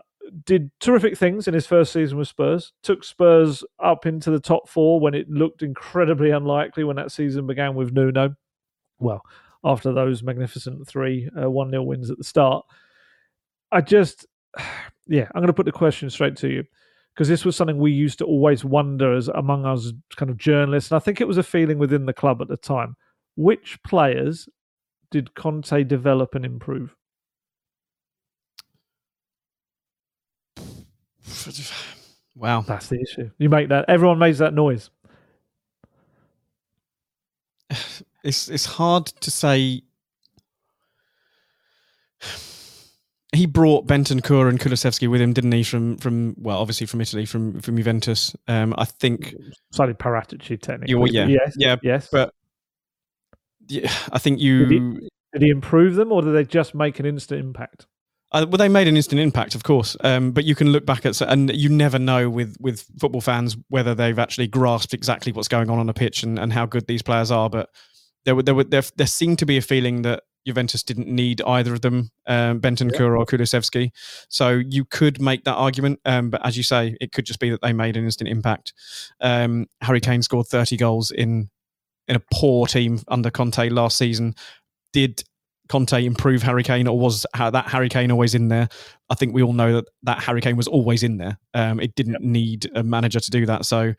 did 0.44 0.70
terrific 0.80 1.16
things 1.16 1.48
in 1.48 1.54
his 1.54 1.66
first 1.66 1.92
season 1.92 2.18
with 2.18 2.28
Spurs. 2.28 2.72
Took 2.82 3.04
Spurs 3.04 3.64
up 3.82 4.06
into 4.06 4.30
the 4.30 4.40
top 4.40 4.68
four 4.68 5.00
when 5.00 5.14
it 5.14 5.28
looked 5.28 5.62
incredibly 5.62 6.30
unlikely 6.30 6.84
when 6.84 6.96
that 6.96 7.12
season 7.12 7.46
began 7.46 7.74
with 7.74 7.92
Nuno. 7.92 8.34
Well, 8.98 9.22
after 9.64 9.92
those 9.92 10.22
magnificent 10.22 10.86
three 10.86 11.28
uh, 11.40 11.50
one 11.50 11.70
0 11.70 11.82
wins 11.82 12.10
at 12.10 12.18
the 12.18 12.24
start, 12.24 12.64
I 13.72 13.80
just, 13.80 14.26
yeah, 15.06 15.28
I'm 15.34 15.40
going 15.40 15.48
to 15.48 15.52
put 15.52 15.66
the 15.66 15.72
question 15.72 16.10
straight 16.10 16.36
to 16.36 16.48
you 16.48 16.64
because 17.14 17.28
this 17.28 17.44
was 17.44 17.56
something 17.56 17.78
we 17.78 17.92
used 17.92 18.18
to 18.18 18.24
always 18.24 18.64
wonder 18.64 19.14
as 19.14 19.28
among 19.28 19.66
us 19.66 19.92
kind 20.16 20.30
of 20.30 20.36
journalists, 20.36 20.90
and 20.90 20.96
I 20.96 21.00
think 21.00 21.20
it 21.20 21.28
was 21.28 21.38
a 21.38 21.42
feeling 21.42 21.78
within 21.78 22.06
the 22.06 22.12
club 22.12 22.40
at 22.40 22.48
the 22.48 22.56
time. 22.56 22.96
Which 23.36 23.78
players 23.82 24.48
did 25.10 25.34
Conte 25.34 25.84
develop 25.84 26.34
and 26.34 26.44
improve? 26.44 26.94
Wow, 32.37 32.62
that's 32.62 32.89
the 32.89 33.01
issue. 33.01 33.31
You 33.39 33.49
make 33.49 33.68
that. 33.68 33.85
Everyone 33.89 34.18
makes 34.18 34.39
that 34.39 34.55
noise. 34.55 34.91
It's 38.22 38.51
it's 38.51 38.66
hard 38.66 39.07
to 39.07 39.31
say. 39.31 39.83
He 43.33 43.47
brought 43.47 43.87
Bentancur 43.87 44.49
and 44.49 44.59
Kulusevski 44.59 45.09
with 45.09 45.20
him, 45.20 45.33
didn't 45.33 45.53
he? 45.53 45.62
From 45.62 45.97
from 45.99 46.35
well, 46.37 46.59
obviously 46.59 46.87
from 46.87 47.01
Italy, 47.01 47.24
from 47.24 47.61
from 47.61 47.76
Juventus. 47.76 48.35
Um, 48.49 48.74
I 48.76 48.85
think 48.85 49.37
slightly 49.70 49.95
Paratici 49.95 50.61
technically. 50.61 50.97
Well, 50.97 51.07
yeah, 51.07 51.26
yes, 51.26 51.55
yeah, 51.57 51.76
yes. 51.81 52.09
But 52.11 52.35
yeah, 53.68 53.91
I 54.12 54.18
think 54.18 54.41
you 54.41 54.66
did 54.66 54.70
he, 54.72 55.09
did 55.33 55.43
he 55.43 55.49
improve 55.49 55.95
them, 55.95 56.11
or 56.11 56.22
did 56.22 56.33
they 56.33 56.45
just 56.45 56.74
make 56.74 56.99
an 56.99 57.07
instant 57.07 57.41
impact? 57.41 57.87
Uh, 58.33 58.47
well, 58.49 58.59
they 58.59 58.68
made 58.68 58.87
an 58.87 58.97
instant 58.97 59.20
impact, 59.20 59.55
of 59.55 59.64
course, 59.64 59.97
um, 60.05 60.31
but 60.31 60.45
you 60.45 60.55
can 60.55 60.70
look 60.70 60.87
back 60.87 61.05
at 61.05 61.20
and 61.20 61.55
you 61.55 61.68
never 61.68 61.99
know 61.99 62.31
with 62.31 62.57
with 62.61 62.87
football 62.99 63.20
fans 63.20 63.57
whether 63.68 63.95
they've 63.95 64.18
actually 64.18 64.47
grasped 64.47 64.95
exactly 64.95 65.33
what's 65.33 65.49
going 65.49 65.68
on 65.68 65.78
on 65.78 65.89
a 65.89 65.95
pitch 65.95 66.22
and, 66.22 66.39
and 66.39 66.53
how 66.53 66.64
good 66.64 66.87
these 66.87 67.03
players 67.03 67.31
are. 67.31 67.51
But 67.51 67.70
there 68.24 68.37
were 68.37 68.43
there 68.43 68.55
were 68.55 68.64
there, 68.64 68.83
there 68.97 69.07
seemed 69.07 69.41
to 69.41 69.47
be 69.47 69.57
a 69.57 69.62
feeling 69.62 70.03
that 70.03 70.22
Juventus 70.47 70.83
didn't 70.83 71.09
need 71.09 71.43
either 71.43 71.74
of 71.74 71.81
them, 71.81 72.11
um, 72.26 72.61
Bentancur 72.61 73.01
yeah. 73.01 73.07
or 73.07 73.26
Kulusevski. 73.26 73.91
So 74.28 74.51
you 74.51 74.85
could 74.85 75.20
make 75.20 75.45
that 75.45 75.55
argument, 75.55 76.01
um, 76.05 76.31
but 76.31 76.45
as 76.47 76.57
you 76.57 76.62
say, 76.62 76.97
it 77.01 77.12
could 77.12 77.26
just 77.26 77.41
be 77.41 77.51
that 77.51 77.61
they 77.62 77.72
made 77.72 77.97
an 77.97 78.05
instant 78.05 78.31
impact. 78.31 78.72
Um, 79.20 79.66
Harry 79.83 80.01
Kane 80.01 80.22
scored 80.22 80.47
30 80.47 80.76
goals 80.76 81.11
in 81.11 81.51
in 82.09 82.16
a 82.16 82.22
poor 82.33 82.66
team 82.66 83.01
under 83.09 83.31
Conte 83.31 83.68
last 83.68 83.97
season. 83.97 84.35
Did 84.93 85.22
Conte 85.70 86.04
improve 86.04 86.42
Harry 86.42 86.64
Kane, 86.64 86.88
or 86.88 86.98
was 86.98 87.24
that 87.34 87.68
Harry 87.68 87.88
Kane 87.88 88.10
always 88.10 88.34
in 88.34 88.48
there? 88.48 88.68
I 89.08 89.14
think 89.14 89.32
we 89.32 89.42
all 89.42 89.52
know 89.52 89.74
that 89.74 89.84
that 90.02 90.20
Harry 90.20 90.40
Kane 90.40 90.56
was 90.56 90.66
always 90.66 91.04
in 91.04 91.16
there. 91.16 91.38
Um, 91.54 91.78
it 91.78 91.94
didn't 91.94 92.14
yep. 92.14 92.22
need 92.22 92.70
a 92.74 92.82
manager 92.82 93.20
to 93.20 93.30
do 93.30 93.46
that. 93.46 93.64
So 93.64 93.94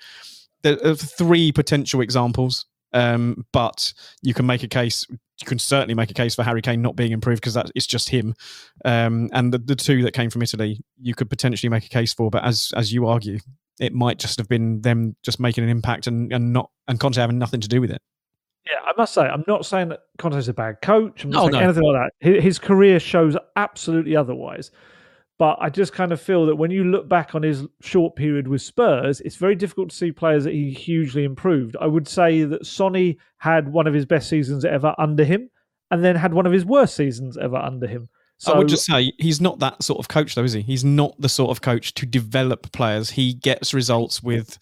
there 0.63 0.77
are 0.85 0.95
three 0.95 1.53
potential 1.53 2.01
examples, 2.01 2.65
um, 2.91 3.45
but 3.53 3.93
you 4.21 4.33
can 4.33 4.45
make 4.45 4.63
a 4.63 4.67
case. 4.67 5.07
You 5.09 5.47
can 5.47 5.59
certainly 5.59 5.95
make 5.95 6.11
a 6.11 6.13
case 6.13 6.35
for 6.35 6.43
Harry 6.43 6.61
Kane 6.61 6.81
not 6.81 6.97
being 6.97 7.13
improved 7.13 7.41
because 7.41 7.53
that 7.53 7.71
it's 7.73 7.87
just 7.87 8.09
him. 8.09 8.35
Um, 8.83 9.29
and 9.31 9.53
the, 9.53 9.57
the 9.57 9.75
two 9.75 10.03
that 10.03 10.11
came 10.13 10.29
from 10.29 10.43
Italy, 10.43 10.81
you 11.01 11.15
could 11.15 11.29
potentially 11.29 11.69
make 11.69 11.85
a 11.85 11.89
case 11.89 12.13
for. 12.13 12.29
But 12.29 12.43
as 12.43 12.73
as 12.75 12.91
you 12.91 13.07
argue, 13.07 13.39
it 13.79 13.93
might 13.93 14.19
just 14.19 14.37
have 14.39 14.49
been 14.49 14.81
them 14.81 15.15
just 15.23 15.39
making 15.39 15.63
an 15.63 15.69
impact 15.69 16.05
and, 16.07 16.33
and 16.33 16.51
not 16.51 16.69
and 16.89 16.99
Conte 16.99 17.15
having 17.15 17.39
nothing 17.39 17.61
to 17.61 17.69
do 17.69 17.79
with 17.79 17.91
it. 17.91 18.01
Yeah, 18.65 18.79
I 18.85 18.93
must 18.95 19.13
say, 19.13 19.21
I'm 19.21 19.43
not 19.47 19.65
saying 19.65 19.89
that 19.89 20.01
Conte's 20.17 20.47
a 20.47 20.53
bad 20.53 20.81
coach. 20.81 21.23
I'm 21.23 21.31
not 21.31 21.43
oh, 21.43 21.45
saying 21.45 21.63
no. 21.63 21.69
anything 21.69 21.83
like 21.83 22.11
that. 22.21 22.41
His 22.41 22.59
career 22.59 22.99
shows 22.99 23.35
absolutely 23.55 24.15
otherwise. 24.15 24.71
But 25.39 25.57
I 25.59 25.71
just 25.71 25.91
kind 25.93 26.11
of 26.11 26.21
feel 26.21 26.45
that 26.45 26.57
when 26.57 26.69
you 26.69 26.83
look 26.83 27.09
back 27.09 27.33
on 27.33 27.41
his 27.41 27.65
short 27.81 28.15
period 28.15 28.47
with 28.47 28.61
Spurs, 28.61 29.21
it's 29.21 29.37
very 29.37 29.55
difficult 29.55 29.89
to 29.89 29.95
see 29.95 30.11
players 30.11 30.43
that 30.43 30.53
he 30.53 30.69
hugely 30.69 31.23
improved. 31.23 31.75
I 31.81 31.87
would 31.87 32.07
say 32.07 32.43
that 32.43 32.67
Sonny 32.67 33.17
had 33.37 33.67
one 33.73 33.87
of 33.87 33.93
his 33.95 34.05
best 34.05 34.29
seasons 34.29 34.63
ever 34.63 34.93
under 34.99 35.23
him, 35.23 35.49
and 35.89 36.03
then 36.03 36.15
had 36.15 36.35
one 36.35 36.45
of 36.45 36.51
his 36.51 36.63
worst 36.63 36.95
seasons 36.95 37.37
ever 37.37 37.57
under 37.57 37.87
him. 37.87 38.07
So, 38.37 38.53
I 38.53 38.57
would 38.59 38.67
just 38.67 38.85
say 38.85 39.13
he's 39.17 39.41
not 39.41 39.57
that 39.59 39.81
sort 39.81 39.99
of 39.99 40.07
coach, 40.07 40.35
though, 40.35 40.43
is 40.43 40.53
he? 40.53 40.61
He's 40.61 40.85
not 40.85 41.19
the 41.19 41.29
sort 41.29 41.49
of 41.49 41.61
coach 41.61 41.95
to 41.95 42.05
develop 42.05 42.71
players. 42.71 43.09
He 43.09 43.33
gets 43.33 43.73
results 43.73 44.21
with 44.21 44.59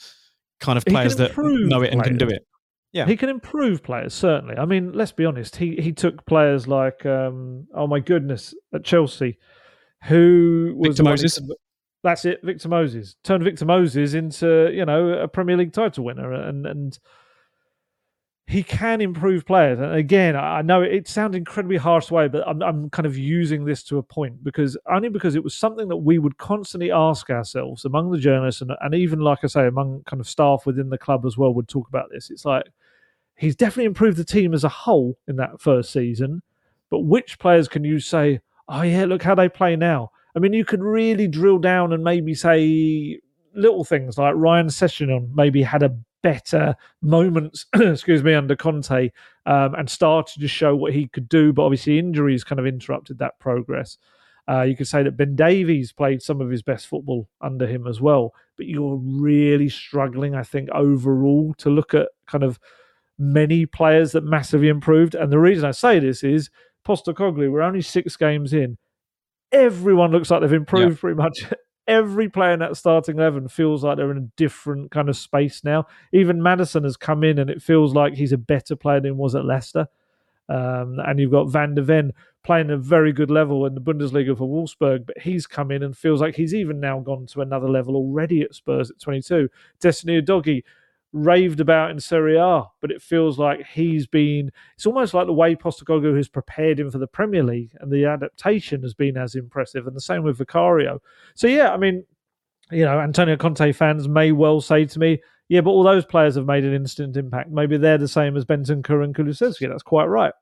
kind 0.61 0.77
of 0.77 0.85
players 0.85 1.17
that 1.17 1.37
know 1.37 1.81
it 1.81 1.91
and 1.91 2.03
can 2.03 2.17
do 2.17 2.27
it. 2.29 2.45
Yeah, 2.91 3.05
he 3.05 3.15
can 3.15 3.29
improve 3.29 3.83
players 3.83 4.13
certainly. 4.13 4.55
I 4.55 4.65
mean, 4.65 4.93
let's 4.93 5.11
be 5.11 5.25
honest. 5.25 5.55
He 5.55 5.75
he 5.75 5.91
took 5.91 6.25
players 6.25 6.67
like 6.67 7.05
um, 7.05 7.67
oh 7.73 7.87
my 7.87 7.99
goodness 7.99 8.55
at 8.73 8.83
Chelsea, 8.83 9.37
who 10.05 10.73
was 10.75 10.97
Victor 10.97 11.03
Moses. 11.03 11.39
that's 12.03 12.25
it, 12.25 12.39
Victor 12.43 12.67
Moses 12.67 13.15
turned 13.23 13.43
Victor 13.43 13.65
Moses 13.65 14.13
into 14.15 14.71
you 14.73 14.85
know 14.85 15.09
a 15.09 15.27
Premier 15.27 15.57
League 15.57 15.73
title 15.73 16.03
winner, 16.03 16.33
and 16.33 16.65
and 16.65 16.97
he 18.49 18.63
can 18.63 18.99
improve 18.99 19.45
players. 19.45 19.77
And 19.77 19.93
again, 19.93 20.35
I 20.35 20.63
know 20.63 20.81
it 20.81 21.07
sounds 21.07 21.35
incredibly 21.35 21.77
harsh 21.77 22.09
way, 22.09 22.27
but 22.27 22.47
I'm 22.47 22.63
I'm 22.63 22.89
kind 22.89 23.05
of 23.05 23.15
using 23.15 23.65
this 23.65 23.83
to 23.83 23.99
a 23.99 24.03
point 24.03 24.43
because 24.43 24.75
only 24.91 25.09
because 25.09 25.35
it 25.35 25.43
was 25.43 25.53
something 25.53 25.87
that 25.89 25.97
we 25.97 26.17
would 26.17 26.39
constantly 26.39 26.91
ask 26.91 27.29
ourselves 27.29 27.85
among 27.85 28.09
the 28.09 28.17
journalists 28.17 28.61
and 28.61 28.71
and 28.81 28.95
even 28.95 29.19
like 29.19 29.39
I 29.43 29.47
say 29.47 29.67
among 29.67 30.01
kind 30.07 30.19
of 30.19 30.27
staff 30.27 30.65
within 30.65 30.89
the 30.89 30.97
club 30.97 31.27
as 31.27 31.37
well 31.37 31.53
would 31.53 31.67
talk 31.67 31.87
about 31.89 32.09
this. 32.11 32.31
It's 32.31 32.43
like 32.43 32.63
he's 33.39 33.55
definitely 33.55 33.85
improved 33.85 34.17
the 34.17 34.25
team 34.25 34.53
as 34.53 34.63
a 34.63 34.69
whole 34.69 35.17
in 35.27 35.37
that 35.37 35.61
first 35.61 35.91
season. 35.91 36.41
But 36.89 36.99
which 36.99 37.39
players 37.39 37.67
can 37.67 37.83
you 37.83 37.99
say, 37.99 38.41
oh, 38.67 38.81
yeah, 38.81 39.05
look 39.05 39.23
how 39.23 39.33
they 39.33 39.47
play 39.47 39.75
now? 39.75 40.11
I 40.35 40.39
mean, 40.39 40.53
you 40.53 40.65
could 40.65 40.83
really 40.83 41.27
drill 41.27 41.57
down 41.57 41.93
and 41.93 42.03
maybe 42.03 42.35
say 42.35 43.19
little 43.55 43.83
things 43.83 44.17
like 44.17 44.33
Ryan 44.35 44.67
Sessegnon 44.67 45.33
maybe 45.33 45.63
had 45.63 45.83
a 45.83 45.95
better 46.21 46.75
moments, 47.01 47.65
excuse 47.75 48.23
me, 48.23 48.33
under 48.33 48.55
Conte 48.55 49.09
um, 49.45 49.75
and 49.75 49.89
started 49.89 50.41
to 50.41 50.47
show 50.47 50.75
what 50.75 50.93
he 50.93 51.07
could 51.07 51.29
do. 51.29 51.53
But 51.53 51.63
obviously, 51.63 51.97
injuries 51.97 52.43
kind 52.43 52.59
of 52.59 52.67
interrupted 52.67 53.19
that 53.19 53.39
progress. 53.39 53.97
Uh, 54.49 54.63
you 54.63 54.75
could 54.75 54.87
say 54.87 55.03
that 55.03 55.15
Ben 55.15 55.35
Davies 55.35 55.91
played 55.91 56.21
some 56.21 56.41
of 56.41 56.49
his 56.49 56.63
best 56.63 56.87
football 56.87 57.29
under 57.39 57.67
him 57.67 57.87
as 57.87 58.01
well. 58.01 58.33
But 58.57 58.65
you're 58.65 58.97
really 58.97 59.69
struggling, 59.69 60.35
I 60.35 60.43
think, 60.43 60.69
overall 60.71 61.53
to 61.59 61.69
look 61.69 61.93
at 61.93 62.09
kind 62.27 62.43
of 62.43 62.59
many 63.19 63.65
players 63.65 64.13
that 64.13 64.23
massively 64.23 64.69
improved. 64.69 65.13
And 65.13 65.31
the 65.31 65.37
reason 65.37 65.65
I 65.65 65.71
say 65.71 65.99
this 65.99 66.23
is 66.23 66.49
Postecoglou, 66.87 67.51
we're 67.51 67.61
only 67.61 67.81
six 67.81 68.15
games 68.15 68.53
in. 68.53 68.77
Everyone 69.51 70.11
looks 70.11 70.31
like 70.31 70.41
they've 70.41 70.53
improved 70.53 70.97
yeah. 70.97 71.01
pretty 71.01 71.17
much. 71.17 71.45
Every 71.87 72.29
player 72.29 72.51
in 72.51 72.59
that 72.59 72.77
starting 72.77 73.17
11 73.17 73.47
feels 73.47 73.83
like 73.83 73.97
they're 73.97 74.11
in 74.11 74.17
a 74.17 74.31
different 74.37 74.91
kind 74.91 75.09
of 75.09 75.17
space 75.17 75.63
now. 75.63 75.87
Even 76.13 76.41
Maddison 76.41 76.83
has 76.83 76.95
come 76.95 77.23
in 77.23 77.39
and 77.39 77.49
it 77.49 77.63
feels 77.63 77.95
like 77.95 78.13
he's 78.13 78.31
a 78.31 78.37
better 78.37 78.75
player 78.75 78.99
than 78.99 79.13
he 79.13 79.17
was 79.17 79.33
at 79.33 79.43
Leicester. 79.43 79.87
Um, 80.47 80.99
and 81.05 81.19
you've 81.19 81.31
got 81.31 81.49
Van 81.49 81.73
de 81.73 81.81
Ven 81.81 82.13
playing 82.43 82.69
a 82.69 82.77
very 82.77 83.11
good 83.11 83.31
level 83.31 83.65
in 83.65 83.75
the 83.75 83.81
Bundesliga 83.81 84.37
for 84.37 84.47
Wolfsburg, 84.47 85.05
but 85.05 85.17
he's 85.19 85.45
come 85.45 85.71
in 85.71 85.83
and 85.83 85.97
feels 85.97 86.21
like 86.21 86.35
he's 86.35 86.53
even 86.53 86.79
now 86.79 86.99
gone 86.99 87.25
to 87.27 87.41
another 87.41 87.69
level 87.69 87.95
already 87.95 88.41
at 88.41 88.55
Spurs 88.55 88.91
at 88.91 88.99
22. 88.99 89.49
Destiny 89.79 90.21
Udogie 90.21 90.63
raved 91.11 91.59
about 91.59 91.91
in 91.91 91.99
Serie 91.99 92.37
A, 92.37 92.63
but 92.81 92.91
it 92.91 93.01
feels 93.01 93.39
like 93.39 93.65
he's 93.65 94.07
been. 94.07 94.51
It's 94.75 94.85
almost 94.85 95.13
like 95.13 95.25
the 95.25 95.33
way 95.33 95.55
Postecoglou 95.55 96.15
has 96.17 96.27
prepared 96.27 96.79
him 96.79 96.91
for 96.91 96.99
the 96.99 97.07
Premier 97.07 97.43
League, 97.43 97.71
and 97.79 97.91
the 97.91 98.05
adaptation 98.05 98.83
has 98.83 98.93
been 98.93 99.17
as 99.17 99.35
impressive. 99.35 99.87
And 99.87 99.95
the 99.95 100.01
same 100.01 100.23
with 100.23 100.37
Vicario. 100.37 101.01
So 101.35 101.47
yeah, 101.47 101.71
I 101.71 101.77
mean, 101.77 102.05
you 102.71 102.85
know, 102.85 102.99
Antonio 102.99 103.37
Conte 103.37 103.71
fans 103.71 104.07
may 104.07 104.31
well 104.31 104.61
say 104.61 104.85
to 104.85 104.99
me, 104.99 105.19
"Yeah, 105.47 105.61
but 105.61 105.71
all 105.71 105.83
those 105.83 106.05
players 106.05 106.35
have 106.35 106.45
made 106.45 106.63
an 106.63 106.73
instant 106.73 107.17
impact. 107.17 107.49
Maybe 107.49 107.77
they're 107.77 107.97
the 107.97 108.07
same 108.07 108.37
as 108.37 108.45
Bentancur 108.45 109.03
and 109.03 109.15
Kulusevski." 109.15 109.67
That's 109.67 109.83
quite 109.83 110.05
right. 110.05 110.33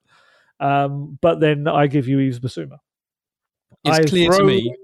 Um, 0.60 1.18
but 1.22 1.40
then 1.40 1.68
I 1.68 1.88
give 1.88 2.08
you 2.08 2.20
Yves 2.20 2.40
Bissouma. 2.40 2.80
It's 3.86 4.00
I 4.00 4.04
clear 4.04 4.32
throw, 4.32 4.40
to 4.40 4.44
me. 4.44 4.76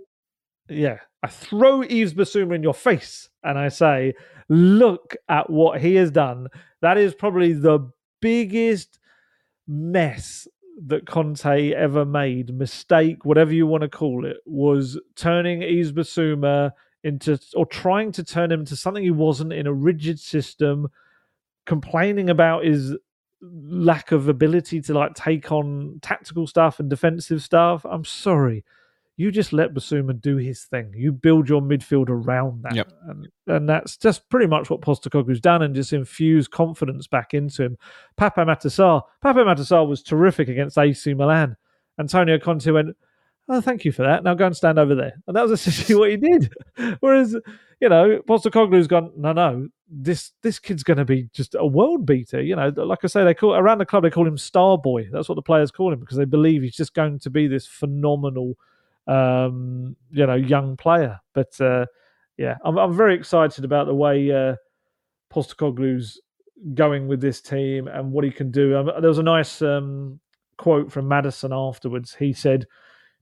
Yeah, 0.70 1.00
I 1.22 1.28
throw 1.28 1.82
Yves 1.82 2.14
Bissouma 2.14 2.56
in 2.56 2.64
your 2.64 2.74
face, 2.74 3.30
and 3.44 3.58
I 3.58 3.68
say 3.70 4.14
look 4.50 5.16
at 5.30 5.50
what 5.50 5.82
he 5.82 5.96
has 5.96 6.12
done. 6.12 6.48
That 6.82 6.98
is 6.98 7.14
probably 7.14 7.54
the 7.54 7.92
biggest 8.22 9.00
mess 9.68 10.48
that 10.86 11.06
Conte 11.06 11.72
ever 11.72 12.06
made, 12.06 12.54
mistake, 12.54 13.26
whatever 13.26 13.54
you 13.54 13.68
want 13.68 13.82
to 13.82 13.90
call 13.90 14.26
it, 14.26 14.38
was 14.46 15.00
turning 15.16 15.62
Yves 15.62 15.92
Bissouma 15.92 16.72
into 17.04 17.40
or 17.54 17.66
trying 17.66 18.12
to 18.14 18.24
turn 18.24 18.52
him 18.52 18.62
into 18.62 18.76
something 18.76 19.04
he 19.04 19.12
wasn't 19.12 19.54
in 19.54 19.68
a 19.68 19.74
rigid 19.74 20.20
system, 20.20 20.88
complaining 21.66 22.30
about 22.30 22.66
his 22.66 22.96
lack 23.42 24.12
of 24.12 24.30
ability 24.30 24.82
to 24.82 24.94
like 24.94 25.14
take 25.16 25.52
on 25.52 26.00
tactical 26.02 26.48
stuff 26.48 26.80
and 26.80 26.90
defensive 26.90 27.44
stuff. 27.44 27.86
I'm 27.86 28.06
sorry. 28.06 28.64
You 29.16 29.32
just 29.32 29.54
let 29.54 29.74
Bissouma 29.74 30.20
do 30.20 30.38
his 30.38 30.64
thing. 30.64 30.92
You 30.96 31.12
build 31.12 31.48
your 31.48 31.62
midfield 31.62 32.10
around 32.10 32.64
that. 32.64 32.76
Yep. 32.76 32.92
And, 33.08 33.28
and 33.48 33.70
that's 33.70 33.96
just 33.96 34.28
pretty 34.30 34.48
much 34.48 34.70
what 34.70 34.82
Postecoglou's 34.82 35.40
done 35.40 35.62
and 35.62 35.76
just 35.76 35.94
infuse 35.94 36.48
confidence 36.48 37.06
back 37.06 37.34
into 37.34 37.64
him. 37.64 37.78
Papa. 38.18 38.44
Pape 38.44 38.48
Matar 38.48 39.06
Sarr 39.22 39.88
was 39.88 40.02
terrific 40.02 40.48
against 40.48 40.78
AC 40.78 41.14
Milan. 41.14 41.56
Antonio 42.00 42.40
Conte 42.40 42.72
went, 42.72 42.96
Oh, 43.50 43.60
thank 43.60 43.84
you 43.84 43.92
for 43.92 44.04
that. 44.04 44.24
Now 44.24 44.36
go 44.36 44.46
and 44.46 44.56
stand 44.56 44.80
over 44.80 44.96
there. 44.96 45.22
And 45.28 45.36
that 45.36 45.44
was 45.44 45.52
essentially 45.68 46.00
what 46.00 46.10
he 46.10 46.18
did. 46.18 46.54
Whereas, 47.02 47.36
you 47.82 47.90
know, 47.90 48.22
Postecoglou's 48.28 48.88
gone, 48.88 49.12
no, 49.18 49.34
no, 49.34 49.68
this 49.90 50.32
this 50.42 50.60
kid's 50.60 50.84
going 50.84 50.98
to 50.98 51.06
be 51.06 51.30
just 51.34 51.56
a 51.56 51.66
world 51.66 52.06
beater. 52.06 52.42
You 52.42 52.56
know, 52.56 52.70
like 52.76 53.00
I 53.04 53.08
say, 53.08 53.24
they 53.24 53.34
call 53.34 53.54
around 53.54 53.78
the 53.78 53.86
club 53.86 54.04
they 54.04 54.10
call 54.10 54.28
him 54.28 54.38
Star 54.38 54.78
Boy. 54.78 55.10
That's 55.12 55.30
what 55.30 55.36
the 55.36 55.42
players 55.42 55.72
call 55.72 55.92
him 55.92 56.00
because 56.00 56.18
they 56.18 56.26
believe 56.26 56.64
he's 56.64 56.76
just 56.76 56.94
going 56.94 57.20
to 57.20 57.30
be 57.30 57.48
this 57.48 57.68
phenomenal, 57.68 58.58
um, 59.08 59.96
you 60.12 60.26
know, 60.26 60.36
young 60.36 60.78
player. 60.78 61.20
But 61.34 61.60
uh, 61.62 61.86
yeah, 62.38 62.56
I'm 62.64 62.78
I'm 62.78 62.96
very 62.96 63.16
excited 63.16 63.66
about 63.66 63.88
the 63.88 63.96
way 63.96 64.32
uh, 64.32 64.56
Postecoglou's 65.32 66.22
going 66.74 67.08
with 67.08 67.22
this 67.22 67.42
team 67.42 67.88
and 67.88 68.12
what 68.12 68.24
he 68.24 68.32
can 68.32 68.52
do. 68.52 68.78
Um, 68.78 68.86
there 69.00 69.10
was 69.10 69.18
a 69.18 69.24
nice 69.24 69.62
um, 69.62 70.20
quote 70.58 70.92
from 70.92 71.08
Maddison 71.08 71.52
afterwards. 71.54 72.16
He 72.16 72.34
said, 72.34 72.66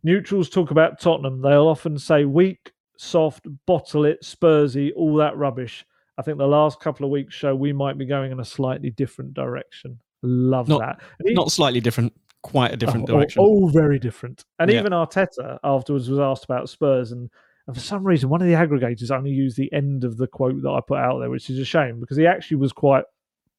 "Neutrals 0.03 0.49
talk 0.49 0.71
about 0.71 0.99
Tottenham. 0.99 1.41
They'll 1.41 1.67
often 1.67 1.97
say 1.97 2.25
weak." 2.25 2.71
Soft, 2.97 3.47
bottle 3.65 4.05
it, 4.05 4.21
Spursy, 4.21 4.91
all 4.95 5.15
that 5.15 5.35
rubbish. 5.35 5.83
I 6.19 6.21
think 6.21 6.37
the 6.37 6.45
last 6.45 6.79
couple 6.79 7.03
of 7.03 7.09
weeks 7.09 7.33
show 7.33 7.55
we 7.55 7.73
might 7.73 7.97
be 7.97 8.05
going 8.05 8.31
in 8.31 8.39
a 8.39 8.45
slightly 8.45 8.91
different 8.91 9.33
direction. 9.33 9.99
Love 10.21 10.67
Not- 10.67 10.81
that. 10.81 11.01
He- 11.25 11.33
Not 11.33 11.49
slightly 11.51 11.79
different, 11.79 12.13
quite 12.41 12.73
a 12.73 12.77
different 12.77 13.09
oh, 13.09 13.13
direction. 13.13 13.43
Oh, 13.45 13.67
very 13.67 13.99
different. 13.99 14.45
And 14.59 14.71
Yeah. 14.71 14.79
even 14.79 14.91
Arteta 14.91 15.59
afterwards 15.63 16.09
was 16.09 16.19
asked 16.19 16.43
about 16.43 16.69
Spurs, 16.69 17.11
and, 17.11 17.29
and 17.67 17.75
for 17.75 17.81
some 17.81 18.03
reason, 18.05 18.29
one 18.29 18.41
of 18.41 18.47
the 18.47 18.53
aggregators 18.53 19.11
only 19.11 19.31
used 19.31 19.57
the 19.57 19.71
end 19.73 20.03
of 20.03 20.17
the 20.17 20.27
quote 20.27 20.61
that 20.61 20.69
I 20.69 20.81
put 20.81 20.99
out 20.99 21.19
there, 21.19 21.29
which 21.29 21.49
is 21.49 21.59
a 21.59 21.65
shame 21.65 21.99
because 21.99 22.17
he 22.17 22.25
actually 22.25 22.57
was 22.57 22.73
quite 22.73 23.03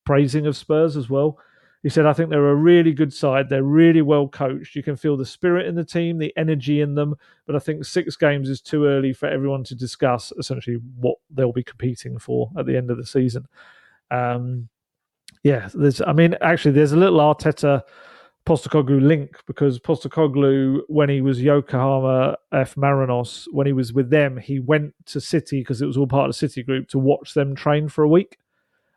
praising 0.04 0.46
of 0.46 0.56
Spurs 0.56 0.96
as 0.96 1.08
well. 1.08 1.38
He 1.82 1.88
said, 1.88 2.06
I 2.06 2.12
think 2.12 2.30
they're 2.30 2.50
a 2.50 2.54
really 2.54 2.92
good 2.92 3.12
side. 3.12 3.48
They're 3.48 3.64
really 3.64 4.02
well 4.02 4.28
coached. 4.28 4.76
You 4.76 4.84
can 4.84 4.94
feel 4.94 5.16
the 5.16 5.26
spirit 5.26 5.66
in 5.66 5.74
the 5.74 5.84
team, 5.84 6.16
the 6.16 6.32
energy 6.36 6.80
in 6.80 6.94
them. 6.94 7.16
But 7.44 7.56
I 7.56 7.58
think 7.58 7.84
six 7.84 8.14
games 8.14 8.48
is 8.48 8.60
too 8.60 8.84
early 8.84 9.12
for 9.12 9.26
everyone 9.26 9.64
to 9.64 9.74
discuss 9.74 10.32
essentially 10.38 10.78
what 10.96 11.16
they'll 11.28 11.52
be 11.52 11.64
competing 11.64 12.18
for 12.20 12.50
at 12.56 12.66
the 12.66 12.76
end 12.76 12.92
of 12.92 12.98
the 12.98 13.06
season. 13.06 13.46
Um, 14.12 14.68
yeah, 15.42 15.70
there's. 15.74 16.00
I 16.00 16.12
mean, 16.12 16.36
actually, 16.40 16.70
there's 16.70 16.92
a 16.92 16.96
little 16.96 17.18
Arteta 17.18 17.82
Postecoglou 18.44 19.00
link 19.00 19.36
because 19.46 19.78
Postecoglou, 19.78 20.80
when 20.88 21.08
he 21.08 21.20
was 21.20 21.40
Yokohama 21.40 22.36
F 22.52 22.74
Marinos, 22.74 23.46
when 23.52 23.66
he 23.66 23.72
was 23.72 23.92
with 23.92 24.10
them, 24.10 24.36
he 24.36 24.58
went 24.58 24.94
to 25.06 25.20
City 25.20 25.60
because 25.60 25.80
it 25.80 25.86
was 25.86 25.96
all 25.96 26.08
part 26.08 26.28
of 26.28 26.30
the 26.30 26.38
City 26.38 26.62
group 26.62 26.88
to 26.88 26.98
watch 26.98 27.34
them 27.34 27.54
train 27.54 27.88
for 27.88 28.02
a 28.02 28.08
week. 28.08 28.38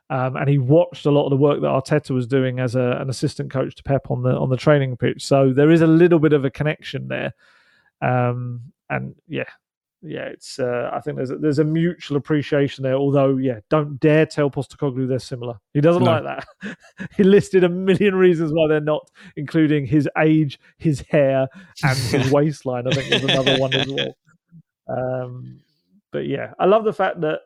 Um, 0.09 0.35
and 0.35 0.47
he 0.47 0.57
watched 0.57 1.05
a 1.05 1.11
lot 1.11 1.25
of 1.25 1.31
the 1.31 1.37
work 1.37 1.61
that 1.61 1.67
Arteta 1.67 2.11
was 2.11 2.27
doing 2.27 2.59
as 2.59 2.75
a, 2.75 2.97
an 2.99 3.09
assistant 3.09 3.51
coach 3.51 3.75
to 3.75 3.83
Pep 3.83 4.11
on 4.11 4.21
the 4.23 4.31
on 4.31 4.49
the 4.49 4.57
training 4.57 4.97
pitch. 4.97 5.25
So 5.25 5.51
there 5.53 5.71
is 5.71 5.81
a 5.81 5.87
little 5.87 6.19
bit 6.19 6.33
of 6.33 6.45
a 6.45 6.51
connection 6.51 7.07
there. 7.07 7.33
Um, 8.01 8.71
and 8.89 9.15
yeah, 9.27 9.49
yeah, 10.05 10.25
it's. 10.25 10.59
Uh, 10.59 10.89
I 10.93 10.99
think 11.01 11.17
there's 11.17 11.31
a, 11.31 11.37
there's 11.37 11.59
a 11.59 11.63
mutual 11.63 12.17
appreciation 12.17 12.83
there. 12.83 12.95
Although, 12.95 13.37
yeah, 13.37 13.59
don't 13.69 13.99
dare 13.99 14.25
tell 14.25 14.49
Postecoglou 14.51 15.07
they're 15.07 15.19
similar. 15.19 15.55
He 15.73 15.81
doesn't 15.81 16.03
No. 16.03 16.11
like 16.19 16.23
that. 16.23 16.77
he 17.17 17.23
listed 17.23 17.63
a 17.63 17.69
million 17.69 18.15
reasons 18.15 18.51
why 18.53 18.67
they're 18.67 18.79
not, 18.79 19.09
including 19.35 19.85
his 19.85 20.07
age, 20.17 20.59
his 20.77 21.01
hair, 21.09 21.47
and 21.83 21.97
his 21.97 22.31
waistline. 22.31 22.87
I 22.87 22.91
think 22.91 23.11
was 23.23 23.23
another 23.31 23.57
one 23.59 23.73
as 23.73 23.87
well. 23.87 24.15
Um, 24.87 25.59
but 26.11 26.27
yeah, 26.27 26.53
I 26.59 26.65
love 26.65 26.83
the 26.83 26.93
fact 26.93 27.21
that 27.21 27.39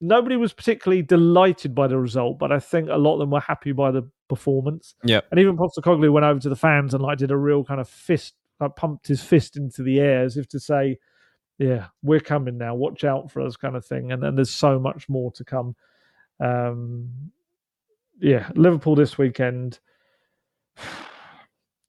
nobody 0.00 0.36
was 0.36 0.52
particularly 0.52 1.02
delighted 1.02 1.74
by 1.74 1.86
the 1.86 1.98
result, 1.98 2.38
but 2.38 2.52
I 2.52 2.60
think 2.60 2.88
a 2.90 2.96
lot 2.98 3.14
of 3.14 3.20
them 3.20 3.30
were 3.30 3.40
happy 3.40 3.72
by 3.72 3.90
the 3.90 4.08
performance. 4.28 4.94
Yeah. 5.04 5.20
And 5.30 5.40
even 5.40 5.56
Postecoglou 5.56 6.12
went 6.12 6.24
over 6.26 6.40
to 6.40 6.48
the 6.48 6.56
fans 6.56 6.94
and 6.94 7.02
like 7.02 7.18
did 7.18 7.30
a 7.30 7.36
real 7.36 7.64
kind 7.64 7.80
of 7.80 7.88
fist, 7.88 8.34
like 8.60 8.76
pumped 8.76 9.08
his 9.08 9.22
fist 9.22 9.56
into 9.56 9.82
the 9.82 9.98
air 10.00 10.22
as 10.24 10.36
if 10.36 10.46
to 10.48 10.60
say, 10.60 10.98
"Yeah, 11.58 11.86
we're 12.02 12.20
coming 12.20 12.58
now. 12.58 12.74
Watch 12.74 13.04
out 13.04 13.30
for 13.30 13.40
us," 13.42 13.56
kind 13.56 13.76
of 13.76 13.84
thing. 13.84 14.12
And 14.12 14.22
then 14.22 14.34
there's 14.34 14.50
so 14.50 14.78
much 14.78 15.08
more 15.08 15.30
to 15.32 15.44
come. 15.44 15.74
Um, 16.40 17.10
yeah, 18.20 18.48
Liverpool 18.54 18.94
this 18.94 19.18
weekend. 19.18 19.78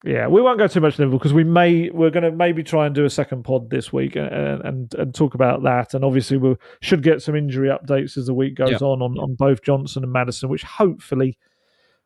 Yeah, 0.04 0.28
we 0.28 0.40
won't 0.40 0.60
go 0.60 0.68
too 0.68 0.82
much 0.82 1.00
Liverpool 1.00 1.18
because 1.18 1.34
we 1.34 1.44
may 1.44 1.90
we're 1.90 2.12
going 2.12 2.22
to 2.26 2.32
maybe 2.32 2.62
try 2.62 2.86
and 2.86 2.94
do 2.94 3.06
a 3.06 3.10
second 3.10 3.42
pod 3.42 3.72
this 3.72 3.92
week 3.92 4.16
and 4.16 4.28
and, 4.64 4.94
and 4.94 5.16
talk 5.16 5.34
about 5.34 5.64
that. 5.64 5.96
And 5.96 6.06
obviously 6.06 6.38
we 6.38 6.56
should 6.82 7.02
get 7.02 7.24
some 7.24 7.36
injury 7.36 7.70
updates 7.70 8.16
as 8.16 8.28
the 8.28 8.34
week 8.36 8.54
goes 8.54 8.70
Yeah. 8.70 8.78
on, 8.88 9.02
on 9.02 9.18
on 9.18 9.34
both 9.34 9.64
Johnson 9.64 10.04
and 10.04 10.14
Maddison, 10.14 10.48
which 10.50 10.62
hopefully 10.62 11.40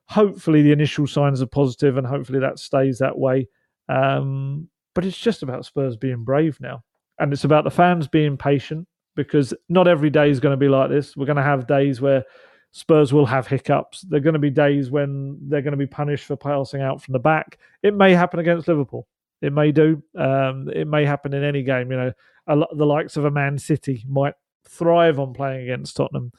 hopefully 0.06 0.62
the 0.62 0.72
initial 0.72 1.08
signs 1.08 1.42
are 1.42 1.46
positive 1.48 1.98
and 1.98 2.08
hopefully 2.08 2.40
that 2.40 2.58
stays 2.58 3.00
that 3.00 3.18
way. 3.20 3.50
Um, 3.90 4.70
but 4.96 5.04
it's 5.04 5.18
just 5.20 5.44
about 5.44 5.66
Spurs 5.66 5.98
being 5.98 6.24
brave 6.24 6.58
now, 6.62 6.84
and 7.20 7.34
it's 7.34 7.44
about 7.44 7.64
the 7.64 7.72
fans 7.72 8.08
being 8.08 8.38
patient 8.38 8.88
because 9.16 9.54
not 9.68 9.88
every 9.88 10.10
day 10.10 10.30
is 10.30 10.40
going 10.40 10.54
to 10.54 10.58
be 10.58 10.70
like 10.70 10.90
this. 10.90 11.16
We're 11.16 11.26
going 11.26 11.36
to 11.38 11.44
have 11.44 11.68
days 11.68 12.00
where 12.00 12.24
Spurs 12.72 13.12
will 13.12 13.26
have 13.26 13.48
hiccups. 13.48 14.02
There 14.02 14.18
are 14.18 14.24
going 14.24 14.34
to 14.34 14.40
be 14.40 14.50
days 14.50 14.92
when 14.92 15.38
they're 15.50 15.62
going 15.62 15.72
to 15.72 15.78
be 15.78 15.88
punished 15.88 16.26
for 16.26 16.36
passing 16.36 16.82
out 16.82 17.02
from 17.02 17.14
the 17.14 17.20
back. 17.20 17.58
It 17.84 17.94
may 17.94 18.14
happen 18.14 18.40
against 18.40 18.68
Liverpool. 18.68 19.08
It 19.42 19.54
may 19.54 19.72
do. 19.72 20.04
Um, 20.18 20.70
it 20.74 20.88
may 20.88 21.06
happen 21.06 21.34
in 21.34 21.44
any 21.44 21.64
game. 21.64 21.92
You 21.92 21.98
know, 21.98 22.12
a 22.48 22.76
the 22.76 22.86
likes 22.86 23.18
of 23.18 23.26
a 23.26 23.32
Man 23.32 23.58
City 23.58 24.04
might 24.08 24.36
thrive 24.68 25.20
on 25.20 25.34
playing 25.34 25.64
against 25.64 25.96
Tottenham, 25.96 26.32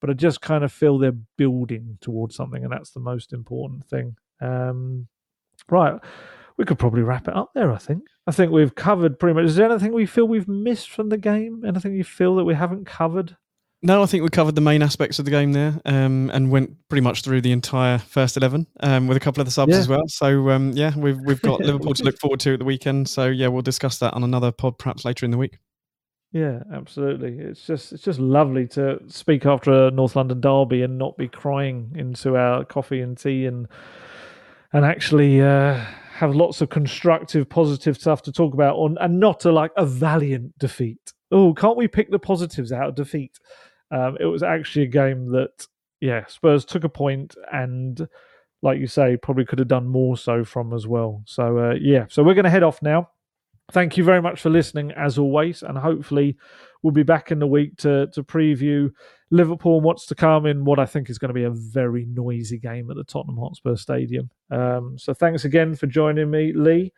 but 0.00 0.10
I 0.10 0.14
just 0.14 0.40
kind 0.40 0.64
of 0.64 0.72
feel 0.72 0.98
they're 0.98 1.12
building 1.36 1.98
towards 2.00 2.34
something, 2.34 2.64
and 2.64 2.72
that's 2.72 2.90
the 2.90 3.00
most 3.00 3.32
important 3.32 3.86
thing. 3.88 4.16
Um, 4.40 5.08
right, 5.70 6.00
we 6.58 6.64
could 6.64 6.78
probably 6.78 7.02
wrap 7.02 7.28
it 7.28 7.34
up 7.36 7.50
there. 7.54 7.72
I 7.72 7.78
think. 7.78 8.02
I 8.26 8.32
think 8.32 8.52
we've 8.52 8.74
covered 8.74 9.18
pretty 9.18 9.34
much. 9.34 9.44
Is 9.46 9.56
there 9.56 9.70
anything 9.70 9.92
we 9.92 10.04
feel 10.06 10.26
we've 10.26 10.48
missed 10.48 10.90
from 10.90 11.08
the 11.08 11.16
game? 11.16 11.64
Anything 11.66 11.94
you 11.94 12.04
feel 12.04 12.36
that 12.36 12.44
we 12.44 12.54
haven't 12.54 12.84
covered? 12.84 13.36
No, 13.80 14.02
I 14.02 14.06
think 14.06 14.24
we 14.24 14.28
covered 14.28 14.56
the 14.56 14.60
main 14.60 14.82
aspects 14.82 15.20
of 15.20 15.24
the 15.24 15.30
game 15.30 15.52
there, 15.52 15.80
um, 15.84 16.30
and 16.34 16.50
went 16.50 16.76
pretty 16.88 17.00
much 17.00 17.22
through 17.22 17.42
the 17.42 17.52
entire 17.52 17.98
first 17.98 18.36
eleven 18.36 18.66
um, 18.80 19.06
with 19.06 19.16
a 19.16 19.20
couple 19.20 19.40
of 19.40 19.46
the 19.46 19.52
subs 19.52 19.70
Yeah. 19.72 19.78
as 19.78 19.88
well. 19.88 20.02
So 20.08 20.50
um, 20.50 20.72
yeah, 20.72 20.92
we've 20.96 21.18
we've 21.20 21.40
got 21.40 21.60
Liverpool 21.64 21.94
to 21.94 22.02
look 22.04 22.18
forward 22.18 22.40
to 22.40 22.54
at 22.54 22.58
the 22.58 22.64
weekend. 22.64 23.08
So 23.08 23.26
yeah, 23.26 23.46
we'll 23.46 23.62
discuss 23.62 23.98
that 24.00 24.14
on 24.14 24.24
another 24.24 24.50
pod 24.50 24.78
perhaps 24.78 25.04
later 25.04 25.24
in 25.24 25.30
the 25.30 25.38
week. 25.38 25.58
Yeah, 26.32 26.64
absolutely. 26.74 27.38
It's 27.38 27.64
just 27.66 27.92
it's 27.92 28.02
just 28.02 28.18
lovely 28.18 28.66
to 28.68 28.98
speak 29.06 29.46
after 29.46 29.86
a 29.86 29.90
North 29.92 30.16
London 30.16 30.40
derby 30.40 30.82
and 30.82 30.98
not 30.98 31.16
be 31.16 31.28
crying 31.28 31.92
into 31.94 32.36
our 32.36 32.64
coffee 32.64 33.00
and 33.00 33.16
tea 33.16 33.46
and 33.46 33.68
and 34.72 34.84
actually 34.84 35.40
uh, 35.40 35.82
have 36.18 36.34
lots 36.34 36.60
of 36.60 36.68
constructive, 36.68 37.48
positive 37.48 37.96
stuff 37.96 38.22
to 38.22 38.32
talk 38.32 38.52
about 38.52 38.74
on 38.74 38.98
and 39.00 39.20
not 39.20 39.44
a 39.44 39.52
like 39.52 39.70
a 39.76 39.86
valiant 39.86 40.58
defeat. 40.58 41.12
Oh, 41.30 41.54
can't 41.54 41.76
we 41.76 41.86
pick 41.86 42.10
the 42.10 42.18
positives 42.18 42.72
out 42.72 42.88
of 42.88 42.94
defeat? 42.96 43.38
Um, 43.92 44.16
it 44.18 44.24
was 44.24 44.42
actually 44.42 44.84
a 44.86 44.88
game 44.88 45.30
that 45.32 45.66
yeah, 46.00 46.26
Spurs 46.26 46.64
took 46.64 46.82
a 46.82 46.88
point 46.88 47.36
and 47.52 48.08
like 48.62 48.80
you 48.80 48.88
say, 48.88 49.16
probably 49.16 49.44
could 49.44 49.60
have 49.60 49.68
done 49.68 49.86
more 49.86 50.16
so 50.16 50.44
from 50.44 50.74
as 50.74 50.88
well. 50.88 51.22
So 51.24 51.58
uh, 51.58 51.74
yeah, 51.80 52.06
so 52.08 52.24
we're 52.24 52.34
going 52.34 52.44
to 52.44 52.50
head 52.50 52.64
off 52.64 52.82
now. 52.82 53.10
Thank 53.70 53.96
you 53.96 54.02
very 54.02 54.20
much 54.20 54.40
for 54.40 54.50
listening, 54.50 54.90
as 54.92 55.18
always, 55.18 55.62
and 55.62 55.78
hopefully 55.78 56.36
we'll 56.82 56.92
be 56.92 57.02
back 57.02 57.30
in 57.30 57.38
the 57.38 57.46
week 57.46 57.76
to 57.78 58.06
to 58.08 58.22
preview 58.22 58.90
Liverpool 59.30 59.76
and 59.76 59.84
what's 59.84 60.06
to 60.06 60.14
come 60.14 60.46
in 60.46 60.64
what 60.64 60.78
I 60.78 60.86
think 60.86 61.10
is 61.10 61.18
going 61.18 61.28
to 61.30 61.34
be 61.34 61.44
a 61.44 61.50
very 61.50 62.06
noisy 62.06 62.58
game 62.58 62.90
at 62.90 62.96
the 62.96 63.04
Tottenham 63.04 63.36
Hotspur 63.36 63.76
Stadium. 63.76 64.30
Um, 64.50 64.96
so 64.98 65.12
thanks 65.12 65.44
again 65.44 65.74
for 65.74 65.86
joining 65.86 66.30
me, 66.30 66.52
Lee. 66.52 66.92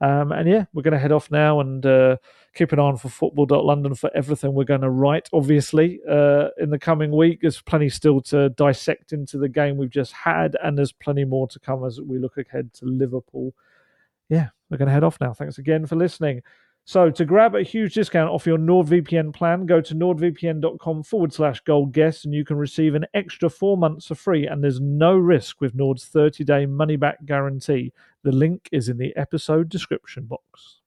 Um, 0.00 0.32
and 0.32 0.48
yeah, 0.48 0.66
we're 0.72 0.82
going 0.82 0.92
to 0.92 0.98
head 0.98 1.12
off 1.12 1.30
now 1.30 1.60
and 1.60 1.84
uh, 1.84 2.18
keep 2.54 2.72
an 2.72 2.78
eye 2.78 2.82
on 2.82 2.96
for 2.98 3.08
football.london 3.08 3.94
for 3.94 4.10
everything 4.14 4.52
we're 4.52 4.64
going 4.64 4.82
to 4.82 4.90
write. 4.90 5.28
Obviously, 5.32 6.00
uh, 6.08 6.48
in 6.58 6.68
the 6.70 6.78
coming 6.78 7.10
week, 7.10 7.40
there's 7.40 7.62
plenty 7.62 7.88
still 7.88 8.20
to 8.22 8.50
dissect 8.50 9.12
into 9.12 9.38
the 9.38 9.48
game 9.48 9.78
we've 9.78 9.88
just 9.88 10.12
had, 10.12 10.54
and 10.62 10.76
there's 10.76 10.92
plenty 10.92 11.24
more 11.24 11.48
to 11.48 11.58
come 11.58 11.84
as 11.84 12.00
we 12.00 12.18
look 12.18 12.36
ahead 12.36 12.72
to 12.74 12.84
Liverpool. 12.84 13.54
Yeah, 14.28 14.48
we're 14.68 14.76
going 14.76 14.88
to 14.88 14.92
head 14.92 15.04
off 15.04 15.18
now. 15.20 15.32
Thanks 15.32 15.56
again 15.56 15.86
for 15.86 15.96
listening. 15.96 16.42
So 16.88 17.10
to 17.10 17.24
grab 17.24 17.56
a 17.56 17.64
huge 17.64 17.94
discount 17.94 18.30
off 18.30 18.46
your 18.46 18.58
NordVPN 18.58 19.34
plan, 19.34 19.66
go 19.66 19.80
to 19.80 19.92
nordvpn.com 19.92 21.02
forward 21.02 21.32
slash 21.32 21.58
gold 21.62 21.92
guest 21.92 22.24
and 22.24 22.32
you 22.32 22.44
can 22.44 22.56
receive 22.56 22.94
an 22.94 23.06
extra 23.12 23.50
four 23.50 23.76
months 23.76 24.06
for 24.06 24.14
free. 24.14 24.46
And 24.46 24.62
there's 24.62 24.80
no 24.80 25.16
risk 25.16 25.60
with 25.60 25.74
Nord's 25.74 26.04
30 26.04 26.44
day 26.44 26.64
money 26.64 26.94
back 26.94 27.24
guarantee. 27.24 27.92
The 28.22 28.30
link 28.30 28.68
is 28.70 28.88
in 28.88 28.98
the 28.98 29.12
episode 29.16 29.68
description 29.68 30.26
box. 30.26 30.82